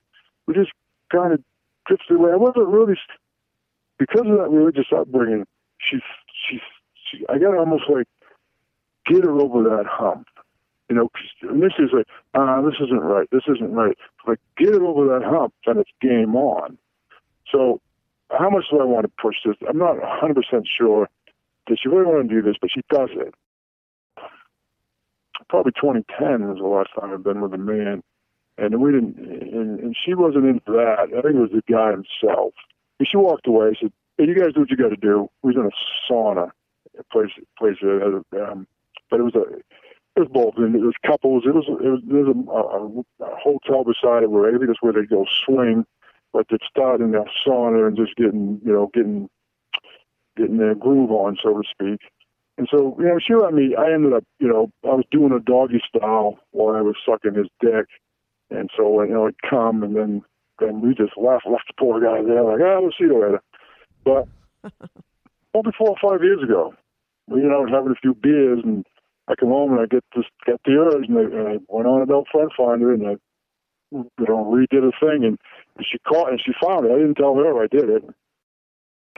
we 0.45 0.53
just 0.53 0.71
kind 1.11 1.33
of 1.33 1.41
drifted 1.87 2.15
away. 2.15 2.31
I 2.31 2.35
wasn't 2.35 2.67
really, 2.67 2.95
because 3.97 4.27
of 4.27 4.37
that 4.37 4.49
religious 4.49 4.87
upbringing, 4.95 5.45
she, 5.79 5.97
she 6.49 6.59
I 7.29 7.37
got 7.37 7.57
almost 7.57 7.83
like, 7.89 8.07
get 9.05 9.23
her 9.23 9.39
over 9.39 9.63
that 9.63 9.85
hump. 9.87 10.27
You 10.89 10.95
know, 10.95 11.09
initially 11.43 11.85
it's 11.85 11.93
like, 11.93 12.07
ah, 12.33 12.61
this 12.61 12.75
isn't 12.81 13.01
right, 13.01 13.27
this 13.31 13.43
isn't 13.47 13.73
right. 13.73 13.97
Like, 14.25 14.39
get 14.57 14.69
it 14.69 14.81
over 14.81 15.05
that 15.07 15.25
hump, 15.25 15.53
then 15.65 15.77
it's 15.77 15.89
game 16.01 16.35
on. 16.35 16.77
So, 17.51 17.81
how 18.31 18.49
much 18.49 18.65
do 18.71 18.79
I 18.79 18.85
want 18.85 19.05
to 19.05 19.11
push 19.21 19.35
this? 19.45 19.55
I'm 19.67 19.77
not 19.77 19.97
100% 19.97 20.63
sure 20.77 21.09
that 21.67 21.77
she 21.81 21.89
really 21.89 22.05
want 22.05 22.29
to 22.29 22.35
do 22.35 22.41
this, 22.41 22.55
but 22.59 22.69
she 22.73 22.81
does 22.89 23.09
it. 23.13 23.33
Probably 25.49 25.71
2010 25.73 26.47
was 26.47 26.57
the 26.57 26.67
last 26.67 26.89
time 26.99 27.13
I've 27.13 27.23
been 27.23 27.41
with 27.41 27.53
a 27.53 27.57
man, 27.57 28.03
and 28.57 28.81
we 28.81 28.91
didn't. 28.91 29.17
And, 29.17 29.79
and 29.79 29.95
she 30.05 30.13
wasn't 30.13 30.45
into 30.45 30.71
that. 30.71 31.07
I 31.17 31.21
think 31.21 31.35
it 31.35 31.39
was 31.39 31.51
the 31.53 31.63
guy 31.71 31.91
himself. 31.91 32.53
And 32.99 33.07
she 33.09 33.17
walked 33.17 33.47
away. 33.47 33.77
Said, 33.79 33.93
"Hey, 34.17 34.25
you 34.25 34.35
guys 34.35 34.53
do 34.53 34.61
what 34.61 34.69
you 34.69 34.75
got 34.77 34.89
to 34.89 34.97
do." 34.97 35.29
We 35.43 35.53
was 35.53 35.57
in 35.57 35.65
a 35.67 36.11
sauna, 36.11 36.51
a 36.99 37.03
place, 37.11 37.31
place. 37.57 37.77
Uh, 37.83 38.21
um, 38.41 38.67
but 39.09 39.19
it 39.19 39.23
was 39.23 39.35
a 39.35 39.43
it 40.17 40.21
was 40.21 40.29
both, 40.31 40.55
and 40.57 40.75
it 40.75 40.81
was 40.81 40.95
couples. 41.05 41.43
It 41.45 41.53
was 41.53 41.65
it 41.67 41.89
was 41.89 42.01
there's 42.07 42.27
a, 42.27 42.37
a, 42.51 43.31
a 43.31 43.35
hotel 43.37 43.83
beside 43.83 44.23
it 44.23 44.31
where 44.31 44.49
I 44.49 44.57
it's 44.59 44.81
where 44.81 44.93
they 44.93 45.05
go 45.05 45.25
swing, 45.45 45.85
but 46.33 46.47
they 46.49 46.57
start 46.69 47.01
in 47.01 47.11
that 47.11 47.27
sauna 47.45 47.87
and 47.87 47.95
just 47.95 48.15
getting 48.15 48.59
you 48.65 48.73
know 48.73 48.89
getting 48.93 49.29
getting 50.35 50.57
their 50.57 50.75
groove 50.75 51.11
on, 51.11 51.37
so 51.41 51.61
to 51.61 51.63
speak. 51.69 52.01
And 52.57 52.67
so 52.71 52.95
you 52.99 53.05
know 53.05 53.19
she 53.19 53.35
let 53.35 53.53
me. 53.53 53.75
I 53.75 53.93
ended 53.93 54.13
up 54.13 54.23
you 54.39 54.47
know 54.47 54.71
I 54.83 54.95
was 54.95 55.05
doing 55.11 55.31
a 55.31 55.39
doggy 55.39 55.81
style 55.87 56.39
while 56.51 56.75
I 56.75 56.81
was 56.81 56.95
sucking 57.05 57.35
his 57.35 57.47
dick, 57.61 57.85
and 58.49 58.69
so 58.75 59.03
you 59.03 59.13
know 59.13 59.27
it 59.27 59.35
come 59.47 59.83
and 59.83 59.95
then 59.95 60.23
then 60.59 60.81
we 60.81 60.95
just 60.95 61.15
left 61.15 61.45
left 61.45 61.67
the 61.67 61.73
poor 61.77 62.01
guy 62.01 62.23
there 62.23 62.43
like 62.43 62.61
ah 62.61 62.79
we'll 62.79 62.91
see 62.97 63.05
you 63.05 63.21
later, 63.21 63.43
but 64.03 64.27
probably 65.51 65.73
four 65.77 65.89
or 65.89 65.97
five 66.01 66.23
years 66.23 66.41
ago, 66.41 66.73
you 67.29 67.49
know 67.49 67.65
having 67.69 67.91
a 67.91 68.01
few 68.01 68.13
beers 68.13 68.59
and 68.63 68.85
I 69.27 69.35
come 69.35 69.49
home 69.49 69.73
and 69.73 69.81
I 69.81 69.85
get 69.85 70.03
this 70.15 70.25
get 70.45 70.61
the 70.65 70.73
urge 70.73 71.07
and 71.07 71.17
I, 71.17 71.21
and 71.21 71.47
I 71.47 71.57
went 71.67 71.87
on 71.87 72.01
about 72.01 72.27
Friend 72.31 72.49
Finder 72.57 72.93
and 72.93 73.07
I 73.07 73.15
you 73.91 74.09
know 74.19 74.45
redid 74.45 74.87
a 74.87 74.91
thing 74.99 75.23
and, 75.25 75.37
and 75.77 75.85
she 75.89 75.97
caught 75.99 76.29
and 76.29 76.41
she 76.43 76.53
found 76.61 76.85
it. 76.85 76.91
I 76.91 76.97
didn't 76.97 77.15
tell 77.15 77.35
her 77.35 77.61
I 77.63 77.67
did 77.67 77.89
it. 77.89 78.03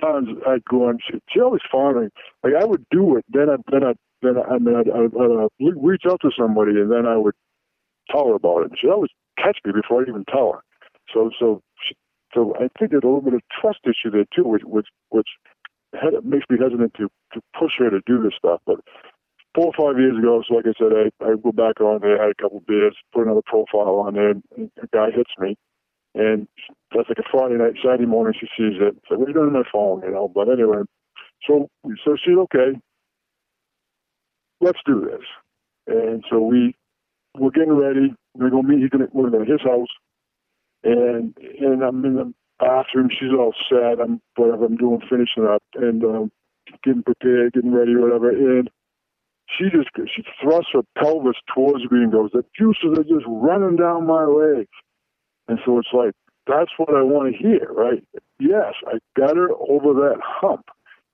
Times 0.01 0.29
I'd 0.47 0.65
go 0.65 0.89
and 0.89 0.99
she, 1.05 1.19
she 1.29 1.39
always 1.39 1.61
found 1.71 2.01
me. 2.01 2.07
Like 2.43 2.53
I 2.59 2.65
would 2.65 2.85
do 2.89 3.17
it, 3.17 3.25
then 3.29 3.49
I 3.49 3.57
then 3.71 3.83
I 3.83 3.93
then 4.21 4.37
I, 4.37 4.55
I 4.55 4.57
mean 4.57 4.75
I'd, 4.75 4.89
I'd, 4.89 5.13
I'd 5.15 5.43
uh, 5.45 5.79
reach 5.79 6.03
out 6.09 6.21
to 6.21 6.31
somebody 6.37 6.71
and 6.79 6.91
then 6.91 7.05
I 7.05 7.17
would 7.17 7.35
tell 8.09 8.27
her 8.27 8.35
about 8.35 8.61
it. 8.61 8.71
And 8.71 8.79
She'd 8.79 8.89
always 8.89 9.11
catch 9.37 9.59
me 9.65 9.71
before 9.73 10.01
I 10.01 10.09
even 10.09 10.25
tell 10.25 10.53
her. 10.53 10.61
So 11.13 11.29
so 11.39 11.61
she, 11.87 11.95
so 12.33 12.55
I 12.55 12.69
think 12.77 12.91
there's 12.91 13.03
a 13.03 13.07
little 13.07 13.21
bit 13.21 13.33
of 13.33 13.41
trust 13.61 13.79
issue 13.85 14.09
there 14.11 14.25
too, 14.35 14.47
which 14.47 14.63
which 14.65 14.87
which 15.09 15.27
had, 15.93 16.13
makes 16.25 16.45
me 16.49 16.57
hesitant 16.59 16.93
to 16.95 17.09
to 17.33 17.41
push 17.59 17.73
her 17.79 17.89
to 17.89 18.01
do 18.05 18.21
this 18.21 18.33
stuff. 18.37 18.61
But 18.65 18.79
four 19.55 19.71
or 19.71 19.73
five 19.77 19.99
years 19.99 20.17
ago, 20.17 20.43
so 20.47 20.55
like 20.55 20.65
I 20.65 20.73
said, 20.77 20.91
I, 20.93 21.25
I 21.25 21.35
go 21.35 21.51
back 21.51 21.81
on 21.81 22.01
there, 22.01 22.21
had 22.21 22.31
a 22.31 22.41
couple 22.41 22.61
beers, 22.67 22.95
put 23.13 23.25
another 23.25 23.41
profile 23.45 24.03
on 24.05 24.13
there, 24.13 24.31
and 24.31 24.43
a 24.81 24.87
guy 24.93 25.11
hits 25.15 25.31
me. 25.39 25.57
And 26.15 26.47
that's 26.95 27.07
like 27.07 27.19
a 27.19 27.29
Friday 27.31 27.55
night, 27.55 27.75
Saturday 27.83 28.05
morning, 28.05 28.33
she 28.39 28.47
sees 28.57 28.81
it. 28.81 28.97
So 29.07 29.17
what 29.17 29.25
are 29.25 29.29
you 29.29 29.33
doing 29.33 29.47
on 29.47 29.53
my 29.53 29.63
phone, 29.71 30.01
you 30.03 30.11
know? 30.11 30.27
But 30.27 30.49
anyway, 30.49 30.81
so 31.47 31.69
so 32.05 32.17
she's 32.23 32.37
okay. 32.37 32.79
Let's 34.61 34.79
do 34.85 35.01
this. 35.01 35.25
And 35.87 36.23
so 36.29 36.39
we 36.39 36.75
we're 37.37 37.51
getting 37.51 37.73
ready. 37.73 38.13
We're 38.35 38.49
gonna 38.49 38.67
meet. 38.67 38.81
He's 38.81 38.89
gonna 38.89 39.07
we're 39.13 39.29
to 39.29 39.39
his 39.45 39.61
house, 39.61 39.87
and 40.83 41.35
and 41.37 41.83
I'm 41.83 42.03
in 42.05 42.15
the 42.15 42.33
bathroom. 42.59 43.09
She's 43.11 43.33
all 43.37 43.53
set. 43.69 44.01
I'm 44.01 44.21
whatever 44.35 44.65
I'm 44.65 44.77
doing, 44.77 45.01
finishing 45.09 45.45
up, 45.45 45.63
and 45.75 46.03
um, 46.03 46.31
getting 46.83 47.03
prepared, 47.03 47.53
getting 47.53 47.73
ready, 47.73 47.95
whatever. 47.95 48.29
And 48.29 48.69
she 49.57 49.65
just 49.65 49.89
she 50.15 50.23
thrusts 50.41 50.71
her 50.73 50.83
pelvis 50.97 51.37
towards 51.53 51.83
me 51.91 52.03
and 52.03 52.11
goes, 52.11 52.31
"The 52.33 52.45
juices 52.57 52.97
are 52.97 53.03
just 53.03 53.25
running 53.27 53.77
down 53.77 54.07
my 54.07 54.25
legs." 54.25 54.69
And 55.47 55.59
so 55.65 55.79
it's 55.79 55.93
like 55.93 56.13
that's 56.47 56.71
what 56.77 56.95
I 56.95 57.01
want 57.01 57.33
to 57.33 57.37
hear, 57.37 57.67
right? 57.71 58.03
Yes, 58.39 58.73
I 58.87 58.99
got 59.17 59.35
her 59.37 59.49
over 59.51 59.93
that 60.01 60.17
hump. 60.21 60.65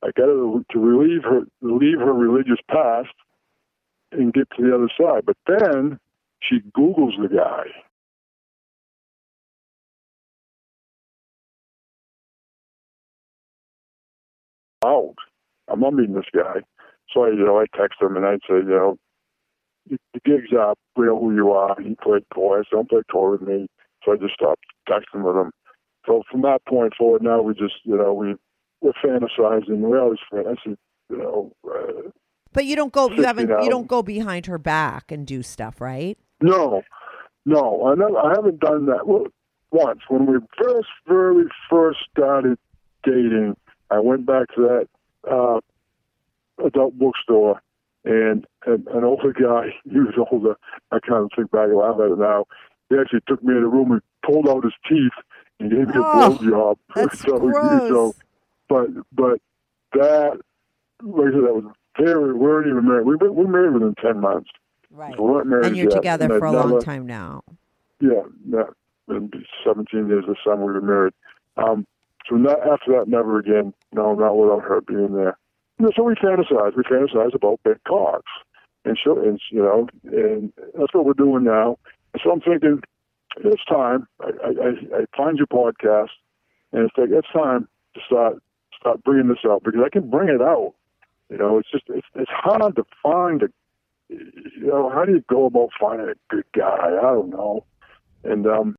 I 0.04 0.12
got 0.16 0.28
her 0.28 0.62
to 0.72 0.80
relieve 0.80 1.24
her 1.24 1.42
leave 1.62 2.00
her 2.00 2.14
religious 2.14 2.60
past 2.70 3.14
and 4.12 4.34
get 4.34 4.48
to 4.58 4.64
the 4.64 4.76
other 4.76 4.90
side. 5.00 5.26
But 5.26 5.38
then 5.48 6.00
she 6.42 6.60
Googles 6.78 7.20
the 7.22 7.34
guy. 7.36 7.66
Out. 14.86 15.16
I'm 15.68 15.80
not 15.80 15.94
meeting 15.94 16.16
this 16.16 16.26
guy. 16.34 16.62
So 17.14 17.24
I, 17.26 17.30
you 17.30 17.46
know, 17.46 17.60
I 17.60 17.66
text 17.76 18.02
him 18.02 18.16
and 18.16 18.26
I'd 18.26 18.40
say, 18.48 18.58
you 18.58 18.64
know, 18.64 18.98
the 19.90 20.20
gig's 20.26 20.54
up. 20.58 20.78
We 20.96 21.06
know 21.06 21.20
who 21.20 21.34
you 21.36 21.52
are. 21.52 21.76
He 21.82 21.96
played 22.02 22.24
toy. 22.34 22.60
So 22.70 22.78
don't 22.78 22.90
play 22.90 23.02
toy 23.12 23.32
with 23.32 23.42
me. 23.42 23.68
So 24.04 24.14
I 24.14 24.18
just 24.18 24.34
stopped 24.34 24.64
texting 24.90 25.24
with 25.24 25.36
him. 25.36 25.52
So 26.06 26.24
from 26.32 26.42
that 26.44 26.60
point 26.68 26.94
forward, 26.98 27.24
now 27.24 27.42
we 27.42 27.54
just, 27.54 27.76
you 27.84 27.98
know, 27.98 28.14
we 28.14 28.36
we're 28.82 28.94
fantasizing. 29.04 29.80
We 29.80 29.98
always 29.98 30.20
fantasy, 30.32 30.78
you 31.10 31.18
know. 31.18 31.52
Uh, 31.68 32.10
But 32.54 32.66
you 32.66 32.76
don't 32.76 32.94
go. 32.94 33.10
You 33.10 33.24
haven't. 33.24 33.50
You 33.50 33.70
don't 33.70 33.88
go 33.88 34.04
behind 34.04 34.46
her 34.46 34.58
back 34.60 35.12
and 35.12 35.26
do 35.26 35.42
stuff, 35.42 35.82
right? 35.82 36.18
no, 36.42 36.84
no, 37.46 37.88
I 37.88 37.96
never. 37.96 38.18
I 38.18 38.30
haven't 38.36 38.60
done 38.60 38.86
that. 38.88 39.08
Well, 39.08 39.26
once 39.72 40.02
when 40.08 40.26
we 40.28 40.38
first, 40.62 40.88
very 41.08 41.46
first 41.70 42.00
started 42.12 42.58
dating, 43.04 43.56
I 43.92 44.00
went 44.00 44.26
back 44.26 44.48
to 44.56 44.62
that 44.62 44.88
uh, 45.32 45.60
adult 46.66 46.98
bookstore, 46.98 47.62
and, 48.04 48.46
and 48.66 48.88
an 48.88 49.04
older 49.04 49.34
guy. 49.34 49.74
He 49.92 50.00
was 50.00 50.14
older. 50.32 50.56
I 50.92 51.00
kind 51.00 51.24
of 51.24 51.32
think 51.36 51.52
back 51.52 51.70
a 51.70 51.76
lot 51.76 52.00
at 52.02 52.12
it 52.12 52.18
now. 52.20 52.46
He 52.90 52.96
actually 53.00 53.22
took 53.28 53.44
me 53.44 53.56
in 53.56 53.64
a 53.64 53.68
room 53.68 53.92
and 53.92 54.02
pulled 54.26 54.48
out 54.48 54.64
his 54.64 54.74
teeth 54.88 55.12
and 55.60 55.70
gave 55.72 55.88
me 55.88 55.94
a 55.96 56.00
Oh, 56.04 56.38
blowjob. 56.40 56.78
That's 56.96 57.20
so, 57.20 57.38
gross. 57.40 57.90
so, 57.90 58.16
but 58.70 58.88
but 59.12 59.40
that, 59.94 60.40
like 61.02 61.28
I 61.28 61.32
said, 61.32 61.44
that 61.44 61.56
was 61.56 61.74
very. 62.00 62.34
We 62.34 62.40
weren't 62.40 62.68
even 62.68 62.88
married. 62.88 63.06
We 63.06 63.16
were, 63.16 63.32
we 63.32 63.46
were 63.46 63.52
married 63.52 63.74
within 63.74 63.96
ten 64.02 64.20
months. 64.20 64.50
right. 64.92 65.18
We 65.18 65.26
weren't 65.26 65.48
married 65.48 65.66
And 65.68 65.78
you're 65.78 65.90
yet, 65.90 65.96
together 65.96 66.26
and 66.26 66.40
for 66.40 66.46
a 66.46 66.50
I'd 66.52 66.56
long 66.56 66.70
never- 66.70 66.82
time 66.82 67.06
now. 67.08 67.44
yeah, 68.02 68.22
be 69.08 69.46
17 69.66 70.08
years 70.08 70.26
this 70.28 70.38
summer 70.46 70.66
we 70.66 70.74
were 70.74 70.82
married. 70.82 71.14
Um, 71.58 71.86
so 72.28 72.36
not 72.36 72.60
after 72.68 72.92
that, 72.94 73.08
never 73.08 73.40
again. 73.40 73.74
No, 73.94 74.14
not 74.16 74.38
without 74.38 74.64
her 74.64 74.82
being 74.82 75.14
there. 75.14 75.38
You 75.80 75.86
know, 75.86 75.92
so 75.96 76.04
we 76.04 76.16
fantasize. 76.16 76.76
We 76.76 76.84
fantasize 76.84 77.36
about 77.36 77.60
big 77.64 77.78
cocks, 77.88 78.32
and 78.86 78.98
so 79.04 79.20
and 79.20 79.40
you 79.52 79.62
know, 79.62 79.88
and 80.06 80.52
that's 80.78 80.94
what 80.94 81.06
we're 81.06 81.14
doing 81.14 81.44
now. 81.44 81.78
So 82.24 82.32
I'm 82.32 82.42
thinking, 82.42 82.82
it's 83.44 83.66
time. 83.66 84.08
I, 84.22 84.30
I, 84.44 84.50
I 84.50 85.00
I 85.02 85.06
find 85.16 85.38
your 85.38 85.48
podcast, 85.48 86.10
and 86.72 86.84
it's 86.84 86.98
like 86.98 87.10
it's 87.12 87.28
time 87.34 87.68
to 87.94 88.02
start 88.06 88.42
start 88.80 89.04
bringing 89.04 89.28
this 89.28 89.46
out 89.46 89.64
because 89.64 89.82
I 89.86 89.90
can 89.90 90.10
bring 90.10 90.30
it 90.30 90.42
out. 90.42 90.74
You 91.30 91.38
know, 91.38 91.60
it's 91.60 91.70
just 91.72 91.86
it's 91.90 92.08
it's 92.16 92.32
hard 92.32 92.76
to 92.76 92.86
find 93.04 93.44
a. 93.44 93.48
You 94.08 94.68
know, 94.68 94.90
how 94.90 95.04
do 95.04 95.14
you 95.14 95.24
go 95.28 95.46
about 95.46 95.70
finding 95.80 96.08
a 96.08 96.14
good 96.30 96.46
guy? 96.56 96.78
I 96.78 97.02
don't 97.02 97.32
know. 97.32 97.66
And 98.24 98.46
um, 98.46 98.76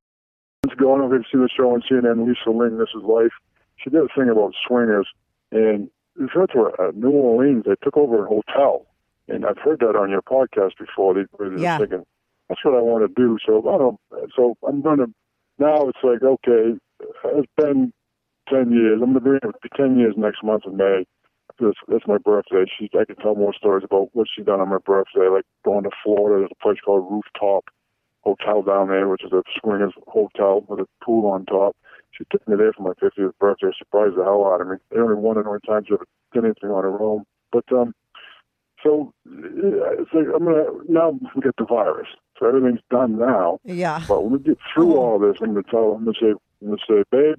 I 0.93 0.99
don't 0.99 1.11
know 1.11 1.16
if 1.16 1.20
you've 1.20 1.30
seen 1.32 1.41
the 1.43 1.49
show 1.55 1.70
on 1.74 1.82
CNN, 1.82 2.26
Lisa 2.26 2.51
Ling, 2.51 2.78
This 2.78 2.89
Is 2.97 3.03
Life. 3.03 3.32
She 3.76 3.91
did 3.91 4.01
a 4.03 4.09
thing 4.16 4.28
about 4.30 4.55
swingers, 4.66 5.07
and 5.53 5.91
we 6.18 6.26
went 6.34 6.51
to 6.53 6.70
uh, 6.78 6.93
New 6.95 7.11
Orleans. 7.11 7.64
They 7.66 7.74
took 7.82 7.97
over 7.97 8.24
a 8.24 8.28
hotel, 8.28 8.87
and 9.28 9.45
I've 9.45 9.59
heard 9.59 9.80
that 9.80 9.97
on 9.97 10.11
your 10.11 10.22
podcast 10.22 10.78
before. 10.78 11.14
They 11.14 11.24
were 11.39 11.57
Yeah. 11.59 11.78
thinking, 11.78 12.05
that's 12.49 12.64
what 12.64 12.74
I 12.74 12.80
want 12.80 13.07
to 13.07 13.12
do. 13.20 13.39
So 13.45 13.59
I 13.68 13.78
don't. 13.78 14.01
So 14.34 14.57
I'm 14.66 14.80
going 14.80 14.99
to. 14.99 15.12
Now 15.59 15.89
it's 15.89 15.99
like, 16.03 16.22
okay, 16.22 16.78
it's 17.24 17.53
been 17.57 17.93
ten 18.49 18.70
years. 18.72 19.01
I'm 19.03 19.12
going 19.12 19.41
to 19.41 19.53
be 19.62 19.68
ten 19.76 19.99
years 19.99 20.14
next 20.16 20.43
month 20.43 20.64
in 20.66 20.76
May. 20.76 21.05
That's, 21.59 21.76
that's 21.89 22.07
my 22.07 22.18
birthday. 22.18 22.64
She, 22.78 22.91
I 22.99 23.05
can 23.07 23.16
tell 23.16 23.34
more 23.34 23.55
stories 23.55 23.84
about 23.84 24.09
what 24.12 24.26
she 24.34 24.43
done 24.43 24.61
on 24.61 24.68
my 24.68 24.78
birthday, 24.84 25.28
like 25.28 25.45
going 25.64 25.84
to 25.84 25.91
Florida. 26.05 26.41
There's 26.41 26.51
a 26.53 26.62
place 26.62 26.78
called 26.84 27.11
Rooftop 27.11 27.64
Hotel 28.27 28.61
down 28.61 28.89
there, 28.89 29.07
which 29.07 29.22
is 29.22 29.33
a 29.33 29.43
swingers 29.61 29.93
hotel 30.09 30.64
with 30.68 30.81
a 30.81 30.87
pool 31.05 31.31
on 31.31 31.47
top. 31.47 31.77
She 32.11 32.24
took 32.33 32.47
me 32.49 32.57
there 32.57 32.72
for 32.72 32.83
my 32.83 32.93
50th 33.01 33.31
birthday. 33.39 33.68
Surprised 33.79 34.16
the 34.16 34.24
hell 34.24 34.45
out 34.53 34.61
of 34.61 34.66
me. 34.66 34.77
They 34.91 34.99
only 34.99 35.14
one 35.14 35.39
and 35.39 35.47
only 35.47 35.61
time 35.64 35.85
she 35.87 35.95
ever 35.95 36.05
did 36.35 36.45
anything 36.45 36.70
on 36.70 36.83
her 36.83 37.01
own. 37.01 37.22
But 37.53 37.70
um, 37.70 37.95
so 38.83 39.12
it's 39.27 40.12
like 40.12 40.27
I'm 40.35 40.45
gonna 40.45 40.64
now 40.89 41.11
we 41.37 41.41
get 41.41 41.55
the 41.57 41.66
virus, 41.66 42.09
so 42.37 42.49
everything's 42.49 42.81
done 42.91 43.16
now. 43.16 43.61
Yeah. 43.62 44.03
But 44.09 44.24
when 44.24 44.33
we 44.33 44.39
get 44.41 44.59
through 44.74 44.97
all 44.97 45.20
this, 45.20 45.37
I'm 45.41 45.51
gonna 45.55 45.62
tell 45.70 45.93
I'm 45.93 46.05
gonna 46.05 46.16
say 46.20 46.31
I'm 46.62 46.66
gonna 46.66 46.79
say, 46.89 47.05
babe, 47.12 47.37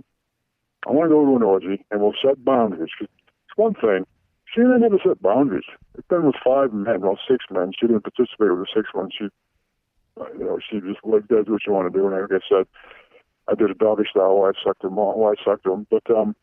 I 0.88 0.92
want 0.92 1.10
to 1.10 1.16
go 1.16 1.26
to 1.26 1.36
an 1.36 1.44
orgy, 1.44 1.84
and 1.92 2.00
we'll 2.00 2.14
set 2.24 2.46
boundaries. 2.46 2.92
'Cause 2.98 3.10
It's 3.50 3.58
one 3.58 3.74
thing 3.74 4.06
she 4.54 4.62
didn't 4.62 4.80
never 4.80 5.00
set 5.06 5.22
boundaries. 5.22 5.68
It's 5.98 6.08
been 6.08 6.26
with 6.26 6.36
five 6.46 6.72
men, 6.72 7.02
well, 7.02 7.20
six 7.28 7.44
men. 7.52 7.74
She 7.78 7.88
didn't 7.88 8.04
participate 8.06 8.52
with 8.52 8.60
the 8.60 8.68
sixth 8.74 8.94
one. 8.96 9.10
She, 9.12 9.28
you 10.38 10.46
know, 10.46 10.60
she 10.70 10.80
just 10.80 11.00
like 11.04 11.28
does 11.28 11.46
what 11.48 11.62
you 11.66 11.74
want 11.74 11.92
to 11.92 11.98
do. 11.98 12.08
And 12.08 12.16
like 12.16 12.32
I 12.32 12.46
said, 12.48 12.68
I 13.48 13.56
did 13.56 13.72
a 13.72 13.74
doggy 13.74 14.04
style 14.10 14.38
while 14.38 14.52
I 14.52 14.64
sucked 14.64 14.84
him, 14.84 14.96
while 14.96 15.34
I 15.34 15.44
sucked 15.44 15.66
him. 15.66 15.88
But 15.90 16.10
um, 16.10 16.36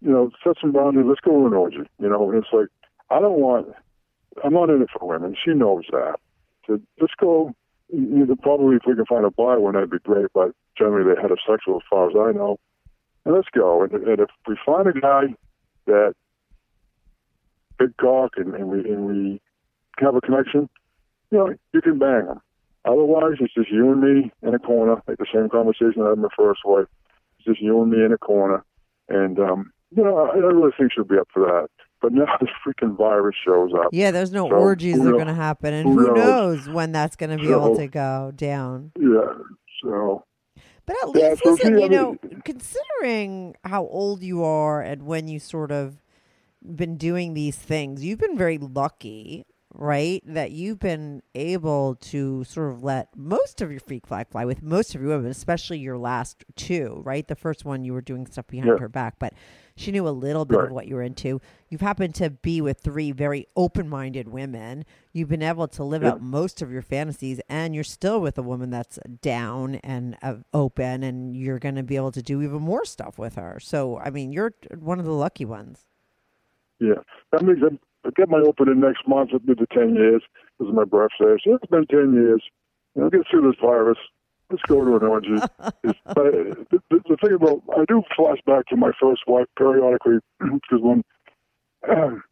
you 0.00 0.10
know, 0.10 0.30
set 0.44 0.56
some 0.60 0.72
boundaries. 0.72 1.06
Let's 1.08 1.20
go 1.20 1.32
to 1.32 1.46
an 1.46 1.52
orgy. 1.52 1.88
You 1.98 2.08
know, 2.08 2.30
and 2.30 2.42
it's 2.42 2.52
like 2.52 2.68
I 3.10 3.20
don't 3.20 3.40
want. 3.40 3.68
I'm 4.44 4.52
not 4.52 4.70
in 4.70 4.82
it 4.82 4.90
for 4.96 5.08
women. 5.08 5.34
She 5.42 5.52
knows 5.52 5.84
that. 5.90 6.16
So 6.66 6.80
let's 7.00 7.14
go. 7.18 7.54
You 7.90 8.26
know, 8.26 8.36
probably 8.36 8.76
if 8.76 8.82
we 8.86 8.94
can 8.94 9.06
find 9.06 9.24
a 9.24 9.30
bi 9.30 9.56
one, 9.56 9.74
that'd 9.74 9.90
be 9.90 9.98
great. 9.98 10.26
But 10.34 10.52
generally, 10.76 11.04
they're 11.04 11.22
heterosexual, 11.22 11.76
as 11.76 11.82
far 11.88 12.08
as 12.10 12.16
I 12.16 12.36
know. 12.36 12.58
And 13.24 13.34
let's 13.34 13.48
go. 13.54 13.82
And, 13.82 13.92
and 13.92 14.20
if 14.20 14.28
we 14.46 14.56
find 14.64 14.86
a 14.86 14.92
guy 14.92 15.34
that 15.86 16.14
big 17.78 17.96
cock 17.96 18.32
and, 18.36 18.54
and 18.54 18.68
we 18.68 18.80
and 18.80 19.06
we 19.06 19.40
have 19.98 20.14
a 20.14 20.20
connection, 20.20 20.68
you 21.30 21.38
know, 21.38 21.54
you 21.72 21.80
can 21.80 21.98
bang 21.98 22.26
him. 22.26 22.40
Otherwise, 22.88 23.34
it's 23.40 23.52
just 23.54 23.70
you 23.70 23.92
and 23.92 24.00
me 24.00 24.32
in 24.42 24.54
a 24.54 24.58
corner, 24.58 25.02
like 25.06 25.18
the 25.18 25.26
same 25.32 25.48
conversation 25.48 26.00
I 26.02 26.10
had 26.10 26.18
with 26.20 26.30
my 26.30 26.36
first 26.36 26.60
wife. 26.64 26.86
It's 27.38 27.44
just 27.46 27.60
you 27.60 27.80
and 27.82 27.90
me 27.90 28.04
in 28.04 28.12
a 28.12 28.18
corner, 28.18 28.64
and 29.08 29.38
um, 29.38 29.72
you 29.94 30.02
know, 30.02 30.16
I, 30.18 30.34
I 30.34 30.38
really 30.38 30.70
think 30.78 30.92
she'll 30.94 31.04
be 31.04 31.18
up 31.18 31.28
for 31.32 31.44
that. 31.44 31.68
But 32.00 32.12
now 32.12 32.26
this 32.40 32.50
freaking 32.66 32.96
virus 32.96 33.36
shows 33.44 33.72
up. 33.74 33.88
Yeah, 33.92 34.10
there's 34.10 34.32
no 34.32 34.48
So, 34.48 34.54
orgies 34.56 34.98
that 34.98 35.06
are 35.08 35.12
going 35.12 35.26
to 35.26 35.34
happen, 35.34 35.74
and 35.74 35.88
Who 35.88 35.98
who 35.98 36.14
knows? 36.14 36.66
knows 36.66 36.68
when 36.74 36.92
that's 36.92 37.16
going 37.16 37.30
to 37.30 37.36
be 37.36 37.48
So- 37.48 37.60
able 37.64 37.76
to 37.76 37.88
go 37.88 38.32
down. 38.34 38.92
Yeah. 38.98 39.34
So 39.82 40.24
But 40.86 40.96
at 41.02 41.08
Yeah, 41.14 41.28
least, 41.30 41.42
so 41.44 41.50
listen, 41.52 41.78
you 41.78 41.88
know, 41.88 42.16
mean- 42.22 42.42
considering 42.44 43.54
how 43.64 43.82
old 43.86 44.22
you 44.22 44.42
are 44.44 44.80
and 44.80 45.02
when 45.02 45.28
you 45.28 45.38
sort 45.38 45.70
of 45.70 46.00
been 46.62 46.96
doing 46.96 47.34
these 47.34 47.56
things, 47.56 48.04
you've 48.04 48.18
been 48.18 48.36
very 48.36 48.58
lucky, 48.58 49.44
right? 49.78 50.22
That 50.26 50.50
you've 50.50 50.80
been 50.80 51.22
able 51.36 51.94
to 51.96 52.42
sort 52.44 52.72
of 52.72 52.82
let 52.82 53.16
most 53.16 53.62
of 53.62 53.70
your 53.70 53.78
freak 53.80 54.06
flag 54.08 54.26
fly 54.28 54.44
with 54.44 54.60
most 54.62 54.94
of 54.94 55.00
your 55.00 55.10
women, 55.10 55.30
especially 55.30 55.78
your 55.78 55.96
last 55.96 56.44
two, 56.56 57.00
right? 57.04 57.26
The 57.26 57.36
first 57.36 57.64
one 57.64 57.84
you 57.84 57.92
were 57.92 58.00
doing 58.02 58.26
stuff 58.26 58.48
behind 58.48 58.72
Yeah. 58.74 58.78
her 58.80 58.88
back, 58.88 59.20
but 59.20 59.32
she 59.76 59.92
knew 59.92 60.08
a 60.08 60.10
little 60.10 60.44
bit 60.44 60.58
of 60.58 60.72
what 60.72 60.88
you 60.88 60.96
were 60.96 61.02
into. 61.02 61.40
You've 61.68 61.80
happened 61.80 62.16
to 62.16 62.30
be 62.30 62.60
with 62.60 62.80
three 62.80 63.12
very 63.12 63.46
open 63.54 63.88
minded 63.88 64.26
women. 64.26 64.84
You've 65.12 65.28
been 65.28 65.42
able 65.42 65.68
to 65.68 65.84
live 65.84 66.02
Yeah. 66.02 66.10
out 66.10 66.22
most 66.22 66.60
of 66.60 66.72
your 66.72 66.82
fantasies, 66.82 67.40
and 67.48 67.72
you're 67.76 67.84
still 67.84 68.20
with 68.20 68.36
a 68.36 68.42
woman 68.42 68.70
that's 68.70 68.98
down 69.22 69.76
and 69.76 70.16
uh, 70.22 70.38
open, 70.52 71.04
and 71.04 71.36
you're 71.36 71.60
going 71.60 71.76
to 71.76 71.84
be 71.84 71.94
able 71.94 72.10
to 72.12 72.22
do 72.22 72.42
even 72.42 72.60
more 72.62 72.84
stuff 72.84 73.16
with 73.16 73.36
her. 73.36 73.58
So, 73.60 73.98
I 73.98 74.10
mean, 74.10 74.32
you're 74.32 74.52
one 74.76 74.98
of 74.98 75.04
the 75.04 75.12
lucky 75.12 75.44
ones. 75.44 75.86
yeah, 76.80 76.94
that 77.30 77.42
I'm, 77.42 77.78
I 78.04 78.10
get 78.16 78.28
my 78.28 78.38
opening 78.38 78.80
next 78.80 79.06
month. 79.06 79.30
It'll 79.30 79.40
be 79.40 79.54
the 79.54 79.66
ten 79.72 79.94
years. 79.94 80.22
This 80.58 80.68
is 80.68 80.74
my 80.74 80.84
birthday. 80.84 81.36
So 81.44 81.54
it's 81.54 81.66
been 81.66 81.86
ten 81.86 82.14
years. 82.14 82.42
You 82.94 83.02
know, 83.02 83.10
get 83.10 83.26
through 83.30 83.50
this 83.50 83.60
virus. 83.60 83.98
Let's 84.50 84.62
go 84.62 84.84
to 84.84 84.96
an 84.96 85.02
orgy. 85.02 85.36
But 86.06 86.32
the, 86.70 86.80
the, 86.90 87.00
the 87.08 87.16
thing 87.22 87.34
about 87.34 87.62
I 87.76 87.84
do 87.86 88.02
flash 88.16 88.38
back 88.46 88.66
to 88.68 88.76
my 88.76 88.92
first 89.00 89.22
wife 89.26 89.46
periodically 89.56 90.18
because 90.40 90.80
when, 90.80 91.04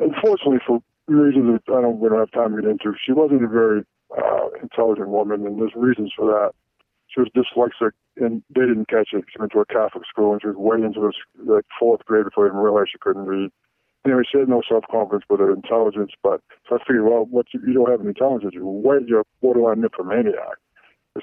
unfortunately 0.00 0.58
for 0.66 0.80
reasons 1.06 1.60
that 1.66 1.72
I 1.72 1.80
don't 1.80 2.00
we 2.00 2.08
don't 2.08 2.18
have 2.18 2.32
time 2.32 2.56
to 2.56 2.62
get 2.62 2.70
into, 2.70 2.94
she 3.04 3.12
wasn't 3.12 3.44
a 3.44 3.48
very 3.48 3.84
uh, 4.16 4.48
intelligent 4.62 5.08
woman, 5.08 5.46
and 5.46 5.60
there's 5.60 5.74
reasons 5.76 6.12
for 6.16 6.26
that. 6.26 6.52
She 7.08 7.20
was 7.20 7.28
dyslexic, 7.34 7.92
and 8.16 8.42
they 8.54 8.62
didn't 8.62 8.88
catch 8.88 9.08
it. 9.12 9.24
She 9.32 9.38
went 9.38 9.52
to 9.52 9.60
a 9.60 9.66
Catholic 9.66 10.04
school, 10.08 10.32
and 10.32 10.40
she 10.40 10.48
was 10.48 10.56
way 10.56 10.76
into 10.84 11.00
this 11.00 11.16
like 11.44 11.64
fourth 11.78 12.04
grade 12.04 12.24
before 12.24 12.46
I 12.46 12.48
even 12.48 12.60
realized 12.60 12.90
she 12.92 12.98
couldn't 13.00 13.26
read. 13.26 13.50
Anyway, 14.06 14.22
she 14.30 14.38
had 14.38 14.48
no 14.48 14.62
self 14.68 14.84
confidence 14.90 15.24
with 15.28 15.40
her 15.40 15.52
intelligence, 15.52 16.12
but 16.22 16.40
so 16.68 16.76
I 16.76 16.78
figured, 16.86 17.04
well, 17.04 17.26
what 17.30 17.46
you, 17.52 17.60
you 17.66 17.74
don't 17.74 17.90
have 17.90 18.00
any 18.00 18.08
intelligence, 18.10 18.54
way 18.56 18.98
you're 19.06 19.24
borderline 19.42 19.82
nymphomaniac. 19.82 20.56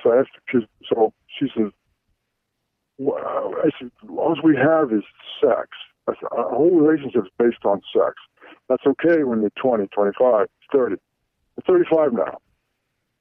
So 0.03 0.11
I 0.13 0.19
asked, 0.19 0.29
cause, 0.51 0.63
so 0.87 1.13
she 1.39 1.47
says, 1.57 1.71
well, 2.97 3.53
I 3.63 3.69
said, 3.79 3.91
all 4.09 4.35
we 4.43 4.55
have 4.55 4.91
is 4.91 5.03
sex. 5.41 5.69
I 6.07 6.13
said, 6.19 6.27
our 6.31 6.49
whole 6.49 6.71
relationship 6.79 7.23
is 7.25 7.31
based 7.37 7.65
on 7.65 7.81
sex. 7.93 8.13
That's 8.69 8.83
okay 8.85 9.23
when 9.23 9.41
you're 9.41 9.51
20, 9.61 9.87
25, 9.87 10.47
30. 10.73 10.95
I'm 10.95 11.63
35 11.67 12.13
now. 12.13 12.37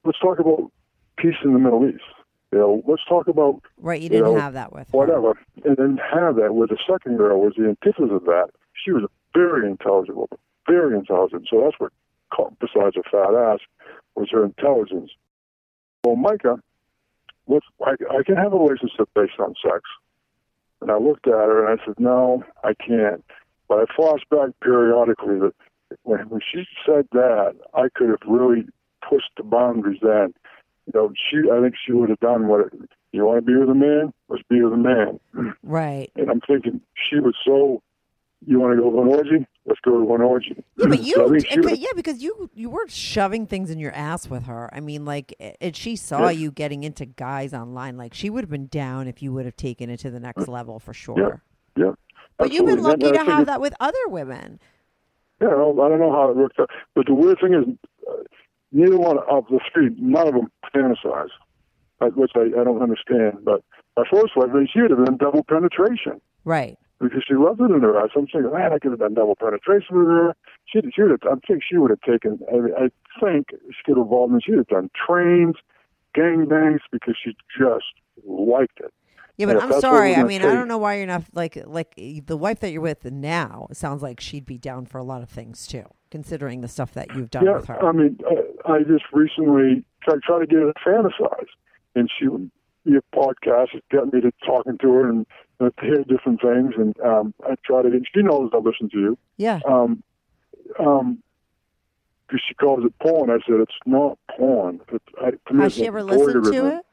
Let's 0.05 0.19
talk 0.19 0.39
about 0.39 0.71
peace 1.17 1.35
in 1.43 1.53
the 1.53 1.59
Middle 1.59 1.87
East. 1.87 2.03
You 2.51 2.59
know, 2.59 2.83
let's 2.87 3.03
talk 3.09 3.27
about 3.27 3.61
Right? 3.77 3.99
You 3.99 4.05
You 4.05 4.09
didn't 4.09 4.23
know, 4.35 4.39
have 4.39 4.53
that 4.53 4.71
with 4.71 4.87
her. 4.91 4.97
whatever, 4.97 5.33
and 5.65 5.75
then 5.77 5.97
have 6.13 6.35
that. 6.37 6.53
with 6.55 6.69
the 6.69 6.77
second 6.89 7.17
girl 7.17 7.41
was 7.41 7.53
the 7.57 7.65
antithesis 7.67 8.09
of 8.11 8.23
that. 8.25 8.47
She 8.85 8.91
was 8.91 9.03
a 9.03 9.07
very 9.37 9.67
intelligent 9.67 10.17
woman, 10.17 10.39
very 10.67 10.97
intelligent. 10.97 11.47
So 11.49 11.61
that's 11.63 11.79
what, 11.79 11.91
besides 12.59 12.95
a 12.97 13.03
fat 13.09 13.33
ass, 13.35 13.59
was 14.15 14.29
her 14.31 14.43
intelligence. 14.43 15.11
Well, 16.03 16.15
Micah, 16.15 16.57
let's, 17.47 17.65
I, 17.85 17.91
I 18.17 18.23
can 18.25 18.35
have 18.35 18.53
a 18.53 18.57
relationship 18.57 19.09
based 19.13 19.39
on 19.39 19.53
sex. 19.63 19.81
And 20.81 20.91
I 20.91 20.97
looked 20.97 21.27
at 21.27 21.33
her 21.33 21.65
and 21.65 21.79
I 21.79 21.85
said, 21.85 21.99
no, 21.99 22.43
I 22.63 22.73
can't. 22.73 23.23
But 23.67 23.79
I 23.79 23.85
flashed 23.95 24.29
back 24.29 24.49
periodically 24.61 25.39
that 25.39 25.53
when, 26.03 26.19
when 26.29 26.41
she 26.51 26.65
said 26.85 27.07
that, 27.11 27.55
I 27.73 27.87
could 27.93 28.09
have 28.09 28.25
really 28.27 28.65
pushed 29.07 29.31
the 29.37 29.43
boundaries 29.43 29.99
then. 30.01 30.33
You 30.85 30.93
know, 30.93 31.13
she, 31.29 31.37
I 31.51 31.61
think 31.61 31.75
she 31.85 31.93
would 31.93 32.09
have 32.09 32.19
done 32.19 32.47
what 32.47 32.61
it, 32.61 32.73
you 33.11 33.25
want 33.25 33.39
to 33.39 33.51
be 33.51 33.57
with 33.57 33.69
a 33.69 33.75
man? 33.75 34.13
Let's 34.29 34.43
be 34.49 34.61
with 34.61 34.73
a 34.73 34.77
man. 34.77 35.19
Right. 35.63 36.11
And 36.15 36.29
I'm 36.29 36.41
thinking 36.41 36.81
she 37.09 37.19
was 37.19 37.35
so. 37.45 37.81
You 38.45 38.59
want 38.59 38.75
to 38.77 38.81
go 38.81 38.91
to 38.91 39.01
an 39.01 39.07
orgy? 39.07 39.47
Let's 39.65 39.79
go 39.81 39.91
to 40.05 40.13
an 40.15 40.21
orgy. 40.21 40.63
Yeah, 40.77 40.85
but 40.87 40.97
So 40.99 41.03
you, 41.03 41.39
she 41.39 41.59
was- 41.59 41.79
yeah, 41.79 41.87
because 41.95 42.21
you 42.21 42.49
you 42.53 42.69
weren't 42.69 42.91
shoving 42.91 43.47
things 43.47 43.71
in 43.71 43.79
your 43.79 43.91
ass 43.93 44.29
with 44.29 44.43
her. 44.43 44.69
I 44.73 44.79
mean, 44.79 45.05
like, 45.05 45.33
and 45.59 45.75
she 45.75 45.95
saw 45.95 46.25
Yeah. 46.25 46.29
you 46.31 46.51
getting 46.51 46.83
into 46.83 47.05
guys 47.05 47.53
online. 47.53 47.97
Like, 47.97 48.13
she 48.13 48.29
would 48.29 48.43
have 48.43 48.49
been 48.49 48.67
down 48.67 49.07
if 49.07 49.21
you 49.23 49.33
would 49.33 49.45
have 49.45 49.55
taken 49.57 49.89
it 49.89 49.97
to 50.01 50.11
the 50.11 50.19
next 50.19 50.47
level 50.47 50.79
for 50.79 50.93
sure. 50.93 51.41
yeah. 51.75 51.91
But 52.37 52.51
you've 52.53 52.67
been 52.67 52.83
lucky 52.83 53.07
And 53.07 53.15
to 53.15 53.23
have 53.23 53.47
that 53.47 53.59
with 53.59 53.73
other 53.79 53.97
women. 54.07 54.59
Yeah, 55.41 55.47
I 55.47 55.51
don't, 55.51 55.79
I 55.79 55.89
don't 55.89 55.99
know 55.99 56.11
how 56.11 56.29
it 56.29 56.37
works 56.37 56.55
out. 56.59 56.69
But 56.93 57.07
the 57.07 57.15
weird 57.15 57.39
thing 57.41 57.53
is, 57.55 57.65
uh, 58.07 58.13
neither 58.71 58.97
one 58.97 59.17
of 59.29 59.45
the 59.49 59.59
three, 59.73 59.89
none 59.97 60.27
of 60.27 60.33
them 60.35 60.51
fantasize, 60.73 61.29
which 62.15 62.31
I, 62.35 62.41
I 62.59 62.63
don't 62.63 62.81
understand. 62.81 63.39
But 63.43 63.63
my 63.97 64.03
first 64.11 64.35
wife, 64.35 64.49
I 64.51 64.57
mean, 64.59 64.67
she 64.71 64.81
would 64.81 64.91
have 64.91 65.03
been 65.03 65.17
double 65.17 65.43
penetration 65.43 66.21
Right. 66.45 66.77
Because 66.99 67.23
she 67.27 67.35
loves 67.35 67.59
it 67.59 67.71
in 67.71 67.81
her 67.81 67.99
eyes. 67.99 68.09
So 68.13 68.21
I'm 68.21 68.27
thinking, 68.27 68.51
man, 68.51 68.73
I 68.73 68.79
could 68.79 68.91
have 68.91 68.99
done 68.99 69.13
double 69.13 69.35
penetration 69.35 69.97
with 69.97 70.07
her. 70.07 70.35
She, 70.65 70.81
she 70.93 71.01
would 71.01 71.11
have, 71.11 71.21
I 71.25 71.35
think 71.47 71.63
she 71.67 71.77
would 71.77 71.91
have 71.91 72.01
taken, 72.01 72.39
I, 72.51 72.55
mean, 72.55 72.73
I 72.77 72.89
think 73.19 73.47
she 73.51 73.83
could 73.85 73.97
have 73.97 74.05
involved 74.05 74.33
in, 74.33 74.41
she 74.41 74.51
would 74.51 74.59
have 74.59 74.67
done 74.67 74.89
trains, 75.07 75.55
gangbangs, 76.15 76.79
because 76.91 77.15
she 77.23 77.35
just 77.57 77.85
liked 78.25 78.79
it. 78.79 78.93
Yeah, 79.37 79.45
but 79.45 79.61
I'm 79.61 79.79
sorry. 79.79 80.15
I 80.15 80.23
mean, 80.23 80.41
I 80.41 80.51
don't 80.51 80.67
know 80.67 80.79
why 80.79 80.95
you're 80.95 81.05
not 81.05 81.25
like 81.31 81.59
like 81.67 81.93
the 81.95 82.35
wife 82.35 82.59
that 82.61 82.71
you're 82.71 82.81
with 82.81 83.05
now. 83.05 83.67
It 83.69 83.77
sounds 83.77 84.01
like 84.01 84.19
she'd 84.19 84.47
be 84.47 84.57
down 84.57 84.87
for 84.87 84.97
a 84.97 85.03
lot 85.03 85.21
of 85.21 85.29
things 85.29 85.67
too, 85.67 85.85
considering 86.09 86.61
the 86.61 86.67
stuff 86.67 86.95
that 86.95 87.15
you've 87.15 87.29
done 87.29 87.45
yeah, 87.45 87.57
with 87.57 87.67
her. 87.67 87.85
I 87.85 87.91
mean, 87.91 88.17
I, 88.65 88.71
I 88.71 88.79
just 88.79 89.03
recently 89.13 89.85
tried, 90.01 90.23
tried 90.23 90.39
to 90.39 90.47
get 90.47 90.57
her 90.57 90.73
to 90.73 90.79
fantasize, 90.83 91.45
and 91.93 92.09
she 92.17 92.25
your 92.87 93.03
podcast 93.13 93.69
has 93.73 93.81
got 93.91 94.13
me 94.13 94.21
to 94.21 94.31
talking 94.45 94.77
to 94.79 94.91
her 94.91 95.09
and 95.09 95.25
uh, 95.59 95.69
to 95.79 95.85
hear 95.85 96.03
different 96.03 96.41
things, 96.41 96.73
and 96.77 96.99
um, 97.01 97.33
I 97.43 97.55
try 97.65 97.81
to. 97.81 98.01
She 98.13 98.21
knows 98.21 98.51
I 98.53 98.57
listen 98.57 98.89
to 98.89 98.99
you. 98.99 99.17
yeah. 99.37 99.59
Um, 99.67 100.03
um, 100.79 101.23
because 102.27 102.43
she 102.47 102.55
calls 102.55 102.83
it 102.83 102.93
porn. 102.99 103.29
I 103.29 103.37
said 103.47 103.61
it's 103.61 103.71
not 103.85 104.17
porn. 104.37 104.81
It's, 104.91 105.05
I, 105.21 105.31
to 105.31 105.53
me, 105.53 105.63
Has 105.63 105.75
she 105.75 105.87
ever 105.87 106.03
listened 106.03 106.43
to 106.43 106.77
it? 106.77 106.85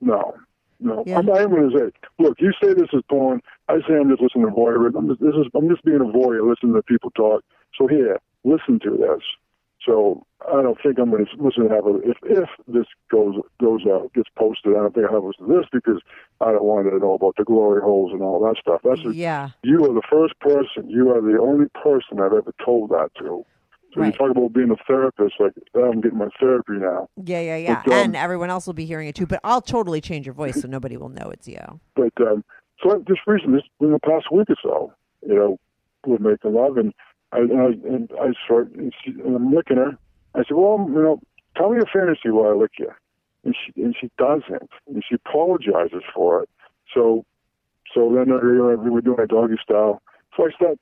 No, 0.00 0.36
no. 0.78 1.02
Yeah. 1.04 1.18
I'm, 1.18 1.28
I'm 1.30 1.50
going 1.50 1.70
to 1.70 1.78
say, 1.78 1.90
look, 2.20 2.40
you 2.40 2.52
say 2.62 2.74
this 2.74 2.90
is 2.92 3.02
porn. 3.08 3.42
I 3.68 3.78
say 3.88 3.94
I'm 4.00 4.08
just 4.08 4.22
listening 4.22 4.46
to 4.46 4.52
voyeurism. 4.52 4.98
I'm 4.98 5.08
just, 5.08 5.20
this 5.20 5.34
is, 5.34 5.46
I'm 5.54 5.68
just 5.68 5.84
being 5.84 6.00
a 6.00 6.04
voyeur, 6.04 6.48
listening 6.48 6.74
to 6.74 6.82
people 6.82 7.10
talk. 7.10 7.42
So 7.76 7.88
here, 7.88 8.20
listen 8.44 8.78
to 8.84 8.90
this. 8.90 9.22
So 9.84 10.24
I 10.48 10.62
don't 10.62 10.78
think 10.82 10.98
I'm 10.98 11.10
going 11.10 11.26
to 11.26 11.42
listen 11.42 11.68
to 11.68 11.74
have 11.74 11.86
a, 11.86 11.96
if 12.08 12.16
if 12.22 12.48
this 12.66 12.86
goes 13.10 13.34
goes 13.60 13.82
out 13.86 14.12
gets 14.14 14.28
posted. 14.36 14.72
I 14.72 14.80
don't 14.80 14.94
think 14.94 15.06
I'll 15.06 15.14
have 15.16 15.24
listen 15.24 15.48
to 15.48 15.54
this 15.60 15.66
because 15.72 16.00
I 16.40 16.52
don't 16.52 16.64
want 16.64 16.88
to 16.90 16.98
know 16.98 17.14
about 17.14 17.34
the 17.36 17.44
glory 17.44 17.82
holes 17.82 18.12
and 18.12 18.22
all 18.22 18.40
that 18.44 18.56
stuff. 18.60 18.80
That's 18.84 19.04
a, 19.04 19.14
Yeah. 19.14 19.50
you 19.62 19.84
are 19.84 19.92
the 19.94 20.02
first 20.10 20.38
person. 20.40 20.88
You 20.88 21.10
are 21.10 21.20
the 21.20 21.38
only 21.40 21.66
person 21.82 22.20
I've 22.20 22.32
ever 22.32 22.52
told 22.64 22.90
that 22.90 23.10
to. 23.18 23.44
So 23.92 24.00
Right. 24.00 24.06
you 24.12 24.18
talk 24.18 24.30
about 24.36 24.52
being 24.52 24.70
a 24.70 24.76
therapist, 24.88 25.34
like 25.38 25.52
I'm 25.74 26.00
getting 26.00 26.18
my 26.18 26.28
therapy 26.40 26.72
now. 26.72 27.08
Yeah, 27.22 27.40
yeah, 27.40 27.56
yeah. 27.56 27.82
But, 27.84 27.92
um, 27.92 27.98
and 27.98 28.16
everyone 28.16 28.50
else 28.50 28.66
will 28.66 28.74
be 28.74 28.86
hearing 28.86 29.06
it 29.08 29.14
too. 29.14 29.26
But 29.26 29.40
I'll 29.44 29.60
totally 29.62 30.00
change 30.00 30.26
your 30.26 30.34
voice 30.34 30.60
so 30.60 30.66
nobody 30.68 30.96
will 30.96 31.10
know 31.10 31.30
it's 31.30 31.46
you. 31.46 31.80
But 31.94 32.12
um, 32.20 32.42
so 32.82 33.04
just 33.06 33.20
recently, 33.26 33.60
just 33.60 33.70
in 33.80 33.92
the 33.92 34.00
past 34.00 34.32
week 34.32 34.48
or 34.50 34.56
so, 34.62 34.92
you 35.26 35.34
know, 35.34 35.58
we're 36.06 36.18
making 36.18 36.54
love, 36.54 36.76
and 36.76 36.92
I 37.32 37.38
and 37.38 37.60
I, 37.60 37.66
and 37.88 38.10
I 38.20 38.32
start, 38.44 38.72
and, 38.72 38.92
she, 39.02 39.10
and 39.10 39.36
I'm 39.36 39.54
licking 39.54 39.76
her. 39.76 39.98
I 40.34 40.38
said, 40.38 40.56
well, 40.56 40.84
you 40.88 41.02
know, 41.02 41.20
tell 41.56 41.70
me 41.70 41.78
a 41.78 41.86
fantasy 41.86 42.30
while 42.30 42.52
I 42.52 42.54
lick 42.54 42.72
you, 42.78 42.90
and 43.44 43.54
she 43.54 43.82
and 43.82 43.94
she 44.00 44.10
doesn't, 44.18 44.70
and 44.88 45.02
she 45.08 45.16
apologizes 45.16 46.02
for 46.14 46.42
it. 46.42 46.48
So, 46.92 47.24
so 47.94 48.12
then 48.14 48.32
uh, 48.32 48.42
you 48.42 48.58
know, 48.58 48.76
we 48.82 48.90
were 48.90 49.00
doing 49.00 49.20
a 49.20 49.26
doggy 49.26 49.56
style. 49.62 50.02
So 50.36 50.46
I 50.46 50.50
start 50.50 50.78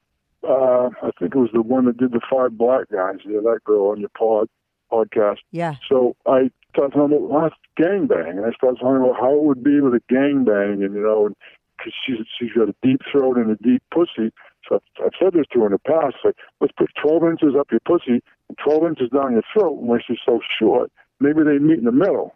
uh, 0.48 0.90
I 1.02 1.10
think 1.19 1.35
it 1.35 1.39
was 1.39 1.51
the 1.52 1.62
one 1.62 1.86
that 1.86 1.98
did 1.98 2.12
the 2.12 2.20
five 2.31 2.56
black 2.59 2.90
guys. 2.90 3.19
Yeah, 3.24 3.40
that 3.44 3.60
girl 3.64 3.89
on 3.89 4.01
your 4.01 4.10
pod 4.10 4.48
podcast. 4.90 5.39
Yeah. 5.51 5.77
So 5.89 6.16
I 6.27 6.51
started 6.70 6.94
talking 6.94 7.16
about 7.16 7.31
well, 7.31 7.51
gangbang, 7.78 8.31
and 8.31 8.47
I 8.47 8.52
started 8.52 8.81
talking 8.81 9.02
about 9.02 9.20
how 9.20 9.35
it 9.35 9.43
would 9.43 9.62
be 9.62 9.81
with 9.81 9.94
a 9.94 10.02
gangbang, 10.12 10.85
and 10.85 10.94
you 10.94 11.02
know, 11.02 11.27
and 11.27 11.36
because 11.78 11.93
she's 12.05 12.19
she's 12.39 12.52
got 12.52 12.69
a 12.69 12.74
deep 12.82 13.01
throat 13.10 13.36
and 13.36 13.51
a 13.51 13.56
deep 13.56 13.82
pussy. 13.93 14.32
So 14.68 14.76
I've, 14.76 15.06
I've 15.06 15.16
said 15.20 15.32
this 15.32 15.47
to 15.52 15.60
her 15.60 15.66
in 15.66 15.72
the 15.72 15.78
past, 15.78 16.16
like 16.24 16.36
let's 16.60 16.72
put 16.76 16.90
12 17.02 17.24
inches 17.24 17.55
up 17.59 17.70
your 17.70 17.80
pussy 17.80 18.22
and 18.48 18.59
12 18.64 18.84
inches 18.84 19.10
down 19.10 19.32
your 19.32 19.43
throat. 19.52 19.78
When 19.78 20.01
she's 20.06 20.18
so 20.24 20.40
short, 20.59 20.90
maybe 21.20 21.43
they 21.44 21.59
meet 21.59 21.78
in 21.78 21.84
the 21.84 21.93
middle. 21.93 22.34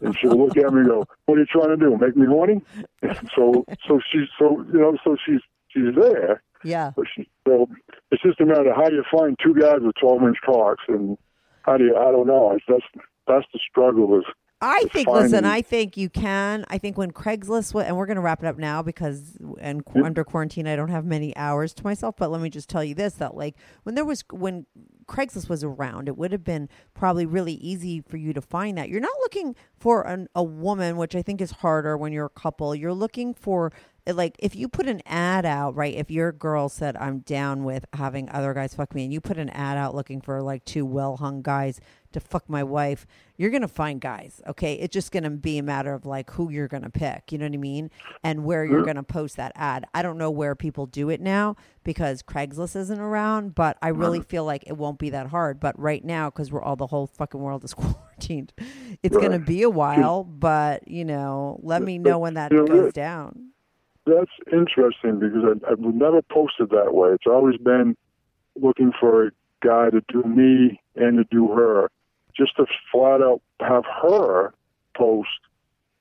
And 0.00 0.16
she'll 0.18 0.36
look 0.36 0.56
at 0.56 0.72
me 0.72 0.80
and 0.80 0.88
go, 0.88 1.04
"What 1.24 1.38
are 1.38 1.40
you 1.40 1.46
trying 1.46 1.68
to 1.68 1.76
do? 1.76 1.96
Make 1.96 2.16
me 2.16 2.26
horny?" 2.26 2.60
And 3.02 3.30
so, 3.36 3.64
so 3.86 4.00
she's 4.12 4.28
so 4.38 4.64
you 4.72 4.78
know, 4.78 4.96
so 5.02 5.16
she's 5.24 5.40
she's 5.68 5.94
there. 5.94 6.42
Yeah. 6.64 6.90
But 6.96 7.06
she, 7.14 7.28
so 7.46 7.68
it's 8.10 8.22
just 8.22 8.40
a 8.40 8.46
matter 8.46 8.70
of 8.70 8.76
how 8.76 8.88
do 8.88 8.96
you 8.96 9.04
find 9.10 9.38
two 9.42 9.54
guys 9.54 9.80
with 9.80 9.94
12 10.00 10.22
inch 10.24 10.36
cocks, 10.44 10.84
and 10.88 11.16
how 11.62 11.76
do 11.76 11.84
you? 11.84 11.96
I 11.96 12.10
don't 12.10 12.26
know. 12.26 12.52
It's, 12.52 12.64
that's 12.68 13.06
that's 13.26 13.46
the 13.52 13.60
struggle. 13.70 14.18
Is 14.18 14.24
I 14.60 14.84
think. 14.92 15.06
Listen, 15.08 15.44
I 15.44 15.60
think 15.60 15.96
you 15.98 16.08
can. 16.08 16.64
I 16.68 16.78
think 16.78 16.96
when 16.96 17.10
Craigslist, 17.12 17.74
wa- 17.74 17.82
and 17.82 17.96
we're 17.96 18.06
going 18.06 18.16
to 18.16 18.22
wrap 18.22 18.42
it 18.42 18.46
up 18.46 18.56
now 18.56 18.82
because 18.82 19.36
and 19.60 19.82
under 20.02 20.24
quarantine, 20.24 20.66
I 20.66 20.76
don't 20.76 20.88
have 20.88 21.04
many 21.04 21.36
hours 21.36 21.74
to 21.74 21.84
myself. 21.84 22.16
But 22.16 22.30
let 22.30 22.40
me 22.40 22.48
just 22.48 22.70
tell 22.70 22.82
you 22.82 22.94
this: 22.94 23.14
that 23.14 23.36
like 23.36 23.56
when 23.82 23.94
there 23.94 24.04
was 24.04 24.24
when 24.32 24.64
Craigslist 25.06 25.50
was 25.50 25.62
around, 25.62 26.08
it 26.08 26.16
would 26.16 26.32
have 26.32 26.42
been 26.42 26.70
probably 26.94 27.26
really 27.26 27.54
easy 27.54 28.00
for 28.00 28.16
you 28.16 28.32
to 28.32 28.40
find 28.40 28.78
that. 28.78 28.88
You're 28.88 29.00
not 29.00 29.12
looking 29.20 29.54
for 29.78 30.02
an, 30.06 30.28
a 30.34 30.42
woman, 30.42 30.96
which 30.96 31.14
I 31.14 31.20
think 31.22 31.42
is 31.42 31.50
harder 31.50 31.96
when 31.96 32.12
you're 32.12 32.26
a 32.26 32.30
couple. 32.30 32.74
You're 32.74 32.94
looking 32.94 33.34
for 33.34 33.72
like 34.14 34.36
if 34.38 34.54
you 34.54 34.68
put 34.68 34.86
an 34.86 35.02
ad 35.06 35.44
out, 35.44 35.74
right? 35.74 35.94
If 35.94 36.10
your 36.10 36.30
girl 36.32 36.68
said 36.68 36.96
I'm 36.96 37.20
down 37.20 37.64
with 37.64 37.84
having 37.92 38.28
other 38.30 38.54
guys 38.54 38.74
fuck 38.74 38.94
me, 38.94 39.04
and 39.04 39.12
you 39.12 39.20
put 39.20 39.38
an 39.38 39.50
ad 39.50 39.76
out 39.76 39.94
looking 39.94 40.20
for 40.20 40.40
like 40.42 40.64
two 40.64 40.84
well 40.84 41.16
hung 41.16 41.42
guys 41.42 41.80
to 42.12 42.20
fuck 42.20 42.48
my 42.48 42.62
wife, 42.62 43.06
you're 43.36 43.50
gonna 43.50 43.66
find 43.66 44.00
guys. 44.00 44.40
Okay, 44.46 44.74
it's 44.74 44.92
just 44.92 45.10
gonna 45.10 45.30
be 45.30 45.58
a 45.58 45.62
matter 45.62 45.92
of 45.92 46.06
like 46.06 46.30
who 46.30 46.50
you're 46.50 46.68
gonna 46.68 46.90
pick. 46.90 47.32
You 47.32 47.38
know 47.38 47.46
what 47.46 47.54
I 47.54 47.58
mean? 47.58 47.90
And 48.22 48.44
where 48.44 48.64
you're 48.64 48.84
gonna 48.84 49.02
post 49.02 49.36
that 49.36 49.52
ad. 49.56 49.86
I 49.92 50.02
don't 50.02 50.18
know 50.18 50.30
where 50.30 50.54
people 50.54 50.86
do 50.86 51.10
it 51.10 51.20
now 51.20 51.56
because 51.82 52.22
Craigslist 52.22 52.76
isn't 52.76 53.00
around, 53.00 53.54
but 53.54 53.76
I 53.82 53.88
really 53.88 54.20
feel 54.20 54.44
like 54.44 54.64
it 54.66 54.76
won't 54.76 54.98
be 54.98 55.10
that 55.10 55.28
hard. 55.28 55.58
But 55.58 55.78
right 55.78 56.04
now, 56.04 56.30
because 56.30 56.52
we're 56.52 56.62
all 56.62 56.76
the 56.76 56.86
whole 56.86 57.08
fucking 57.08 57.40
world 57.40 57.64
is 57.64 57.74
quarantined, 57.74 58.52
it's 59.02 59.16
gonna 59.16 59.40
be 59.40 59.62
a 59.62 59.70
while. 59.70 60.22
But 60.22 60.86
you 60.86 61.04
know, 61.04 61.58
let 61.62 61.82
me 61.82 61.98
know 61.98 62.20
when 62.20 62.34
that 62.34 62.50
goes 62.50 62.92
down. 62.92 63.50
That's 64.06 64.30
interesting 64.52 65.18
because 65.18 65.44
I, 65.44 65.72
I've 65.72 65.80
never 65.80 66.22
posted 66.22 66.70
that 66.70 66.94
way. 66.94 67.10
It's 67.10 67.26
always 67.26 67.56
been 67.58 67.96
looking 68.54 68.92
for 68.98 69.26
a 69.26 69.30
guy 69.62 69.90
to 69.90 70.00
do 70.08 70.22
me 70.22 70.80
and 70.94 71.18
to 71.18 71.24
do 71.30 71.48
her, 71.48 71.90
just 72.36 72.56
to 72.56 72.66
flat 72.92 73.20
out 73.20 73.42
have 73.60 73.84
her 74.02 74.54
post. 74.96 75.28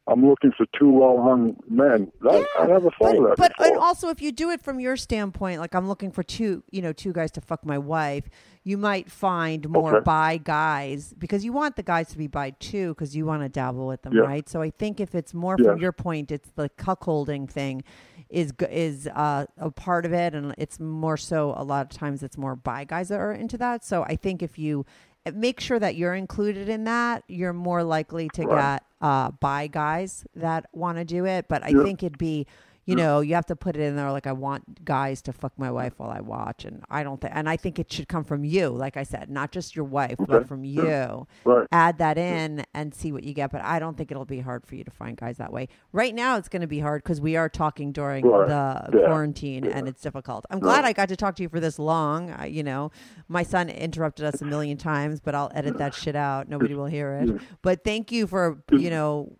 I'm 0.07 0.27
looking 0.27 0.52
for 0.56 0.65
two 0.77 0.90
well-hung 0.90 1.57
men. 1.68 2.11
That, 2.22 2.45
I 2.60 2.68
never 2.68 2.91
thought 2.91 2.99
but, 2.99 3.15
of 3.18 3.23
that 3.23 3.36
but 3.38 3.52
before. 3.57 3.65
and 3.65 3.77
also 3.77 4.10
if 4.10 4.22
you 4.22 4.32
do 4.32 4.52
it 4.52 4.61
from 4.61 4.80
your 4.80 4.95
standpoint, 4.98 5.60
like 5.60 5.73
I'm 5.73 5.88
looking 5.88 6.11
for 6.11 6.22
two, 6.22 6.64
you 6.69 6.82
know, 6.84 6.94
two 6.94 7.11
guys 7.11 7.32
to 7.32 7.41
fuck 7.41 7.65
my 7.65 7.77
wife, 7.80 8.30
you 8.64 8.77
might 8.77 9.10
find 9.11 9.68
more 9.68 9.95
Okay. 9.98 10.03
bi 10.03 10.38
guys 10.38 11.14
because 11.18 11.44
you 11.44 11.53
want 11.53 11.76
the 11.76 11.84
guys 11.84 12.10
to 12.10 12.18
be 12.19 12.27
bi 12.27 12.52
too 12.60 12.90
because 12.90 13.15
you 13.15 13.26
want 13.26 13.41
to 13.44 13.49
dabble 13.49 13.88
with 13.88 14.03
them, 14.03 14.14
Yeah. 14.14 14.22
right? 14.22 14.48
So 14.48 14.61
I 14.61 14.69
think 14.69 14.99
if 14.99 15.15
it's 15.15 15.34
more 15.34 15.57
from 15.57 15.80
your 15.80 15.91
point, 15.91 16.32
it's 16.32 16.52
the 16.52 16.69
cuckolding 16.77 17.49
thing 17.49 17.84
is 18.30 18.53
is 18.69 19.07
uh, 19.07 19.45
a 19.57 19.72
part 19.72 20.06
of 20.06 20.14
it, 20.14 20.34
and 20.36 20.53
it's 20.57 20.80
more 20.80 21.18
so 21.18 21.53
a 21.57 21.64
lot 21.64 21.82
of 21.84 21.90
times 21.98 22.22
it's 22.23 22.38
more 22.38 22.56
bi 22.56 22.84
guys 22.84 23.10
that 23.10 23.19
are 23.19 23.32
into 23.32 23.57
that. 23.57 23.84
So 23.86 24.03
I 24.03 24.15
think 24.15 24.41
if 24.44 24.57
you 24.60 24.86
make 25.34 25.60
sure 25.60 25.80
that 25.80 25.95
you're 25.95 26.14
included 26.15 26.69
in 26.69 26.84
that, 26.85 27.23
you're 27.27 27.53
more 27.53 27.84
likely 27.84 28.30
to 28.30 28.45
Right. 28.45 28.73
get 28.80 28.84
uh, 29.02 29.31
bi 29.31 29.68
guys 29.68 30.26
that 30.35 30.65
want 30.73 30.97
to 30.97 31.06
do 31.06 31.26
it. 31.26 31.47
But 31.47 31.64
I 31.64 31.69
Yeah. 31.69 31.84
think 31.84 32.03
it'd 32.03 32.18
be, 32.18 32.45
you 32.86 32.95
know, 32.95 33.20
you 33.22 33.34
have 33.36 33.45
to 33.48 33.56
put 33.56 33.76
it 33.76 33.82
in 33.82 33.95
there 33.95 34.12
like 34.12 34.28
I 34.28 34.32
want 34.32 34.86
guys 34.86 35.22
to 35.24 35.34
fuck 35.34 35.53
my 35.57 35.72
wife 35.72 35.94
while 35.98 36.12
I 36.12 36.20
watch, 36.20 36.66
and 36.66 36.84
I 36.90 37.03
don't 37.03 37.20
think, 37.20 37.34
and 37.36 37.49
I 37.49 37.57
think 37.57 37.80
it 37.80 37.91
should 37.91 38.07
come 38.07 38.24
from 38.24 38.44
you, 38.44 38.70
like 38.70 38.95
I 38.95 39.03
said, 39.03 39.30
not 39.30 39.52
just 39.52 39.76
your 39.76 39.86
wife, 39.86 40.18
but 40.28 40.48
from 40.48 40.64
you. 40.64 41.26
Right. 41.44 41.68
Add 41.72 41.98
that 41.98 42.18
in 42.18 42.64
and 42.74 42.94
see 42.94 43.12
what 43.12 43.24
you 43.24 43.34
get. 43.34 43.52
But 43.52 43.64
I 43.64 43.80
don't 43.80 43.98
think 43.98 44.12
it'll 44.12 44.26
be 44.26 44.40
hard 44.40 44.66
for 44.66 44.76
you 44.76 44.84
to 44.84 44.91
find 44.91 45.18
guys 45.18 45.38
that 45.38 45.52
way. 45.52 45.68
Right 45.94 46.14
now, 46.14 46.38
it's 46.38 46.48
going 46.49 46.62
to 46.62 46.68
be 46.68 46.80
hard 46.80 47.03
because 47.03 47.20
we 47.20 47.36
are 47.36 47.49
talking 47.49 47.91
during 47.91 48.26
Right. 48.26 48.48
the 48.48 48.98
Yeah. 48.99 49.06
quarantine, 49.07 49.66
and 49.66 49.88
it's 49.88 50.02
difficult. 50.02 50.45
I'm 50.52 50.60
glad 50.60 50.86
I 50.86 50.94
got 50.94 51.10
to 51.10 51.16
talk 51.16 51.36
to 51.38 51.44
you 51.44 51.49
for 51.49 51.60
this 51.60 51.80
long. 51.80 52.30
I, 52.32 52.45
you 52.45 52.64
know, 52.64 52.91
my 53.28 53.41
son 53.44 53.70
interrupted 53.70 54.26
us 54.26 54.41
a 54.41 54.45
million 54.45 54.78
times, 54.78 55.20
but 55.20 55.34
I'll 55.34 55.52
edit 55.56 55.78
that 55.80 55.94
shit 55.95 56.16
out. 56.16 56.48
Nobody 56.49 56.76
will 56.76 56.86
hear 56.86 57.14
it. 57.16 57.41
But 57.64 57.84
thank 57.84 58.12
you 58.12 58.28
for 58.28 58.62
you 58.72 58.90
know 58.90 59.32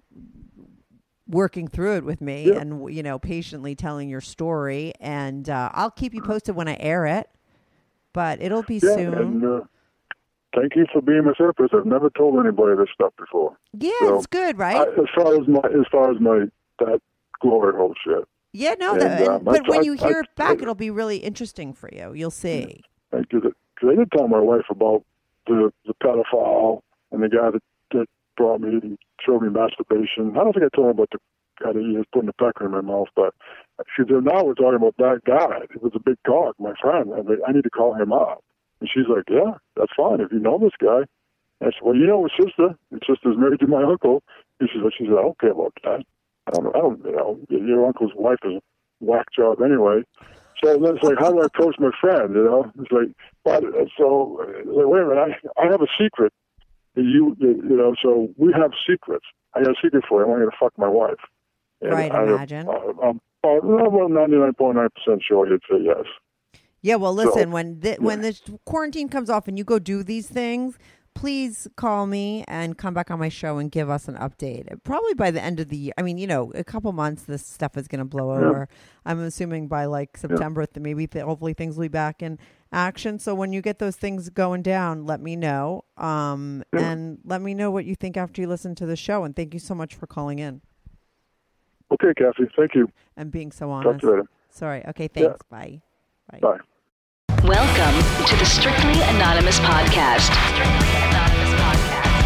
working 1.28 1.68
through 1.68 1.96
it 1.98 2.04
with 2.06 2.22
me 2.22 2.46
Yeah. 2.50 2.60
and 2.60 2.94
you 2.94 3.02
know 3.02 3.18
patiently 3.18 3.74
telling 3.76 4.10
your 4.10 4.22
story 4.22 4.94
and 5.00 5.50
uh, 5.50 5.70
i'll 5.74 5.90
keep 5.92 6.14
you 6.14 6.22
posted 6.22 6.56
when 6.56 6.68
i 6.68 6.78
air 6.80 7.06
it 7.08 7.28
but 8.14 8.42
it'll 8.42 8.62
be 8.64 8.76
yeah, 8.76 8.96
soon 8.96 9.14
and 9.16 9.44
uh, 9.44 9.62
thank 10.56 10.76
you 10.76 10.86
for 10.94 11.02
being 11.02 11.26
my 11.26 11.34
therapist. 11.34 11.74
I've 11.74 11.86
never 11.86 12.10
told 12.12 12.40
anybody 12.40 12.78
this 12.78 12.90
stuff 12.94 13.14
before. 13.18 13.58
yeah 13.74 13.90
so, 14.02 14.16
it's 14.18 14.28
good 14.28 14.56
I, 14.56 14.60
right 14.60 14.88
as 14.88 15.06
far 15.16 15.34
as 15.42 15.48
my 15.48 15.60
as 15.70 15.86
far 15.92 16.12
as 16.12 16.20
my 16.20 16.46
that 16.80 17.02
glory 17.42 17.74
hole 17.76 17.96
shit. 18.06 18.24
yeah 18.54 18.76
no 18.80 18.94
and, 18.94 19.02
uh, 19.04 19.06
and- 19.34 19.46
but 19.46 19.66
I- 19.66 19.70
when 19.70 19.80
I- 19.80 19.84
you 19.84 19.94
hear 19.94 20.18
I- 20.18 20.20
it 20.20 20.36
back 20.36 20.62
it'll 20.62 20.76
be 20.76 20.92
really 20.92 21.18
interesting 21.18 21.74
for 21.74 21.90
you 21.92 22.14
you'll 22.14 22.30
see 22.32 22.82
Thank 23.12 23.32
you. 23.32 23.40
Because 23.42 23.90
I 23.92 23.96
did 23.96 24.12
tell 24.12 24.28
my 24.28 24.40
wife 24.40 24.66
about 24.70 25.04
the 25.48 25.72
the 25.86 25.94
pedophile 26.04 26.82
and 27.12 27.24
the 27.24 27.30
guy 27.30 27.50
that, 27.52 27.64
that 27.92 28.06
brought 28.38 28.62
me 28.62 28.98
showed 29.24 29.42
me 29.42 29.50
masturbation. 29.50 30.32
I 30.38 30.44
don't 30.44 30.54
think 30.54 30.66
I 30.66 30.76
told 30.76 30.88
him 30.88 30.98
about 30.98 31.10
the 31.12 31.20
guy 31.62 31.74
that 31.74 31.80
he 31.80 31.98
was 31.98 32.06
putting 32.12 32.30
a 32.30 32.34
pecker 32.34 32.66
in 32.66 32.72
my 32.72 32.82
mouth, 32.82 33.08
but 33.16 33.34
she 33.96 34.04
said, 34.08 34.24
now 34.24 34.44
we're 34.44 34.56
talking 34.56 34.76
about 34.76 34.98
that 34.98 35.22
guy. 35.26 35.64
It 35.74 35.82
was 35.82 35.94
a 35.96 36.00
big 36.00 36.18
cock, 36.26 36.56
my 36.60 36.74
friend. 36.82 37.12
I, 37.14 37.22
mean, 37.22 37.40
I 37.48 37.52
need 37.52 37.64
to 37.64 37.70
call 37.70 37.94
him 37.94 38.14
up. 38.14 38.44
And 38.80 38.90
she's 38.92 39.08
like, 39.08 39.26
yeah, 39.30 39.56
that's 39.76 39.92
fine 39.96 40.22
if 40.22 40.32
you 40.32 40.40
know 40.40 40.58
this 40.58 40.76
guy. 40.80 41.04
I 41.62 41.66
said, 41.66 41.84
well, 41.84 41.96
you 41.96 42.08
know 42.08 42.24
his 42.24 42.48
sister. 42.48 42.76
His 42.92 43.02
sister's 43.08 43.38
married 43.38 43.60
to 43.62 43.68
my 43.68 43.84
uncle. 43.84 44.24
And 44.60 44.70
she's 44.72 44.82
like, 44.82 44.94
she 44.98 45.06
said, 45.06 45.14
I 45.18 45.24
don't 45.24 45.40
care 45.40 45.52
about 45.52 45.74
that. 45.84 46.04
I 46.48 46.52
don't 46.52 46.64
know. 46.66 46.72
I 46.76 46.80
don't, 46.80 47.06
you 47.06 47.16
know, 47.16 47.40
your 47.50 47.86
uncle's 47.86 48.12
wife 48.16 48.40
is 48.44 48.56
a 48.56 48.62
whack 49.00 49.28
job 49.36 49.62
anyway. 49.62 50.04
So 50.64 50.78
then 50.78 50.96
it's 50.96 51.04
like, 51.04 51.20
how 51.20 51.32
do 51.32 51.42
I 51.42 51.46
approach 51.46 51.76
my 51.80 51.92
friend? 52.00 52.34
You 52.34 52.44
know, 52.44 52.72
it's 52.80 52.92
like, 52.92 53.10
but 53.44 53.64
so 53.98 54.40
uh, 54.42 54.72
like, 54.72 54.88
wait 54.88 55.04
a 55.04 55.06
minute, 55.06 55.38
I, 55.58 55.62
I 55.62 55.72
have 55.72 55.82
a 55.82 55.88
secret. 56.00 56.32
You, 56.96 57.36
you 57.40 57.76
know, 57.76 57.96
so 58.02 58.30
we 58.38 58.54
have 58.54 58.72
secrets. 58.90 59.26
I 59.54 59.62
got 59.62 59.72
a 59.72 59.76
secret 59.84 60.04
for 60.08 60.22
you. 60.22 60.26
I 60.28 60.30
want 60.30 60.42
you 60.44 60.50
to 60.50 60.56
fuck 60.60 60.74
my 60.78 60.88
wife. 60.88 61.20
And 61.82 61.92
Right, 61.92 62.12
I, 62.12 62.24
imagine. 62.24 62.68
Uh, 62.68 63.10
I'm 63.10 63.20
about 63.44 64.10
ninety 64.12 64.38
nine 64.38 64.54
point 64.54 64.78
nine 64.78 64.90
percent 64.96 65.22
sure 65.28 65.46
he'd 65.46 65.60
say 65.70 65.84
yes. 65.84 66.06
yeah 66.82 66.96
well 66.96 67.16
So, 67.16 67.26
listen 67.26 67.52
when 67.52 67.80
the, 67.82 67.96
when 68.00 68.22
the 68.22 68.40
quarantine 68.66 69.08
comes 69.08 69.30
off 69.30 69.48
and 69.48 69.58
you 69.58 69.64
go 69.64 69.78
do 69.78 70.02
these 70.04 70.28
things 70.28 70.78
please 71.26 71.68
call 71.78 72.06
me 72.06 72.44
and 72.48 72.78
come 72.78 72.94
back 72.94 73.10
on 73.10 73.18
my 73.18 73.30
show 73.30 73.58
and 73.58 73.72
give 73.72 73.90
us 73.90 74.08
an 74.08 74.16
update. 74.16 74.68
Probably 74.84 75.14
by 75.16 75.32
the 75.32 75.42
end 75.42 75.60
of 75.60 75.70
the 75.70 75.78
year. 75.78 75.94
I 75.98 76.02
mean, 76.02 76.18
you 76.18 76.28
know, 76.28 76.52
a 76.54 76.64
couple 76.64 76.92
months, 76.92 77.24
this 77.24 77.46
stuff 77.46 77.78
is 77.78 77.88
going 77.88 78.00
to 78.00 78.06
blow 78.06 78.38
Yeah. 78.38 78.46
over. 78.48 78.70
I'm 79.06 79.20
assuming 79.22 79.68
by 79.68 79.86
like 79.86 80.18
September, 80.18 80.66
th- 80.66 80.84
maybe 80.84 81.08
th- 81.08 81.26
hopefully 81.26 81.54
things 81.54 81.78
will 81.78 81.84
be 81.86 81.88
back 81.88 82.22
in 82.22 82.38
action. 82.72 83.18
So 83.18 83.34
when 83.34 83.54
you 83.54 83.62
get 83.62 83.80
those 83.80 83.96
things 83.96 84.30
going 84.30 84.62
down, 84.62 85.06
let 85.06 85.22
me 85.22 85.36
know. 85.36 85.86
Um, 85.98 86.64
Yeah. 86.74 86.82
and 86.92 87.18
let 87.24 87.42
me 87.42 87.54
know 87.54 87.72
what 87.72 87.86
you 87.86 87.96
think 87.96 88.18
after 88.18 88.42
you 88.42 88.48
listen 88.48 88.76
to 88.76 88.86
the 88.86 88.98
show. 88.98 89.24
And 89.24 89.36
thank 89.36 89.54
you 89.54 89.60
so 89.60 89.74
much 89.74 89.96
for 89.96 90.08
calling 90.08 90.40
in 90.40 90.62
Okay, 91.92 92.14
Kathy. 92.18 92.50
Thank 92.58 92.76
you. 92.76 92.90
and 93.16 93.32
being 93.32 93.52
so 93.52 93.68
Talk 93.68 93.86
honest. 93.86 94.02
to 94.02 94.08
you 94.08 94.12
later. 94.14 94.28
Sorry. 94.50 94.86
Okay. 94.88 95.08
Thanks. 95.08 95.40
Bye. 95.50 95.82
Bye. 96.32 96.40
Bye. 96.42 96.58
Welcome 97.44 98.26
to 98.26 98.36
the 98.38 98.46
Strictly 98.46 99.00
Anonymous 99.16 99.60
Podcast. 99.60 101.05